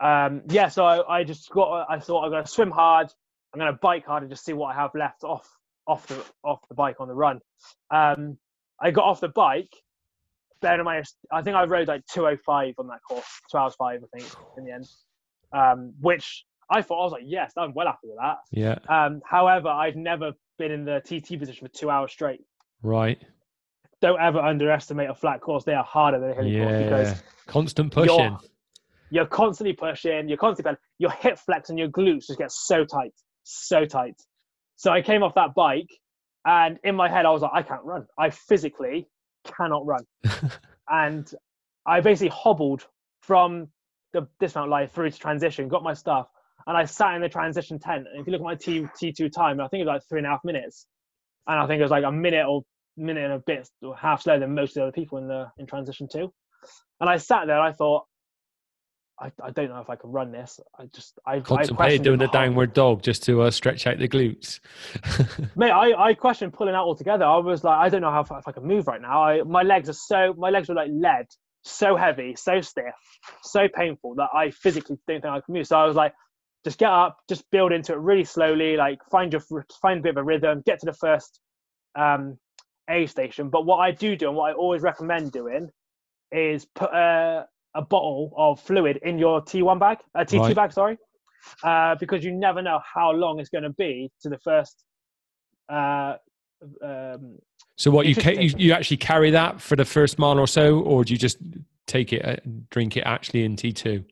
um, 0.01 0.43
yeah, 0.49 0.69
so 0.69 0.85
I, 0.85 1.21
I 1.21 1.25
just 1.25 1.51
got, 1.51 1.87
I 1.89 1.99
thought 2.01 2.25
I'm 2.25 2.31
going 2.31 2.45
to 2.45 2.51
swim 2.51 2.71
hard. 2.73 3.12
I'm 3.53 3.61
going 3.61 3.73
to 3.73 3.79
bike 3.81 4.07
hard 4.07 4.25
and 4.25 4.31
just 4.31 4.45
see 4.45 4.53
what 4.53 4.75
I 4.75 4.81
have 4.81 4.91
left 4.97 5.23
off, 5.23 5.49
off 5.87 6.07
the, 6.07 6.24
off 6.43 6.61
the 6.68 6.74
bike 6.74 6.97
on 7.01 7.09
the 7.09 7.14
run. 7.14 7.41
Um, 7.91 8.39
I 8.80 8.91
got 8.91 9.05
off 9.05 9.20
the 9.20 9.28
bike. 9.28 9.72
Bear 10.61 10.78
in 10.78 10.85
mind, 10.85 11.05
I 11.30 11.43
think 11.43 11.57
I 11.57 11.64
rode 11.64 11.89
like 11.89 12.05
205 12.12 12.74
on 12.78 12.87
that 12.89 13.01
course, 13.09 13.26
two 13.51 13.59
hours 13.59 13.74
five, 13.74 14.01
I 14.03 14.18
think, 14.18 14.30
in 14.57 14.64
the 14.64 14.72
end 14.72 14.87
um, 15.55 15.93
which 16.01 16.45
I 16.70 16.82
thought 16.82 17.01
I 17.01 17.05
was 17.05 17.12
like, 17.12 17.22
yes, 17.24 17.53
I'm 17.57 17.72
well 17.74 17.87
happy 17.87 18.09
with 18.09 18.18
that. 18.20 18.39
Yeah. 18.51 18.78
Um, 18.89 19.22
however, 19.24 19.68
I've 19.68 19.97
never 19.97 20.32
been 20.59 20.72
in 20.72 20.85
the 20.85 21.01
TT 21.01 21.39
position 21.39 21.66
for 21.66 21.72
two 21.72 21.91
hours 21.91 22.11
straight. 22.12 22.41
Right. 22.82 23.22
Don't 24.01 24.20
ever 24.20 24.39
underestimate 24.41 25.09
a 25.09 25.14
flat 25.14 25.41
course. 25.41 25.64
They 25.64 25.74
are 25.74 25.85
harder 25.85 26.20
than 26.20 26.30
a 26.30 26.35
hilly 26.35 26.57
course 26.59 26.70
Yeah. 26.70 26.82
because 26.82 27.22
Constant 27.47 27.93
pushing. 27.93 28.37
you're 29.11 29.26
constantly 29.26 29.74
pushing, 29.74 30.28
you're 30.28 30.39
constantly, 30.39 30.76
your 30.99 31.11
hip 31.12 31.39
flex 31.39 31.70
and 31.70 31.78
your 31.78 31.89
glutes 31.89 32.26
just 32.26 32.39
get 32.39 32.51
so 32.51 32.85
tight, 32.85 33.12
so 33.45 33.85
tight. 33.85 34.20
So 34.85 34.91
I 34.91 35.01
came 35.01 35.22
off 35.22 35.37
that 35.37 35.55
bike, 35.55 35.89
and 36.45 36.78
in 36.85 36.95
my 36.95 37.09
head, 37.09 37.24
I 37.24 37.30
was 37.30 37.41
like, 37.41 37.53
I 37.55 37.62
can't 37.62 37.82
run. 37.85 38.05
I 38.18 38.28
physically 38.28 39.09
cannot 39.43 39.87
run. 39.87 40.05
and 40.91 41.35
I 41.87 42.03
basically 42.03 42.28
hobbled 42.28 42.87
from 43.22 43.68
the 44.12 44.28
dismount 44.41 44.68
line 44.68 44.89
through 44.89 45.09
to 45.09 45.18
transition, 45.18 45.68
got 45.68 45.82
my 45.82 45.95
stuff, 45.95 46.26
and 46.66 46.76
I 46.76 46.85
sat 46.85 47.14
in 47.14 47.22
the 47.22 47.30
transition 47.30 47.78
tent. 47.78 48.07
And 48.12 48.20
if 48.20 48.26
you 48.26 48.32
look 48.32 48.43
at 48.43 48.45
my 48.45 48.57
T 48.57 48.87
T2 49.01 49.32
time, 49.32 49.59
I 49.59 49.68
think 49.68 49.80
it 49.80 49.87
was 49.87 49.95
like 49.95 50.03
three 50.07 50.18
and 50.18 50.26
a 50.26 50.30
half 50.30 50.45
minutes, 50.45 50.87
and 51.47 51.59
I 51.59 51.66
think 51.66 51.80
it 51.80 51.85
was 51.85 51.91
like 51.91 52.05
a 52.05 52.12
minute 52.12 52.47
or 52.47 52.61
minute 52.99 53.24
and 53.24 53.32
a 53.32 53.39
bit, 53.39 53.66
or 53.80 53.97
half 53.97 54.20
slower 54.20 54.39
than 54.39 54.55
most 54.55 54.72
of 54.72 54.74
the 54.74 54.82
other 54.82 54.93
people 54.93 55.16
in 55.16 55.28
the 55.28 55.47
in 55.57 55.64
transition 55.66 56.09
two. 56.12 56.30
And 57.01 57.09
I 57.09 57.16
sat 57.16 57.47
there, 57.47 57.57
and 57.57 57.66
I 57.66 57.72
thought, 57.72 58.05
I, 59.21 59.31
I 59.43 59.51
don't 59.51 59.69
know 59.69 59.79
if 59.79 59.89
I 59.89 59.97
can 59.97 60.11
run 60.11 60.33
this. 60.33 60.59
I 60.79 60.87
just 60.87 61.19
I 61.25 61.41
contemplated 61.41 62.03
doing 62.03 62.19
the 62.19 62.29
downward 62.29 62.73
dog 62.75 63.03
just 63.03 63.23
to 63.25 63.43
uh, 63.43 63.51
stretch 63.51 63.87
out 63.87 63.99
the 63.99 64.09
glutes. 64.09 64.59
Mate, 65.57 65.71
I, 65.71 66.09
I 66.09 66.15
questioned 66.15 66.53
pulling 66.53 66.75
out 66.75 66.85
altogether. 66.85 67.25
I 67.25 67.37
was 67.39 67.62
like, 67.62 67.79
I 67.79 67.89
don't 67.89 68.01
know 68.01 68.11
how 68.11 68.23
if 68.23 68.49
I 68.49 68.53
can 68.53 68.67
move 68.67 68.89
right 68.89 69.01
now. 69.01 69.23
I, 69.23 69.43
my 69.43 69.62
legs 69.62 69.89
are 69.89 69.95
so 69.95 70.35
my 70.37 70.51
legs 70.51 70.69
were 70.69 70.75
like 70.75 70.91
lead, 70.93 71.27
so 71.62 71.97
heavy, 71.97 72.35
so 72.37 72.61
stiff, 72.61 72.95
so 73.43 73.69
painful 73.69 74.17
that 74.17 74.31
I 74.35 74.51
physically 74.51 74.97
don't 75.07 75.23
think 75.23 75.33
I 75.33 75.41
can 75.41 75.55
move. 75.55 75.67
So 75.67 75.79
I 75.79 75.87
was 75.87 75.95
like, 75.95 76.12
just 76.65 76.79
get 76.79 76.91
up, 76.91 77.19
just 77.29 77.45
build 77.53 77.73
into 77.73 77.93
it 77.93 77.99
really 77.99 78.25
slowly. 78.25 78.77
Like 78.77 78.99
find 79.11 79.33
your 79.33 79.43
find 79.81 80.01
a 80.01 80.03
bit 80.03 80.11
of 80.11 80.17
a 80.17 80.25
rhythm, 80.25 80.62
get 80.67 80.81
to 80.81 80.87
the 80.87 80.93
first 80.93 81.41
um, 81.97 82.37
aid 82.91 83.11
station. 83.11 83.49
But 83.49 83.65
what 83.65 83.77
I 83.77 83.93
do 83.93 84.17
do 84.17 84.29
and 84.29 84.37
what 84.37 84.51
I 84.51 84.55
always 84.55 84.83
recommend 84.83 85.31
doing 85.31 85.71
is 86.33 86.67
put 86.75 86.93
a 86.93 87.47
a 87.75 87.83
bottle 87.83 88.33
of 88.37 88.61
fluid 88.61 88.99
in 89.03 89.18
your 89.18 89.43
T1 89.43 89.79
bag, 89.79 89.99
a 90.14 90.20
uh, 90.20 90.25
T2 90.25 90.41
right. 90.41 90.57
bag, 90.57 90.72
sorry, 90.72 90.99
uh, 91.62 91.97
because 91.97 92.25
you 92.25 92.33
never 92.33 92.62
know 92.62 92.81
how 92.83 93.11
long 93.11 93.41
it's 93.41 93.51
going 93.51 93.64
to 93.64 93.70
be 93.70 94.11
to 94.22 94.29
the 94.29 94.39
first. 94.39 94.85
Uh, 95.68 96.14
um, 96.83 97.39
so 97.77 97.91
what 97.91 98.07
you, 98.07 98.14
ca- 98.14 98.41
you 98.41 98.55
you 98.57 98.72
actually 98.72 98.97
carry 98.99 99.31
that 99.33 99.61
for 99.61 99.77
the 99.77 99.85
first 99.85 100.18
mile 100.18 100.39
or 100.39 100.47
so, 100.47 100.81
or 100.81 101.05
do 101.05 101.12
you 101.12 101.18
just 101.18 101.39
take 101.87 102.12
it, 102.12 102.25
uh, 102.25 102.37
drink 102.70 102.97
it 102.97 103.03
actually 103.03 103.45
in 103.45 103.57
T2? 103.57 104.05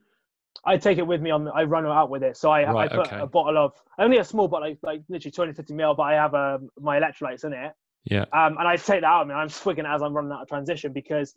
I 0.65 0.77
take 0.77 0.99
it 0.99 1.07
with 1.07 1.21
me 1.21 1.31
on. 1.31 1.49
I 1.49 1.65
run 1.65 1.87
out 1.87 2.11
with 2.11 2.23
it, 2.23 2.37
so 2.37 2.51
I, 2.51 2.71
right, 2.71 2.91
I 2.91 2.97
put 2.97 3.07
okay. 3.07 3.21
a 3.21 3.27
bottle 3.27 3.59
of 3.59 3.73
only 3.99 4.19
a 4.19 4.25
small 4.25 4.49
bottle, 4.49 4.69
like, 4.69 4.79
like 4.83 5.03
literally 5.09 5.33
250 5.33 5.75
ml, 5.75 5.97
but 5.97 6.03
I 6.05 6.15
have 6.15 6.35
um, 6.35 6.69
my 6.79 7.01
electrolytes 7.01 7.45
in 7.45 7.53
it. 7.53 7.73
Yeah. 8.05 8.23
Um, 8.33 8.59
and 8.59 8.69
I 8.69 8.77
take 8.77 9.01
that 9.01 9.05
out. 9.05 9.23
I 9.23 9.29
mean, 9.29 9.37
I'm 9.37 9.49
swigging 9.49 9.85
it 9.85 9.89
as 9.89 10.03
I'm 10.03 10.13
running 10.13 10.33
out 10.33 10.43
of 10.43 10.49
transition 10.49 10.93
because 10.93 11.35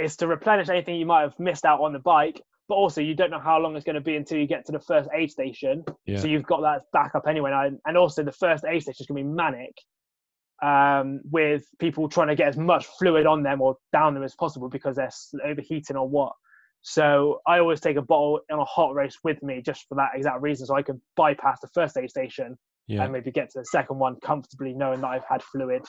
is 0.00 0.16
to 0.16 0.26
replenish 0.26 0.68
anything 0.68 0.96
you 0.96 1.06
might 1.06 1.22
have 1.22 1.38
missed 1.38 1.64
out 1.64 1.80
on 1.80 1.92
the 1.92 1.98
bike, 1.98 2.40
but 2.68 2.76
also 2.76 3.00
you 3.00 3.14
don't 3.14 3.30
know 3.30 3.40
how 3.40 3.58
long 3.58 3.76
it's 3.76 3.84
going 3.84 3.94
to 3.94 4.00
be 4.00 4.16
until 4.16 4.38
you 4.38 4.46
get 4.46 4.64
to 4.66 4.72
the 4.72 4.80
first 4.80 5.08
aid 5.14 5.30
station. 5.30 5.84
Yeah. 6.06 6.18
So 6.20 6.28
you've 6.28 6.44
got 6.44 6.62
that 6.62 6.82
backup 6.92 7.26
anyway. 7.26 7.70
And 7.84 7.96
also 7.96 8.22
the 8.22 8.32
first 8.32 8.64
aid 8.64 8.82
station 8.82 8.96
is 9.00 9.06
going 9.06 9.24
to 9.24 9.28
be 9.28 9.34
manic 9.34 9.74
um, 10.62 11.20
with 11.30 11.64
people 11.78 12.08
trying 12.08 12.28
to 12.28 12.34
get 12.34 12.48
as 12.48 12.56
much 12.56 12.86
fluid 12.98 13.26
on 13.26 13.42
them 13.42 13.60
or 13.60 13.76
down 13.92 14.14
them 14.14 14.22
as 14.22 14.34
possible 14.34 14.68
because 14.68 14.96
they're 14.96 15.10
overheating 15.44 15.96
or 15.96 16.08
what. 16.08 16.32
So 16.82 17.40
I 17.46 17.58
always 17.58 17.80
take 17.80 17.96
a 17.96 18.02
bottle 18.02 18.40
on 18.50 18.58
a 18.58 18.64
hot 18.64 18.94
race 18.94 19.18
with 19.22 19.42
me 19.42 19.60
just 19.60 19.86
for 19.88 19.96
that 19.96 20.12
exact 20.14 20.40
reason, 20.40 20.66
so 20.66 20.76
I 20.76 20.82
can 20.82 21.02
bypass 21.14 21.60
the 21.60 21.68
first 21.74 21.96
aid 21.98 22.08
station 22.08 22.56
yeah. 22.86 23.02
and 23.02 23.12
maybe 23.12 23.30
get 23.30 23.50
to 23.50 23.58
the 23.58 23.66
second 23.66 23.98
one 23.98 24.16
comfortably, 24.24 24.72
knowing 24.72 25.02
that 25.02 25.08
I've 25.08 25.24
had 25.28 25.42
fluid 25.42 25.82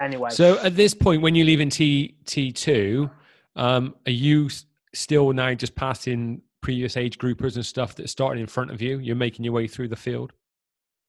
anyway. 0.00 0.30
So 0.30 0.58
at 0.60 0.74
this 0.74 0.94
point, 0.94 1.20
when 1.20 1.34
you 1.34 1.44
leave 1.44 1.60
in 1.60 1.68
T 1.68 2.14
T 2.24 2.50
two, 2.50 3.10
um, 3.56 3.94
are 4.06 4.12
you 4.12 4.48
still 4.94 5.32
now 5.32 5.54
just 5.54 5.74
passing 5.74 6.42
previous 6.60 6.96
age 6.96 7.18
groupers 7.18 7.56
and 7.56 7.66
stuff 7.66 7.94
that 7.96 8.08
started 8.08 8.40
in 8.40 8.46
front 8.46 8.70
of 8.70 8.80
you? 8.80 8.98
You're 8.98 9.16
making 9.16 9.44
your 9.44 9.54
way 9.54 9.66
through 9.66 9.88
the 9.88 9.96
field. 9.96 10.32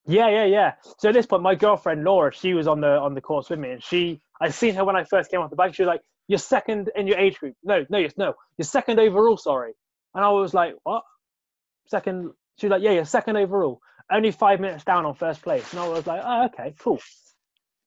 Yeah, 0.06 0.30
yeah, 0.30 0.46
yeah. 0.46 0.74
So 0.98 1.10
at 1.10 1.14
this 1.14 1.26
point, 1.26 1.44
my 1.44 1.56
girlfriend 1.56 2.04
Laura, 2.04 2.34
she 2.34 2.54
was 2.54 2.68
on 2.68 2.82
the 2.82 2.90
on 2.90 3.14
the 3.14 3.22
course 3.22 3.50
with 3.50 3.60
me, 3.60 3.72
and 3.72 3.84
she, 3.84 4.22
I 4.42 4.50
seen 4.50 4.76
her 4.76 4.84
when 4.84 4.96
I 4.96 5.06
first 5.06 5.32
came 5.32 5.40
off 5.40 5.50
the 5.50 5.56
bike. 5.56 5.74
She 5.74 5.84
was 5.84 5.88
like, 5.88 6.02
"You're 6.28 6.40
second 6.40 6.90
in 6.96 7.08
your 7.08 7.18
age 7.18 7.40
group." 7.40 7.56
No, 7.64 7.86
no, 7.90 7.98
yes, 7.98 8.14
no, 8.18 8.34
you're 8.58 8.66
second 8.66 9.00
overall. 9.00 9.38
Sorry, 9.38 9.72
and 10.14 10.26
I 10.26 10.30
was 10.30 10.54
like, 10.54 10.76
"What? 10.84 11.04
Second? 11.88 12.32
She 12.58 12.68
was 12.68 12.72
like, 12.72 12.82
"Yeah, 12.82 12.92
you're 12.92 13.06
second 13.06 13.38
overall." 13.38 13.80
Only 14.12 14.32
five 14.32 14.60
minutes 14.60 14.84
down 14.84 15.06
on 15.06 15.16
first 15.16 15.42
place, 15.42 15.72
and 15.72 15.80
I 15.80 15.88
was 15.88 16.06
like, 16.06 16.22
"Oh, 16.24 16.46
okay, 16.48 16.76
cool." 16.80 17.00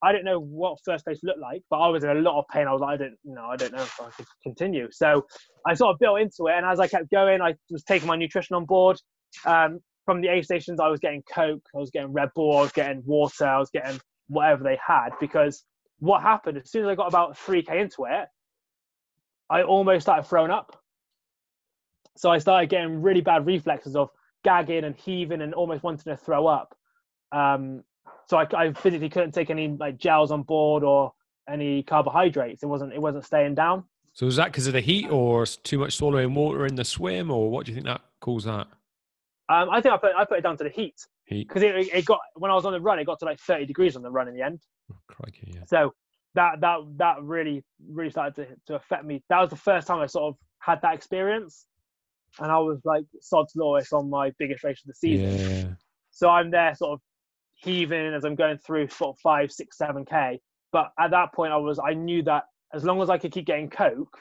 I 0.03 0.13
didn't 0.13 0.27
know 0.27 0.39
what 0.39 0.79
first 0.85 1.05
base 1.05 1.21
looked 1.23 1.41
like, 1.41 1.63
but 1.71 1.79
I 1.79 1.89
was 1.89 2.05
in 2.05 2.11
a 2.11 2.15
lot 2.15 2.39
of 2.39 2.45
pain. 2.53 2.67
I 2.69 2.73
was 2.73 2.83
like, 2.83 2.95
I 2.95 2.97
don't, 2.97 3.17
know, 3.25 3.47
I 3.47 3.57
don't 3.57 3.73
know 3.73 3.83
if 3.83 4.01
I 4.01 4.11
could 4.11 4.27
continue. 4.43 4.89
So 4.91 5.27
I 5.67 5.75
sort 5.75 5.95
of 5.95 5.99
built 5.99 6.21
into 6.21 6.47
it, 6.49 6.55
and 6.55 6.67
as 6.67 6.81
I 6.81 6.87
kept 6.87 7.11
going, 7.11 7.41
I 7.41 7.55
was 7.71 7.83
taking 7.83 8.07
my 8.07 8.17
nutrition 8.17 8.57
on 8.57 8.67
board. 8.67 8.99
Um, 9.45 9.81
from 10.05 10.21
the 10.21 10.29
aid 10.29 10.45
stations, 10.45 10.81
I 10.81 10.89
was 10.89 11.01
getting 11.01 11.23
Coke, 11.23 11.63
I 11.75 11.79
was 11.79 11.91
getting 11.91 12.13
Red 12.13 12.31
Bull, 12.35 12.57
I 12.57 12.63
was 12.63 12.73
getting 12.73 13.03
water, 13.05 13.47
I 13.47 13.59
was 13.59 13.71
getting 13.71 14.01
whatever 14.29 14.63
they 14.63 14.79
had. 14.87 15.11
Because 15.21 15.65
what 15.99 16.23
happened 16.23 16.59
as 16.59 16.71
soon 16.71 16.85
as 16.85 16.89
I 16.89 16.95
got 16.95 17.09
about 17.09 17.37
three 17.37 17.63
k 17.63 17.81
into 17.81 18.05
it, 18.05 18.29
I 19.51 19.63
almost 19.63 20.05
started 20.05 20.29
throwing 20.29 20.51
up. 20.51 20.81
So 22.17 22.31
I 22.31 22.39
started 22.39 22.71
getting 22.71 23.03
really 23.03 23.21
bad 23.21 23.47
reflexes 23.47 23.97
of 23.97 24.11
gagging 24.45 24.85
and 24.85 24.97
heaving 24.97 25.43
and 25.43 25.53
almost 25.55 25.83
wanting 25.83 26.05
to 26.05 26.17
throw 26.17 26.47
up. 26.47 26.75
Um, 27.33 27.83
so 28.27 28.37
I, 28.39 28.47
I 28.57 28.73
physically 28.73 29.09
couldn't 29.09 29.33
take 29.33 29.51
any 29.51 29.69
like 29.69 29.99
gels 29.99 30.31
on 30.31 30.43
board 30.43 30.83
or 30.83 31.13
any 31.49 31.83
carbohydrates. 31.83 32.63
It 32.63 32.67
wasn't 32.67 32.93
it 32.93 33.01
wasn't 33.01 33.25
staying 33.25 33.55
down. 33.55 33.85
So 34.13 34.27
was 34.27 34.37
that 34.37 34.47
because 34.47 34.67
of 34.67 34.73
the 34.73 34.81
heat 34.81 35.11
or 35.11 35.45
too 35.47 35.79
much 35.79 35.97
swallowing 35.97 36.35
water 36.35 36.67
in 36.67 36.75
the 36.75 36.85
swim, 36.85 37.31
or 37.31 37.51
what 37.51 37.67
do 37.67 37.73
you 37.73 37.77
think 37.77 37.87
that 37.87 38.01
caused 38.21 38.47
that? 38.47 38.67
Um, 39.49 39.71
I 39.71 39.81
think 39.81 39.95
I 39.95 39.99
put 39.99 40.15
I 40.17 40.25
put 40.25 40.39
it 40.39 40.43
down 40.43 40.57
to 40.59 40.65
the 40.65 40.71
heat. 40.71 41.07
Heat. 41.27 41.49
Because 41.49 41.63
it, 41.63 41.75
it 41.93 42.05
got 42.05 42.21
when 42.35 42.51
I 42.51 42.55
was 42.55 42.65
on 42.65 42.73
the 42.73 42.81
run, 42.81 42.99
it 42.99 43.05
got 43.05 43.19
to 43.21 43.25
like 43.25 43.39
30 43.41 43.67
degrees 43.67 43.97
on 43.97 44.03
the 44.03 44.11
run 44.11 44.29
in 44.29 44.35
the 44.35 44.43
end. 44.43 44.61
Oh, 44.91 44.97
crikey, 45.09 45.53
yeah. 45.55 45.65
So 45.67 45.93
that 46.35 46.61
that 46.61 46.79
that 46.97 47.23
really 47.23 47.63
really 47.89 48.11
started 48.11 48.35
to, 48.37 48.57
to 48.67 48.75
affect 48.77 49.05
me. 49.05 49.23
That 49.29 49.41
was 49.41 49.51
the 49.51 49.57
first 49.57 49.87
time 49.87 50.01
I 50.01 50.07
sort 50.07 50.35
of 50.35 50.39
had 50.61 50.81
that 50.83 50.95
experience, 50.95 51.67
and 52.41 52.51
I 52.51 52.59
was 52.59 52.81
like 52.85 53.05
sod's 53.21 53.55
law. 53.55 53.77
It's 53.77 53.93
on 53.93 54.11
my 54.11 54.33
biggest 54.39 54.65
race 54.65 54.81
of 54.83 54.89
the 54.89 54.95
season. 54.95 55.39
Yeah. 55.39 55.75
So 56.11 56.31
I'm 56.31 56.51
there, 56.51 56.75
sort 56.75 56.95
of 56.95 57.01
heaving 57.57 58.15
as 58.15 58.25
I'm 58.25 58.35
going 58.35 58.59
through 58.59 58.89
sort 58.89 59.17
of 59.17 59.21
five, 59.21 59.51
six, 59.51 59.79
seven 59.79 60.05
k. 60.05 60.41
But 60.73 60.93
at 60.99 61.11
that 61.11 61.33
point, 61.33 61.53
I 61.53 61.57
was 61.57 61.79
I 61.79 61.95
knew 61.95 62.23
that 62.25 62.45
as 62.75 62.85
long 62.85 63.01
as 63.01 63.11
I 63.11 63.19
could 63.19 63.33
keep 63.33 63.47
getting 63.47 63.71
coke, 63.71 64.19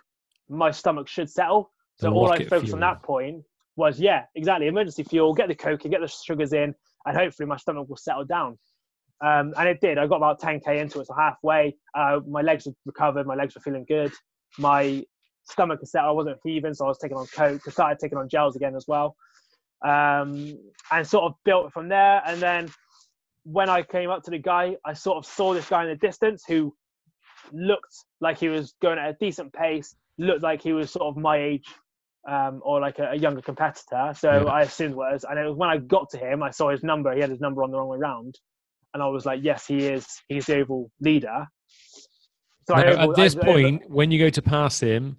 my 0.50 0.72
stomach 0.72 1.08
should 1.08 1.30
settle. 1.30 1.72
So 1.98 2.12
all 2.12 2.32
I 2.32 2.40
focused 2.40 2.66
fuel. 2.66 2.76
on 2.76 2.80
that 2.82 3.04
point 3.04 3.44
was 3.76 4.00
yeah, 4.00 4.24
exactly 4.36 4.68
emergency 4.68 5.04
fuel. 5.04 5.34
Get 5.34 5.48
the 5.48 5.56
coke 5.56 5.84
and 5.84 5.92
get 5.92 6.02
the 6.02 6.08
sugars 6.08 6.54
in, 6.54 6.74
and 7.06 7.18
hopefully 7.18 7.48
my 7.48 7.58
stomach 7.58 7.88
will 7.90 7.98
settle 7.98 8.26
down. 8.26 8.58
Um, 9.24 9.54
and 9.58 9.70
it 9.70 9.80
did. 9.80 9.98
I 9.98 10.08
got 10.08 10.18
about 10.18 10.42
10k 10.42 10.78
into 10.80 11.00
it, 11.00 11.08
so 11.08 11.14
halfway. 11.14 11.76
Uh, 11.94 12.20
my 12.28 12.42
legs 12.42 12.66
had 12.66 12.76
recovered. 12.86 13.26
My 13.26 13.36
legs 13.36 13.56
were 13.56 13.62
feeling 13.62 13.86
good. 13.88 14.12
My 14.58 15.04
stomach 15.46 15.80
was 15.80 15.92
settled. 15.92 16.10
I 16.10 16.14
wasn't 16.14 16.38
heaving, 16.44 16.74
so 16.74 16.86
I 16.86 16.90
was 16.90 16.98
taking 16.98 17.18
on 17.18 17.26
coke. 17.28 17.62
I 17.66 17.72
started 17.72 18.00
taking 18.00 18.18
on 18.18 18.28
gels 18.28 18.56
again 18.56 18.76
as 18.76 18.86
well, 18.88 19.16
um, 19.86 20.58
and 20.92 21.08
sort 21.08 21.26
of 21.26 21.34
built 21.46 21.72
from 21.72 21.88
there. 21.88 22.22
And 22.26 22.42
then 22.42 22.70
when 23.46 23.70
I 23.70 23.84
came 23.84 24.10
up 24.10 24.24
to 24.24 24.32
the 24.32 24.40
guy, 24.40 24.76
I 24.84 24.94
sort 24.94 25.18
of 25.18 25.26
saw 25.26 25.54
this 25.54 25.70
guy 25.70 25.84
in 25.84 25.90
the 25.90 25.96
distance 25.96 26.44
who 26.48 26.74
looked 27.54 27.96
like 28.20 28.40
he 28.40 28.50
was 28.50 28.74
going 28.82 28.98
at 28.98 29.10
a 29.10 29.14
decent 29.20 29.54
pace, 29.54 29.96
looked 30.18 30.42
like 30.42 30.62
he 30.62 30.74
was 30.74 30.92
sort 30.92 31.06
of 31.06 31.16
my 31.22 31.38
age 31.38 31.66
um, 32.28 32.60
or 32.64 32.80
like 32.80 32.98
a, 32.98 33.12
a, 33.12 33.16
younger 33.16 33.42
competitor. 33.42 34.14
So 34.18 34.32
yeah. 34.32 34.44
I 34.46 34.62
assumed 34.64 34.96
was, 34.96 35.26
and 35.30 35.38
it 35.38 35.48
was 35.48 35.56
when 35.56 35.70
I 35.70 35.78
got 35.78 36.10
to 36.12 36.18
him, 36.18 36.42
I 36.42 36.50
saw 36.50 36.72
his 36.72 36.84
number. 36.84 37.14
He 37.14 37.22
had 37.22 37.30
his 37.30 37.40
number 37.40 37.64
on 37.64 37.70
the 37.70 37.78
wrong 37.78 37.88
way 37.88 37.98
around, 37.98 38.40
and 38.94 39.04
I 39.04 39.08
was 39.08 39.28
like, 39.28 39.42
yes, 39.44 39.68
he 39.68 39.86
is. 39.86 40.08
He's 40.28 40.48
the 40.48 40.62
overall 40.62 40.90
leader. 41.00 41.46
So 42.68 42.74
now, 42.74 43.12
at 43.12 43.16
this 43.16 43.36
I, 43.36 43.44
point, 43.44 43.84
I, 43.84 43.88
when 43.90 44.10
you 44.10 44.18
go 44.18 44.32
to 44.32 44.42
pass 44.42 44.80
him, 44.80 45.18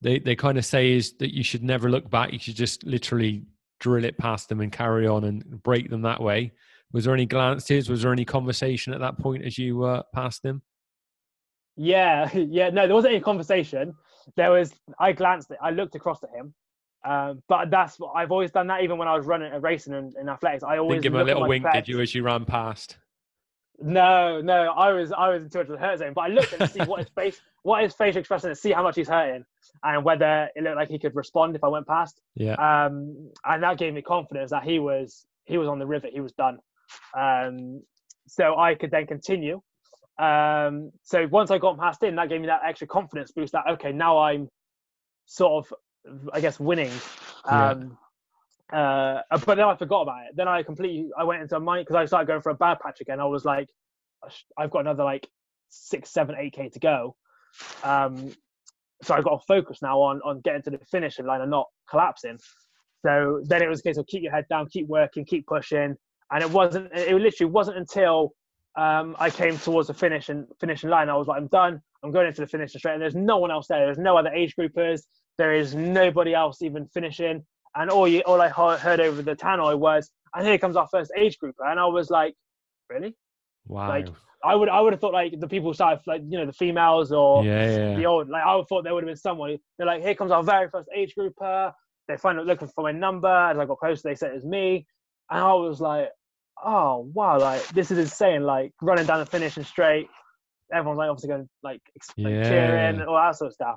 they 0.00 0.20
they 0.20 0.36
kind 0.36 0.58
of 0.58 0.64
say 0.64 0.92
is 0.92 1.14
that 1.14 1.34
you 1.34 1.42
should 1.42 1.64
never 1.64 1.90
look 1.90 2.08
back. 2.08 2.32
You 2.32 2.38
should 2.38 2.54
just 2.54 2.84
literally 2.84 3.42
drill 3.80 4.04
it 4.04 4.16
past 4.16 4.48
them 4.48 4.60
and 4.60 4.70
carry 4.70 5.08
on 5.08 5.24
and 5.24 5.62
break 5.64 5.90
them 5.90 6.02
that 6.02 6.22
way. 6.22 6.52
Was 6.92 7.04
there 7.04 7.14
any 7.14 7.26
glances? 7.26 7.88
Was 7.88 8.02
there 8.02 8.12
any 8.12 8.24
conversation 8.24 8.92
at 8.92 9.00
that 9.00 9.18
point 9.18 9.44
as 9.44 9.58
you 9.58 9.82
uh, 9.84 10.02
passed 10.14 10.44
him? 10.44 10.62
Yeah, 11.76 12.32
yeah. 12.34 12.70
No, 12.70 12.86
there 12.86 12.94
wasn't 12.94 13.14
any 13.14 13.22
conversation. 13.22 13.94
There 14.36 14.50
was. 14.50 14.72
I 14.98 15.12
glanced. 15.12 15.50
I 15.60 15.70
looked 15.70 15.94
across 15.94 16.22
at 16.22 16.30
him. 16.30 16.54
Um, 17.04 17.42
but 17.48 17.70
that's 17.70 17.98
what 18.00 18.12
I've 18.14 18.32
always 18.32 18.50
done 18.50 18.66
that. 18.68 18.82
Even 18.82 18.96
when 18.96 19.08
I 19.08 19.16
was 19.16 19.26
running, 19.26 19.52
a 19.52 19.56
uh, 19.56 19.60
racing 19.60 19.92
in, 19.92 20.12
in 20.18 20.28
athletics, 20.28 20.64
I 20.64 20.78
always 20.78 21.02
didn't 21.02 21.02
give 21.02 21.14
him 21.14 21.20
a 21.20 21.24
little 21.24 21.46
wink. 21.46 21.66
Did 21.72 21.88
you 21.88 22.00
as 22.00 22.14
you 22.14 22.22
ran 22.22 22.44
past? 22.44 22.96
No, 23.80 24.40
no. 24.40 24.72
I 24.72 24.92
was 24.92 25.12
I 25.12 25.28
was 25.28 25.42
in 25.42 25.50
touch 25.50 25.68
with 25.68 25.78
the 25.78 25.86
hurt 25.86 25.98
zone, 25.98 26.12
but 26.14 26.22
I 26.22 26.28
looked 26.28 26.58
to 26.58 26.66
see 26.68 26.80
what 26.80 27.00
his 27.00 27.08
face, 27.14 27.40
what 27.62 27.82
his 27.82 27.92
facial 27.92 28.20
expression, 28.20 28.48
to 28.48 28.56
see 28.56 28.72
how 28.72 28.82
much 28.82 28.96
he's 28.96 29.08
hurting, 29.08 29.44
and 29.82 30.04
whether 30.04 30.48
it 30.54 30.62
looked 30.62 30.76
like 30.76 30.88
he 30.88 30.98
could 30.98 31.14
respond 31.14 31.56
if 31.56 31.64
I 31.64 31.68
went 31.68 31.86
past. 31.86 32.22
Yeah. 32.36 32.54
Um, 32.54 33.30
and 33.44 33.62
that 33.62 33.76
gave 33.76 33.92
me 33.92 34.00
confidence 34.00 34.50
that 34.50 34.62
he 34.62 34.78
was 34.78 35.26
he 35.44 35.58
was 35.58 35.68
on 35.68 35.78
the 35.78 35.86
river, 35.86 36.08
He 36.10 36.20
was 36.20 36.32
done. 36.32 36.58
Um, 37.16 37.82
so 38.26 38.58
I 38.58 38.74
could 38.74 38.90
then 38.90 39.06
continue. 39.06 39.60
Um, 40.18 40.92
so 41.02 41.26
once 41.28 41.50
I 41.50 41.58
got 41.58 41.78
past 41.78 42.02
in, 42.02 42.16
that 42.16 42.28
gave 42.28 42.40
me 42.40 42.46
that 42.46 42.60
extra 42.66 42.86
confidence 42.86 43.32
boost. 43.32 43.52
That 43.52 43.64
okay, 43.72 43.92
now 43.92 44.18
I'm 44.18 44.48
sort 45.26 45.66
of, 45.66 45.74
I 46.32 46.40
guess, 46.40 46.60
winning. 46.60 46.92
Um, 47.44 47.96
yeah. 48.72 49.22
uh, 49.30 49.38
but 49.44 49.56
then 49.56 49.66
I 49.66 49.76
forgot 49.76 50.02
about 50.02 50.26
it. 50.26 50.36
Then 50.36 50.48
I 50.48 50.62
completely 50.62 51.10
I 51.18 51.24
went 51.24 51.42
into 51.42 51.56
a 51.56 51.60
mind 51.60 51.86
because 51.86 51.96
I 51.96 52.06
started 52.06 52.26
going 52.26 52.42
for 52.42 52.50
a 52.50 52.54
bad 52.54 52.78
patch 52.80 53.00
again. 53.00 53.20
I 53.20 53.24
was 53.24 53.44
like, 53.44 53.68
I've 54.56 54.70
got 54.70 54.80
another 54.80 55.04
like 55.04 55.28
six, 55.70 56.10
seven, 56.10 56.36
eight 56.38 56.52
k 56.52 56.68
to 56.68 56.78
go. 56.78 57.16
Um, 57.82 58.32
so 59.02 59.14
I've 59.14 59.24
got 59.24 59.40
to 59.40 59.46
focus 59.46 59.82
now 59.82 60.00
on 60.00 60.20
on 60.24 60.40
getting 60.40 60.62
to 60.62 60.70
the 60.70 60.78
finishing 60.90 61.26
line 61.26 61.40
and 61.40 61.50
not 61.50 61.66
collapsing. 61.88 62.38
So 63.04 63.42
then 63.44 63.62
it 63.62 63.68
was 63.68 63.80
a 63.80 63.82
case 63.82 63.98
of 63.98 64.06
keep 64.06 64.22
your 64.22 64.32
head 64.32 64.46
down, 64.48 64.68
keep 64.70 64.86
working, 64.86 65.24
keep 65.24 65.46
pushing. 65.46 65.96
And 66.32 66.42
it 66.42 66.50
wasn't. 66.50 66.92
It 66.92 67.14
literally 67.14 67.50
wasn't 67.50 67.78
until 67.78 68.32
um, 68.76 69.16
I 69.18 69.30
came 69.30 69.58
towards 69.58 69.88
the 69.88 69.94
finish 69.94 70.28
and 70.28 70.46
finishing 70.60 70.90
line. 70.90 71.08
I 71.08 71.16
was 71.16 71.28
like, 71.28 71.40
I'm 71.40 71.48
done. 71.48 71.80
I'm 72.02 72.10
going 72.10 72.26
into 72.26 72.40
the 72.40 72.46
finishing 72.46 72.78
straight. 72.78 72.94
And 72.94 73.02
there's 73.02 73.14
no 73.14 73.38
one 73.38 73.50
else 73.50 73.66
there. 73.68 73.84
There's 73.84 73.98
no 73.98 74.16
other 74.16 74.30
age 74.30 74.54
groupers. 74.58 75.02
There 75.38 75.54
is 75.54 75.74
nobody 75.74 76.34
else 76.34 76.62
even 76.62 76.86
finishing. 76.88 77.44
And 77.76 77.90
all 77.90 78.06
you, 78.06 78.20
all 78.20 78.40
I 78.40 78.48
heard 78.48 79.00
over 79.00 79.22
the 79.22 79.34
tannoy 79.34 79.76
was, 79.76 80.10
and 80.34 80.46
here 80.46 80.58
comes 80.58 80.76
our 80.76 80.88
first 80.90 81.10
age 81.16 81.38
grouper. 81.38 81.64
And 81.64 81.80
I 81.80 81.86
was 81.86 82.10
like, 82.10 82.34
really? 82.88 83.16
Wow. 83.66 83.88
Like 83.88 84.08
I 84.44 84.54
would, 84.54 84.68
I 84.68 84.80
would 84.80 84.92
have 84.92 85.00
thought 85.00 85.14
like 85.14 85.38
the 85.40 85.48
people 85.48 85.72
started 85.72 86.00
like 86.06 86.22
you 86.28 86.38
know 86.38 86.46
the 86.46 86.52
females 86.52 87.12
or 87.12 87.44
yeah, 87.44 87.70
yeah. 87.70 87.96
the 87.96 88.06
old. 88.06 88.28
Like 88.28 88.42
I 88.44 88.54
would 88.54 88.66
thought 88.68 88.84
there 88.84 88.94
would 88.94 89.02
have 89.02 89.08
been 89.08 89.16
someone. 89.16 89.56
They're 89.78 89.86
like, 89.86 90.02
here 90.02 90.14
comes 90.14 90.30
our 90.30 90.42
very 90.42 90.68
first 90.68 90.88
age 90.94 91.14
grouper. 91.14 91.72
They 92.06 92.16
find 92.18 92.38
out 92.38 92.46
looking 92.46 92.68
for 92.68 92.84
my 92.84 92.92
number. 92.92 93.28
As 93.28 93.58
I 93.58 93.64
got 93.64 93.78
closer, 93.78 94.02
they 94.04 94.14
said 94.14 94.32
it 94.32 94.34
was 94.34 94.44
me, 94.44 94.86
and 95.30 95.40
I 95.40 95.52
was 95.54 95.80
like, 95.80 96.08
oh 96.64 97.10
wow, 97.14 97.38
like 97.40 97.66
this 97.68 97.90
is 97.90 97.98
insane. 97.98 98.42
Like 98.44 98.72
running 98.82 99.06
down 99.06 99.20
the 99.20 99.26
finishing 99.26 99.64
straight, 99.64 100.08
everyone's 100.72 100.98
like 100.98 101.10
obviously 101.10 101.28
going 101.28 101.48
like, 101.62 101.80
like 102.18 102.32
Yeah. 102.32 102.48
cheering 102.48 103.00
and 103.00 103.02
all 103.08 103.16
that 103.16 103.36
sort 103.36 103.48
of 103.48 103.54
stuff. 103.54 103.76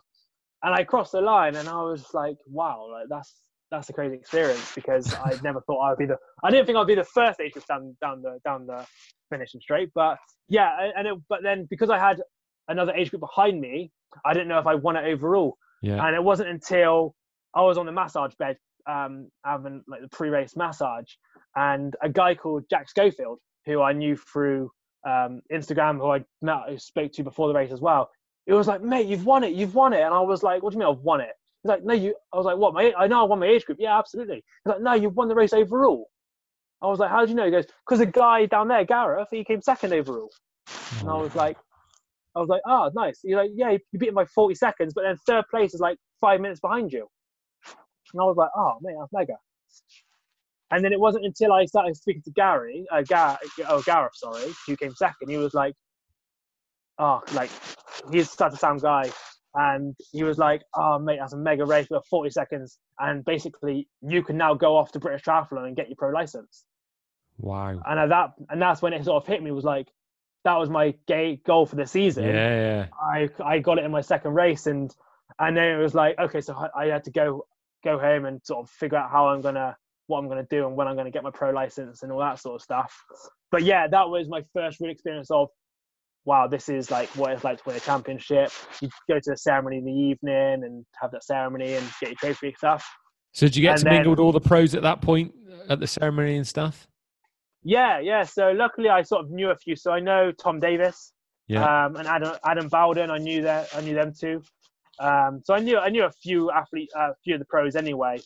And 0.63 0.73
I 0.73 0.83
crossed 0.83 1.11
the 1.11 1.21
line, 1.21 1.55
and 1.55 1.69
I 1.69 1.81
was 1.83 2.05
like, 2.13 2.37
wow, 2.47 2.87
like 2.91 3.07
that's 3.09 3.33
that's 3.69 3.89
a 3.89 3.93
crazy 3.93 4.15
experience 4.15 4.71
because 4.75 5.13
I 5.13 5.35
never 5.43 5.61
thought 5.61 5.79
I 5.81 5.89
would 5.89 5.99
be 5.99 6.05
the. 6.05 6.17
I 6.43 6.49
didn't 6.51 6.65
think 6.65 6.77
I'd 6.77 6.87
be 6.87 6.95
the 6.95 7.03
first 7.03 7.39
age 7.39 7.53
group 7.53 7.65
down 7.67 7.95
down 8.01 8.21
the 8.21 8.39
down 8.43 8.65
the 8.65 8.85
finishing 9.29 9.61
straight, 9.61 9.89
but 9.93 10.17
yeah, 10.49 10.89
and 10.95 11.07
it, 11.07 11.15
but 11.29 11.43
then 11.43 11.67
because 11.69 11.89
I 11.89 11.99
had 11.99 12.21
another 12.69 12.93
age 12.93 13.09
group 13.11 13.21
behind 13.21 13.59
me, 13.61 13.91
I 14.25 14.33
didn't 14.33 14.47
know 14.47 14.59
if 14.59 14.67
I 14.67 14.75
won 14.75 14.95
it 14.95 15.05
overall. 15.05 15.57
yeah. 15.81 16.05
And 16.05 16.15
it 16.15 16.23
wasn't 16.23 16.49
until 16.49 17.13
I 17.53 17.61
was 17.61 17.77
on 17.77 17.85
the 17.85 17.91
massage 17.91 18.33
bed, 18.39 18.57
um, 18.87 19.29
having 19.45 19.83
like 19.87 20.01
the 20.01 20.09
pre-race 20.09 20.55
massage, 20.55 21.11
and 21.55 21.95
a 22.01 22.09
guy 22.09 22.35
called 22.35 22.63
Jack 22.69 22.89
Schofield, 22.89 23.39
who 23.65 23.81
I 23.81 23.93
knew 23.93 24.15
through 24.15 24.71
um, 25.05 25.41
Instagram, 25.51 25.97
who 25.97 26.11
I 26.11 26.23
met, 26.41 26.69
who 26.69 26.77
spoke 26.77 27.11
to 27.13 27.23
before 27.23 27.47
the 27.47 27.53
race 27.53 27.71
as 27.71 27.81
well. 27.81 28.09
It 28.45 28.53
was 28.53 28.67
like, 28.67 28.81
mate, 28.81 29.07
you've 29.07 29.25
won 29.25 29.43
it, 29.43 29.53
you've 29.53 29.75
won 29.75 29.93
it, 29.93 30.01
and 30.01 30.13
I 30.13 30.21
was 30.21 30.43
like, 30.43 30.63
what 30.63 30.71
do 30.71 30.75
you 30.75 30.79
mean 30.79 30.89
I've 30.89 31.03
won 31.03 31.21
it? 31.21 31.33
He's 31.63 31.69
like, 31.69 31.83
no, 31.83 31.93
you. 31.93 32.15
I 32.33 32.37
was 32.37 32.45
like, 32.45 32.57
what? 32.57 32.73
My, 32.73 32.93
I 32.97 33.07
know 33.07 33.21
I 33.21 33.23
won 33.23 33.39
my 33.39 33.47
age 33.47 33.65
group. 33.65 33.77
Yeah, 33.81 33.97
absolutely. 33.97 34.37
He's 34.37 34.71
like, 34.71 34.81
no, 34.81 34.93
you've 34.93 35.15
won 35.15 35.27
the 35.27 35.35
race 35.35 35.53
overall. 35.53 36.07
I 36.81 36.87
was 36.87 36.99
like, 36.99 37.09
how 37.09 37.25
do 37.25 37.31
you 37.31 37.35
know? 37.35 37.45
He 37.45 37.51
goes, 37.51 37.65
because 37.85 37.99
the 37.99 38.05
guy 38.05 38.45
down 38.45 38.67
there, 38.67 38.85
Gareth, 38.85 39.29
he 39.31 39.43
came 39.43 39.61
second 39.61 39.93
overall. 39.93 40.29
And 40.99 41.09
I 41.09 41.17
was 41.17 41.33
like, 41.35 41.57
I 42.35 42.39
was 42.39 42.49
like, 42.49 42.61
oh, 42.67 42.91
nice. 42.93 43.19
He's 43.23 43.33
like, 43.33 43.49
yeah, 43.55 43.71
you 43.71 43.99
beat 43.99 44.09
him 44.09 44.15
by 44.15 44.25
40 44.25 44.53
seconds, 44.53 44.93
but 44.93 45.01
then 45.01 45.17
third 45.25 45.45
place 45.49 45.73
is 45.73 45.79
like 45.79 45.97
five 46.21 46.39
minutes 46.39 46.59
behind 46.59 46.93
you. 46.93 47.07
And 48.13 48.21
I 48.21 48.25
was 48.25 48.37
like, 48.37 48.49
oh, 48.55 48.73
mate, 48.81 48.95
that's 48.99 49.13
mega. 49.13 49.37
And 50.71 50.83
then 50.83 50.91
it 50.93 50.99
wasn't 50.99 51.25
until 51.25 51.53
I 51.53 51.65
started 51.65 51.95
speaking 51.95 52.23
to 52.23 52.31
Gary, 52.31 52.85
uh, 52.91 53.01
Gar- 53.01 53.39
oh, 53.69 53.81
Gareth, 53.83 54.13
sorry, 54.15 54.51
who 54.67 54.75
came 54.75 54.93
second. 54.95 55.29
He 55.29 55.37
was 55.37 55.53
like, 55.53 55.73
oh, 56.99 57.21
like, 57.33 57.49
he's 58.11 58.31
such 58.31 58.53
a 58.53 58.57
sound 58.57 58.81
guy. 58.81 59.09
And 59.55 59.95
he 60.11 60.23
was 60.23 60.37
like, 60.37 60.61
oh, 60.75 60.99
mate, 60.99 61.17
that's 61.19 61.33
a 61.33 61.37
mega 61.37 61.65
race. 61.65 61.87
We're 61.89 62.01
40 62.09 62.29
seconds. 62.31 62.79
And 62.99 63.23
basically, 63.25 63.87
you 64.01 64.23
can 64.23 64.37
now 64.37 64.53
go 64.53 64.75
off 64.75 64.91
to 64.91 64.99
British 64.99 65.23
Triathlon 65.23 65.67
and 65.67 65.75
get 65.75 65.87
your 65.87 65.95
pro 65.97 66.09
license 66.09 66.65
wow. 67.37 67.79
and 67.85 67.99
at 67.99 68.09
that 68.09 68.33
and 68.49 68.61
that's 68.61 68.81
when 68.81 68.93
it 68.93 69.03
sort 69.05 69.21
of 69.21 69.27
hit 69.27 69.41
me 69.41 69.51
was 69.51 69.63
like 69.63 69.87
that 70.43 70.55
was 70.55 70.69
my 70.69 70.93
gay 71.07 71.39
goal 71.45 71.65
for 71.65 71.75
the 71.75 71.85
season 71.85 72.25
Yeah, 72.25 72.31
yeah. 72.33 72.85
i 73.01 73.29
i 73.43 73.59
got 73.59 73.77
it 73.77 73.85
in 73.85 73.91
my 73.91 74.01
second 74.01 74.33
race 74.33 74.67
and 74.67 74.93
and 75.39 75.55
then 75.55 75.65
it 75.65 75.81
was 75.81 75.93
like 75.93 76.17
okay 76.19 76.41
so 76.41 76.55
i 76.75 76.85
had 76.85 77.03
to 77.05 77.11
go 77.11 77.45
go 77.83 77.97
home 77.99 78.25
and 78.25 78.39
sort 78.43 78.59
of 78.65 78.69
figure 78.69 78.97
out 78.97 79.09
how 79.11 79.27
i'm 79.27 79.41
gonna 79.41 79.75
what 80.07 80.19
i'm 80.19 80.27
gonna 80.27 80.45
do 80.49 80.65
and 80.67 80.75
when 80.75 80.87
i'm 80.87 80.95
gonna 80.95 81.11
get 81.11 81.23
my 81.23 81.31
pro 81.31 81.51
license 81.51 82.03
and 82.03 82.11
all 82.11 82.19
that 82.19 82.39
sort 82.39 82.55
of 82.55 82.61
stuff 82.61 82.93
but 83.51 83.63
yeah 83.63 83.87
that 83.87 84.07
was 84.09 84.27
my 84.29 84.41
first 84.53 84.79
real 84.79 84.91
experience 84.91 85.29
of 85.31 85.47
wow 86.25 86.47
this 86.47 86.67
is 86.69 86.89
like 86.91 87.07
what 87.15 87.31
it's 87.31 87.43
like 87.43 87.57
to 87.57 87.63
win 87.67 87.75
a 87.75 87.79
championship 87.79 88.51
you 88.81 88.89
go 89.09 89.15
to 89.19 89.31
the 89.31 89.37
ceremony 89.37 89.77
in 89.77 89.85
the 89.85 89.91
evening 89.91 90.63
and 90.63 90.85
have 91.01 91.11
that 91.11 91.23
ceremony 91.23 91.73
and 91.75 91.85
get 92.01 92.09
your 92.09 92.15
trophy 92.15 92.47
and 92.47 92.57
stuff 92.57 92.85
So 93.33 93.45
did 93.45 93.55
you 93.55 93.61
get 93.61 93.73
And 93.77 93.83
to 93.83 93.89
mingle 93.89 94.11
with 94.11 94.19
all 94.19 94.31
the 94.31 94.41
pros 94.41 94.75
at 94.75 94.81
that 94.81 95.01
point 95.01 95.33
at 95.69 95.79
the 95.79 95.87
ceremony 95.87 96.35
and 96.37 96.47
stuff? 96.47 96.87
yeah 97.63 97.99
yeah 97.99 98.23
so 98.23 98.51
luckily 98.51 98.89
i 98.89 99.01
sort 99.01 99.23
of 99.25 99.31
knew 99.31 99.49
a 99.51 99.55
few 99.55 99.75
so 99.75 99.91
i 99.91 99.99
know 99.99 100.31
tom 100.31 100.59
davis 100.59 101.13
Yeah. 101.47 101.85
um, 101.85 101.95
and 101.95 102.07
Adam 102.07 102.35
Adam 102.45 102.67
Bowden. 102.67 103.09
I 103.09 103.17
knew 103.19 103.41
that 103.43 103.69
I 103.73 103.79
knew 103.81 103.95
them 103.95 104.11
too. 104.13 104.41
Um, 104.99 105.41
so 105.43 105.53
I 105.53 105.59
knew 105.59 105.77
I 105.77 105.89
knew 105.89 106.03
a 106.03 106.11
few 106.11 106.51
athletes, 106.51 106.93
a 106.95 107.09
few 107.23 107.35
of 107.35 107.39
the 107.39 107.45
pros 107.45 107.75
anyway, 107.75 108.19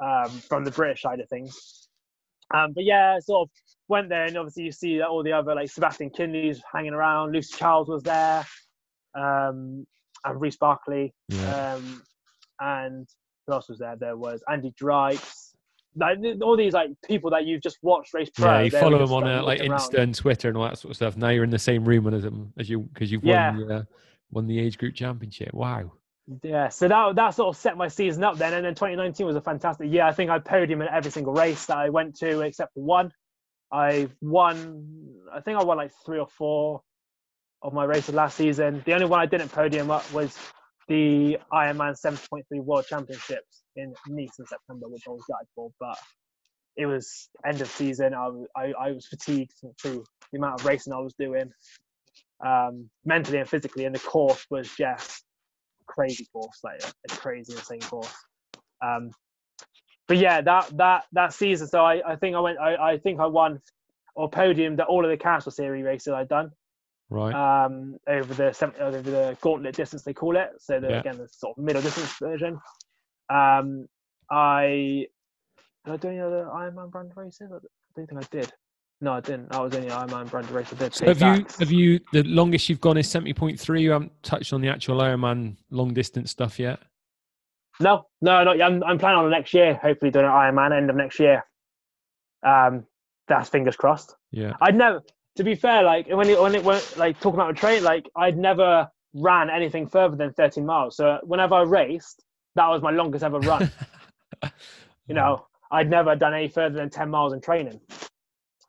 um, 0.00 0.30
from 0.30 0.64
the 0.64 0.70
British 0.70 1.02
side 1.02 1.20
of 1.20 1.28
things. 1.28 1.88
Um, 2.54 2.72
but 2.74 2.84
yeah, 2.84 3.18
sort 3.20 3.48
of 3.48 3.50
went 3.88 4.08
there, 4.08 4.24
and 4.24 4.36
obviously 4.36 4.64
you 4.64 4.72
see 4.72 4.98
that 4.98 5.08
all 5.08 5.22
the 5.22 5.32
other 5.32 5.54
like 5.54 5.70
Sebastian 5.70 6.10
Kienle's 6.10 6.62
hanging 6.72 6.92
around. 6.94 7.32
Lucy 7.32 7.56
Charles 7.56 7.88
was 7.88 8.02
there, 8.02 8.46
um, 9.14 9.86
and 10.24 10.40
Reece 10.40 10.56
Barclay, 10.56 11.12
yeah. 11.28 11.74
um, 11.74 12.02
and 12.60 13.08
who 13.46 13.52
else 13.52 13.68
was 13.68 13.78
there? 13.78 13.96
There 13.98 14.16
was 14.16 14.42
Andy 14.50 14.72
Dreitz. 14.80 15.52
Like 15.98 16.18
all 16.42 16.58
these 16.58 16.74
like 16.74 16.90
people 17.06 17.30
that 17.30 17.46
you've 17.46 17.62
just 17.62 17.78
watched 17.80 18.12
race 18.12 18.28
pro. 18.28 18.58
yeah, 18.58 18.60
you 18.62 18.70
follow 18.70 18.98
them 18.98 19.12
on 19.12 19.26
uh, 19.26 19.42
like. 19.42 19.60
Insta 19.60 19.98
and 19.98 20.14
Twitter 20.14 20.48
and 20.48 20.56
all 20.56 20.64
that 20.64 20.78
sort 20.78 20.90
of 20.90 20.96
stuff. 20.96 21.16
Now 21.16 21.30
you're 21.30 21.44
in 21.44 21.48
the 21.50 21.58
same 21.58 21.86
room 21.86 22.12
as 22.12 22.22
them 22.22 22.52
as 22.58 22.68
you 22.68 22.80
because 22.92 23.10
you've 23.10 23.24
Yeah. 23.24 23.56
won 23.56 23.66
the, 23.66 23.74
uh, 23.74 23.82
won 24.30 24.46
the 24.46 24.60
age 24.60 24.76
group 24.76 24.94
championship. 24.94 25.54
Wow. 25.54 25.92
Yeah, 26.42 26.70
so 26.70 26.88
that 26.88 27.14
that 27.16 27.34
sort 27.34 27.54
of 27.54 27.60
set 27.60 27.76
my 27.76 27.86
season 27.88 28.24
up 28.24 28.36
then, 28.36 28.52
and 28.52 28.64
then 28.64 28.74
2019 28.74 29.26
was 29.26 29.36
a 29.36 29.40
fantastic 29.40 29.92
year. 29.92 30.02
I 30.02 30.12
think 30.12 30.30
I 30.30 30.40
podium 30.40 30.82
in 30.82 30.88
every 30.88 31.10
single 31.12 31.32
race 31.32 31.66
that 31.66 31.76
I 31.78 31.88
went 31.90 32.16
to 32.18 32.40
except 32.40 32.74
for 32.74 32.82
one. 32.82 33.12
I 33.72 34.08
won. 34.20 35.12
I 35.32 35.40
think 35.40 35.58
I 35.58 35.64
won 35.64 35.76
like 35.76 35.92
three 36.04 36.18
or 36.18 36.26
four 36.26 36.82
of 37.62 37.72
my 37.72 37.84
races 37.84 38.14
last 38.14 38.36
season. 38.36 38.82
The 38.86 38.94
only 38.94 39.06
one 39.06 39.20
I 39.20 39.26
didn't 39.26 39.50
podium 39.50 39.90
up 39.90 40.10
was 40.12 40.36
the 40.88 41.38
Ironman 41.52 41.96
70.3 42.00 42.42
World 42.64 42.86
Championships 42.88 43.62
in 43.76 43.92
Nice 44.08 44.38
in 44.38 44.46
September, 44.46 44.88
which 44.88 45.02
I 45.06 45.10
was 45.12 45.22
gutted 45.28 45.48
for. 45.54 45.70
But 45.78 45.98
it 46.76 46.86
was 46.86 47.28
end 47.46 47.60
of 47.60 47.68
season. 47.68 48.14
I 48.14 48.28
was 48.28 48.48
I, 48.56 48.72
I 48.80 48.92
was 48.92 49.06
fatigued 49.06 49.52
through 49.80 50.04
the 50.32 50.38
amount 50.38 50.60
of 50.60 50.66
racing 50.66 50.92
I 50.92 50.98
was 51.00 51.14
doing, 51.18 51.52
um, 52.44 52.90
mentally 53.04 53.38
and 53.38 53.48
physically, 53.48 53.84
and 53.84 53.94
the 53.94 54.00
course 54.00 54.44
was 54.50 54.68
just 54.76 55.25
crazy 55.86 56.26
course, 56.32 56.60
like 56.64 56.82
a, 56.82 56.88
a 57.10 57.16
crazy 57.16 57.52
insane 57.52 57.80
course. 57.80 58.12
Um, 58.84 59.10
but 60.08 60.18
yeah, 60.18 60.40
that 60.40 60.76
that 60.76 61.04
that 61.12 61.32
season, 61.32 61.66
so 61.66 61.84
I, 61.84 62.12
I 62.12 62.16
think 62.16 62.36
I 62.36 62.40
went, 62.40 62.58
I, 62.58 62.76
I 62.92 62.98
think 62.98 63.20
I 63.20 63.26
won 63.26 63.60
or 64.14 64.30
podiumed 64.30 64.78
at 64.80 64.86
all 64.86 65.04
of 65.04 65.10
the 65.10 65.16
Castle 65.16 65.52
Series 65.52 65.84
races 65.84 66.12
I'd 66.12 66.28
done 66.28 66.50
Right. 67.10 67.34
um, 67.34 67.98
over 68.08 68.34
the 68.34 68.52
seven- 68.52 68.80
over 68.80 69.00
the 69.00 69.36
gauntlet 69.40 69.74
distance 69.76 70.02
they 70.02 70.14
call 70.14 70.36
it. 70.36 70.50
So 70.58 70.80
the, 70.80 70.88
Yeah. 70.90 71.00
again, 71.00 71.18
the 71.18 71.28
sort 71.28 71.56
of 71.58 71.62
middle 71.64 71.82
distance 71.82 72.12
version. 72.18 72.58
Um, 73.30 73.86
I 74.30 75.06
did 75.84 75.92
I 75.94 75.96
do 75.98 76.08
any 76.08 76.20
other 76.20 76.44
Ironman 76.52 76.90
brand 76.90 77.12
races? 77.16 77.50
I 77.52 77.58
don't 77.96 78.08
think 78.08 78.12
I 78.12 78.26
did. 78.30 78.52
No, 79.00 79.12
I 79.12 79.20
didn't. 79.20 79.54
I 79.54 79.60
was 79.60 79.74
only 79.74 79.88
Ironman 79.88 80.30
brand 80.30 80.50
race 80.50 80.72
I 80.72 80.76
did. 80.76 80.94
So 80.94 81.06
have 81.06 81.20
you 81.20 81.46
have 81.58 81.70
you 81.70 82.00
the 82.12 82.22
longest 82.22 82.68
you've 82.68 82.80
gone 82.80 82.96
is 82.96 83.08
seventy 83.08 83.34
point 83.34 83.60
three? 83.60 83.82
You 83.82 83.90
haven't 83.90 84.12
touched 84.22 84.52
on 84.52 84.60
the 84.62 84.68
actual 84.68 84.98
Ironman 84.98 85.56
long 85.70 85.92
distance 85.92 86.30
stuff 86.30 86.58
yet. 86.58 86.80
No, 87.78 88.06
no, 88.22 88.42
not 88.42 88.56
yet. 88.56 88.66
I'm, 88.66 88.82
I'm 88.84 88.98
planning 88.98 89.18
on 89.18 89.30
next 89.30 89.52
year. 89.52 89.74
Hopefully, 89.82 90.10
doing 90.10 90.24
an 90.24 90.30
Ironman 90.30 90.76
end 90.76 90.88
of 90.88 90.96
next 90.96 91.20
year. 91.20 91.44
Um, 92.42 92.86
that's 93.28 93.50
fingers 93.50 93.76
crossed. 93.76 94.14
Yeah. 94.30 94.52
I'd 94.60 94.76
never, 94.76 95.02
to 95.36 95.44
be 95.44 95.54
fair, 95.54 95.82
like 95.82 96.08
when 96.08 96.28
it 96.28 96.40
when 96.40 96.54
it 96.54 96.64
went 96.64 96.96
like 96.96 97.20
talking 97.20 97.38
about 97.38 97.50
a 97.50 97.54
train, 97.54 97.84
like 97.84 98.08
I'd 98.16 98.38
never 98.38 98.88
ran 99.14 99.50
anything 99.50 99.86
further 99.88 100.16
than 100.16 100.32
13 100.32 100.64
miles. 100.64 100.96
So 100.96 101.18
whenever 101.22 101.54
I 101.54 101.62
raced, 101.62 102.24
that 102.54 102.68
was 102.68 102.82
my 102.82 102.90
longest 102.90 103.24
ever 103.24 103.40
run. 103.40 103.70
you 105.06 105.14
know, 105.14 105.46
I'd 105.70 105.90
never 105.90 106.16
done 106.16 106.34
any 106.34 106.48
further 106.48 106.76
than 106.76 106.90
10 106.90 107.10
miles 107.10 107.32
in 107.32 107.40
training. 107.40 107.80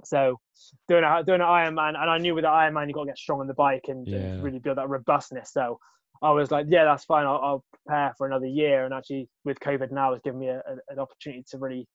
So 0.08 0.40
doing 0.88 1.04
a 1.04 1.24
doing 1.24 1.42
an 1.42 1.48
Ironman, 1.48 1.90
and 2.00 2.10
I 2.10 2.18
knew 2.18 2.34
with 2.36 2.44
the 2.44 2.50
Ironman 2.50 2.88
you 2.88 2.94
got 2.94 3.02
to 3.02 3.08
get 3.08 3.18
strong 3.18 3.40
on 3.42 3.48
the 3.48 3.54
bike 3.54 3.86
and, 3.88 4.08
and 4.08 4.44
really 4.44 4.60
build 4.60 4.78
that 4.78 4.90
robustness. 4.90 5.52
So 5.54 5.80
I 6.22 6.32
was 6.32 6.50
like, 6.52 6.66
yeah, 6.70 6.86
that's 6.86 7.06
fine. 7.06 7.26
I'll, 7.26 7.40
I'll 7.44 7.64
prepare 7.74 8.14
for 8.18 8.26
another 8.28 8.48
year. 8.48 8.86
And 8.86 8.94
actually, 8.94 9.30
with 9.46 9.60
COVID 9.60 9.92
now, 9.92 10.14
it's 10.14 10.24
given 10.24 10.40
me 10.40 10.48
a, 10.48 10.58
a- 10.60 10.94
an 10.94 11.00
opportunity 11.00 11.44
to 11.52 11.58
really 11.58 11.88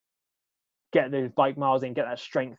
get 0.93 1.11
those 1.11 1.31
bike 1.37 1.57
miles 1.59 1.83
in, 1.83 1.95
get 1.95 2.05
that 2.05 2.19
strength 2.21 2.59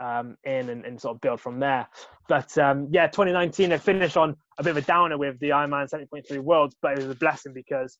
um, 0.00 0.36
in, 0.44 0.68
and, 0.68 0.84
and 0.84 1.00
sort 1.00 1.14
of 1.14 1.20
build 1.20 1.40
from 1.40 1.60
there. 1.60 1.86
But 2.28 2.56
um, 2.58 2.88
yeah, 2.90 3.06
2019, 3.06 3.72
I 3.72 3.78
finished 3.78 4.16
on 4.16 4.36
a 4.58 4.62
bit 4.62 4.70
of 4.72 4.76
a 4.78 4.82
downer 4.82 5.16
with 5.16 5.38
the 5.40 5.50
Ironman 5.50 5.88
70.3 5.88 6.38
Worlds, 6.40 6.76
but 6.82 6.92
it 6.92 6.98
was 6.98 7.10
a 7.10 7.14
blessing 7.14 7.52
because 7.54 7.96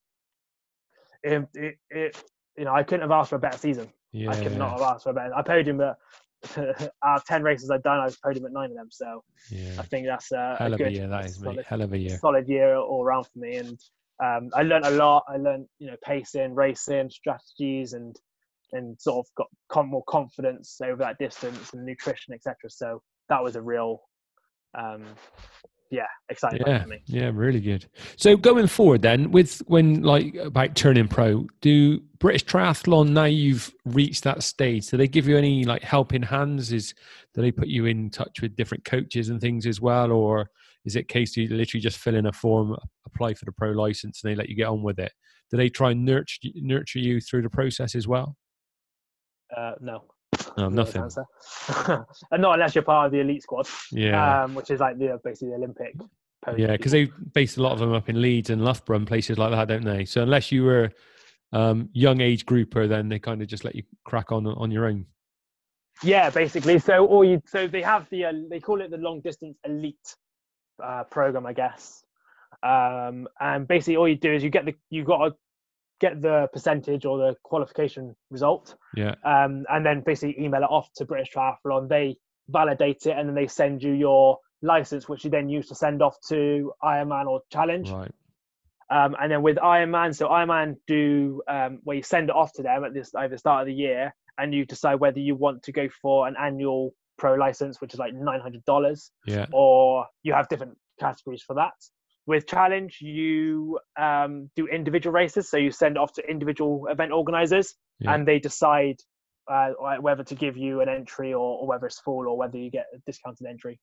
it, 1.23 1.47
it, 1.55 1.75
it 1.89 2.23
you 2.57 2.65
know, 2.65 2.73
I 2.73 2.83
couldn't 2.83 3.01
have 3.01 3.11
asked 3.11 3.29
for 3.29 3.37
a 3.37 3.39
better 3.39 3.57
season. 3.57 3.89
Yeah. 4.11 4.29
I 4.29 4.35
could 4.43 4.57
not 4.57 4.71
have 4.73 4.81
asked 4.81 5.03
for 5.05 5.09
a 5.09 5.13
better. 5.13 5.33
I 5.33 5.41
podium 5.41 5.81
at 5.81 5.95
out 6.57 7.17
of 7.17 7.25
ten 7.25 7.43
races 7.43 7.69
I've 7.69 7.83
done, 7.83 7.99
I've 7.99 8.21
podium 8.21 8.45
at 8.45 8.51
nine 8.51 8.71
of 8.71 8.77
them. 8.77 8.89
So 8.91 9.23
yeah. 9.49 9.75
I 9.79 9.83
think 9.83 10.07
that's 10.07 10.31
a, 10.31 10.55
Hell 10.57 10.71
a 10.71 10.75
of 10.75 10.81
a 10.81 10.83
good, 10.83 10.93
year 10.93 11.07
that 11.07 11.25
is, 11.25 11.39
mate. 11.39 11.59
Hell 11.65 11.81
of 11.81 11.93
a 11.93 11.97
year. 11.97 12.17
solid 12.17 12.47
year 12.47 12.75
all 12.75 13.03
around 13.03 13.25
for 13.25 13.39
me. 13.39 13.57
And 13.57 13.79
um, 14.23 14.49
I 14.53 14.63
learned 14.63 14.85
a 14.85 14.91
lot. 14.91 15.23
I 15.27 15.37
learned 15.37 15.67
you 15.79 15.87
know 15.87 15.97
pacing, 16.03 16.53
racing 16.55 17.09
strategies, 17.09 17.93
and 17.93 18.15
and 18.73 18.99
sort 18.99 19.25
of 19.25 19.47
got 19.71 19.87
more 19.87 20.03
confidence 20.07 20.79
over 20.83 20.97
that 20.97 21.17
distance 21.19 21.73
and 21.73 21.85
nutrition, 21.85 22.33
etc. 22.33 22.55
So 22.69 23.01
that 23.29 23.43
was 23.43 23.55
a 23.55 23.61
real, 23.61 24.01
um, 24.77 25.03
yeah, 25.93 26.07
exciting 26.27 26.61
Yeah, 26.65 26.81
for 26.81 26.89
me. 26.89 27.03
yeah, 27.05 27.29
really 27.31 27.59
good. 27.59 27.85
So 28.17 28.35
going 28.35 28.65
forward, 28.65 29.03
then, 29.03 29.29
with 29.29 29.59
when 29.67 30.01
like 30.01 30.33
about 30.35 30.75
turning 30.75 31.07
pro, 31.07 31.45
do 31.61 31.99
British 32.17 32.45
Triathlon 32.45 33.09
now 33.09 33.25
you've 33.25 33.71
reached 33.85 34.23
that 34.23 34.41
stage? 34.41 34.87
Do 34.87 34.97
they 34.97 35.07
give 35.07 35.27
you 35.27 35.37
any 35.37 35.65
like 35.65 35.83
helping 35.83 36.23
hands? 36.23 36.73
Is 36.73 36.95
do 37.35 37.41
they 37.41 37.51
put 37.51 37.67
you 37.67 37.85
in 37.85 38.09
touch 38.09 38.41
with 38.41 38.55
different 38.55 38.85
coaches 38.85 39.29
and 39.29 39.39
things 39.39 39.67
as 39.67 39.79
well, 39.79 40.11
or 40.11 40.49
is 40.83 40.95
it 40.95 41.07
case 41.07 41.37
you 41.37 41.47
literally 41.47 41.81
just 41.81 41.99
fill 41.99 42.15
in 42.15 42.25
a 42.25 42.33
form, 42.33 42.75
apply 43.05 43.35
for 43.35 43.45
the 43.45 43.51
pro 43.51 43.69
license, 43.69 44.23
and 44.23 44.31
they 44.31 44.35
let 44.35 44.49
you 44.49 44.55
get 44.55 44.67
on 44.67 44.81
with 44.81 44.97
it? 44.97 45.11
Do 45.51 45.57
they 45.57 45.69
try 45.69 45.91
and 45.91 46.03
nurture 46.03 46.49
nurture 46.55 46.99
you 46.99 47.21
through 47.21 47.43
the 47.43 47.51
process 47.51 47.93
as 47.93 48.07
well? 48.07 48.35
Uh, 49.55 49.73
no, 49.79 50.05
No, 50.57 50.69
nothing. 50.69 51.01
and 52.31 52.41
not 52.41 52.53
unless 52.53 52.75
you're 52.75 52.83
part 52.83 53.07
of 53.07 53.11
the 53.11 53.19
elite 53.19 53.41
squad, 53.43 53.67
Yeah, 53.91 54.43
um, 54.43 54.55
which 54.55 54.69
is 54.69 54.79
like 54.79 54.97
the 54.97 55.19
basically 55.23 55.49
the 55.49 55.55
Olympic. 55.55 55.95
podium 56.43 56.69
yeah, 56.69 56.77
because 56.77 56.91
they 56.91 57.05
base 57.33 57.57
a 57.57 57.61
lot 57.61 57.71
of 57.71 57.79
them 57.79 57.93
up 57.93 58.09
in 58.09 58.21
Leeds 58.21 58.49
and 58.49 58.63
Loughborough 58.63 58.97
and 58.97 59.07
places 59.07 59.37
like 59.37 59.51
that, 59.51 59.67
don't 59.67 59.83
they? 59.83 60.05
So 60.05 60.21
unless 60.21 60.51
you 60.51 60.63
were 60.63 60.91
um, 61.53 61.89
young 61.93 62.21
age 62.21 62.45
grouper, 62.45 62.87
then 62.87 63.09
they 63.09 63.19
kind 63.19 63.41
of 63.41 63.47
just 63.47 63.63
let 63.63 63.75
you 63.75 63.83
crack 64.03 64.31
on 64.31 64.45
on 64.45 64.69
your 64.71 64.85
own. 64.85 65.05
Yeah, 66.03 66.29
basically. 66.29 66.79
So 66.79 67.05
all 67.05 67.23
you 67.23 67.41
so 67.45 67.67
they 67.67 67.81
have 67.81 68.07
the 68.09 68.25
uh, 68.25 68.33
they 68.49 68.59
call 68.59 68.81
it 68.81 68.91
the 68.91 68.97
long 68.97 69.21
distance 69.21 69.57
elite 69.63 70.15
uh, 70.83 71.03
program, 71.05 71.45
I 71.45 71.53
guess. 71.53 72.03
Um, 72.61 73.27
and 73.39 73.67
basically, 73.67 73.97
all 73.97 74.07
you 74.07 74.15
do 74.15 74.33
is 74.33 74.43
you 74.43 74.49
get 74.49 74.65
the 74.65 74.75
you 74.89 75.03
got 75.03 75.29
to 75.29 75.35
get 75.99 76.21
the 76.21 76.47
percentage 76.51 77.05
or 77.05 77.17
the 77.17 77.35
qualification 77.43 78.15
result, 78.29 78.75
Yeah, 78.95 79.15
um, 79.23 79.65
and 79.69 79.85
then 79.85 80.01
basically 80.05 80.43
email 80.43 80.61
it 80.63 80.69
off 80.69 80.89
to 80.95 81.05
British 81.05 81.33
Triathlon. 81.33 81.87
They 81.89 82.17
validate 82.49 83.05
it, 83.05 83.17
and 83.17 83.27
then 83.27 83.35
they 83.35 83.47
send 83.47 83.81
you 83.83 83.91
your 83.93 84.37
license, 84.61 85.07
which 85.09 85.23
you 85.23 85.29
then 85.29 85.49
use 85.49 85.67
to 85.69 85.75
send 85.75 86.01
off 86.01 86.15
to 86.29 86.73
Ironman 86.83 87.27
or 87.27 87.41
Challenge. 87.51 87.89
right. 87.89 88.11
Um, 88.89 89.15
and 89.19 89.31
then 89.31 89.41
with 89.41 89.57
Ironman, 89.57 90.15
so 90.15 90.27
Ironman 90.27 90.75
do 90.87 91.41
um, 91.47 91.79
where 91.83 91.97
you 91.97 92.03
send 92.03 92.29
it 92.29 92.35
off 92.35 92.53
to 92.53 92.63
them 92.63 92.83
at 92.83 92.93
this 92.93 93.11
at 93.17 93.29
the 93.31 93.37
start 93.37 93.61
of 93.61 93.67
the 93.67 93.73
year, 93.73 94.13
and 94.37 94.53
you 94.53 94.65
decide 94.65 94.95
whether 94.95 95.19
you 95.19 95.35
want 95.35 95.63
to 95.63 95.71
go 95.71 95.87
for 96.01 96.27
an 96.27 96.35
annual 96.39 96.93
pro 97.17 97.35
license, 97.35 97.79
which 97.81 97.93
is 97.93 97.99
like 97.99 98.13
nine 98.13 98.39
hundred 98.39 98.63
dollars, 98.65 99.11
Yeah, 99.25 99.45
or 99.51 100.05
you 100.23 100.33
have 100.33 100.47
different 100.49 100.77
categories 100.99 101.41
for 101.41 101.55
that. 101.55 101.73
With 102.25 102.47
Challenge, 102.47 102.97
you 103.01 103.79
um, 103.99 104.49
do 104.55 104.65
individual 104.67 105.13
races, 105.13 105.49
so 105.49 105.57
you 105.57 105.71
send 105.71 105.97
off 105.97 106.13
to 106.13 106.21
individual 106.29 106.87
event 106.87 107.11
organizers, 107.11 107.75
Yeah. 107.99 108.13
and 108.13 108.25
they 108.27 108.39
decide 108.39 108.97
uh, 109.51 109.71
whether 109.99 110.23
to 110.23 110.35
give 110.35 110.55
you 110.55 110.79
an 110.81 110.87
entry 110.89 111.33
or, 111.33 111.59
or 111.59 111.67
whether 111.67 111.85
it's 111.85 111.99
full 111.99 112.27
or 112.29 112.37
whether 112.37 112.57
you 112.57 112.71
get 112.71 112.85
a 112.95 112.97
discounted 113.05 113.45
entry 113.45 113.77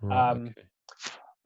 right, 0.00 0.30
um, 0.30 0.46
okay. 0.48 0.62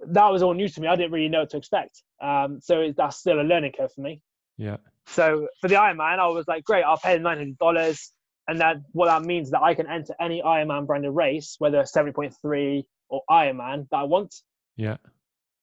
that 0.06 0.28
was 0.30 0.44
all 0.44 0.54
new 0.54 0.68
to 0.68 0.80
me. 0.80 0.86
I 0.86 0.94
didn't 0.94 1.10
really 1.10 1.28
know 1.28 1.40
what 1.40 1.50
to 1.50 1.56
expect. 1.56 2.02
Um, 2.22 2.60
so 2.62 2.80
it, 2.82 2.96
that's 2.96 3.16
still 3.16 3.40
a 3.40 3.42
learning 3.42 3.72
curve 3.76 3.92
for 3.92 4.02
me. 4.02 4.20
yeah, 4.58 4.76
So 5.08 5.48
for 5.60 5.66
the 5.68 5.74
Ironman, 5.74 6.20
I 6.20 6.28
was 6.28 6.46
like, 6.46 6.62
great, 6.64 6.84
I'll 6.84 6.98
pay 6.98 7.18
nine 7.18 7.38
hundred 7.38 7.58
dollars, 7.58 8.12
and 8.46 8.60
that 8.60 8.76
what 8.92 9.06
that 9.06 9.22
means 9.26 9.48
is 9.48 9.50
that 9.52 9.62
I 9.62 9.74
can 9.74 9.88
enter 9.88 10.14
any 10.20 10.40
Ironman 10.40 10.86
branded 10.86 11.10
race, 11.16 11.56
whether 11.58 11.84
seventy 11.84 12.12
point 12.12 12.34
three 12.40 12.86
or 13.08 13.22
Ironman 13.28 13.88
that 13.90 13.96
I 13.96 14.04
want. 14.04 14.32
yeah, 14.76 14.98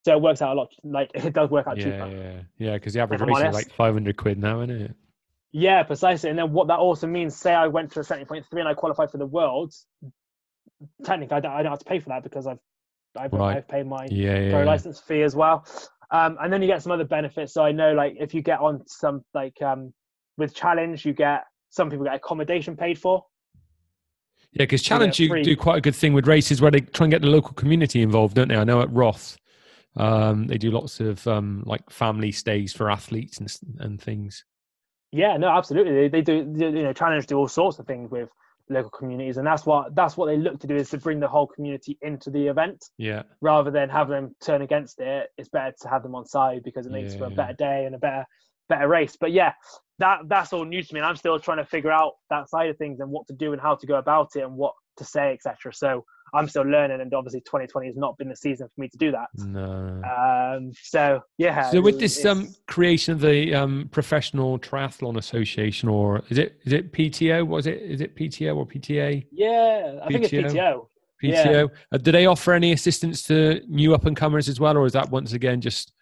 So 0.06 0.16
it 0.16 0.22
works 0.22 0.44
out 0.44 0.56
a 0.56 0.60
lot. 0.60 0.72
Like 0.84 1.10
it 1.16 1.34
does 1.34 1.50
work 1.50 1.66
out 1.68 1.78
yeah, 1.78 1.84
cheaper. 1.84 2.16
yeah, 2.16 2.42
yeah. 2.60 2.74
Because 2.76 2.94
the 2.94 3.00
average 3.00 3.22
race 3.22 3.38
is 3.40 3.54
like 3.54 3.74
five 3.74 3.94
hundred 3.94 4.18
quid 4.18 4.38
now, 4.38 4.62
isn't 4.62 4.82
it? 4.82 4.96
Yeah, 5.52 5.82
precisely. 5.82 6.30
And 6.30 6.38
then 6.38 6.54
what 6.54 6.68
that 6.68 6.78
also 6.78 7.08
means, 7.08 7.36
say 7.36 7.56
I 7.56 7.66
went 7.66 7.92
to 7.94 8.02
a 8.02 8.04
seventy 8.04 8.26
point 8.26 8.46
three 8.52 8.62
and 8.62 8.70
I 8.70 8.76
qualified 8.76 9.10
for 9.10 9.18
the 9.18 9.26
worlds. 9.26 9.88
Technically, 11.04 11.38
I 11.38 11.40
don't, 11.40 11.52
I 11.54 11.64
don't 11.64 11.72
have 11.72 11.80
to 11.80 11.86
pay 11.86 12.00
for 12.00 12.10
that 12.10 12.22
because 12.22 12.46
I've 12.46 12.60
I've, 13.18 13.34
Right. 13.34 13.58
I've 13.58 13.68
paid 13.68 13.88
my 13.88 14.08
Yeah, 14.12 14.52
pro 14.52 14.60
yeah, 14.60 14.66
license 14.66 15.00
fee 15.00 15.24
as 15.24 15.36
well. 15.36 15.66
Um, 16.12 16.38
and 16.40 16.54
then 16.54 16.62
you 16.62 16.68
get 16.68 16.84
some 16.84 16.92
other 16.92 17.06
benefits. 17.06 17.54
So 17.54 17.64
I 17.64 17.72
know, 17.72 17.94
like, 17.94 18.16
if 18.20 18.34
you 18.34 18.42
get 18.42 18.60
on 18.60 18.86
some, 18.88 19.24
like, 19.34 19.60
um, 19.62 19.94
with 20.38 20.54
challenge, 20.54 21.06
you 21.06 21.14
get 21.14 21.46
some 21.70 21.90
people 21.90 22.06
get 22.06 22.14
accommodation 22.14 22.76
paid 22.76 23.00
for. 23.00 23.26
yeah. 24.52 24.64
Because 24.64 24.82
challenge 24.82 25.20
you 25.20 25.44
do 25.44 25.56
quite 25.56 25.78
a 25.78 25.82
good 25.82 25.96
thing 25.96 26.14
with 26.14 26.28
races 26.28 26.62
where 26.62 26.72
they 26.72 26.82
try 26.82 27.06
and 27.06 27.12
get 27.12 27.22
the 27.22 27.30
local 27.30 27.54
community 27.54 28.02
involved, 28.02 28.36
don't 28.36 28.50
they? 28.50 28.56
I 28.56 28.64
know 28.64 28.82
at 28.82 28.92
Roth, 28.92 29.38
um, 29.98 30.48
they 30.48 30.58
do 30.58 30.72
lots 30.72 31.00
of 31.00 31.26
um, 31.28 31.64
like 31.66 31.90
family 31.90 32.32
stays 32.32 32.74
for 32.74 32.90
athletes 32.92 33.38
and 33.40 33.54
and 33.80 34.02
things. 34.02 34.46
Yeah, 35.12 35.38
no, 35.38 35.48
absolutely. 35.48 35.94
They, 35.94 36.08
they 36.10 36.22
do, 36.22 36.34
you 36.58 36.84
know, 36.84 36.94
challenge 36.94 37.28
do 37.28 37.38
all 37.38 37.48
sorts 37.48 37.80
of 37.80 37.88
things 37.88 38.12
with 38.12 38.30
local 38.70 38.90
communities, 38.90 39.38
and 39.38 39.48
that's 39.48 39.66
what 39.66 39.96
that's 39.96 40.18
what 40.18 40.26
they 40.26 40.38
look 40.38 40.60
to 40.60 40.68
do 40.68 40.76
is 40.76 40.90
to 40.90 40.98
bring 40.98 41.20
the 41.20 41.28
whole 41.28 41.48
community 41.48 41.98
into 42.02 42.30
the 42.30 42.48
event 42.48 42.84
Yeah, 42.98 43.24
rather 43.42 43.72
than 43.72 43.90
have 43.90 44.10
them 44.10 44.36
turn 44.44 44.62
against 44.62 45.00
it. 45.00 45.30
It's 45.38 45.50
better 45.50 45.74
to 45.82 45.88
have 45.88 46.04
them 46.04 46.16
on 46.16 46.26
side 46.26 46.64
because 46.64 46.86
it 46.86 46.92
makes 46.92 47.16
for 47.16 47.26
a 47.26 47.30
Yeah. 47.30 47.36
better 47.36 47.54
day 47.54 47.86
and 47.86 47.96
a 47.96 48.00
better 48.00 48.26
better 48.68 48.88
race. 48.88 49.16
But 49.16 49.32
yeah, 49.32 49.54
that 50.00 50.22
that's 50.28 50.52
all 50.52 50.66
new 50.66 50.84
to 50.84 50.94
me, 50.94 51.00
and 51.00 51.08
I'm 51.08 51.16
still 51.16 51.40
trying 51.40 51.60
to 51.60 51.66
figure 51.66 51.92
out 51.92 52.14
that 52.30 52.50
side 52.50 52.70
of 52.70 52.78
things 52.78 53.00
and 53.00 53.10
what 53.10 53.28
to 53.28 53.34
do 53.34 53.54
and 53.54 53.62
how 53.62 53.76
to 53.76 53.88
go 53.88 53.96
about 53.96 54.36
it 54.36 54.42
and 54.42 54.56
what 54.58 54.74
to 54.98 55.06
say, 55.06 55.32
etc. 55.32 55.74
So 55.74 56.04
I'm 56.36 56.48
still 56.48 56.64
learning, 56.64 57.02
and 57.02 57.14
obviously 57.14 57.42
2020 57.42 57.88
has 57.88 57.98
not 57.98 58.18
been 58.18 58.30
the 58.30 58.36
season 58.36 58.68
for 58.68 58.82
me 58.82 58.90
to 58.90 58.98
do 58.98 59.12
that. 59.12 59.28
no. 59.38 60.02
Um, 60.06 60.72
so 60.82 61.22
yeah. 61.38 61.70
So 61.70 61.82
with 61.82 62.00
this 62.00 62.26
um, 62.26 62.54
creation 62.68 63.14
of 63.14 63.22
the 63.22 63.54
um, 63.54 63.90
Professional 63.92 64.60
Triathlon 64.60 65.18
Association, 65.18 65.90
or 65.90 66.24
is 66.30 66.38
it 66.38 66.60
is 66.66 66.74
it 66.74 66.92
PTO? 66.92 67.48
Was 67.48 67.68
it 67.68 67.82
is 67.82 68.02
it 68.02 68.16
PTO 68.16 68.56
or 68.56 68.66
PTA? 68.66 69.26
yeah, 69.32 70.00
I 70.04 70.08
think 70.08 70.26
it's 70.26 70.34
PTO. 70.34 70.52
PTO. 70.52 70.88
PTO. 71.24 71.70
Yeah. 71.70 71.78
Uh, 71.92 71.98
do 71.98 72.12
they 72.12 72.26
offer 72.26 72.54
any 72.54 72.74
assistance 72.74 73.24
to 73.24 73.62
new 73.68 73.94
up 73.94 74.06
and 74.06 74.16
comers 74.16 74.50
as 74.50 74.60
well, 74.60 74.78
or 74.78 74.86
is 74.86 74.94
that 74.94 75.10
once 75.10 75.34
again 75.34 75.62
just 75.62 75.94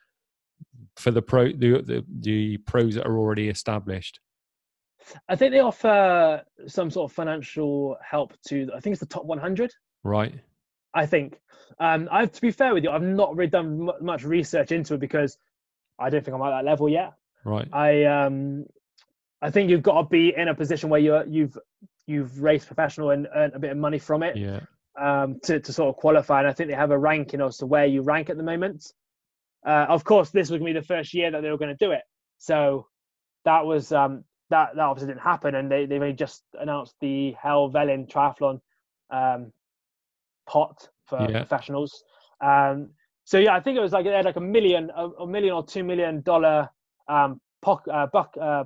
for 0.95 1.11
the 1.11 1.21
pro 1.21 1.51
the, 1.51 1.81
the 1.81 2.05
the 2.19 2.57
pros 2.57 2.95
that 2.95 3.05
are 3.05 3.17
already 3.17 3.49
established? 3.49 4.19
I 5.27 5.35
think 5.35 5.51
they 5.51 5.59
offer 5.59 6.41
some 6.67 6.89
sort 6.89 7.11
of 7.11 7.15
financial 7.15 7.97
help 8.01 8.33
to. 8.47 8.69
I 8.75 8.79
think 8.79 8.93
it's 8.93 9.01
the 9.01 9.05
top 9.05 9.25
100. 9.25 9.71
Right. 10.03 10.33
I 10.93 11.05
think. 11.05 11.39
Um, 11.79 12.07
I've 12.11 12.31
to 12.31 12.41
be 12.41 12.51
fair 12.51 12.73
with 12.73 12.83
you, 12.83 12.91
I've 12.91 13.01
not 13.01 13.35
really 13.35 13.49
done 13.49 13.79
mu 13.79 13.91
much 13.99 14.23
research 14.23 14.71
into 14.71 14.93
it 14.93 14.99
because 14.99 15.37
I 15.97 16.09
don't 16.09 16.23
think 16.23 16.35
I'm 16.35 16.41
at 16.43 16.51
that 16.51 16.65
level 16.65 16.87
yet. 16.87 17.13
Right. 17.43 17.67
I 17.73 18.03
um, 18.05 18.65
I 19.41 19.49
think 19.49 19.69
you've 19.69 19.81
got 19.83 20.01
to 20.03 20.07
be 20.07 20.33
in 20.35 20.47
a 20.47 20.55
position 20.55 20.89
where 20.89 20.99
you're 20.99 21.25
you've 21.25 21.57
you've 22.05 22.41
raced 22.41 22.67
professional 22.67 23.09
and 23.09 23.27
earned 23.33 23.53
a 23.53 23.59
bit 23.59 23.71
of 23.71 23.77
money 23.77 23.97
from 23.97 24.23
it 24.23 24.37
Yeah. 24.37 24.59
um, 24.99 25.39
to 25.43 25.59
to 25.59 25.73
sort 25.73 25.89
of 25.89 25.95
qualify. 25.99 26.39
And 26.39 26.47
I 26.47 26.53
think 26.53 26.69
they 26.69 26.75
have 26.75 26.91
a 26.91 26.97
ranking 26.97 27.41
as 27.41 27.57
to 27.57 27.65
where 27.65 27.85
you 27.85 28.01
rank 28.01 28.29
at 28.29 28.37
the 28.37 28.43
moment. 28.43 28.91
Uh, 29.65 29.85
of 29.89 30.03
course, 30.03 30.29
this 30.29 30.49
was 30.49 30.59
going 30.59 30.73
to 30.73 30.79
be 30.79 30.81
the 30.81 30.85
first 30.85 31.13
year 31.13 31.31
that 31.31 31.41
they 31.41 31.49
were 31.49 31.57
going 31.57 31.75
to 31.75 31.85
do 31.85 31.91
it, 31.91 32.01
so 32.37 32.87
that 33.45 33.65
was 33.65 33.91
um, 33.91 34.23
that 34.49 34.75
that 34.75 34.81
obviously 34.81 35.07
didn't 35.07 35.23
happen, 35.23 35.55
and 35.55 35.71
they 35.71 35.85
they've 35.85 36.01
only 36.01 36.13
just 36.13 36.43
announced 36.59 36.93
the 37.01 37.33
Helvellyn 37.43 38.07
Triathlon 38.11 38.61
um, 39.09 39.51
pot 40.47 40.87
for 41.07 41.19
Yeah. 41.29 41.39
professionals. 41.39 42.03
Um, 42.41 42.89
so 43.25 43.37
yeah, 43.37 43.53
I 43.55 43.59
think 43.61 43.77
it 43.77 43.81
was 43.81 43.91
like 43.93 44.05
they 44.05 44.11
had 44.11 44.25
like 44.25 44.35
a 44.35 44.41
million, 44.41 44.91
a, 44.95 45.07
a 45.09 45.27
million 45.27 45.53
or 45.53 45.65
two 45.65 45.83
million 45.83 46.21
dollar 46.21 46.69
um, 47.07 47.39
poc, 47.63 47.79
uh, 47.91 48.07
buck, 48.07 48.35
uh, 48.39 48.65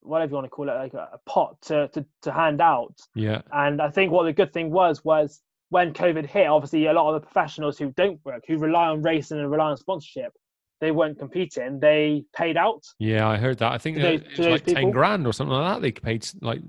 whatever 0.00 0.30
you 0.30 0.34
want 0.36 0.44
to 0.46 0.50
call 0.50 0.68
it, 0.68 0.74
like 0.74 0.94
a, 0.94 1.08
a 1.14 1.18
pot 1.26 1.60
to, 1.62 1.88
to 1.88 2.04
to 2.22 2.32
hand 2.32 2.60
out. 2.60 2.94
Yeah. 3.14 3.42
And 3.52 3.82
I 3.82 3.90
think 3.90 4.12
what 4.12 4.24
the 4.24 4.32
good 4.32 4.52
thing 4.52 4.70
was 4.70 5.04
was 5.04 5.40
when 5.70 5.92
COVID 5.92 6.26
hit, 6.26 6.46
obviously 6.46 6.86
a 6.86 6.92
lot 6.92 7.12
of 7.14 7.20
the 7.20 7.26
professionals 7.26 7.78
who 7.78 7.92
don't 7.92 8.18
work, 8.24 8.42
who 8.46 8.58
rely 8.58 8.86
on 8.88 9.02
racing 9.02 9.38
and 9.38 9.50
rely 9.50 9.66
on 9.70 9.76
sponsorship, 9.76 10.32
they 10.80 10.90
weren't 10.92 11.18
competing. 11.18 11.78
They 11.80 12.24
paid 12.34 12.56
out. 12.56 12.84
Yeah. 12.98 13.28
I 13.28 13.36
heard 13.36 13.58
that. 13.58 13.72
I 13.72 13.78
think 13.78 13.96
To 13.98 14.02
that 14.02 14.24
those- 14.24 14.38
it 14.38 14.38
was 14.38 14.46
like 14.46 14.64
ten 14.64 14.90
grand 14.90 15.26
or 15.26 15.32
something 15.32 15.54
like 15.54 15.74
that. 15.74 15.82
They 15.82 15.92
paid 15.92 16.26
like 16.40 16.60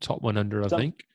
top 0.00 0.20
one 0.22 0.36
hundred, 0.36 0.64
I 0.64 0.68
So- 0.68 0.76
think. 0.78 1.06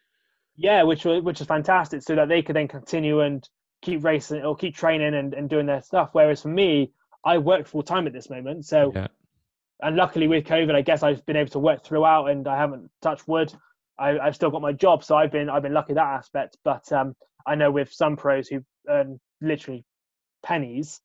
Yeah, 0.62 0.84
which 0.84 1.06
was 1.06 1.24
which 1.24 1.42
is 1.42 1.48
fantastic, 1.48 2.04
so 2.04 2.16
that 2.16 2.28
they 2.30 2.42
could 2.44 2.56
then 2.56 2.68
continue 2.68 3.22
and 3.22 3.48
keep 3.82 4.04
racing 4.04 4.44
or 4.44 4.56
keep 4.56 4.76
training 4.76 5.16
and, 5.16 5.34
and 5.34 5.50
doing 5.50 5.66
their 5.66 5.82
stuff. 5.82 6.10
Whereas 6.14 6.44
for 6.44 6.50
me, 6.50 6.92
I 7.26 7.40
work 7.40 7.68
full 7.68 7.82
time 7.82 8.06
at 8.06 8.14
this 8.14 8.30
moment. 8.30 8.66
So 8.66 8.94
Yeah. 8.96 9.08
and 9.82 9.96
luckily 9.96 10.28
with 10.28 10.46
COVID, 10.46 10.76
I 10.76 10.82
guess 10.82 11.02
I've 11.02 11.26
been 11.26 11.36
able 11.36 11.50
to 11.52 11.60
work 11.60 11.84
throughout, 11.84 12.28
and 12.28 12.48
I 12.48 12.58
haven't 12.58 12.92
touched 13.02 13.28
wood. 13.28 13.52
I, 13.98 14.20
I've 14.20 14.36
still 14.36 14.52
got 14.52 14.62
my 14.62 14.72
job, 14.72 15.04
so 15.04 15.16
I've 15.16 15.32
been 15.32 15.50
I've 15.50 15.64
been 15.64 15.74
lucky 15.74 15.94
that 15.94 16.06
aspect. 16.06 16.58
But 16.64 16.92
um, 16.92 17.16
I 17.48 17.56
know 17.56 17.72
with 17.72 17.92
some 17.92 18.16
pros 18.16 18.48
who 18.48 18.64
earn 18.88 19.20
literally 19.42 19.84
pennies, 20.44 21.02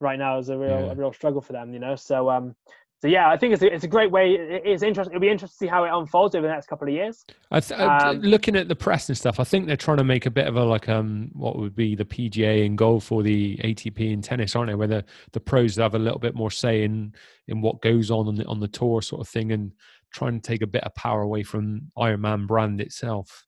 right 0.00 0.18
now 0.18 0.38
is 0.38 0.48
a 0.48 0.56
real 0.56 0.86
Yeah. 0.86 0.92
a 0.92 0.94
real 0.94 1.12
struggle 1.12 1.42
for 1.42 1.52
them. 1.52 1.74
You 1.74 1.80
know, 1.80 1.96
so 1.96 2.30
um, 2.30 2.54
so 3.02 3.08
yeah, 3.08 3.28
I 3.28 3.36
think 3.36 3.52
it's 3.52 3.62
a, 3.62 3.72
it's 3.72 3.84
a 3.84 3.88
great 3.88 4.10
way. 4.10 4.32
It's 4.32 4.82
interesting. 4.82 5.14
It'll 5.14 5.20
be 5.20 5.28
interesting 5.28 5.54
to 5.54 5.66
see 5.66 5.66
how 5.66 5.84
it 5.84 5.90
unfolds 5.92 6.34
over 6.34 6.46
the 6.46 6.52
next 6.52 6.66
couple 6.66 6.88
of 6.88 6.94
years. 6.94 7.26
I 7.50 7.60
th- 7.60 7.78
um, 7.78 8.20
looking 8.20 8.56
at 8.56 8.68
the 8.68 8.76
press 8.76 9.08
and 9.10 9.18
stuff, 9.18 9.38
I 9.38 9.44
think 9.44 9.66
they're 9.66 9.76
trying 9.76 9.98
to 9.98 10.04
make 10.04 10.24
a 10.24 10.30
bit 10.30 10.46
of 10.46 10.56
a 10.56 10.64
like 10.64 10.88
um 10.88 11.30
what 11.34 11.58
would 11.58 11.76
be 11.76 11.94
the 11.94 12.06
PGA 12.06 12.64
in 12.64 12.74
goal 12.74 13.00
for 13.00 13.22
the 13.22 13.58
ATP 13.58 14.12
in 14.12 14.22
tennis, 14.22 14.56
aren't 14.56 14.70
they? 14.70 14.74
Where 14.74 14.88
the, 14.88 15.04
the 15.32 15.40
pros 15.40 15.76
have 15.76 15.94
a 15.94 15.98
little 15.98 16.18
bit 16.18 16.34
more 16.34 16.50
say 16.50 16.84
in 16.84 17.14
in 17.48 17.60
what 17.60 17.82
goes 17.82 18.10
on 18.10 18.28
on 18.28 18.34
the 18.34 18.46
on 18.46 18.60
the 18.60 18.68
tour 18.68 19.02
sort 19.02 19.20
of 19.20 19.28
thing, 19.28 19.52
and 19.52 19.72
trying 20.12 20.40
to 20.40 20.46
take 20.46 20.62
a 20.62 20.66
bit 20.66 20.84
of 20.84 20.94
power 20.94 21.20
away 21.20 21.42
from 21.42 21.92
Ironman 21.98 22.46
brand 22.46 22.80
itself. 22.80 23.44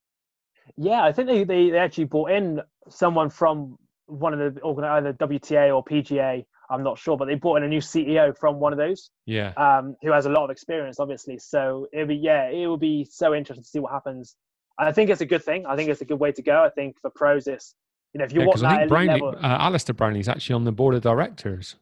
Yeah, 0.77 1.03
I 1.03 1.11
think 1.11 1.27
they, 1.27 1.43
they, 1.43 1.71
they 1.71 1.77
actually 1.79 2.03
brought 2.03 2.31
in 2.31 2.61
someone 2.87 3.31
from 3.31 3.77
one 4.05 4.39
of 4.39 4.53
the 4.53 4.61
either 4.63 5.13
WTA 5.13 5.75
or 5.75 5.83
PGA 5.83 6.45
I'm 6.69 6.83
not 6.83 6.99
sure, 6.99 7.17
but 7.17 7.25
they 7.25 7.35
brought 7.35 7.57
in 7.57 7.63
a 7.63 7.67
new 7.67 7.81
CEO 7.81 8.37
from 8.37 8.59
one 8.59 8.71
of 8.71 8.77
those. 8.77 9.09
Yeah. 9.25 9.53
Um, 9.57 9.95
who 10.01 10.11
has 10.11 10.25
a 10.25 10.29
lot 10.29 10.43
of 10.43 10.49
experience, 10.51 10.99
obviously. 10.99 11.39
So 11.39 11.87
it'll 11.91 12.07
be 12.07 12.15
yeah, 12.15 12.49
it 12.49 12.67
will 12.67 12.77
be 12.77 13.05
so 13.09 13.33
interesting 13.33 13.63
to 13.63 13.69
see 13.69 13.79
what 13.79 13.91
happens. 13.91 14.35
I 14.77 14.91
think 14.91 15.09
it's 15.09 15.21
a 15.21 15.25
good 15.25 15.43
thing. 15.43 15.65
I 15.65 15.75
think 15.75 15.89
it's 15.89 16.01
a 16.01 16.05
good 16.05 16.19
way 16.19 16.31
to 16.31 16.41
go. 16.41 16.63
I 16.63 16.69
think 16.69 16.99
for 17.01 17.09
pros, 17.09 17.47
it's 17.47 17.75
you 18.13 18.19
know 18.19 18.25
if 18.25 18.33
you 18.33 18.41
yeah, 18.41 18.45
want 18.45 18.59
that 18.61 18.71
I 18.71 18.77
think 18.77 18.89
Brownlee, 18.89 19.13
level, 19.13 19.35
uh, 19.41 19.57
Alistair 19.59 19.93
Brownlee's 19.93 20.29
actually 20.29 20.55
on 20.55 20.63
the 20.63 20.71
board 20.71 20.95
of 20.95 21.01
directors. 21.01 21.75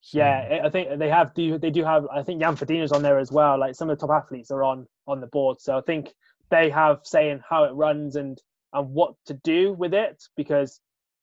So. 0.00 0.18
Yeah, 0.18 0.62
I 0.64 0.68
think 0.68 0.98
they 0.98 1.08
have 1.08 1.32
do 1.32 1.58
they 1.58 1.70
do 1.70 1.84
have 1.84 2.06
I 2.12 2.22
think 2.22 2.40
Jan 2.40 2.56
Frodeno's 2.56 2.90
on 2.90 3.02
there 3.02 3.18
as 3.18 3.30
well. 3.30 3.58
Like 3.58 3.76
some 3.76 3.88
of 3.88 3.98
the 3.98 4.06
top 4.06 4.22
athletes 4.24 4.50
are 4.50 4.64
on 4.64 4.86
on 5.06 5.20
the 5.20 5.28
board, 5.28 5.60
so 5.60 5.78
I 5.78 5.80
think 5.82 6.12
they 6.50 6.70
have 6.70 7.00
saying 7.04 7.40
how 7.48 7.64
it 7.64 7.72
runs 7.72 8.16
and 8.16 8.36
and 8.72 8.90
what 8.90 9.14
to 9.26 9.34
do 9.34 9.74
with 9.74 9.94
it 9.94 10.22
because 10.36 10.80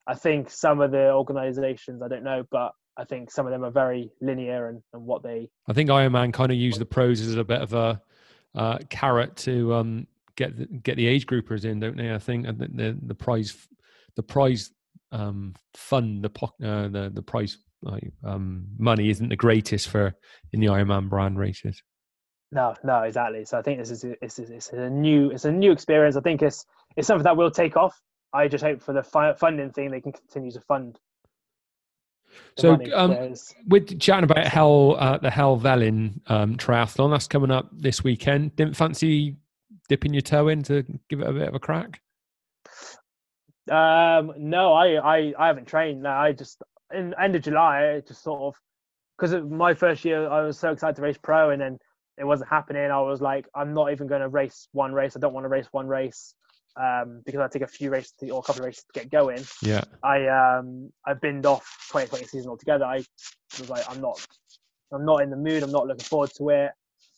I 0.09 0.15
think 0.15 0.49
some 0.49 0.81
of 0.81 0.89
the 0.89 1.11
organisations, 1.11 2.01
I 2.01 2.07
don't 2.07 2.23
know, 2.23 2.43
but 2.49 2.71
I 2.97 3.03
think 3.03 3.29
some 3.29 3.45
of 3.45 3.51
them 3.51 3.63
are 3.63 3.69
very 3.69 4.11
linear 4.21 4.69
and, 4.69 4.81
and 4.91 5.05
what 5.05 5.21
they. 5.21 5.49
I 5.67 5.73
think 5.73 5.91
Ironman 5.91 6.33
kind 6.33 6.51
of 6.51 6.57
use 6.57 6.79
the 6.79 6.85
pros 6.85 7.21
as 7.21 7.35
a 7.35 7.43
bit 7.43 7.61
of 7.61 7.73
a 7.73 8.01
uh, 8.55 8.79
carrot 8.89 9.35
to 9.37 9.75
um, 9.75 10.07
get 10.35 10.57
the, 10.57 10.65
get 10.65 10.97
the 10.97 11.05
age 11.05 11.27
groupers 11.27 11.63
in, 11.63 11.79
don't 11.79 11.95
they? 11.95 12.11
I 12.11 12.17
think 12.17 12.47
the 12.47 12.53
the, 12.73 12.97
the 13.03 13.13
prize 13.13 13.55
the 14.15 14.23
prize 14.23 14.71
um, 15.11 15.53
fund 15.75 16.23
the 16.23 16.31
uh, 16.67 16.87
the 16.87 17.11
the 17.13 17.21
prize 17.21 17.57
um, 18.25 18.65
money 18.79 19.11
isn't 19.11 19.29
the 19.29 19.35
greatest 19.35 19.89
for 19.89 20.15
in 20.53 20.59
the 20.59 20.67
Ironman 20.67 21.07
brand 21.07 21.37
races. 21.37 21.83
No, 22.51 22.73
no, 22.83 23.03
exactly. 23.03 23.45
So 23.45 23.59
I 23.59 23.61
think 23.61 23.77
this 23.77 23.91
is 23.91 24.03
a, 24.03 24.15
it's, 24.23 24.39
it's 24.39 24.69
a 24.69 24.89
new 24.89 25.29
it's 25.29 25.45
a 25.45 25.51
new 25.51 25.71
experience. 25.71 26.15
I 26.15 26.21
think 26.21 26.41
it's 26.41 26.65
it's 26.97 27.07
something 27.07 27.25
that 27.25 27.37
will 27.37 27.51
take 27.51 27.77
off. 27.77 28.01
I 28.33 28.47
just 28.47 28.63
hope 28.63 28.81
for 28.81 28.93
the 28.93 29.03
fi- 29.03 29.33
funding 29.33 29.71
thing 29.71 29.91
they 29.91 30.01
can 30.01 30.11
continue 30.11 30.51
to 30.51 30.61
fund. 30.61 30.99
So, 32.57 32.77
um, 32.93 33.33
with 33.67 33.99
chatting 33.99 34.29
about 34.29 34.45
Hell, 34.45 34.95
uh, 34.99 35.17
the 35.17 35.29
Helvellyn 35.29 36.19
um, 36.27 36.55
triathlon, 36.57 37.11
that's 37.11 37.27
coming 37.27 37.49
up 37.49 37.69
this 37.71 38.03
weekend. 38.03 38.55
Didn't 38.55 38.75
fancy 38.75 39.35
dipping 39.87 40.13
your 40.13 40.21
toe 40.21 40.47
in 40.47 40.61
to 40.63 40.83
give 41.09 41.21
it 41.21 41.27
a 41.27 41.33
bit 41.33 41.47
of 41.47 41.55
a 41.55 41.59
crack? 41.59 42.01
Um, 43.69 44.33
no, 44.37 44.73
I, 44.73 44.95
I, 44.95 45.33
I 45.37 45.47
haven't 45.47 45.67
trained. 45.67 46.03
No, 46.03 46.11
I 46.11 46.31
just 46.33 46.61
in 46.93 47.13
end 47.21 47.35
of 47.35 47.43
July, 47.43 47.93
I 47.95 47.99
just 48.01 48.23
sort 48.23 48.41
of 48.41 48.59
because 49.17 49.33
my 49.49 49.73
first 49.73 50.05
year, 50.05 50.29
I 50.29 50.41
was 50.41 50.57
so 50.57 50.71
excited 50.71 50.95
to 50.95 51.01
race 51.01 51.17
pro, 51.17 51.49
and 51.49 51.61
then 51.61 51.77
it 52.17 52.23
wasn't 52.23 52.49
happening. 52.49 52.89
I 52.89 53.01
was 53.01 53.21
like, 53.21 53.47
I'm 53.55 53.73
not 53.73 53.91
even 53.91 54.07
going 54.07 54.21
to 54.21 54.29
race 54.29 54.67
one 54.71 54.93
race. 54.93 55.15
I 55.15 55.19
don't 55.19 55.33
want 55.33 55.45
to 55.45 55.49
race 55.49 55.67
one 55.71 55.87
race 55.87 56.35
um, 56.75 57.21
because 57.25 57.41
I 57.41 57.47
take 57.47 57.61
a 57.61 57.67
few 57.67 57.89
races 57.89 58.13
to, 58.19 58.29
or 58.29 58.39
a 58.39 58.41
couple 58.41 58.61
of 58.61 58.67
races 58.67 58.85
to 58.93 58.99
get 58.99 59.11
going. 59.11 59.43
Yeah. 59.61 59.83
I 60.03 60.27
um 60.27 60.91
I 61.05 61.13
binned 61.13 61.45
off 61.45 61.63
2020 61.91 62.25
season 62.25 62.49
altogether. 62.49 62.85
I 62.85 63.03
was 63.59 63.69
like, 63.69 63.83
I'm 63.89 64.01
not, 64.01 64.25
I'm 64.93 65.05
not 65.05 65.21
in 65.21 65.29
the 65.29 65.37
mood. 65.37 65.63
I'm 65.63 65.71
not 65.71 65.87
looking 65.87 66.05
forward 66.05 66.31
to 66.37 66.49
it. 66.49 66.71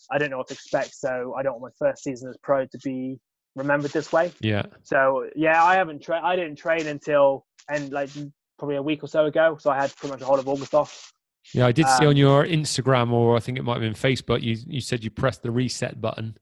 I 0.10 0.18
don't 0.18 0.30
know 0.30 0.38
what 0.38 0.48
to 0.48 0.54
expect, 0.54 0.96
so 0.96 1.36
I 1.38 1.44
don't 1.44 1.60
want 1.60 1.74
my 1.80 1.88
first 1.88 2.04
season 2.04 2.30
as 2.30 2.38
pro 2.42 2.66
to 2.66 2.78
be 2.84 3.20
remembered 3.56 3.92
this 3.92 4.12
way. 4.12 4.32
Yeah. 4.40 4.64
So 4.84 5.30
yeah, 5.36 5.64
I 5.64 5.76
haven't 5.76 6.02
trained. 6.02 6.26
I 6.26 6.36
didn't 6.36 6.56
train 6.56 6.88
until 6.88 7.46
and 7.70 7.92
like 7.92 8.10
probably 8.58 8.78
a 8.78 8.82
week 8.82 9.04
or 9.04 9.08
so 9.08 9.26
ago. 9.26 9.58
So 9.60 9.70
I 9.72 9.82
had 9.82 9.96
pretty 9.96 10.14
much 10.14 10.22
a 10.22 10.26
whole 10.26 10.40
of 10.40 10.48
August 10.48 10.74
off. 10.74 11.12
Yeah, 11.54 11.66
I 11.66 11.72
did 11.72 11.86
um, 11.86 11.98
see 11.98 12.06
on 12.06 12.18
your 12.18 12.46
Instagram 12.46 13.12
or 13.12 13.36
I 13.36 13.40
think 13.40 13.58
it 13.58 13.64
might 13.64 13.74
have 13.74 13.82
been 13.82 13.94
Facebook. 13.94 14.42
You 14.42 14.58
you 14.68 14.82
said 14.82 15.04
you 15.04 15.10
pressed 15.10 15.44
the 15.44 15.52
reset 15.52 16.00
button. 16.00 16.38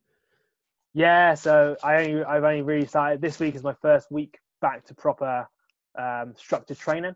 Yeah, 0.94 1.36
so 1.36 1.76
I 1.84 2.06
only 2.06 2.24
I've 2.24 2.44
only 2.44 2.62
really 2.62 2.88
started 2.88 3.22
this 3.22 3.40
week 3.40 3.56
is 3.56 3.64
my 3.64 3.76
first 3.82 4.12
week 4.12 4.40
back 4.62 4.86
to 4.86 4.96
proper 4.96 5.48
um, 5.98 6.34
structured 6.36 6.78
training. 6.78 7.14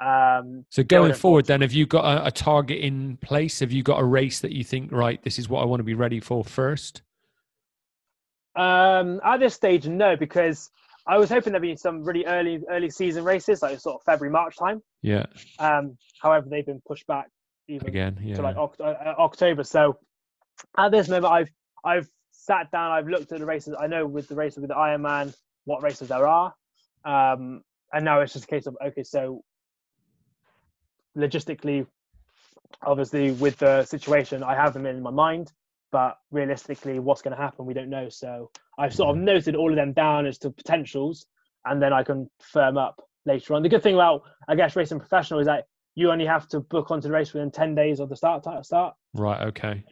Um, 0.00 0.64
so 0.70 0.82
going 0.82 1.14
forward, 1.14 1.46
then, 1.46 1.60
have 1.60 1.72
you 1.72 1.86
got 1.86 2.04
a, 2.04 2.26
a, 2.26 2.30
target 2.32 2.80
in 2.80 3.16
place? 3.18 3.60
Have 3.60 3.70
you 3.70 3.84
got 3.84 4.00
a 4.00 4.04
race 4.04 4.40
that 4.40 4.50
you 4.50 4.64
think, 4.64 4.90
right, 4.90 5.22
this 5.22 5.38
is 5.38 5.48
what 5.48 5.62
I 5.62 5.66
want 5.66 5.80
to 5.80 5.84
be 5.84 5.94
ready 5.94 6.18
for 6.18 6.42
first? 6.42 7.02
Um, 8.56 9.20
at 9.24 9.38
this 9.38 9.54
stage, 9.54 9.86
no, 9.86 10.16
because 10.16 10.70
I 11.06 11.16
was 11.16 11.28
hoping 11.28 11.52
there'd 11.52 11.62
be 11.62 11.76
some 11.76 12.02
really 12.02 12.26
early 12.26 12.60
early 12.70 12.90
season 12.90 13.24
races, 13.24 13.62
like 13.62 13.78
sort 13.78 13.96
of 13.96 14.04
February 14.04 14.32
March 14.32 14.56
time. 14.56 14.82
Yeah. 15.02 15.26
Um, 15.58 15.96
however, 16.20 16.48
they've 16.48 16.66
been 16.66 16.82
pushed 16.86 17.06
back 17.06 17.28
even 17.68 17.86
again 17.86 18.18
yeah. 18.22 18.36
to 18.36 18.42
like 18.42 18.56
uh, 18.56 19.14
October. 19.18 19.64
So 19.64 19.98
at 20.76 20.90
this 20.90 21.08
moment, 21.08 21.32
I've 21.32 21.50
I've 21.84 22.08
sat 22.44 22.70
down, 22.70 22.92
I've 22.92 23.08
looked 23.08 23.32
at 23.32 23.38
the 23.38 23.46
races. 23.46 23.74
I 23.78 23.86
know 23.86 24.06
with 24.06 24.28
the 24.28 24.34
races 24.34 24.58
with 24.58 24.68
the 24.68 24.74
Ironman 24.74 25.34
what 25.64 25.82
races 25.82 26.08
there 26.08 26.26
are, 26.26 26.54
um, 27.04 27.62
and 27.92 28.04
now 28.04 28.20
it's 28.20 28.32
just 28.32 28.44
a 28.44 28.48
case 28.48 28.66
of 28.66 28.76
okay, 28.84 29.02
so 29.02 29.42
logistically, 31.16 31.86
obviously 32.82 33.32
with 33.32 33.58
the 33.58 33.84
situation, 33.84 34.42
I 34.42 34.54
have 34.54 34.74
them 34.74 34.84
in 34.84 35.02
my 35.02 35.10
mind, 35.10 35.52
but 35.90 36.18
realistically, 36.30 36.98
what's 36.98 37.22
going 37.22 37.36
to 37.36 37.42
happen, 37.42 37.66
we 37.66 37.74
don't 37.74 37.90
know. 37.90 38.08
So 38.08 38.50
I've 38.78 38.94
sort 38.94 39.10
of 39.10 39.16
mm-hmm. 39.16 39.26
noted 39.26 39.56
all 39.56 39.70
of 39.70 39.76
them 39.76 39.92
down 39.92 40.26
as 40.26 40.38
to 40.38 40.50
potentials, 40.50 41.26
and 41.64 41.80
then 41.80 41.92
I 41.92 42.02
can 42.02 42.28
firm 42.40 42.76
up 42.76 43.00
later 43.24 43.54
on. 43.54 43.62
The 43.62 43.68
good 43.70 43.82
thing 43.82 43.94
about 43.94 44.22
I 44.48 44.54
guess 44.54 44.76
racing 44.76 44.98
professional 44.98 45.40
is 45.40 45.46
that 45.46 45.64
you 45.94 46.10
only 46.10 46.26
have 46.26 46.48
to 46.48 46.60
book 46.60 46.90
onto 46.90 47.08
the 47.08 47.14
race 47.14 47.32
within 47.32 47.50
10 47.50 47.74
days 47.74 48.00
of 48.00 48.08
the 48.08 48.16
start 48.16 48.44
start 48.64 48.94
right 49.14 49.46
okay 49.48 49.84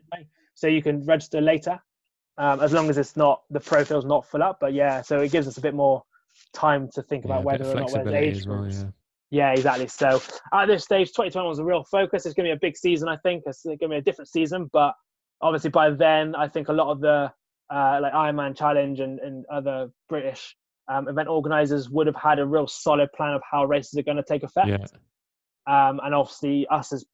so 0.54 0.66
you 0.66 0.82
can 0.82 1.04
register 1.06 1.40
later 1.40 1.80
um, 2.38 2.60
as 2.60 2.72
long 2.72 2.88
as 2.90 2.98
it's 2.98 3.16
not 3.16 3.42
the 3.50 3.60
profile's 3.60 4.04
not 4.04 4.26
full 4.26 4.42
up. 4.42 4.58
But 4.60 4.72
yeah, 4.72 5.02
so 5.02 5.20
it 5.20 5.32
gives 5.32 5.46
us 5.46 5.56
a 5.58 5.60
bit 5.60 5.74
more 5.74 6.02
time 6.52 6.88
to 6.94 7.02
think 7.02 7.24
about 7.24 7.44
whether 7.44 7.64
or 7.64 7.74
not 7.74 7.92
whether 7.92 8.14
age 8.14 8.46
well, 8.46 8.68
yeah. 8.68 8.84
yeah. 9.30 9.52
exactly. 9.52 9.88
So 9.88 10.20
at 10.52 10.66
this 10.66 10.84
stage, 10.84 11.08
2021 11.08 11.48
was 11.48 11.58
a 11.58 11.64
real 11.64 11.84
focus. 11.84 12.26
It's 12.26 12.34
going 12.34 12.48
to 12.48 12.54
be 12.54 12.56
a 12.56 12.60
big 12.60 12.76
season, 12.76 13.08
I 13.08 13.16
think. 13.18 13.44
It's 13.46 13.64
going 13.64 13.78
to 13.78 13.88
be 13.88 13.96
a 13.96 14.02
different 14.02 14.28
season, 14.28 14.70
but 14.72 14.94
obviously 15.40 15.70
by 15.70 15.90
then, 15.90 16.34
I 16.34 16.48
think 16.48 16.68
a 16.68 16.72
lot 16.72 16.90
of 16.90 17.00
the 17.00 17.32
uh, 17.72 17.98
like 18.02 18.12
Ironman 18.12 18.56
Challenge 18.56 19.00
and, 19.00 19.18
and 19.20 19.44
other 19.50 19.88
British 20.08 20.54
um, 20.88 21.08
event 21.08 21.28
organizers 21.28 21.88
would 21.90 22.06
have 22.06 22.16
had 22.16 22.38
a 22.38 22.46
real 22.46 22.66
solid 22.66 23.10
plan 23.12 23.34
of 23.34 23.42
how 23.50 23.64
races 23.64 23.98
are 23.98 24.02
going 24.02 24.16
to 24.16 24.22
take 24.22 24.42
effect. 24.42 24.68
Yeah. 24.68 24.78
Um, 25.66 26.00
and 26.02 26.14
obviously, 26.14 26.66
us 26.70 26.92
as 26.92 27.04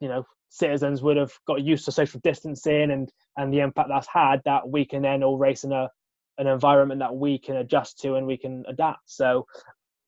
you 0.00 0.08
know 0.08 0.24
citizens 0.48 1.02
would 1.02 1.16
have 1.16 1.32
got 1.46 1.62
used 1.62 1.84
to 1.84 1.92
social 1.92 2.20
distancing 2.20 2.90
and 2.90 3.10
and 3.36 3.52
the 3.52 3.60
impact 3.60 3.88
that's 3.88 4.08
had 4.08 4.40
that 4.44 4.68
we 4.68 4.84
can 4.84 5.02
then 5.02 5.22
all 5.22 5.38
race 5.38 5.64
in 5.64 5.72
a 5.72 5.88
an 6.38 6.46
environment 6.46 7.00
that 7.00 7.14
we 7.14 7.38
can 7.38 7.56
adjust 7.56 7.98
to 7.98 8.14
and 8.14 8.26
we 8.26 8.36
can 8.36 8.64
adapt. 8.68 9.00
So 9.06 9.46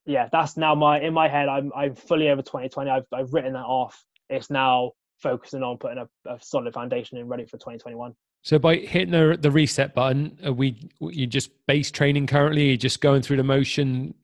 yeah 0.06 0.28
that's 0.32 0.56
now 0.56 0.74
my 0.74 0.98
in 1.00 1.12
my 1.12 1.28
head 1.28 1.46
i'm 1.46 1.70
i'm 1.76 1.94
fully 1.94 2.30
over 2.30 2.40
2020 2.40 2.90
i've, 2.90 3.04
I've 3.12 3.32
written 3.32 3.52
that 3.52 3.60
off. 3.60 4.02
It's 4.28 4.50
now 4.50 4.92
focusing 5.18 5.62
on 5.62 5.76
putting 5.76 5.98
a, 5.98 6.08
a 6.30 6.38
solid 6.40 6.72
foundation 6.72 7.18
in 7.18 7.28
ready 7.28 7.44
for 7.44 7.58
2021 7.58 8.14
so 8.42 8.58
by 8.58 8.76
hitting 8.76 9.10
the, 9.10 9.36
the 9.38 9.50
reset 9.50 9.94
button 9.94 10.38
are 10.44 10.52
we 10.52 10.88
you 11.00 11.26
just 11.26 11.50
base 11.66 11.90
training 11.90 12.26
currently? 12.26 12.68
You're 12.68 12.76
just 12.76 13.00
going 13.00 13.22
through 13.22 13.36
the 13.36 13.44
motion 13.44 14.14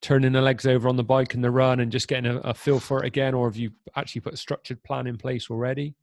turning 0.00 0.32
the 0.32 0.40
legs 0.40 0.66
over 0.66 0.88
on 0.88 0.96
the 0.96 1.04
bike 1.04 1.34
and 1.34 1.44
the 1.44 1.50
run 1.50 1.80
and 1.80 1.92
just 1.92 2.08
getting 2.08 2.30
a, 2.30 2.38
a 2.38 2.54
feel 2.54 2.80
for 2.80 3.02
it 3.02 3.06
again, 3.06 3.34
or 3.34 3.48
have 3.48 3.56
you 3.56 3.70
actually 3.96 4.20
put 4.20 4.34
a 4.34 4.36
structured 4.36 4.82
plan 4.82 5.06
in 5.06 5.16
place 5.16 5.50
already? 5.50 5.94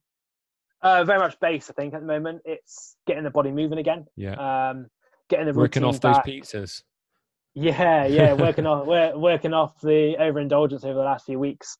Uh, 0.81 1.03
very 1.03 1.19
much 1.19 1.39
base, 1.39 1.69
I 1.69 1.73
think, 1.73 1.93
at 1.93 2.01
the 2.01 2.07
moment. 2.07 2.41
It's 2.45 2.95
getting 3.07 3.23
the 3.23 3.31
body 3.31 3.51
moving 3.51 3.79
again. 3.79 4.05
Yeah. 4.15 4.69
Um, 4.69 4.87
getting 5.29 5.47
the 5.47 5.53
working 5.53 5.83
off 5.83 5.99
back. 5.99 6.25
those 6.25 6.33
pizzas. 6.33 6.83
Yeah, 7.55 8.05
yeah, 8.05 8.33
working 8.39 8.67
off 8.67 8.85
we're 8.85 9.17
working 9.17 9.53
off 9.53 9.81
the 9.81 10.15
overindulgence 10.19 10.83
over 10.83 10.93
the 10.93 10.99
last 10.99 11.25
few 11.25 11.39
weeks. 11.39 11.75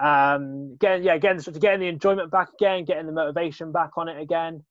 Um, 0.00 0.76
getting 0.80 1.04
yeah, 1.04 1.18
getting 1.18 1.40
getting 1.60 1.80
the 1.80 1.86
enjoyment 1.86 2.32
back 2.32 2.48
again, 2.54 2.84
getting 2.84 3.06
the 3.06 3.12
motivation 3.12 3.70
back 3.70 3.90
on 3.96 4.08
it 4.08 4.20
again, 4.20 4.64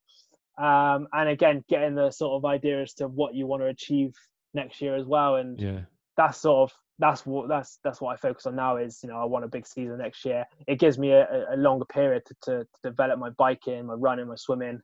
um, 0.58 1.08
and 1.14 1.30
again 1.30 1.64
getting 1.70 1.96
the 1.96 2.12
sort 2.12 2.34
of 2.34 2.46
idea 2.46 2.82
as 2.82 2.94
to 2.96 3.08
what 3.08 3.34
you 3.34 3.48
want 3.48 3.62
to 3.62 3.68
achieve 3.68 4.14
next 4.54 4.82
year 4.82 4.98
as 4.98 5.06
well. 5.06 5.36
And 5.38 5.58
yeah, 5.58 5.80
that's 6.18 6.42
sort 6.42 6.70
of 6.70 6.78
that's 7.00 7.26
what 7.26 7.48
that's 7.48 7.80
that's 7.84 8.02
what 8.02 8.14
I 8.14 8.18
focus 8.18 8.46
on 8.46 8.56
now. 8.56 8.78
Is 8.78 9.00
you 9.02 9.10
know 9.10 9.18
I 9.18 9.26
want 9.26 9.46
a 9.46 9.48
big 9.48 9.66
season 9.66 9.98
next 9.98 10.26
year. 10.26 10.46
It 10.68 10.80
gives 10.80 11.00
me 11.00 11.12
a, 11.12 11.46
a 11.52 11.58
longer 11.58 11.86
period 11.86 12.24
to, 12.28 12.36
to, 12.44 12.60
to, 12.60 12.68
develop 12.84 13.18
my 13.18 13.30
biking, 13.32 13.86
my 13.86 13.94
running, 13.94 14.28
my 14.28 14.36
swimming, 14.36 14.82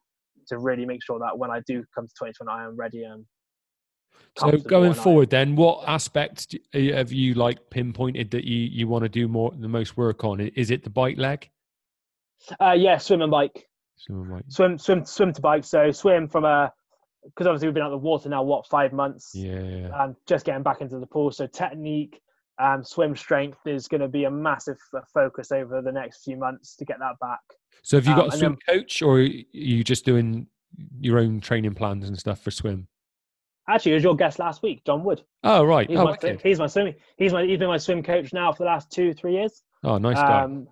to 0.47 0.57
really 0.57 0.85
make 0.85 1.03
sure 1.03 1.19
that 1.19 1.37
when 1.37 1.51
I 1.51 1.61
do 1.67 1.83
come 1.93 2.07
to 2.07 2.13
2020, 2.19 2.49
I 2.49 2.65
am 2.65 2.75
ready. 2.77 3.03
And 3.03 3.25
so 4.37 4.51
going 4.57 4.93
forward, 4.93 5.29
then 5.29 5.55
what 5.55 5.87
aspects 5.87 6.47
have 6.73 7.11
you 7.11 7.33
like 7.33 7.69
pinpointed 7.69 8.31
that 8.31 8.45
you 8.45 8.57
you 8.57 8.87
want 8.87 9.03
to 9.03 9.09
do 9.09 9.27
more 9.27 9.51
the 9.57 9.67
most 9.67 9.97
work 9.97 10.23
on? 10.23 10.39
Is 10.39 10.71
it 10.71 10.83
the 10.83 10.89
bike 10.89 11.17
leg? 11.17 11.49
Uh, 12.61 12.75
yeah, 12.77 12.97
swim 12.97 13.21
and 13.21 13.31
bike. 13.31 13.67
Swim 13.97 14.21
and 14.21 14.31
bike. 14.31 14.43
Swim, 14.47 14.77
swim, 14.77 15.05
swim 15.05 15.33
to 15.33 15.41
bike. 15.41 15.65
So 15.65 15.91
swim 15.91 16.29
from 16.29 16.45
a 16.45 16.71
because 17.25 17.47
obviously 17.47 17.67
we've 17.67 17.73
been 17.73 17.83
out 17.83 17.91
of 17.93 18.01
the 18.01 18.05
water 18.05 18.29
now. 18.29 18.43
What 18.43 18.67
five 18.67 18.93
months? 18.93 19.31
Yeah, 19.33 19.59
yeah. 19.61 19.87
Um, 19.89 20.15
just 20.27 20.45
getting 20.45 20.63
back 20.63 20.81
into 20.81 20.99
the 20.99 21.07
pool. 21.07 21.31
So 21.31 21.47
technique, 21.47 22.21
um, 22.59 22.83
swim 22.83 23.15
strength 23.15 23.59
is 23.65 23.87
going 23.87 24.01
to 24.01 24.07
be 24.07 24.25
a 24.25 24.31
massive 24.31 24.77
focus 25.13 25.51
over 25.51 25.81
the 25.81 25.91
next 25.91 26.23
few 26.23 26.37
months 26.37 26.75
to 26.77 26.85
get 26.85 26.99
that 26.99 27.19
back. 27.19 27.39
So 27.83 27.97
have 27.97 28.05
you 28.07 28.15
got 28.15 28.25
um, 28.25 28.29
a 28.29 28.31
and 28.33 28.39
swim 28.39 28.57
coach, 28.67 29.01
or 29.01 29.17
are 29.17 29.21
you 29.21 29.83
just 29.83 30.05
doing 30.05 30.47
your 30.99 31.19
own 31.19 31.39
training 31.41 31.73
plans 31.73 32.07
and 32.07 32.17
stuff 32.17 32.41
for 32.41 32.51
swim? 32.51 32.87
Actually, 33.67 33.93
it 33.93 33.95
was 33.95 34.03
your 34.03 34.15
guest 34.15 34.37
last 34.37 34.61
week, 34.61 34.83
John 34.85 35.03
Wood. 35.03 35.23
Oh 35.43 35.63
right. 35.63 35.89
He's 35.89 35.97
Oh, 35.97 36.03
my 36.05 36.11
wicked. 36.11 36.41
he's 36.43 36.59
my 36.59 36.67
swimming. 36.67 36.95
He's 37.17 37.33
my 37.33 37.43
he's 37.45 37.57
been 37.57 37.67
my 37.67 37.77
swim 37.77 38.03
coach 38.03 38.31
now 38.31 38.51
for 38.51 38.59
the 38.63 38.69
last 38.69 38.91
two 38.91 39.13
three 39.13 39.33
years. 39.33 39.63
oh 39.83 39.97
nice 39.97 40.17
guy. 40.17 40.43
Um, 40.43 40.67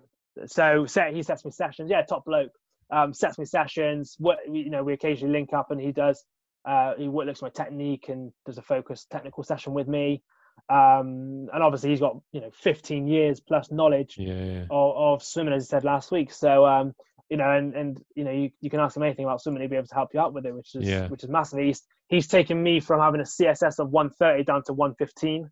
so 0.46 0.86
set, 0.86 1.12
he 1.14 1.22
sets 1.22 1.44
me 1.44 1.50
sessions. 1.50 1.90
Yeah, 1.90 2.02
top 2.02 2.24
bloke. 2.24 2.50
Um, 2.92 3.12
sets 3.12 3.38
me 3.38 3.44
sessions. 3.46 4.14
What 4.18 4.38
you 4.50 4.70
know, 4.70 4.84
we 4.84 4.92
occasionally 4.92 5.32
link 5.32 5.52
up, 5.52 5.70
and 5.72 5.80
he 5.80 5.90
does. 5.90 6.24
Uh, 6.64 6.94
he 6.96 7.08
looks 7.08 7.38
at 7.38 7.42
my 7.42 7.48
technique 7.50 8.08
and 8.08 8.32
does 8.46 8.58
a 8.58 8.62
focused 8.62 9.10
technical 9.10 9.42
session 9.44 9.74
with 9.74 9.88
me. 9.88 10.22
Um, 10.68 11.48
and 11.52 11.62
obviously, 11.62 11.90
he's 11.90 12.00
got 12.00 12.16
you 12.32 12.40
know 12.40 12.50
15 12.62 13.06
years 13.06 13.40
plus 13.40 13.70
knowledge 13.70 14.16
yeah, 14.18 14.44
yeah. 14.44 14.64
of, 14.70 14.96
of 14.96 15.22
swimming, 15.22 15.52
as 15.52 15.64
I 15.64 15.66
said 15.66 15.84
last 15.84 16.10
week. 16.10 16.32
So 16.32 16.64
um, 16.64 16.94
you 17.28 17.36
know, 17.36 17.50
and 17.50 17.74
and 17.74 18.02
you 18.14 18.24
know, 18.24 18.30
you, 18.30 18.50
you 18.60 18.70
can 18.70 18.80
ask 18.80 18.96
him 18.96 19.02
anything 19.02 19.24
about 19.24 19.42
swimming, 19.42 19.60
he'll 19.62 19.70
be 19.70 19.76
able 19.76 19.88
to 19.88 19.94
help 19.94 20.10
you 20.14 20.20
out 20.20 20.32
with 20.32 20.46
it, 20.46 20.54
which 20.54 20.74
is 20.74 20.88
Yeah. 20.88 21.08
which 21.08 21.24
is 21.24 21.30
massive. 21.30 21.58
He's 21.58 21.82
he's 22.08 22.28
taken 22.28 22.62
me 22.62 22.80
from 22.80 23.00
having 23.00 23.20
a 23.20 23.24
CSS 23.24 23.78
of 23.78 23.90
130 23.90 24.44
down 24.44 24.62
to 24.66 24.72
115 24.72 25.50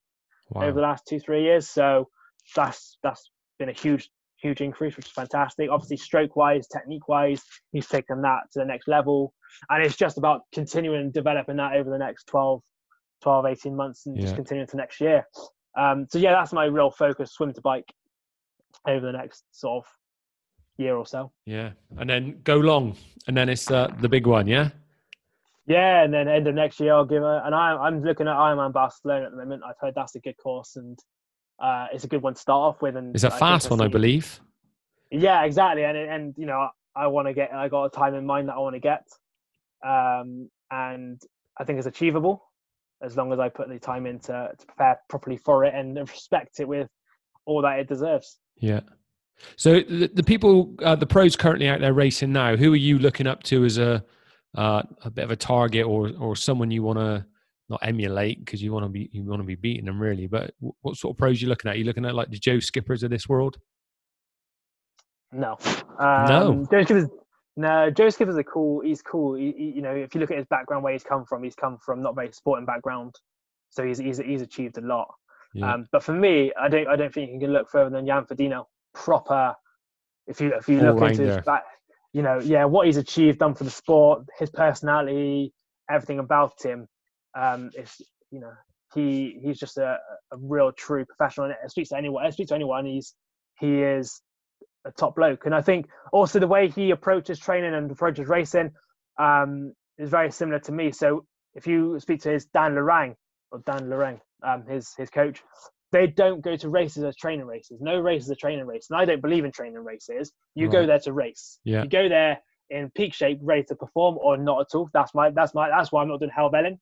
Wow. 0.50 0.62
over 0.62 0.74
the 0.74 0.80
last 0.82 1.06
two 1.06 1.18
three 1.18 1.44
years. 1.44 1.68
So 1.68 2.08
that's 2.54 2.98
that's 3.02 3.30
been 3.58 3.68
a 3.68 3.72
huge 3.72 4.10
huge 4.40 4.60
increase, 4.60 4.96
which 4.96 5.06
is 5.06 5.12
fantastic. 5.12 5.70
Obviously, 5.70 5.96
stroke 5.96 6.36
wise, 6.36 6.66
technique 6.68 7.08
wise, 7.08 7.42
he's 7.70 7.88
taken 7.88 8.22
that 8.22 8.40
to 8.52 8.58
the 8.58 8.64
next 8.64 8.88
level, 8.88 9.32
and 9.70 9.82
it's 9.82 9.96
just 9.96 10.18
about 10.18 10.42
continuing 10.52 11.10
developing 11.10 11.56
that 11.56 11.74
over 11.74 11.90
the 11.90 11.98
next 11.98 12.24
12, 12.26 12.60
12 13.22 13.46
18 13.46 13.76
months, 13.76 14.06
and 14.06 14.16
Yeah. 14.16 14.22
just 14.22 14.36
continuing 14.36 14.66
to 14.68 14.76
next 14.76 15.00
year. 15.00 15.26
Um, 15.76 16.06
so 16.10 16.18
yeah, 16.18 16.32
that's 16.32 16.52
my 16.52 16.64
real 16.66 16.90
focus: 16.90 17.32
swim 17.32 17.52
to 17.54 17.60
bike 17.60 17.92
over 18.86 19.04
the 19.06 19.12
next 19.12 19.44
sort 19.52 19.84
of 19.84 19.90
year 20.78 20.96
or 20.96 21.06
so. 21.06 21.32
Yeah, 21.46 21.70
and 21.98 22.08
then 22.08 22.40
go 22.44 22.56
long, 22.56 22.96
and 23.26 23.36
then 23.36 23.48
it's 23.48 23.70
uh, 23.70 23.88
the 24.00 24.08
big 24.08 24.26
one. 24.26 24.46
Yeah. 24.46 24.70
Yeah, 25.66 26.02
and 26.02 26.12
then 26.12 26.26
end 26.26 26.48
of 26.48 26.54
next 26.56 26.80
year 26.80 26.92
I'll 26.92 27.04
give 27.04 27.22
a. 27.22 27.42
And 27.44 27.54
I, 27.54 27.74
I'm 27.76 28.02
looking 28.02 28.26
at 28.26 28.34
Ironman 28.34 28.72
Barcelona 28.72 29.26
at 29.26 29.30
the 29.30 29.36
moment. 29.36 29.62
I've 29.66 29.76
heard 29.80 29.94
that's 29.94 30.16
a 30.16 30.20
good 30.20 30.36
course, 30.36 30.74
and 30.76 30.98
uh, 31.62 31.86
it's 31.92 32.02
a 32.04 32.08
good 32.08 32.20
one 32.22 32.34
to 32.34 32.40
start 32.40 32.74
off 32.74 32.82
with. 32.82 32.96
And 32.96 33.14
It's 33.14 33.24
a 33.24 33.32
I 33.32 33.38
fast 33.38 33.70
one, 33.70 33.80
I 33.80 33.86
believe. 33.88 34.40
Yeah, 35.12 35.44
exactly. 35.44 35.84
And 35.84 35.96
and 35.96 36.34
you 36.36 36.46
know, 36.46 36.68
I 36.96 37.06
want 37.06 37.28
to 37.28 37.32
get. 37.34 37.54
I 37.54 37.68
got 37.68 37.84
a 37.84 37.90
time 37.90 38.14
in 38.14 38.26
mind 38.26 38.48
that 38.48 38.54
I 38.54 38.58
want 38.58 38.74
to 38.74 38.80
get, 38.80 39.06
um, 39.82 40.48
and 40.70 41.20
I 41.58 41.64
think 41.64 41.78
it's 41.78 41.86
achievable 41.86 42.42
as 43.02 43.16
long 43.16 43.32
as 43.32 43.38
I 43.38 43.48
put 43.48 43.68
the 43.68 43.78
time 43.78 44.06
in 44.06 44.18
to, 44.20 44.50
to 44.56 44.66
prepare 44.66 45.00
properly 45.08 45.36
for 45.36 45.64
it 45.64 45.74
and 45.74 45.96
respect 45.98 46.60
it 46.60 46.68
with 46.68 46.88
all 47.46 47.62
that 47.62 47.80
it 47.80 47.88
deserves. 47.88 48.38
Yeah. 48.56 48.80
So 49.56 49.80
the, 49.80 50.10
the 50.12 50.22
people, 50.22 50.74
uh, 50.82 50.94
the 50.94 51.06
pros 51.06 51.34
currently 51.36 51.68
out 51.68 51.80
there 51.80 51.94
racing 51.94 52.32
now, 52.32 52.56
who 52.56 52.72
are 52.72 52.76
you 52.76 52.98
looking 52.98 53.26
up 53.26 53.42
to 53.44 53.64
as 53.64 53.78
a 53.78 54.04
uh, 54.56 54.82
a 55.02 55.10
bit 55.10 55.24
of 55.24 55.30
a 55.30 55.36
target 55.36 55.86
or 55.86 56.12
or 56.20 56.36
someone 56.36 56.70
you 56.70 56.82
want 56.82 56.98
to 56.98 57.24
not 57.70 57.80
emulate 57.82 58.44
because 58.44 58.62
you 58.62 58.70
want 58.70 58.84
to 58.84 58.88
be 58.88 59.08
you 59.12 59.24
want 59.24 59.40
to 59.40 59.46
be 59.46 59.54
beating 59.54 59.86
them 59.86 60.00
really? 60.00 60.26
But 60.26 60.54
wh- 60.60 60.76
what 60.82 60.96
sort 60.96 61.14
of 61.14 61.18
pros 61.18 61.38
are 61.38 61.40
you 61.40 61.48
looking 61.48 61.70
at? 61.70 61.74
Are 61.74 61.78
you 61.78 61.84
looking 61.84 62.04
at 62.04 62.14
like 62.14 62.30
the 62.30 62.38
Joe 62.38 62.60
Skippers 62.60 63.02
of 63.02 63.10
this 63.10 63.28
world? 63.28 63.56
No. 65.32 65.56
No. 65.98 66.50
Um, 66.50 66.66
Joe 66.70 66.84
Skipper's, 66.84 67.08
no, 67.56 67.90
Joe 67.90 68.08
Skipper's 68.10 68.36
a 68.36 68.44
cool. 68.44 68.80
He's 68.80 69.02
cool. 69.02 69.34
He, 69.34 69.52
he- 69.56 69.72
you 69.76 69.82
know, 69.82 69.94
if 69.94 70.14
you 70.14 70.20
look 70.20 70.30
at 70.30 70.38
his 70.38 70.46
background, 70.46 70.82
where 70.84 70.92
he's 70.92 71.04
come 71.04 71.24
from, 71.26 71.42
he's 71.42 71.54
come 71.54 71.78
from 71.84 72.02
not 72.02 72.14
very 72.14 72.32
sporting 72.32 72.66
background, 72.66 73.14
so 73.70 73.84
he's 73.84 73.98
he's, 73.98 74.18
he's 74.18 74.42
achieved 74.42 74.78
a 74.78 74.80
lot. 74.80 75.08
Yeah. 75.54 75.74
Um, 75.74 75.86
but 75.92 76.02
for 76.02 76.12
me, 76.14 76.52
I 76.58 76.68
don't 76.68 76.88
I 76.88 76.96
don't 76.96 77.12
think 77.12 77.30
you 77.32 77.38
can 77.40 77.52
look 77.52 77.68
further 77.70 77.90
than 77.90 78.06
Jan 78.06 78.24
Frodeno. 78.24 78.64
Proper. 78.94 79.54
If 80.26 80.40
you 80.40 80.54
if 80.54 80.68
you 80.68 80.80
look 80.80 80.98
into 81.10 81.22
his 81.24 81.44
back, 81.44 81.64
you 82.12 82.22
know, 82.22 82.38
yeah, 82.40 82.64
what 82.64 82.86
he's 82.86 82.96
achieved, 82.96 83.38
done 83.40 83.54
for 83.54 83.64
the 83.64 83.70
sport, 83.70 84.22
his 84.38 84.50
personality, 84.50 85.52
everything 85.90 86.18
about 86.20 86.52
him. 86.62 86.86
Um, 87.38 87.70
it's 87.74 88.00
you 88.30 88.40
know, 88.40 88.52
he 88.94 89.38
he's 89.42 89.58
just 89.58 89.76
a, 89.78 89.98
a 90.32 90.36
real 90.38 90.72
true 90.72 91.04
professional. 91.04 91.46
And 91.46 91.54
it 91.62 91.70
speaks 91.70 91.90
to 91.90 91.96
anyone. 91.98 92.24
It 92.24 92.32
speaks 92.32 92.48
to 92.48 92.54
anyone. 92.54 92.86
He's 92.86 93.14
he 93.58 93.82
is 93.82 94.22
a 94.84 94.90
top 94.92 95.16
bloke. 95.16 95.46
And 95.46 95.54
I 95.54 95.62
think 95.62 95.88
also 96.12 96.38
the 96.38 96.48
way 96.48 96.68
he 96.68 96.90
approaches 96.90 97.38
training 97.38 97.74
and 97.74 97.90
approaches 97.90 98.28
racing 98.28 98.72
um, 99.18 99.72
is 99.98 100.10
very 100.10 100.30
similar 100.30 100.58
to 100.60 100.72
me. 100.72 100.92
So 100.92 101.24
if 101.54 101.66
you 101.66 101.98
speak 102.00 102.22
to 102.22 102.30
his 102.30 102.46
Dan 102.46 102.74
Lorang 102.74 103.14
or 103.50 103.60
Dan 103.64 103.88
Lorang, 103.88 104.20
um, 104.42 104.66
his 104.66 104.94
his 104.96 105.10
coach, 105.10 105.42
they 105.92 106.06
don't 106.06 106.40
go 106.42 106.56
to 106.56 106.68
races 106.68 107.04
as 107.04 107.14
training 107.16 107.46
races. 107.46 107.78
No 107.80 107.98
race 107.98 108.24
is 108.24 108.30
a 108.30 108.34
training 108.34 108.66
race, 108.66 108.88
and 108.90 108.98
I 108.98 109.04
don't 109.04 109.20
believe 109.20 109.44
in 109.44 109.52
training 109.52 109.84
races. 109.84 110.32
You 110.54 110.68
go 110.68 110.86
there 110.86 110.98
to 111.00 111.12
race. 111.12 111.58
Yeah. 111.64 111.82
You 111.82 111.88
go 111.88 112.08
there 112.08 112.38
in 112.70 112.90
peak 112.90 113.12
shape, 113.12 113.38
ready 113.42 113.62
to 113.64 113.74
perform, 113.74 114.16
or 114.18 114.36
not 114.36 114.62
at 114.62 114.74
all. 114.74 114.88
That's 114.92 115.14
my 115.14 115.30
that's 115.30 115.54
my 115.54 115.68
that's 115.68 115.92
why 115.92 116.02
I'm 116.02 116.08
not 116.08 116.20
doing 116.20 116.32
Helvellyn. 116.36 116.78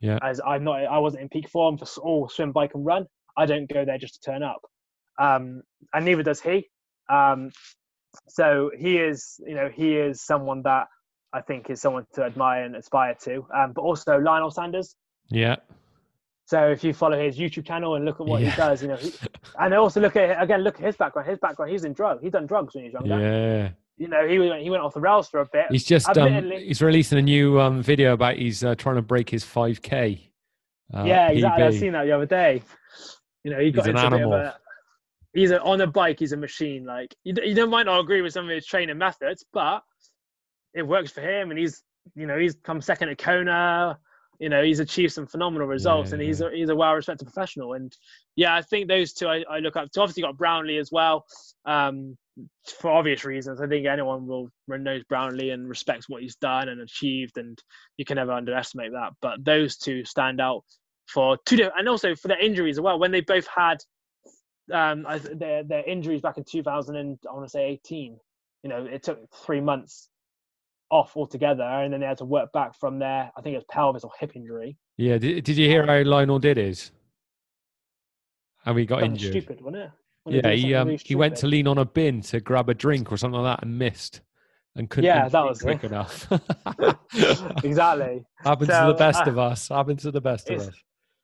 Yeah. 0.00 0.18
As 0.22 0.40
I'm 0.44 0.64
not, 0.64 0.84
I 0.84 0.98
wasn't 0.98 1.22
in 1.22 1.28
peak 1.28 1.48
form 1.48 1.78
for 1.78 1.86
all 2.00 2.28
swim, 2.28 2.52
bike, 2.52 2.74
and 2.74 2.84
run. 2.84 3.06
I 3.36 3.46
don't 3.46 3.70
go 3.70 3.84
there 3.84 3.98
just 3.98 4.14
to 4.14 4.30
turn 4.30 4.42
up, 4.42 4.62
um, 5.20 5.62
and 5.92 6.04
neither 6.04 6.22
does 6.22 6.40
he. 6.40 6.68
Um, 7.08 7.50
so 8.28 8.70
he 8.78 8.98
is, 8.98 9.40
you 9.46 9.54
know, 9.54 9.68
he 9.68 9.96
is 9.96 10.20
someone 10.22 10.62
that 10.62 10.86
I 11.32 11.40
think 11.40 11.68
is 11.70 11.80
someone 11.80 12.06
to 12.14 12.22
admire 12.24 12.64
and 12.64 12.76
aspire 12.76 13.14
to. 13.24 13.46
Um, 13.54 13.72
but 13.72 13.82
also 13.82 14.18
Lionel 14.18 14.50
Sanders. 14.50 14.94
yeah. 15.28 15.56
So 16.46 16.68
if 16.70 16.84
you 16.84 16.92
follow 16.92 17.18
his 17.18 17.38
YouTube 17.38 17.66
channel 17.66 17.94
and 17.94 18.04
look 18.04 18.20
at 18.20 18.26
what 18.26 18.42
Yeah. 18.42 18.50
he 18.50 18.56
does, 18.56 18.82
you 18.82 18.88
know, 18.88 18.96
he, 18.96 19.14
and 19.58 19.72
also 19.72 19.98
look 19.98 20.14
at 20.14 20.42
again, 20.42 20.60
look 20.60 20.74
at 20.74 20.82
his 20.84 20.94
background. 20.94 21.26
His 21.26 21.38
background, 21.38 21.72
he's 21.72 21.84
in 21.84 21.94
drugs. 21.94 22.22
He's 22.22 22.32
done 22.32 22.46
drugs 22.46 22.74
when 22.74 22.84
he 22.84 22.90
was 22.90 23.02
younger. 23.06 23.24
Yeah. 23.26 23.68
You 23.96 24.08
know, 24.08 24.28
he 24.28 24.38
went 24.38 24.62
he 24.62 24.68
went 24.68 24.82
off 24.82 24.92
the 24.92 25.00
rails 25.00 25.26
for 25.30 25.40
a 25.40 25.46
bit. 25.46 25.66
He's 25.70 25.84
just 25.84 26.06
um, 26.18 26.50
he's 26.50 26.82
releasing 26.82 27.16
a 27.18 27.22
new 27.22 27.58
um, 27.60 27.82
video 27.82 28.12
about 28.12 28.36
he's 28.36 28.62
uh, 28.62 28.74
trying 28.74 28.96
to 28.96 29.02
break 29.02 29.30
his 29.30 29.42
5k. 29.42 30.20
Uh, 30.92 31.04
yeah, 31.04 31.28
exactly. 31.30 31.64
I've 31.64 31.74
seen 31.74 31.92
that 31.92 32.04
the 32.04 32.12
other 32.12 32.26
day. 32.26 32.62
You 33.42 33.50
know, 33.52 33.58
he 33.60 33.70
got 33.70 33.86
an 33.88 33.96
into 33.96 34.06
a 34.06 34.10
bit 34.10 34.22
of 34.26 34.32
a. 34.32 34.56
He's 35.34 35.50
a, 35.50 35.60
on 35.62 35.80
a 35.80 35.86
bike. 35.86 36.20
He's 36.20 36.32
a 36.32 36.36
machine. 36.36 36.84
Like 36.84 37.14
you, 37.24 37.34
you 37.44 37.54
don't 37.54 37.70
might 37.70 37.86
not 37.86 38.00
agree 38.00 38.22
with 38.22 38.32
some 38.32 38.44
of 38.44 38.50
his 38.54 38.66
training 38.66 38.98
methods, 38.98 39.44
but 39.52 39.82
it 40.74 40.82
works 40.86 41.10
for 41.10 41.20
him, 41.20 41.50
and 41.50 41.58
he's 41.58 41.82
you 42.14 42.26
know 42.26 42.38
he's 42.38 42.54
come 42.62 42.80
second 42.80 43.08
at 43.08 43.18
Kona. 43.18 43.98
You 44.38 44.48
know 44.48 44.62
he's 44.62 44.80
achieved 44.80 45.12
some 45.12 45.26
phenomenal 45.26 45.66
results, 45.66 46.12
and 46.12 46.22
he's 46.22 46.40
Yeah. 46.40 46.48
a, 46.48 46.50
he's 46.50 46.68
a 46.68 46.76
well 46.76 46.92
respected 46.94 47.24
professional. 47.24 47.74
And 47.74 47.92
yeah, 48.36 48.54
I 48.54 48.62
think 48.62 48.88
those 48.88 49.12
two 49.12 49.26
I, 49.28 49.44
I 49.50 49.58
look 49.58 49.76
up 49.76 49.90
to. 49.92 50.00
Obviously, 50.00 50.22
got 50.22 50.36
Brownlee 50.36 50.78
as 50.78 50.90
well. 50.92 51.24
Um, 51.66 52.16
for 52.80 52.90
obvious 52.90 53.24
reasons, 53.24 53.60
I 53.60 53.68
think 53.68 53.86
anyone 53.86 54.26
will 54.26 54.50
knows 54.68 55.04
Brownlee 55.08 55.50
and 55.50 55.68
respects 55.68 56.08
what 56.08 56.22
he's 56.22 56.36
done 56.36 56.68
and 56.68 56.80
achieved, 56.80 57.38
and 57.38 57.60
you 57.96 58.04
can 58.04 58.16
never 58.16 58.32
underestimate 58.32 58.92
that. 58.92 59.12
But 59.22 59.44
those 59.44 59.76
two 59.76 60.04
stand 60.04 60.40
out 60.40 60.64
for 61.06 61.38
two 61.46 61.56
different, 61.56 61.78
and 61.78 61.88
also 61.88 62.14
for 62.16 62.28
their 62.28 62.40
injuries 62.40 62.76
as 62.76 62.80
well. 62.80 62.98
When 62.98 63.12
they 63.12 63.20
both 63.20 63.46
had 63.46 63.78
um, 64.72 65.04
I 65.06 65.18
their 65.18 65.62
their 65.62 65.84
injuries 65.84 66.20
back 66.20 66.38
in 66.38 66.44
2000 66.44 66.96
and 66.96 67.18
I 67.28 67.32
want 67.32 67.44
to 67.44 67.50
say 67.50 67.64
18, 67.64 68.18
you 68.62 68.70
know, 68.70 68.84
it 68.84 69.02
took 69.02 69.18
three 69.34 69.60
months 69.60 70.08
off 70.90 71.16
altogether, 71.16 71.62
and 71.64 71.92
then 71.92 72.00
they 72.00 72.06
had 72.06 72.18
to 72.18 72.24
work 72.24 72.52
back 72.52 72.74
from 72.78 72.98
there. 72.98 73.30
I 73.36 73.40
think 73.40 73.54
it 73.54 73.58
was 73.58 73.66
pelvis 73.70 74.04
or 74.04 74.10
hip 74.18 74.36
injury. 74.36 74.76
Yeah. 74.96 75.18
Did, 75.18 75.44
did 75.44 75.56
you 75.56 75.68
hear 75.68 75.86
how 75.86 76.02
Lionel 76.02 76.38
did 76.38 76.56
his? 76.56 76.92
And 78.64 78.74
we 78.74 78.86
got 78.86 79.00
Something 79.00 79.12
injured? 79.12 79.42
stupid, 79.42 79.60
wasn't 79.60 79.84
it? 79.84 79.90
When 80.24 80.36
Yeah, 80.36 80.52
he 80.52 80.74
um 80.74 80.88
really 80.88 81.00
he 81.04 81.14
went 81.14 81.36
to 81.36 81.46
lean 81.46 81.66
on 81.66 81.78
a 81.78 81.84
bin 81.84 82.22
to 82.22 82.40
grab 82.40 82.68
a 82.70 82.74
drink 82.74 83.12
or 83.12 83.18
something 83.18 83.40
like 83.40 83.58
that 83.58 83.66
and 83.66 83.78
missed 83.78 84.22
and 84.74 84.88
couldn't 84.88 85.04
Yeah, 85.04 85.28
that 85.28 85.44
was 85.44 85.60
quick 85.60 85.84
it. 85.84 85.86
enough. 85.90 86.32
exactly. 87.64 88.24
Happens 88.36 88.70
to 88.70 88.86
the 88.86 88.96
best 88.98 89.26
uh, 89.26 89.30
of 89.30 89.38
us. 89.38 89.68
Happens 89.68 90.02
to 90.02 90.10
the 90.10 90.20
best 90.20 90.48
of 90.50 90.60
us. 90.60 90.74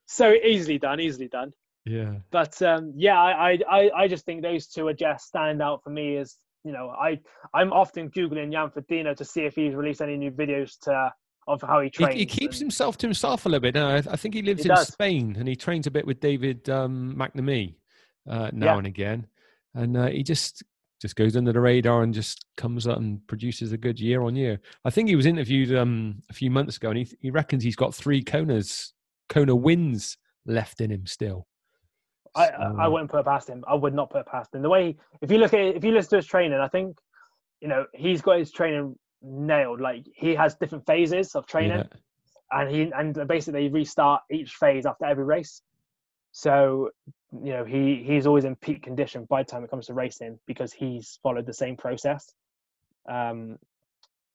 So 0.07 0.33
easily 0.33 0.79
done, 0.79 1.01
easily 1.01 1.29
done. 1.29 1.53
Yeah. 1.87 2.15
But 2.31 2.61
um, 2.63 2.93
yeah, 2.95 3.19
I, 3.21 3.59
I 3.71 3.91
I 3.97 4.09
just 4.09 4.25
think 4.25 4.43
those 4.43 4.67
two 4.67 4.87
are 4.89 4.93
just 4.95 5.27
stand 5.27 5.63
out 5.63 5.83
for 5.83 5.91
me 5.91 6.17
as 6.19 6.37
you 6.65 6.73
know 6.73 6.91
I 6.91 7.19
I'm 7.55 7.73
often 7.73 8.11
googling 8.11 8.53
Jan 8.53 8.69
Frodeno 8.69 9.17
to 9.17 9.25
see 9.25 9.43
if 9.43 9.55
he's 9.55 9.75
released 9.75 10.03
any 10.03 10.17
new 10.17 10.31
videos 10.31 10.79
to 10.81 11.13
of 11.49 11.63
how 11.63 11.81
he 11.81 11.87
He, 11.87 11.91
trains. 11.91 12.15
he 12.15 12.27
keeps 12.27 12.57
and- 12.57 12.67
himself 12.67 12.99
to 12.99 13.07
himself 13.07 13.47
a 13.47 13.49
little 13.49 13.63
bit. 13.63 13.75
No, 13.75 13.89
I, 13.89 13.97
I 13.97 14.17
think 14.17 14.35
he 14.35 14.43
lives 14.43 14.63
He 14.63 14.69
in 14.69 14.75
does. 14.77 14.89
Spain 14.89 15.37
and 15.39 15.49
he 15.49 15.57
trains 15.57 15.87
a 15.87 15.91
bit 15.91 16.07
with 16.07 16.21
David 16.21 16.69
um, 16.69 17.15
McNamee 17.19 17.75
uh, 18.29 18.51
now 18.53 18.67
Yeah. 18.75 18.79
and 18.79 18.87
again, 18.87 19.27
and 19.75 19.97
uh, 19.97 20.07
he 20.09 20.23
just 20.23 20.63
just 21.01 21.17
goes 21.17 21.35
under 21.35 21.51
the 21.51 21.61
radar 21.61 22.03
and 22.03 22.13
just 22.13 22.45
comes 22.59 22.87
up 22.87 22.99
and 22.99 23.27
produces 23.27 23.73
a 23.73 23.79
good 23.79 23.99
year 23.99 24.21
on 24.21 24.37
year. 24.37 24.61
I 24.85 24.91
think 24.91 25.09
he 25.09 25.17
was 25.17 25.25
interviewed 25.25 25.75
um, 25.75 26.23
a 26.29 26.35
few 26.35 26.51
months 26.51 26.77
ago, 26.77 26.91
and 26.91 26.99
he 26.99 27.09
he 27.23 27.31
reckons 27.31 27.65
he's 27.65 27.75
got 27.75 27.95
three 27.95 28.23
Konas 28.23 28.93
Kona 29.31 29.57
wins 29.57 30.19
left 30.45 30.83
in 30.83 30.91
him 30.91 31.07
still. 31.07 31.47
I, 32.35 32.47
So, 32.49 32.53
I 32.79 32.85
I 32.85 32.89
wouldn't 32.89 33.11
put 33.11 33.21
it 33.21 33.27
past 33.27 33.49
him. 33.49 33.65
I 33.67 33.75
would 33.75 33.95
not 33.95 34.11
put 34.11 34.21
it 34.21 34.27
past 34.27 34.55
him. 34.55 34.63
The 34.63 34.69
way 34.69 34.97
if 35.21 35.31
you 35.31 35.39
look 35.39 35.53
at 35.55 35.61
if 35.61 35.85
you 35.85 35.93
listen 35.93 36.11
to 36.11 36.17
his 36.17 36.27
training, 36.27 36.59
I 36.59 36.69
think 36.69 36.99
you 37.61 37.69
know, 37.69 37.85
he's 37.93 38.23
got 38.23 38.39
his 38.39 38.51
training 38.51 38.97
nailed. 39.23 39.81
Like 39.81 40.07
he 40.15 40.35
has 40.35 40.55
different 40.55 40.87
phases 40.87 41.35
of 41.35 41.47
training, 41.47 41.79
Yeah. 41.79 42.59
and 42.61 42.71
he 42.71 42.91
and 42.95 43.29
basically 43.29 43.69
restart 43.69 44.23
each 44.31 44.53
phase 44.55 44.87
after 44.87 45.05
every 45.05 45.25
race. 45.25 45.63
So 46.33 46.91
you 47.33 47.53
know 47.53 47.65
he 47.65 48.03
he's 48.07 48.27
always 48.27 48.45
in 48.45 48.57
peak 48.57 48.83
condition 48.83 49.25
by 49.29 49.43
the 49.43 49.51
time 49.51 49.65
it 49.65 49.71
comes 49.71 49.87
to 49.87 49.95
racing 49.95 50.39
because 50.47 50.73
he's 50.73 51.19
followed 51.23 51.47
the 51.47 51.53
same 51.53 51.77
process. 51.77 52.33
Um, 53.09 53.59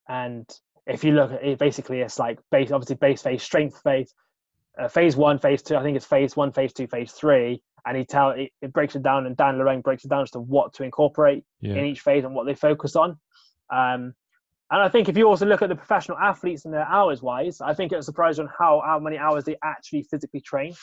and 0.08 0.48
if 0.86 1.04
you 1.04 1.14
look 1.14 1.32
at 1.32 1.44
it, 1.44 1.58
basically 1.60 2.02
it's 2.02 2.20
like 2.20 2.40
base 2.52 2.72
obviously 2.72 2.96
base 2.98 3.22
phase, 3.22 3.42
strength 3.42 3.82
phase, 3.82 4.14
uh, 4.78 4.88
phase 4.88 5.16
one, 5.16 5.40
phase 5.40 5.62
two. 5.64 5.78
I 5.78 5.84
think 5.84 5.96
it's 5.98 6.06
phase 6.06 6.36
one, 6.36 6.52
phase 6.52 6.74
two, 6.74 6.88
phase 6.88 7.12
three, 7.12 7.64
and 7.86 7.96
he 7.98 8.04
tell 8.06 8.32
it, 8.32 8.52
it 8.62 8.74
breaks 8.74 8.96
it 8.96 9.04
down, 9.04 9.26
and 9.26 9.38
Dan 9.38 9.56
Lorang 9.58 9.84
breaks 9.84 10.06
it 10.06 10.10
down 10.10 10.24
as 10.24 10.32
to 10.32 10.40
what 10.40 10.74
to 10.74 10.84
incorporate 10.84 11.44
Yeah. 11.62 11.76
in 11.76 11.86
each 11.86 12.02
phase 12.02 12.24
and 12.26 12.34
what 12.34 12.46
they 12.46 12.56
focus 12.56 12.96
on. 12.96 13.12
Um, 13.72 14.14
and 14.72 14.82
I 14.82 14.90
think 14.90 15.10
if 15.10 15.16
you 15.18 15.28
also 15.28 15.46
look 15.46 15.62
at 15.62 15.70
the 15.70 15.76
professional 15.76 16.18
athletes 16.18 16.66
and 16.66 16.74
their 16.74 16.88
hours 16.88 17.22
wise, 17.22 17.62
I 17.62 17.74
think 17.76 17.92
it 17.92 17.96
was 17.98 18.06
surprised 18.06 18.40
on 18.40 18.50
how, 18.58 18.82
how 18.86 18.98
many 19.00 19.18
hours 19.18 19.44
they 19.44 19.56
actually 19.64 20.04
physically 20.04 20.42
train. 20.42 20.74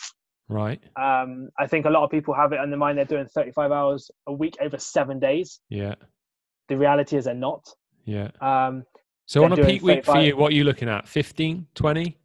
Right. 0.49 0.81
Um, 0.97 1.49
I 1.59 1.67
think 1.67 1.87
a 1.87 1.91
lot 1.91 2.05
of 2.05 2.11
people 2.11 2.33
have 2.35 2.53
it 2.53 2.61
in 2.61 2.71
their 2.71 2.79
mind 2.79 2.99
they're 2.99 3.05
doing 3.05 3.27
35 3.27 3.73
hours 3.73 4.11
a 4.29 4.33
week 4.33 4.57
over 4.61 4.79
seven 4.79 5.19
days. 5.19 5.61
Yeah. 5.69 5.97
The 6.69 6.77
reality 6.77 7.17
is 7.17 7.25
they're 7.25 7.35
not. 7.35 7.69
Yeah. 8.05 8.31
Um, 8.41 8.85
So 9.27 9.45
on 9.45 9.53
a 9.53 9.57
peak 9.57 9.83
week 9.83 10.05
for 10.05 10.19
you, 10.19 10.37
what 10.37 10.53
are 10.53 10.55
you 10.55 10.65
looking 10.65 10.89
at? 10.89 11.09
15, 11.09 11.67
20, 11.75 12.19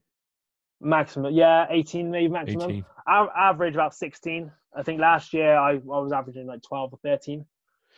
maximum, 0.81 1.33
yeah, 1.33 1.65
18 1.69 2.11
maybe 2.11 2.27
maximum. 2.31 2.69
18? 2.69 2.85
A- 3.07 3.27
average 3.35 3.73
about 3.73 3.95
16. 3.95 4.51
I 4.77 4.83
think 4.83 5.01
last 5.01 5.33
year 5.33 5.57
I, 5.57 5.71
I 5.71 5.77
was 5.77 6.11
averaging 6.11 6.45
like 6.45 6.61
12 6.61 6.93
or 6.93 6.99
13. 7.03 7.45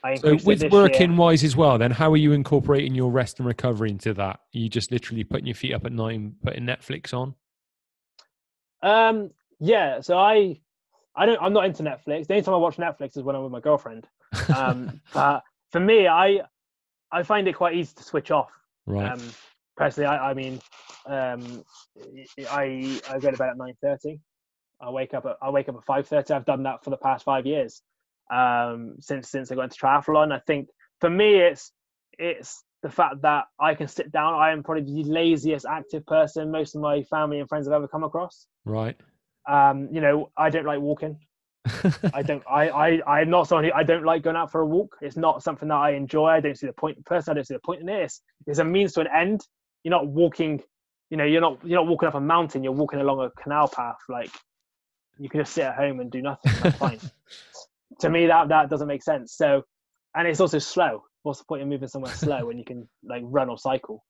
I 0.04 0.16
So 0.16 0.38
with 0.46 0.64
working 0.72 1.12
year. 1.12 1.20
wise 1.20 1.44
as 1.44 1.56
well, 1.58 1.78
then 1.78 1.92
how 1.92 2.12
are 2.12 2.18
you 2.18 2.32
incorporating 2.32 2.96
your 2.96 3.12
rest 3.12 3.40
and 3.40 3.48
recovery 3.48 3.90
into 3.90 4.14
that? 4.14 4.36
Are 4.38 4.58
you 4.58 4.70
just 4.70 4.92
literally 4.92 5.26
putting 5.26 5.46
your 5.46 5.56
feet 5.56 5.74
up 5.74 5.86
at 5.86 5.92
night 5.92 6.16
and 6.16 6.42
putting 6.42 6.64
Netflix 6.64 7.14
on? 7.14 7.36
Um, 8.82 9.32
yeah, 9.60 10.00
so 10.00 10.18
I, 10.18 10.60
I 11.16 11.26
don't, 11.26 11.42
I'm 11.42 11.52
not 11.52 11.66
into 11.66 11.84
Netflix. 11.84 12.28
The 12.28 12.36
only 12.36 12.44
time 12.44 12.54
I 12.54 12.58
watch 12.58 12.78
Netflix 12.78 13.18
is 13.18 13.24
when 13.24 13.36
I'm 13.36 13.44
with 13.44 13.52
my 13.52 13.60
girlfriend. 13.60 14.08
Um, 14.56 15.02
but 15.14 15.44
for 15.72 15.82
me, 15.82 16.08
I, 16.08 16.42
I 17.12 17.24
find 17.24 17.48
it 17.50 17.56
quite 17.56 17.76
easy 17.76 17.94
to 17.98 18.04
switch 18.04 18.32
off. 18.32 18.52
right. 18.86 19.12
Um, 19.12 19.22
personally, 19.76 20.08
I, 20.08 20.32
I 20.32 20.34
mean, 20.34 20.62
um, 21.08 21.66
I 22.50 23.00
I 23.10 23.20
go 23.20 23.32
to 23.32 23.38
bed 23.38 23.50
at 23.50 23.58
nine 23.58 23.74
thirty. 23.82 24.20
I 24.82 24.90
wake 24.90 25.14
up 25.14 25.26
at 25.26 25.38
I 25.42 25.50
wake 25.50 25.70
up 25.70 25.76
at 25.76 25.84
five 25.84 26.08
thirty. 26.08 26.34
I've 26.34 26.46
done 26.46 26.64
that 26.64 26.84
for 26.84 26.90
the 26.90 26.98
past 26.98 27.26
five 27.26 27.46
years. 27.46 27.82
Um, 28.32 28.96
since 29.00 29.30
since 29.30 29.52
I 29.52 29.56
got 29.56 29.64
into 29.64 29.80
triathlon, 29.80 30.32
I 30.32 30.40
think 30.46 30.70
for 31.02 31.10
me 31.10 31.36
it's 31.36 31.72
it's 32.18 32.64
the 32.82 32.90
fact 32.90 33.22
that 33.24 33.46
I 33.60 33.76
can 33.76 33.88
sit 33.88 34.12
down. 34.12 34.36
I 34.36 34.52
am 34.52 34.64
probably 34.64 34.84
the 34.84 35.10
laziest 35.10 35.66
active 35.66 36.06
person 36.06 36.52
most 36.52 36.76
of 36.76 36.82
my 36.82 37.04
family 37.04 37.40
and 37.40 37.50
friends 37.50 37.68
have 37.68 37.74
ever 37.74 37.88
come 37.88 38.04
across. 38.04 38.48
right. 38.66 38.96
Um, 39.48 39.90
you 39.92 40.00
know, 40.00 40.30
I 40.38 40.50
don't 40.50 40.66
like 40.66 40.80
walking. 40.80 41.18
I 42.14 42.22
don't. 42.22 42.44
I, 42.50 42.70
I. 42.70 43.20
I'm 43.20 43.30
not 43.30 43.48
someone 43.48 43.66
who. 43.66 43.72
I 43.74 43.84
don't 43.84 44.06
like 44.06 44.22
going 44.22 44.36
out 44.36 44.52
for 44.52 44.62
a 44.62 44.66
walk. 44.66 44.96
It's 45.02 45.18
not 45.18 45.44
something 45.44 45.68
that 45.70 45.76
I 45.76 45.92
enjoy. 45.92 46.28
I 46.28 46.40
don't 46.40 46.58
see 46.58 46.68
the 46.68 46.74
point. 46.74 47.04
Personally, 47.06 47.36
I 47.36 47.38
don't 47.40 47.48
see 47.48 47.54
the 47.56 47.60
point 47.60 47.82
in 47.82 47.90
it. 47.90 48.04
It's, 48.04 48.22
it's 48.48 48.60
a 48.60 48.64
means 48.64 48.94
to 48.94 49.02
an 49.02 49.08
end. 49.14 49.42
You're 49.84 49.92
not 49.92 50.08
walking. 50.08 50.62
You 51.10 51.18
know, 51.18 51.26
you're 51.26 51.42
not. 51.42 51.60
You're 51.64 51.80
not 51.80 51.88
walking 51.88 52.08
up 52.08 52.16
a 52.16 52.22
mountain. 52.22 52.64
You're 52.64 52.74
walking 52.74 53.00
along 53.00 53.22
a 53.22 53.42
canal 53.42 53.68
path. 53.68 53.98
Like 54.08 54.32
you 55.20 55.30
can 55.30 55.42
just 55.42 55.54
sit 55.54 55.66
at 55.66 55.76
home 55.76 56.00
and 56.00 56.12
do 56.12 56.22
nothing. 56.22 56.52
That's 56.62 56.78
fine. 56.78 57.00
to 58.00 58.10
me, 58.10 58.28
that 58.28 58.50
that 58.50 58.70
doesn't 58.70 58.88
make 58.88 59.04
sense. 59.04 59.34
So, 59.36 59.64
and 60.16 60.28
it's 60.28 60.40
also 60.40 60.60
slow. 60.60 61.04
What's 61.24 61.40
the 61.40 61.46
point 61.46 61.62
in 61.62 61.70
moving 61.70 61.90
somewhere 61.90 62.14
slow 62.14 62.46
when 62.46 62.58
you 62.58 62.64
can 62.64 62.88
like 63.04 63.24
run 63.26 63.50
or 63.50 63.58
cycle? 63.58 64.04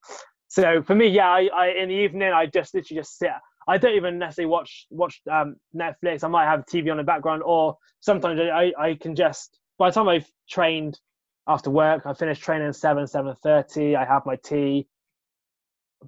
So 0.47 0.81
for 0.83 0.95
me, 0.95 1.07
yeah, 1.07 1.29
I, 1.29 1.49
I 1.53 1.67
in 1.69 1.89
the 1.89 1.95
evening 1.95 2.31
I 2.31 2.45
just 2.45 2.73
literally 2.73 3.01
just 3.01 3.17
sit. 3.17 3.29
I 3.67 3.77
don't 3.77 3.95
even 3.95 4.17
necessarily 4.17 4.49
watch 4.49 4.87
watch 4.89 5.21
um, 5.31 5.55
Netflix. 5.75 6.23
I 6.23 6.27
might 6.27 6.45
have 6.45 6.65
TV 6.65 6.89
on 6.91 6.97
the 6.97 7.03
background, 7.03 7.43
or 7.45 7.77
sometimes 7.99 8.39
I, 8.39 8.71
I 8.79 8.95
can 8.95 9.15
just. 9.15 9.59
By 9.77 9.89
the 9.89 9.93
time 9.93 10.09
I've 10.09 10.29
trained 10.49 10.99
after 11.47 11.69
work, 11.69 12.05
I 12.05 12.13
finish 12.13 12.39
training 12.39 12.73
seven 12.73 13.07
seven 13.07 13.35
thirty. 13.43 13.95
I 13.95 14.05
have 14.05 14.25
my 14.25 14.37
tea. 14.37 14.87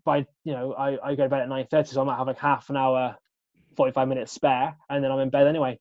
By 0.06 0.26
you 0.44 0.54
know, 0.54 0.74
I, 0.74 0.98
I 1.04 1.16
go 1.16 1.24
to 1.24 1.30
bed 1.30 1.42
at 1.42 1.50
nine 1.50 1.68
thirty, 1.70 1.90
so 1.90 2.02
I 2.02 2.06
might 2.06 2.18
have 2.18 2.28
like 2.28 2.40
half 2.40 2.70
an 2.70 2.78
hour, 2.78 3.18
forty 3.76 3.92
five 3.92 4.08
minutes 4.08 4.32
spare, 4.32 4.76
and 4.90 5.04
then 5.04 5.12
I'm 5.12 5.20
in 5.20 5.30
bed 5.30 5.48
anyway. 5.48 5.80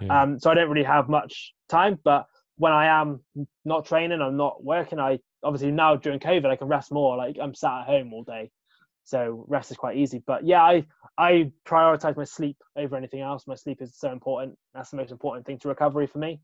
Yeah. 0.00 0.22
Um, 0.22 0.38
so 0.38 0.50
I 0.50 0.54
don't 0.54 0.70
really 0.70 0.84
have 0.86 1.08
much 1.08 1.54
time. 1.68 1.98
But 2.02 2.26
when 2.56 2.72
I 2.72 2.86
am 2.86 3.20
not 3.64 3.86
training, 3.86 4.20
I'm 4.20 4.36
not 4.36 4.62
working. 4.64 4.98
I 4.98 5.18
obviously 5.42 5.70
now 5.70 5.96
during 5.96 6.18
COVID, 6.18 6.46
I 6.46 6.56
can 6.56 6.68
rest 6.68 6.92
more. 6.92 7.16
Like 7.16 7.36
I'm 7.40 7.54
sat 7.54 7.82
at 7.82 7.86
home 7.86 8.12
all 8.12 8.24
day, 8.24 8.50
so 9.04 9.44
rest 9.48 9.70
is 9.70 9.76
quite 9.76 9.96
easy. 9.96 10.22
But 10.26 10.46
yeah, 10.46 10.62
I 10.62 10.86
I 11.18 11.52
prioritize 11.66 12.16
my 12.16 12.24
sleep 12.24 12.56
over 12.76 12.96
anything 12.96 13.20
else. 13.20 13.46
My 13.46 13.54
sleep 13.54 13.80
is 13.80 13.96
so 13.96 14.12
important. 14.12 14.58
That's 14.74 14.90
the 14.90 14.96
most 14.96 15.12
important 15.12 15.46
thing 15.46 15.58
to 15.60 15.68
recovery 15.68 16.06
for 16.06 16.18
me. 16.18 16.40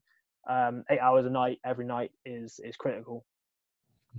Um, 0.49 0.85
eight 0.91 0.99
hours 0.99 1.25
a 1.27 1.31
night 1.31 1.59
every 1.65 1.87
night 1.87 2.11
is 2.25 2.61
is 2.63 2.77
critical. 2.77 3.25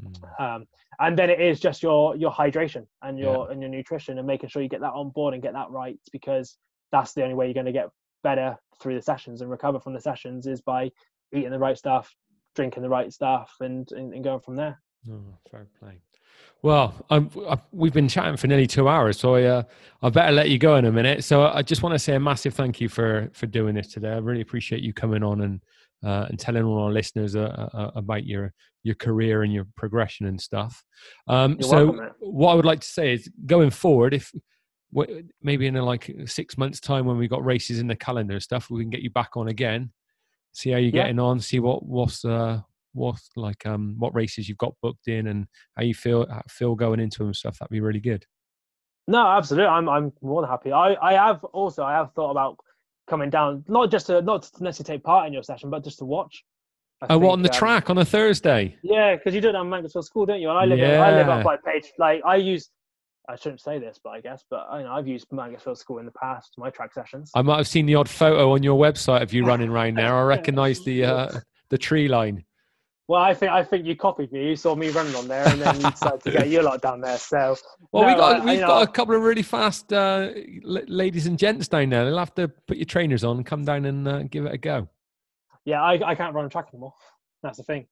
Mm. 0.02 0.42
Um, 0.42 0.66
and 1.00 1.18
then 1.18 1.30
it 1.30 1.40
is 1.40 1.60
just 1.60 1.84
your 1.84 2.16
your 2.16 2.32
hydration 2.32 2.86
and 3.02 3.18
your 3.18 3.52
and 3.52 3.62
your 3.62 3.70
nutrition 3.70 4.18
and 4.18 4.28
making 4.28 4.50
sure 4.50 4.62
you 4.62 4.70
get 4.70 4.82
that 4.82 4.94
on 4.94 5.10
board 5.10 5.34
and 5.34 5.44
get 5.44 5.54
that 5.54 5.70
right 5.70 6.00
because 6.12 6.58
that's 6.92 7.14
the 7.14 7.24
only 7.24 7.36
way 7.36 7.46
you're 7.46 7.54
going 7.54 7.66
to 7.66 7.72
get 7.72 7.90
better 8.24 8.56
through 8.80 8.96
the 8.96 9.02
sessions 9.02 9.42
and 9.42 9.50
recover 9.50 9.80
from 9.80 9.94
the 9.94 10.00
sessions 10.00 10.48
is 10.48 10.62
by 10.62 10.92
eating 11.34 11.52
the 11.52 11.60
right 11.60 11.78
stuff, 11.78 12.14
drinking 12.56 12.84
the 12.84 12.90
right 12.90 13.12
stuff, 13.12 13.52
and 13.60 13.92
and, 13.92 14.14
and 14.14 14.24
going 14.24 14.40
from 14.40 14.56
there. 14.56 14.82
Oh, 15.12 15.20
fair 15.50 15.68
play. 15.80 16.00
Well, 16.62 16.94
I'm, 17.10 17.30
i 17.50 17.58
we've 17.74 17.94
been 17.94 18.08
chatting 18.08 18.38
for 18.38 18.48
nearly 18.48 18.68
two 18.68 18.88
hours, 18.88 19.20
so 19.20 19.36
I, 19.36 19.44
uh, 19.44 19.64
I 20.02 20.10
better 20.10 20.32
let 20.32 20.50
you 20.50 20.58
go 20.58 20.78
in 20.78 20.86
a 20.86 20.92
minute. 20.92 21.24
So 21.24 21.48
I 21.48 21.62
just 21.62 21.84
want 21.84 21.94
to 21.94 22.00
say 22.00 22.16
a 22.16 22.20
massive 22.20 22.54
thank 22.54 22.80
you 22.80 22.88
for 22.88 23.30
for 23.34 23.48
doing 23.48 23.76
this 23.76 23.88
today. 23.88 24.12
I 24.12 24.18
really 24.18 24.42
appreciate 24.42 24.82
you 24.82 24.94
coming 24.94 25.24
on 25.24 25.42
and 25.42 25.62
uh, 26.04 26.26
and 26.30 26.40
telling 26.40 26.64
all 26.64 26.80
our 26.84 26.92
listeners 26.92 27.36
uh, 27.36 27.70
uh, 27.74 27.92
about 27.96 28.26
your 28.26 28.54
your 28.84 28.96
career 28.96 29.44
and 29.44 29.54
your 29.54 29.66
progression 29.78 30.26
and 30.26 30.40
stuff. 30.40 30.84
Um, 31.28 31.62
so 31.62 31.92
welcome, 31.92 32.10
what 32.20 32.52
I 32.52 32.56
would 32.56 32.66
like 32.66 32.82
to 32.82 32.88
say 32.88 33.14
is 33.14 33.30
going 33.46 33.70
forward, 33.70 34.14
if 34.14 34.32
maybe 35.42 35.68
in 35.68 35.76
a, 35.76 35.84
like 35.84 36.14
six 36.26 36.58
months' 36.58 36.80
time 36.80 37.06
when 37.06 37.18
we 37.18 37.28
got 37.28 37.44
races 37.46 37.80
in 37.80 37.88
the 37.88 37.96
calendar 37.96 38.34
and 38.34 38.44
stuff, 38.44 38.70
we 38.70 38.84
can 38.84 38.90
get 38.90 39.02
you 39.02 39.10
back 39.10 39.32
on 39.36 39.48
again, 39.48 39.92
see 40.54 40.70
how 40.72 40.78
you're 40.78 40.92
Yeah. 40.92 41.04
getting 41.04 41.20
on, 41.20 41.40
see 41.40 41.60
what 41.60 41.86
what's 41.86 42.26
uh, 42.26 42.60
what's 42.94 43.30
like 43.36 43.66
um 43.66 43.96
what 43.98 44.14
races 44.14 44.48
you've 44.48 44.58
got 44.60 44.76
booked 44.82 45.08
in 45.08 45.28
and 45.28 45.48
how 45.76 45.84
you 45.84 45.96
feel 45.96 46.28
uh, 46.30 46.42
feel 46.50 46.76
going 46.76 47.00
into 47.00 47.20
them 47.20 47.28
and 47.28 47.36
stuff. 47.36 47.58
That'd 47.58 47.72
be 47.72 47.80
really 47.82 48.00
good. 48.00 48.26
No, 49.08 49.26
absolutely. 49.26 49.68
I'm 49.68 49.90
I'm 49.90 50.14
more 50.22 50.42
than 50.42 50.50
happy. 50.50 50.72
I 50.72 50.96
I 51.02 51.14
have 51.14 51.44
also 51.46 51.84
I 51.84 51.94
have 51.94 52.14
thought 52.14 52.32
about 52.32 52.58
coming 53.10 53.30
down, 53.30 53.64
not 53.68 53.92
just 53.92 54.08
to 54.08 54.22
not 54.22 54.44
to 54.44 54.64
necessarily 54.64 54.98
take 55.00 55.04
part 55.04 55.28
in 55.28 55.34
your 55.34 55.44
session, 55.44 55.70
but 55.70 55.84
just 55.84 56.00
to 56.00 56.06
watch. 56.06 56.44
I 57.02 57.08
Oh, 57.10 57.18
what 57.18 57.34
on 57.34 57.42
the 57.42 57.50
um, 57.50 57.56
track 57.56 57.90
on 57.90 57.98
a 57.98 58.06
Thursday? 58.06 58.78
Yeah, 58.82 59.16
because 59.16 59.34
you 59.36 59.42
do 59.42 59.50
it 59.50 59.56
on 59.56 59.70
Mansfield 59.70 60.06
School, 60.06 60.26
don't 60.26 60.40
you? 60.40 60.50
And 60.50 60.58
I 60.58 60.66
live 60.66 60.80
in, 60.80 61.02
I 61.02 61.12
live 61.12 61.28
Yeah. 61.28 61.38
up 61.38 61.44
by 61.44 61.58
page. 61.58 61.92
Like 61.98 62.22
I 62.26 62.38
use, 62.38 62.70
I 63.28 63.36
shouldn't 63.36 63.62
say 63.62 63.78
this, 63.80 64.00
but 64.04 64.12
I 64.12 64.22
guess, 64.22 64.44
but 64.50 64.68
I 64.70 64.84
know 64.84 64.92
I've 64.94 65.08
used 65.08 65.28
Mansfield 65.32 65.78
School 65.78 65.98
in 66.00 66.06
the 66.06 66.12
past, 66.14 66.54
my 66.58 66.70
track 66.70 66.94
sessions. 66.94 67.32
I 67.36 67.42
might 67.42 67.58
have 67.58 67.68
seen 67.68 67.86
the 67.86 67.96
odd 67.96 68.10
photo 68.10 68.54
on 68.54 68.64
your 68.64 68.80
website 68.80 69.22
of 69.22 69.34
you 69.34 69.46
running 69.46 69.70
around 69.70 69.98
there. 69.98 70.14
I 70.14 70.24
recognise 70.38 70.82
the 70.84 71.04
uh, 71.04 71.40
the 71.70 71.78
tree 71.78 72.08
line. 72.08 72.46
Well, 73.08 73.22
I 73.22 73.34
think 73.34 73.52
I 73.52 73.64
think 73.64 73.86
you 73.86 73.96
copied 73.98 74.32
me. 74.32 74.48
You 74.50 74.56
saw 74.56 74.76
me 74.76 74.90
running 74.90 75.14
on 75.16 75.28
there, 75.28 75.46
and 75.48 75.60
then 75.62 75.76
you 75.82 75.92
decided 75.92 76.22
to 76.24 76.32
get 76.32 76.48
your 76.50 76.64
lot 76.64 76.82
down 76.82 77.02
there. 77.02 77.18
So 77.18 77.56
Well, 77.92 78.06
we 78.06 78.12
No, 78.14 78.18
got 78.18 78.42
I- 78.42 78.46
we've 78.46 78.60
got 78.62 78.68
know- 78.78 78.82
a 78.82 78.88
couple 78.88 79.16
of 79.16 79.22
really 79.24 79.42
fast 79.42 79.92
uh, 79.92 80.30
l- 80.66 80.82
ladies 80.88 81.28
and 81.28 81.38
gents 81.38 81.68
down 81.68 81.90
there. 81.90 82.06
They'll 82.06 82.18
have 82.18 82.34
to 82.36 82.48
put 82.48 82.78
your 82.78 82.86
trainers 82.86 83.24
on, 83.26 83.38
and 83.38 83.46
come 83.46 83.66
down 83.66 83.86
and 83.86 84.08
uh, 84.08 84.24
give 84.24 84.46
it 84.46 84.54
a 84.54 84.58
go. 84.58 84.88
yeah, 85.66 85.82
I, 85.82 86.12
I 86.12 86.16
can't 86.16 86.34
run 86.34 86.46
a 86.46 86.50
track 86.50 86.68
anymore. 86.74 86.94
That's 87.42 87.58
the 87.58 87.64
thing. 87.64 87.88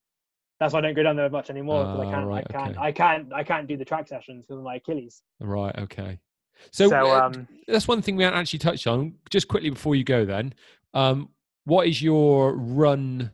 That's 0.62 0.74
why 0.74 0.80
I 0.80 0.82
don't 0.84 0.94
go 0.94 1.04
down 1.04 1.16
there 1.18 1.30
much 1.30 1.50
anymore 1.50 1.84
because 1.84 2.00
Ah, 2.00 2.08
I 2.10 2.14
can't, 2.14 2.28
right, 2.28 2.46
I 2.48 2.54
can't, 2.54 2.70
okay. 2.72 2.80
I 2.80 2.92
can't, 2.92 3.34
I 3.34 3.44
can't 3.44 3.68
do 3.68 3.76
the 3.78 3.84
track 3.86 4.08
sessions 4.08 4.46
because 4.46 4.60
of 4.60 4.64
my 4.64 4.76
Achilles. 4.76 5.24
Right. 5.40 5.76
Okay. 5.78 6.20
So, 6.70 6.88
So, 6.88 7.12
uh, 7.12 7.22
um, 7.26 7.48
that's 7.68 7.88
one 7.88 8.02
thing 8.04 8.16
we 8.16 8.24
haven't 8.24 8.40
actually 8.40 8.60
touched 8.60 8.86
on. 8.88 9.16
Just 9.32 9.48
quickly 9.48 9.72
before 9.72 9.96
you 9.96 10.04
go, 10.04 10.24
then, 10.24 10.54
um, 10.94 11.30
what 11.66 11.88
is 11.88 12.02
your 12.02 12.56
run? 12.56 13.32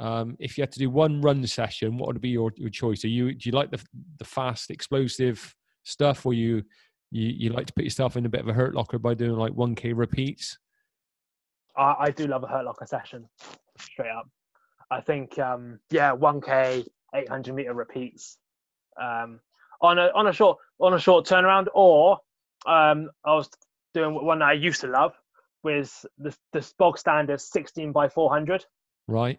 Um, 0.00 0.34
if 0.40 0.56
you 0.56 0.62
had 0.62 0.72
to 0.72 0.78
do 0.78 0.88
one 0.88 1.20
run 1.20 1.46
session, 1.46 1.98
what 1.98 2.06
would 2.06 2.20
be 2.22 2.30
your, 2.30 2.50
your 2.56 2.70
choice? 2.70 3.04
Are 3.04 3.08
you 3.08 3.34
do 3.34 3.50
you 3.50 3.54
like 3.54 3.70
the 3.70 3.84
the 4.18 4.24
fast, 4.24 4.70
explosive 4.70 5.54
stuff, 5.84 6.24
or 6.24 6.32
you 6.32 6.62
you 7.10 7.28
you 7.28 7.50
like 7.50 7.66
to 7.66 7.72
put 7.74 7.84
yourself 7.84 8.16
in 8.16 8.24
a 8.24 8.28
bit 8.30 8.40
of 8.40 8.48
a 8.48 8.54
hurt 8.54 8.74
locker 8.74 8.98
by 8.98 9.12
doing 9.12 9.36
like 9.36 9.52
one 9.52 9.74
k 9.74 9.92
repeats? 9.92 10.58
I, 11.76 11.94
I 12.00 12.10
do 12.10 12.26
love 12.26 12.44
a 12.44 12.46
hurt 12.46 12.64
locker 12.64 12.86
session, 12.86 13.28
straight 13.78 14.10
up. 14.10 14.26
I 14.90 15.02
think, 15.02 15.38
um, 15.38 15.78
yeah, 15.90 16.12
one 16.12 16.40
k, 16.40 16.84
eight 17.14 17.28
hundred 17.28 17.54
meter 17.54 17.74
repeats, 17.74 18.38
um, 19.00 19.38
on 19.82 19.98
a 19.98 20.10
on 20.14 20.28
a 20.28 20.32
short 20.32 20.56
on 20.80 20.94
a 20.94 20.98
short 20.98 21.26
turnaround, 21.26 21.66
or 21.74 22.18
um, 22.66 23.10
I 23.26 23.34
was 23.34 23.50
doing 23.92 24.14
one 24.14 24.38
that 24.38 24.48
I 24.48 24.52
used 24.54 24.80
to 24.80 24.86
love, 24.86 25.12
with 25.62 26.06
the 26.16 26.34
the 26.54 26.66
bog 26.78 26.98
standard 26.98 27.40
sixteen 27.40 27.92
by 27.92 28.08
four 28.08 28.30
hundred. 28.30 28.64
Right. 29.06 29.38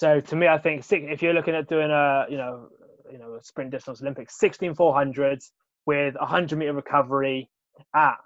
So 0.00 0.18
to 0.18 0.34
me, 0.34 0.48
I 0.48 0.56
think 0.56 0.82
six, 0.82 1.04
if 1.10 1.20
you're 1.20 1.34
looking 1.34 1.54
at 1.54 1.68
doing 1.68 1.90
a 1.90 2.24
you 2.30 2.38
know 2.38 2.68
you 3.12 3.18
know 3.18 3.34
a 3.34 3.44
sprint 3.44 3.70
distance 3.70 4.00
Olympics, 4.00 4.38
16 4.38 4.74
400s 4.74 5.50
with 5.84 6.14
100 6.14 6.58
meter 6.58 6.72
recovery 6.72 7.50
at 7.94 8.16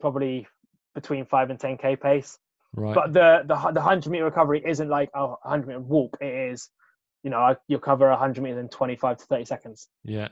probably 0.00 0.46
between 0.94 1.26
five 1.26 1.50
and 1.50 1.58
10k 1.58 2.00
pace. 2.00 2.38
Right. 2.74 2.94
But 2.94 3.12
the 3.12 3.42
the 3.46 3.54
the 3.72 3.80
100 3.80 4.10
meter 4.10 4.24
recovery 4.24 4.62
isn't 4.66 4.88
like 4.88 5.10
a 5.14 5.26
100 5.26 5.66
meter 5.66 5.80
walk. 5.80 6.16
It 6.22 6.52
is, 6.52 6.70
you 7.22 7.28
know, 7.28 7.56
you'll 7.68 7.80
cover 7.80 8.08
100 8.08 8.42
meters 8.42 8.60
in 8.60 8.70
25 8.70 9.18
to 9.18 9.24
30 9.26 9.44
seconds. 9.44 9.88
yeah. 10.04 10.28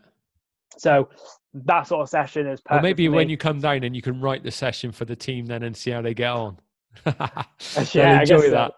So 0.78 1.10
that 1.52 1.88
sort 1.88 2.00
of 2.00 2.08
session 2.08 2.46
is 2.46 2.62
perfect. 2.62 2.80
Or 2.80 2.82
maybe 2.82 3.08
when 3.10 3.28
you 3.28 3.36
come 3.36 3.60
down 3.60 3.84
and 3.84 3.94
you 3.94 4.00
can 4.00 4.18
write 4.18 4.44
the 4.44 4.52
session 4.52 4.92
for 4.92 5.04
the 5.04 5.16
team 5.16 5.44
then 5.44 5.62
and 5.62 5.76
see 5.76 5.90
how 5.90 6.00
they 6.00 6.14
get 6.14 6.30
on. 6.30 6.58
yeah, 7.04 8.20
enjoy 8.20 8.40
guess 8.40 8.50
so. 8.50 8.72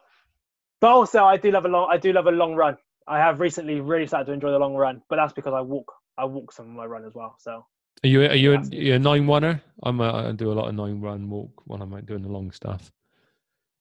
But 0.82 0.90
also, 0.90 1.24
I 1.24 1.36
do 1.36 1.52
love 1.52 1.64
a 1.64 1.68
long. 1.68 1.88
I 1.88 1.96
do 1.96 2.12
love 2.12 2.26
a 2.26 2.32
long 2.32 2.56
run. 2.56 2.76
I 3.06 3.18
have 3.18 3.38
recently 3.38 3.80
really 3.80 4.08
started 4.08 4.26
to 4.26 4.32
enjoy 4.32 4.50
the 4.50 4.58
long 4.58 4.74
run, 4.74 5.00
but 5.08 5.14
that's 5.14 5.32
because 5.32 5.54
I 5.54 5.60
walk. 5.60 5.92
I 6.18 6.24
walk 6.24 6.50
some 6.50 6.66
of 6.66 6.72
my 6.72 6.84
run 6.84 7.04
as 7.04 7.14
well. 7.14 7.36
So 7.38 7.64
Are 8.02 8.08
you 8.08 8.22
are 8.22 8.34
you 8.34 8.54
a, 8.54 8.62
you 8.64 8.94
a 8.94 8.98
nine 8.98 9.28
runner? 9.28 9.62
I'm 9.84 10.00
a, 10.00 10.28
I 10.28 10.32
do 10.32 10.50
a 10.50 10.54
lot 10.54 10.68
of 10.68 10.74
nine 10.74 11.00
run 11.00 11.30
walk 11.30 11.62
when 11.66 11.80
I'm 11.80 12.04
doing 12.04 12.22
the 12.22 12.28
long 12.28 12.50
stuff. 12.50 12.90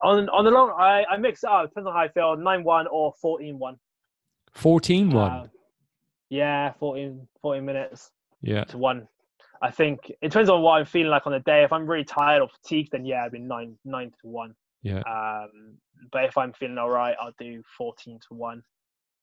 on 0.03 0.29
on 0.29 0.45
the 0.45 0.51
long, 0.51 0.75
I, 0.77 1.03
I 1.09 1.17
mix 1.17 1.43
it 1.43 1.49
up. 1.49 1.69
Depends 1.69 1.87
on 1.87 1.93
how 1.93 2.01
I 2.01 2.07
feel. 2.09 2.37
Nine 2.37 2.63
one 2.63 2.85
or 2.85 3.13
14 3.19 3.57
one. 3.57 3.77
14 4.53 5.09
one. 5.09 5.31
Uh, 5.31 5.47
yeah, 6.29 6.73
14, 6.79 7.27
14 7.41 7.65
minutes 7.65 8.11
yeah. 8.43 8.63
to 8.65 8.77
one. 8.77 9.07
I 9.59 9.71
think 9.71 10.11
it 10.21 10.29
depends 10.29 10.51
on 10.51 10.61
what 10.61 10.73
I'm 10.73 10.85
feeling 10.85 11.09
like 11.09 11.25
on 11.25 11.33
the 11.33 11.39
day. 11.39 11.63
If 11.63 11.73
I'm 11.73 11.87
really 11.87 12.05
tired 12.05 12.43
or 12.43 12.47
fatigued, 12.47 12.91
then 12.91 13.05
yeah, 13.05 13.25
I'd 13.25 13.31
be 13.31 13.39
nine 13.39 13.75
nine 13.85 14.11
to 14.21 14.27
one. 14.27 14.53
Yeah. 14.81 15.01
Um, 15.01 15.77
but 16.11 16.25
if 16.25 16.37
I'm 16.37 16.53
feeling 16.53 16.77
all 16.77 16.89
right, 16.89 17.15
I'll 17.21 17.33
do 17.39 17.61
14 17.77 18.19
to 18.29 18.33
1. 18.33 18.63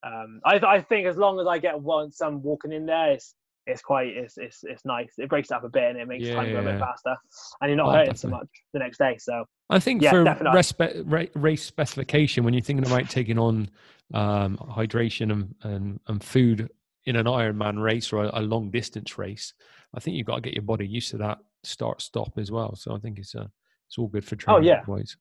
Um, 0.05 0.40
I, 0.44 0.60
I 0.64 0.80
think 0.80 1.06
as 1.06 1.16
long 1.16 1.40
as 1.40 1.47
I 1.47 1.59
get 1.59 1.80
one, 1.80 2.12
some 2.12 2.43
walking 2.43 2.72
in 2.72 2.86
there, 2.86 3.12
it's, 3.12 3.35
it's 3.66 3.82
quite, 3.82 4.09
it's, 4.09 4.39
it's, 4.39 4.60
it's 4.62 4.85
nice. 4.85 5.12
It 5.18 5.28
breaks 5.28 5.51
it 5.51 5.55
up 5.55 5.64
a 5.64 5.68
bit 5.68 5.85
and 5.90 5.98
it 5.98 6.06
makes 6.09 6.28
Yeah, 6.28 6.36
time 6.36 6.52
go 6.52 6.60
a 6.60 6.62
bit 6.62 6.78
faster. 6.78 7.16
And 7.60 7.68
you're 7.70 7.76
not 7.76 7.89
Oh, 7.89 7.93
hurting 7.93 8.14
so 8.16 8.28
much 8.28 8.47
the 8.72 8.78
next 8.78 8.98
day. 8.98 9.16
So, 9.18 9.44
I 9.68 9.80
think 9.80 10.02
Yeah, 10.02 10.12
for 10.12 10.24
definitely. 10.24 10.59
respe- 10.60 11.02
ra- 11.06 11.40
race 11.40 11.64
specification, 11.64 12.44
when 12.44 12.55
you're 12.55 12.62
thinking 12.62 12.86
about 12.86 13.10
taking 13.10 13.39
on 13.39 13.68
um, 14.14 14.56
hydration 14.59 15.32
and, 15.32 15.55
and, 15.62 16.01
and 16.06 16.22
food 16.22 16.70
in 17.05 17.16
an 17.16 17.26
Ironman 17.26 17.82
race 17.82 18.12
or 18.12 18.24
a, 18.24 18.40
a 18.40 18.43
long 18.43 18.70
distance 18.70 19.18
race, 19.18 19.52
I 19.94 20.01
think 20.01 20.16
you've 20.16 20.26
got 20.26 20.36
to 20.36 20.40
get 20.43 20.55
your 20.55 20.62
body 20.62 20.86
used 20.86 21.10
to 21.10 21.18
that 21.18 21.39
start 21.64 22.01
stop 22.01 22.39
as 22.39 22.51
well. 22.51 22.76
So 22.76 22.94
I 22.94 22.98
think 22.98 23.18
it's 23.18 23.35
uh, 23.35 23.48
it's 23.89 23.98
all 23.98 24.06
good 24.06 24.24
for 24.24 24.36
training. 24.36 24.62
Oh, 24.62 24.64
yeah. 24.64 24.82
wise. 24.86 25.16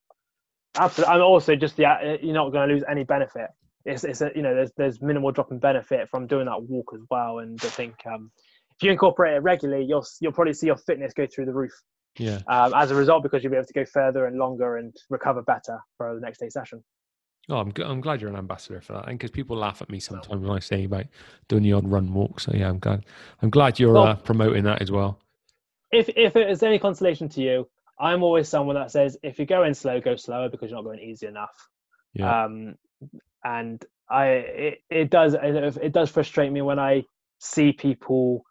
Absolutely. 0.77 1.13
And 1.13 1.23
also 1.23 1.55
just, 1.55 1.77
yeah, 1.79 2.15
you're 2.21 2.33
not 2.33 2.51
going 2.51 2.67
to 2.67 2.73
lose 2.73 2.83
any 2.89 3.03
benefit. 3.03 3.47
It's, 3.85 4.03
it's 4.03 4.21
a, 4.21 4.31
you 4.35 4.41
know, 4.41 4.53
there's, 4.53 4.71
there's 4.77 5.01
minimal 5.01 5.31
drop 5.31 5.51
in 5.51 5.59
benefit 5.59 6.09
from 6.09 6.27
doing 6.27 6.45
that 6.45 6.61
walk 6.63 6.91
as 6.93 7.01
well. 7.09 7.39
And 7.39 7.59
I 7.63 7.67
think 7.67 7.95
um, 8.05 8.31
if 8.75 8.83
you 8.83 8.91
incorporate 8.91 9.35
it 9.35 9.39
regularly, 9.39 9.85
you'll, 9.85 10.05
you'll 10.19 10.33
probably 10.33 10.53
see 10.53 10.67
your 10.67 10.77
fitness 10.77 11.13
go 11.13 11.25
through 11.25 11.45
the 11.45 11.53
roof. 11.53 11.73
Yeah. 12.19 12.39
um, 12.47 12.73
as 12.73 12.89
a 12.89 12.95
result 12.95 13.21
because 13.21 13.43
you'll 13.43 13.51
be 13.51 13.57
able 13.57 13.67
to 13.67 13.73
go 13.73 13.85
further 13.85 14.25
and 14.25 14.39
longer 14.39 14.77
and 14.77 14.91
recover 15.11 15.43
better 15.43 15.77
for 15.97 16.15
the 16.15 16.19
next 16.19 16.39
day 16.39 16.49
session. 16.49 16.83
Oh, 17.47 17.57
I'm, 17.57 17.71
g- 17.71 17.83
I'm 17.83 18.01
glad 18.01 18.21
you're 18.21 18.31
an 18.31 18.35
ambassador 18.35 18.81
for 18.81 18.93
that. 18.93 19.07
And 19.07 19.19
because 19.19 19.29
people 19.29 19.55
laugh 19.55 19.83
at 19.83 19.89
me 19.91 19.99
sometimes 19.99 20.41
when 20.41 20.49
I 20.49 20.59
say 20.59 20.85
about 20.85 21.05
doing 21.47 21.61
the 21.61 21.73
odd 21.73 21.87
run 21.87 22.11
walk. 22.11 22.39
So 22.39 22.53
yeah, 22.55 22.69
I'm 22.69 22.79
glad. 22.79 23.05
I'm 23.43 23.51
glad 23.51 23.77
you're 23.79 23.93
Well- 23.93 24.03
uh, 24.07 24.15
promoting 24.15 24.63
that 24.63 24.81
as 24.81 24.89
well. 24.91 25.19
If 25.91 26.09
if 26.17 26.35
it 26.35 26.49
is 26.49 26.63
any 26.63 26.79
consolation 26.79 27.29
to 27.29 27.41
you, 27.41 27.69
I'm 27.99 28.23
always 28.23 28.47
someone 28.47 28.75
that 28.75 28.91
says 28.91 29.17
if 29.23 29.39
you're 29.39 29.45
going 29.47 29.73
slow, 29.73 29.99
go 29.99 30.15
slower 30.15 30.49
because 30.49 30.69
you're 30.69 30.77
not 30.77 30.85
going 30.85 30.99
easy 30.99 31.27
enough. 31.27 31.55
Yeah. 32.13 32.45
Um, 32.45 32.75
and 33.43 33.83
I 34.09 34.25
it, 34.27 34.77
it 34.89 35.09
does 35.09 35.33
it, 35.33 35.77
it 35.81 35.91
does 35.93 36.09
frustrate 36.09 36.51
me 36.51 36.61
when 36.61 36.79
I 36.79 37.03
see 37.39 37.71
people, 37.73 38.43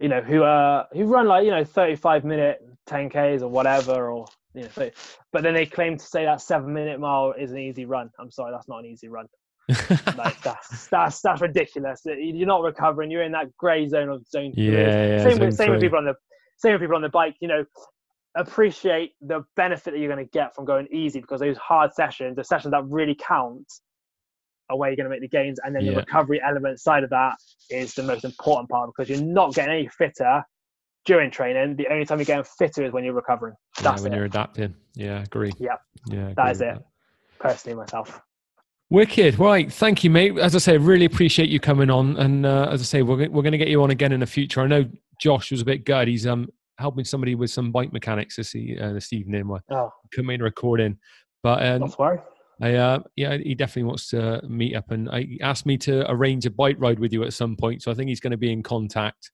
you 0.00 0.08
know, 0.08 0.20
who 0.20 0.42
are 0.42 0.86
who 0.92 1.04
run 1.04 1.26
like 1.26 1.44
you 1.44 1.50
know 1.50 1.64
35 1.64 2.24
minute 2.24 2.60
10ks 2.88 3.42
or 3.42 3.48
whatever 3.48 4.10
or 4.10 4.26
you 4.54 4.62
know, 4.62 4.68
so- 4.74 4.90
but 5.32 5.42
then 5.42 5.54
they 5.54 5.66
claim 5.66 5.98
to 5.98 6.04
say 6.04 6.24
that 6.24 6.40
seven 6.40 6.72
minute 6.72 6.98
mile 6.98 7.34
is 7.38 7.52
an 7.52 7.58
easy 7.58 7.84
run. 7.84 8.10
I'm 8.18 8.30
sorry, 8.30 8.52
that's 8.52 8.68
not 8.68 8.78
an 8.80 8.86
easy 8.86 9.08
run. 9.08 9.26
like 10.16 10.40
that's 10.42 10.88
that's 10.88 11.20
that's 11.20 11.42
ridiculous. 11.42 12.00
You're 12.06 12.46
not 12.46 12.62
recovering. 12.62 13.10
You're 13.10 13.22
in 13.22 13.32
that 13.32 13.54
grey 13.58 13.86
zone 13.86 14.08
of 14.08 14.26
zone 14.26 14.54
three. 14.54 14.72
Yeah, 14.72 15.06
yeah, 15.18 15.22
same 15.24 15.38
with 15.38 15.54
same 15.54 15.70
with 15.72 15.80
people 15.82 15.98
on 15.98 16.06
the 16.06 16.14
same 16.56 16.72
with 16.72 16.80
people 16.80 16.96
on 16.96 17.02
the 17.02 17.10
bike. 17.10 17.36
You 17.40 17.48
know, 17.48 17.64
appreciate 18.40 19.12
the 19.20 19.42
benefit 19.56 19.92
that 19.92 19.98
you're 19.98 20.12
going 20.12 20.24
to 20.24 20.30
get 20.30 20.54
from 20.54 20.64
going 20.64 20.86
easy 20.92 21.20
because 21.20 21.40
those 21.40 21.56
hard 21.58 21.92
sessions, 21.94 22.36
the 22.36 22.44
sessions 22.44 22.72
that 22.72 22.84
really 22.86 23.14
count, 23.16 23.66
are 24.70 24.76
where 24.76 24.90
you're 24.90 24.96
going 24.96 25.04
to 25.04 25.10
make 25.10 25.20
the 25.22 25.28
gains, 25.28 25.58
and 25.64 25.74
then 25.74 25.86
the 25.86 25.94
recovery 25.96 26.40
element 26.46 26.78
side 26.78 27.02
of 27.02 27.10
that 27.10 27.34
is 27.70 27.94
the 27.94 28.02
most 28.02 28.24
important 28.24 28.68
part 28.68 28.90
because 28.94 29.08
you're 29.08 29.26
not 29.26 29.54
getting 29.54 29.72
any 29.74 29.88
fitter 29.88 30.42
during 31.06 31.30
training. 31.30 31.74
The 31.76 31.86
only 31.90 32.04
time 32.04 32.18
you're 32.18 32.26
getting 32.26 32.44
fitter 32.44 32.84
is 32.84 32.92
when 32.92 33.02
you're 33.02 33.14
recovering. 33.14 33.54
yeah, 33.78 33.82
That's 33.82 34.02
when 34.02 34.12
it. 34.12 34.16
you're 34.16 34.26
adapting. 34.26 34.74
Yeah, 34.94 35.22
agree. 35.22 35.52
Yeah. 35.58 35.76
Yeah, 36.06 36.34
That 36.36 36.52
is 36.52 36.60
it. 36.60 36.76
Personally, 37.38 37.76
myself. 37.78 38.20
Wicked. 38.90 39.38
Right. 39.38 39.72
Thank 39.72 40.04
you, 40.04 40.10
mate. 40.10 40.36
As 40.38 40.54
I 40.54 40.58
say, 40.58 40.76
really 40.76 41.04
appreciate 41.06 41.48
you 41.48 41.60
coming 41.60 41.88
on. 41.88 42.16
And 42.16 42.44
uh, 42.44 42.68
as 42.70 42.80
I 42.80 42.84
say, 42.84 43.02
we're, 43.02 43.28
we're 43.30 43.42
going 43.42 43.52
to 43.52 43.58
get 43.58 43.68
you 43.68 43.82
on 43.82 43.90
again 43.90 44.12
in 44.12 44.20
the 44.20 44.26
future. 44.26 44.60
I 44.60 44.66
know 44.66 44.84
Josh 45.20 45.50
was 45.50 45.60
a 45.62 45.64
bit 45.64 45.84
good. 45.84 46.08
He's 46.08 46.26
um 46.26 46.48
helping 46.78 47.04
somebody 47.04 47.34
with 47.34 47.50
some 47.50 47.72
bike 47.72 47.92
mechanics 47.92 48.36
this, 48.36 48.54
uh, 48.54 48.92
this 48.92 49.12
evening. 49.12 49.50
I 49.52 49.74
Oh, 49.74 49.90
couldn't 50.12 50.40
recording. 50.42 50.98
But 51.42 51.64
um, 51.66 51.80
not 51.80 51.98
worry. 51.98 52.18
I, 52.60 52.74
uh, 52.74 52.98
yeah, 53.16 53.36
he 53.36 53.54
definitely 53.54 53.84
wants 53.84 54.08
to 54.10 54.40
meet 54.48 54.74
up. 54.74 54.90
And 54.90 55.08
I, 55.10 55.22
he 55.22 55.40
asked 55.40 55.66
me 55.66 55.76
to 55.78 56.10
arrange 56.10 56.46
a 56.46 56.50
bike 56.50 56.76
ride 56.78 56.98
with 56.98 57.12
you 57.12 57.22
at 57.24 57.32
some 57.32 57.56
point. 57.56 57.82
So 57.82 57.90
I 57.90 57.94
think 57.94 58.08
he's 58.08 58.20
going 58.20 58.32
to 58.32 58.36
be 58.36 58.52
in 58.52 58.62
contact. 58.62 59.30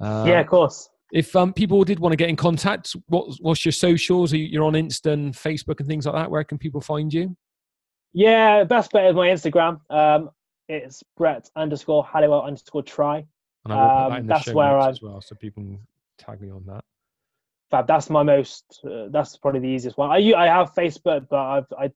Uh, 0.00 0.24
yeah, 0.26 0.40
of 0.40 0.46
course. 0.46 0.88
If 1.12 1.34
um, 1.34 1.52
people 1.52 1.82
did 1.82 1.98
want 1.98 2.12
to 2.12 2.16
get 2.16 2.28
in 2.28 2.36
contact, 2.36 2.94
what, 3.08 3.34
what's 3.40 3.64
your 3.64 3.72
socials? 3.72 4.32
You're 4.32 4.62
on 4.64 4.74
Insta 4.74 5.12
and 5.12 5.34
Facebook 5.34 5.80
and 5.80 5.88
things 5.88 6.06
like 6.06 6.14
that. 6.14 6.30
Where 6.30 6.44
can 6.44 6.58
people 6.58 6.80
find 6.80 7.12
you? 7.12 7.36
Yeah, 8.12 8.62
best 8.64 8.92
bet 8.92 9.06
is 9.06 9.14
my 9.16 9.28
Instagram. 9.28 9.80
Um, 9.90 10.30
it's 10.68 11.02
Brett 11.16 11.50
underscore 11.56 12.04
Halliwell 12.04 12.42
underscore 12.42 12.82
try. 12.84 13.24
And 13.64 13.72
I 13.72 13.76
will 13.76 13.88
put 13.88 13.94
that 13.96 14.06
Um, 14.06 14.16
in 14.20 14.26
the 14.26 14.34
that's 14.34 14.44
show 14.44 14.52
where 14.54 14.72
notes 14.72 14.82
I'm- 14.84 14.90
as 14.92 15.02
well, 15.02 15.20
so 15.20 15.34
people 15.34 15.78
tag 16.20 16.40
me 16.40 16.50
on 16.50 16.64
that. 16.66 16.84
Fab, 17.70 17.86
that's 17.86 18.10
my 18.10 18.22
most. 18.22 18.80
Uh, 18.84 19.06
that's 19.10 19.36
probably 19.36 19.60
the 19.60 19.68
easiest 19.68 19.96
one. 19.96 20.10
I 20.10 20.32
I 20.36 20.46
have 20.46 20.74
Facebook, 20.74 21.28
but 21.28 21.38
I've, 21.40 21.66
I 21.78 21.92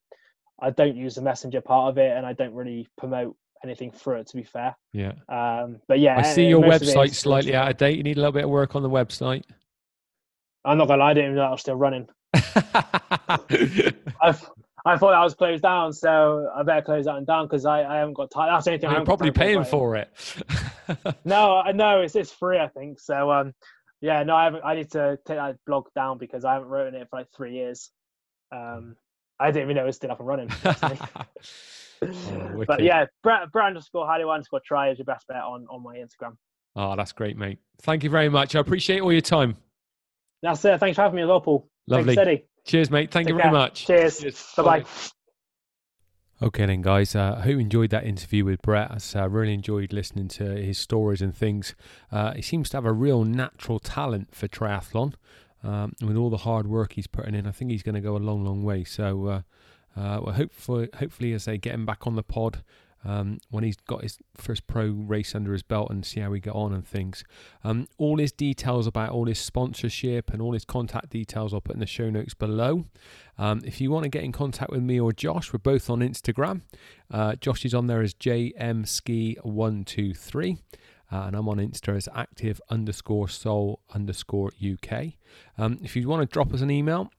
I 0.61 0.71
don't 0.71 0.97
use 0.97 1.17
the 1.17 1.23
messenger 1.23 1.61
part 1.61 1.91
of 1.91 1.99
it, 1.99 2.17
and 2.17 2.25
I 2.25 2.33
don't 2.33 2.55
really 2.55 2.89
promote 2.97 3.37
anything 3.65 3.91
through 3.91 4.19
it. 4.21 4.29
To 4.29 4.37
be 4.37 4.45
fair, 4.45 4.77
Yeah. 4.93 5.13
um, 5.29 5.81
but 5.89 5.99
yeah, 5.99 6.19
I 6.19 6.23
see 6.23 6.47
your 6.47 6.61
most 6.61 6.83
of 6.83 6.89
it 6.89 6.95
website 6.97 7.05
is- 7.07 7.19
slightly 7.19 7.55
out 7.57 7.71
of 7.71 7.77
date. 7.77 7.97
You 7.97 8.03
need 8.05 8.17
a 8.17 8.21
little 8.21 8.33
bit 8.33 8.45
of 8.45 8.51
work 8.51 8.77
on 8.77 8.83
the 8.83 8.91
website. 8.91 9.43
I'm 10.65 10.79
not 10.79 10.87
gonna 10.89 11.03
lie, 11.03 11.11
I 11.11 11.15
didn't 11.15 11.31
even 11.33 11.37
know 11.37 11.43
I 11.43 11.51
was 11.51 11.61
still 11.61 11.77
running. 11.77 12.09
I 12.35 14.35
I 14.87 14.99
thought 14.99 15.15
I 15.15 15.25
was 15.25 15.35
closed 15.35 15.63
down, 15.63 15.93
so 15.93 16.51
I 16.55 16.63
better 16.63 16.83
close 16.83 17.07
that 17.07 17.15
one 17.15 17.25
down 17.25 17.47
because 17.47 17.65
I, 17.65 17.83
I 17.83 17.97
haven't 17.97 18.15
got 18.15 18.31
time. 18.31 18.53
That's 18.53 18.67
the 18.67 18.73
only 18.73 18.81
thing. 18.81 18.89
I 18.89 18.93
You're 18.93 19.01
haven't 19.01 19.07
probably 19.07 19.31
paying 19.31 19.65
for 19.65 19.97
it. 19.97 20.11
No, 21.25 21.57
I 21.57 21.73
know 21.73 22.03
it's 22.03 22.15
it's 22.15 22.31
free. 22.31 22.59
I 22.59 22.69
think 22.69 23.01
so. 23.01 23.33
Um, 23.33 23.55
yeah, 24.05 24.23
no, 24.23 24.37
I 24.37 24.45
haven't. 24.45 24.63
I 24.63 24.75
need 24.75 24.91
to 24.93 25.19
take 25.27 25.39
that 25.39 25.57
blog 25.67 25.87
down 25.95 26.19
because 26.19 26.45
I 26.45 26.53
haven't 26.53 26.69
written 26.69 26.95
it 26.95 27.09
for 27.09 27.21
like 27.21 27.29
three 27.35 27.55
years. 27.55 27.91
Um, 28.53 28.97
I 29.41 29.47
didn't 29.47 29.63
even 29.63 29.77
know 29.77 29.85
it 29.85 29.87
was 29.87 29.97
still 29.97 30.11
up 30.13 30.21
and 30.21 30.29
running. 30.29 30.51
Oh, 32.03 32.65
but 32.67 32.83
yeah, 32.83 33.07
Brand, 33.23 33.51
brand 33.51 33.69
underscore 33.69 34.07
Halliwell 34.07 34.35
underscore 34.35 34.61
try 34.63 34.91
is 34.91 34.99
your 34.99 35.07
best 35.07 35.27
bet 35.27 35.39
on 35.39 35.67
on 35.71 35.83
my 35.83 35.97
Instagram. 35.97 36.37
Oh, 36.77 36.95
that's 36.97 37.13
great, 37.13 37.39
mate. 37.39 37.61
Thank 37.81 38.05
you 38.05 38.11
very 38.11 38.29
much. 38.29 38.55
I 38.55 38.61
appreciate 38.61 39.01
all 39.01 39.13
your 39.13 39.23
time. 39.23 39.57
That's 40.43 40.63
it. 40.67 40.79
Thanks 40.81 40.97
for 40.97 41.03
having 41.03 41.17
me 41.17 41.23
as 41.23 41.29
well, 41.29 41.41
Paul. 41.41 41.71
Lovely. 41.87 42.43
Cheers, 42.67 42.91
mate. 42.91 43.11
Thank 43.11 43.29
Take 43.29 43.33
you 43.33 43.37
very 43.37 43.45
care. 43.45 43.53
much. 43.53 43.87
Cheers. 43.87 44.53
Bye 44.55 44.63
bye. 44.63 44.85
Okay, 46.45 46.67
then, 46.67 46.83
guys. 46.83 47.17
Uh, 47.17 47.37
I 47.39 47.41
hope 47.41 47.53
you 47.53 47.59
enjoyed 47.59 47.89
that 47.89 48.05
interview 48.05 48.45
with 48.45 48.61
Brett. 48.61 48.91
I 48.91 49.21
uh, 49.21 49.29
really 49.29 49.55
enjoyed 49.55 49.95
listening 49.95 50.29
to 50.29 50.45
his 50.45 50.77
stories 50.77 51.23
and 51.23 51.35
things. 51.35 51.75
Uh, 52.13 52.35
he 52.35 52.43
seems 52.43 52.69
to 52.69 52.77
have 52.77 52.85
a 52.85 52.93
real 52.93 53.25
natural 53.25 53.79
talent 53.79 54.35
for 54.35 54.47
triathlon. 54.47 55.15
Um, 55.63 55.95
with 56.03 56.19
all 56.19 56.29
the 56.29 56.37
hard 56.37 56.67
work 56.67 56.93
he's 56.93 57.07
putting 57.07 57.35
in, 57.35 57.47
I 57.47 57.51
think 57.51 57.71
he's 57.71 57.83
going 57.83 57.95
to 57.95 58.03
go 58.03 58.15
a 58.15 58.19
long, 58.19 58.45
long 58.45 58.63
way. 58.63 58.85
So, 58.85 59.27
uh, 59.27 59.41
uh, 59.99 60.21
well, 60.23 60.35
hopefully, 60.35 60.91
hopefully, 60.99 61.33
as 61.33 61.47
they 61.47 61.57
get 61.57 61.73
him 61.73 61.87
back 61.87 62.07
on 62.07 62.15
the 62.15 62.23
pod 62.23 62.63
um, 63.05 63.39
when 63.51 63.65
he's 63.65 63.77
got 63.77 64.03
his 64.03 64.19
first 64.37 64.67
pro 64.67 64.87
race 64.87 65.35
under 65.35 65.53
his 65.53 65.63
belt 65.63 65.91
and 65.91 66.07
see 66.07 66.21
how 66.21 66.31
we 66.31 66.41
get 66.41 66.55
on 66.55 66.73
and 66.73 66.87
things. 66.87 67.25
Um, 67.63 67.87
all 67.99 68.17
his 68.19 68.33
details 68.33 68.87
about 68.87 69.11
all 69.11 69.27
his 69.27 69.39
sponsorship 69.39 70.33
and 70.33 70.41
all 70.41 70.53
his 70.53 70.65
contact 70.65 71.11
details 71.11 71.53
I'll 71.53 71.61
put 71.61 71.75
in 71.75 71.81
the 71.81 71.87
show 71.87 72.09
notes 72.11 72.35
below. 72.35 72.87
Um, 73.37 73.61
if 73.65 73.81
you 73.81 73.91
want 73.91 74.05
to 74.05 74.09
get 74.09 74.23
in 74.25 74.33
contact 74.33 74.71
with 74.71 74.83
me 74.83 74.99
or 74.99 75.13
Josh, 75.13 75.53
we're 75.53 75.59
both 75.59 75.91
on 75.91 76.01
Instagram. 76.01 76.63
Uh, 77.11 77.35
Josh 77.37 77.65
is 77.65 77.75
on 77.75 77.87
there 77.89 78.03
as 78.03 78.15
JMSki123. 78.15 80.59
Uh, 81.13 81.17
and 81.27 81.37
I'm 81.37 81.49
on 81.49 81.59
Insta 81.59 81.95
as 81.95 82.09
active 82.15 82.61
underscore 82.71 83.29
soul 83.29 83.81
underscore 83.95 84.53
UK. 84.59 85.13
Um, 85.59 85.79
if 85.83 85.95
you 85.95 86.09
want 86.09 86.23
to 86.29 86.33
drop 86.33 86.55
us 86.55 86.63
an 86.63 86.71
email, 86.71 87.11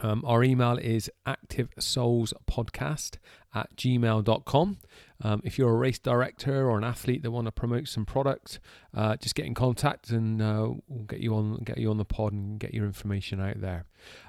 Um, 0.00 0.22
our 0.24 0.44
email 0.44 0.78
is 0.78 1.10
activesoulspodcast 1.26 3.16
at 3.52 3.74
gmail.com. 3.76 4.78
Um, 5.22 5.40
if 5.44 5.58
you're 5.58 5.70
a 5.70 5.76
race 5.76 5.98
director 5.98 6.68
or 6.68 6.78
an 6.78 6.84
athlete 6.84 7.22
that 7.22 7.30
want 7.30 7.46
to 7.46 7.52
promote 7.52 7.88
some 7.88 8.06
product, 8.06 8.60
uh, 8.94 9.16
just 9.16 9.34
get 9.34 9.46
in 9.46 9.54
contact 9.54 10.10
and 10.10 10.40
uh, 10.40 10.70
we'll 10.86 11.04
get 11.04 11.20
you 11.20 11.34
on 11.34 11.62
get 11.64 11.78
you 11.78 11.90
on 11.90 11.96
the 11.96 12.04
pod 12.04 12.32
and 12.32 12.60
get 12.60 12.72
your 12.72 12.84
information 12.84 13.40
out 13.40 13.60
there. 13.60 13.84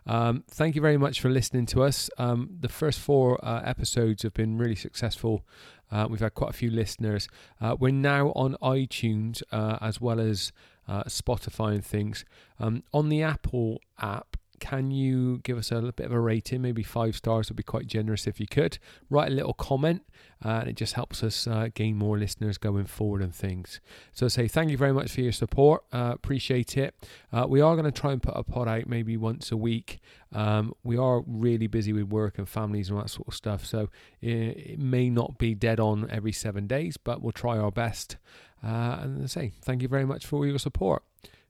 Um, 0.07 0.43
thank 0.49 0.75
you 0.75 0.81
very 0.81 0.97
much 0.97 1.21
for 1.21 1.29
listening 1.29 1.67
to 1.67 1.83
us. 1.83 2.09
Um, 2.17 2.57
the 2.59 2.69
first 2.69 2.99
four 2.99 3.43
uh, 3.45 3.61
episodes 3.63 4.23
have 4.23 4.33
been 4.33 4.57
really 4.57 4.75
successful. 4.75 5.45
Uh, 5.91 6.07
we've 6.09 6.19
had 6.19 6.33
quite 6.33 6.51
a 6.51 6.53
few 6.53 6.71
listeners. 6.71 7.27
Uh, 7.61 7.75
we're 7.79 7.91
now 7.91 8.29
on 8.29 8.55
iTunes 8.61 9.41
uh, 9.51 9.77
as 9.81 10.01
well 10.01 10.19
as 10.19 10.51
Spotify 10.87 11.75
and 11.75 11.85
things. 11.85 12.25
Um, 12.59 12.83
on 12.91 13.09
the 13.09 13.21
Apple 13.21 13.79
app, 14.01 14.37
can 14.60 14.91
you 14.91 15.40
give 15.40 15.57
us 15.57 15.72
a 15.72 15.76
little 15.76 15.91
bit 15.91 16.06
of 16.06 16.11
a 16.11 16.19
rating? 16.19 16.61
Maybe 16.61 16.84
five 16.84 17.15
stars 17.15 17.49
would 17.49 17.56
be 17.56 17.64
quite 17.64 17.88
generous 17.88 18.27
if 18.27 18.40
you 18.40 18.48
could. 18.48 18.77
Write 19.10 19.31
a 19.31 19.36
little 19.36 19.53
comment, 19.53 20.03
uh, 20.44 20.49
and 20.49 20.69
it 20.69 20.76
just 20.76 20.94
helps 20.94 21.23
us 21.23 21.48
uh, 21.48 21.69
gain 21.73 21.95
more 21.98 22.18
listeners 22.18 22.57
going 22.57 22.86
forward 22.86 23.22
and 23.22 23.34
things. 23.34 23.80
So, 24.14 24.27
say 24.27 24.48
thank 24.48 24.72
you 24.72 24.77
very 24.77 24.94
much 24.94 25.11
for 25.11 25.22
your 25.22 25.31
support. 25.31 25.84
Uh, 25.91 26.11
appreciate 26.14 26.77
it. 26.77 26.95
Uh, 27.31 27.45
we 27.48 27.61
are 27.61 27.76
going 27.76 27.91
to 27.91 27.99
try 27.99 28.11
and 28.11 28.22
put 28.22 28.36
a 28.36 28.44
pod 28.44 28.68
out 28.68 28.88
maybe 28.88 29.18
once 29.18 29.52
a 29.52 29.57
week. 29.57 29.99
Um, 30.34 30.73
we 30.84 30.98
are 30.98 31.23
really 31.26 31.68
busy 31.68 31.94
with 31.94 32.10
work 32.10 32.38
and 32.38 32.48
families 32.48 32.90
and 32.90 32.99
that 32.99 33.10
sort 33.10 33.27
of 33.27 33.34
stuff, 33.34 33.65
so 33.65 33.90
it, 34.22 34.30
it 34.30 34.80
may 34.80 35.10
not 35.10 35.38
be 35.38 35.56
dead 35.56 35.80
on 35.80 36.07
every 36.10 36.31
seven 36.31 36.68
days, 36.68 36.98
but 36.98 37.22
we'll 37.22 37.31
try 37.31 37.57
our 37.57 37.72
best. 37.72 38.18
Uh, 38.64 38.99
and 39.02 39.31
say 39.31 39.52
thank 39.61 39.81
you 39.81 39.88
very 39.88 40.06
much 40.06 40.26
for 40.26 40.45
your 40.45 40.60
support. 40.60 41.03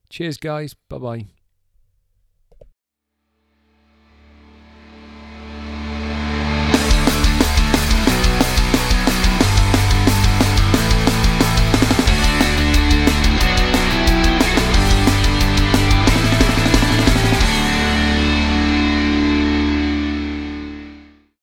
Cheers, 0.08 0.38
guys. 0.38 0.74
Bye 0.88 0.98
bye. 0.98 1.39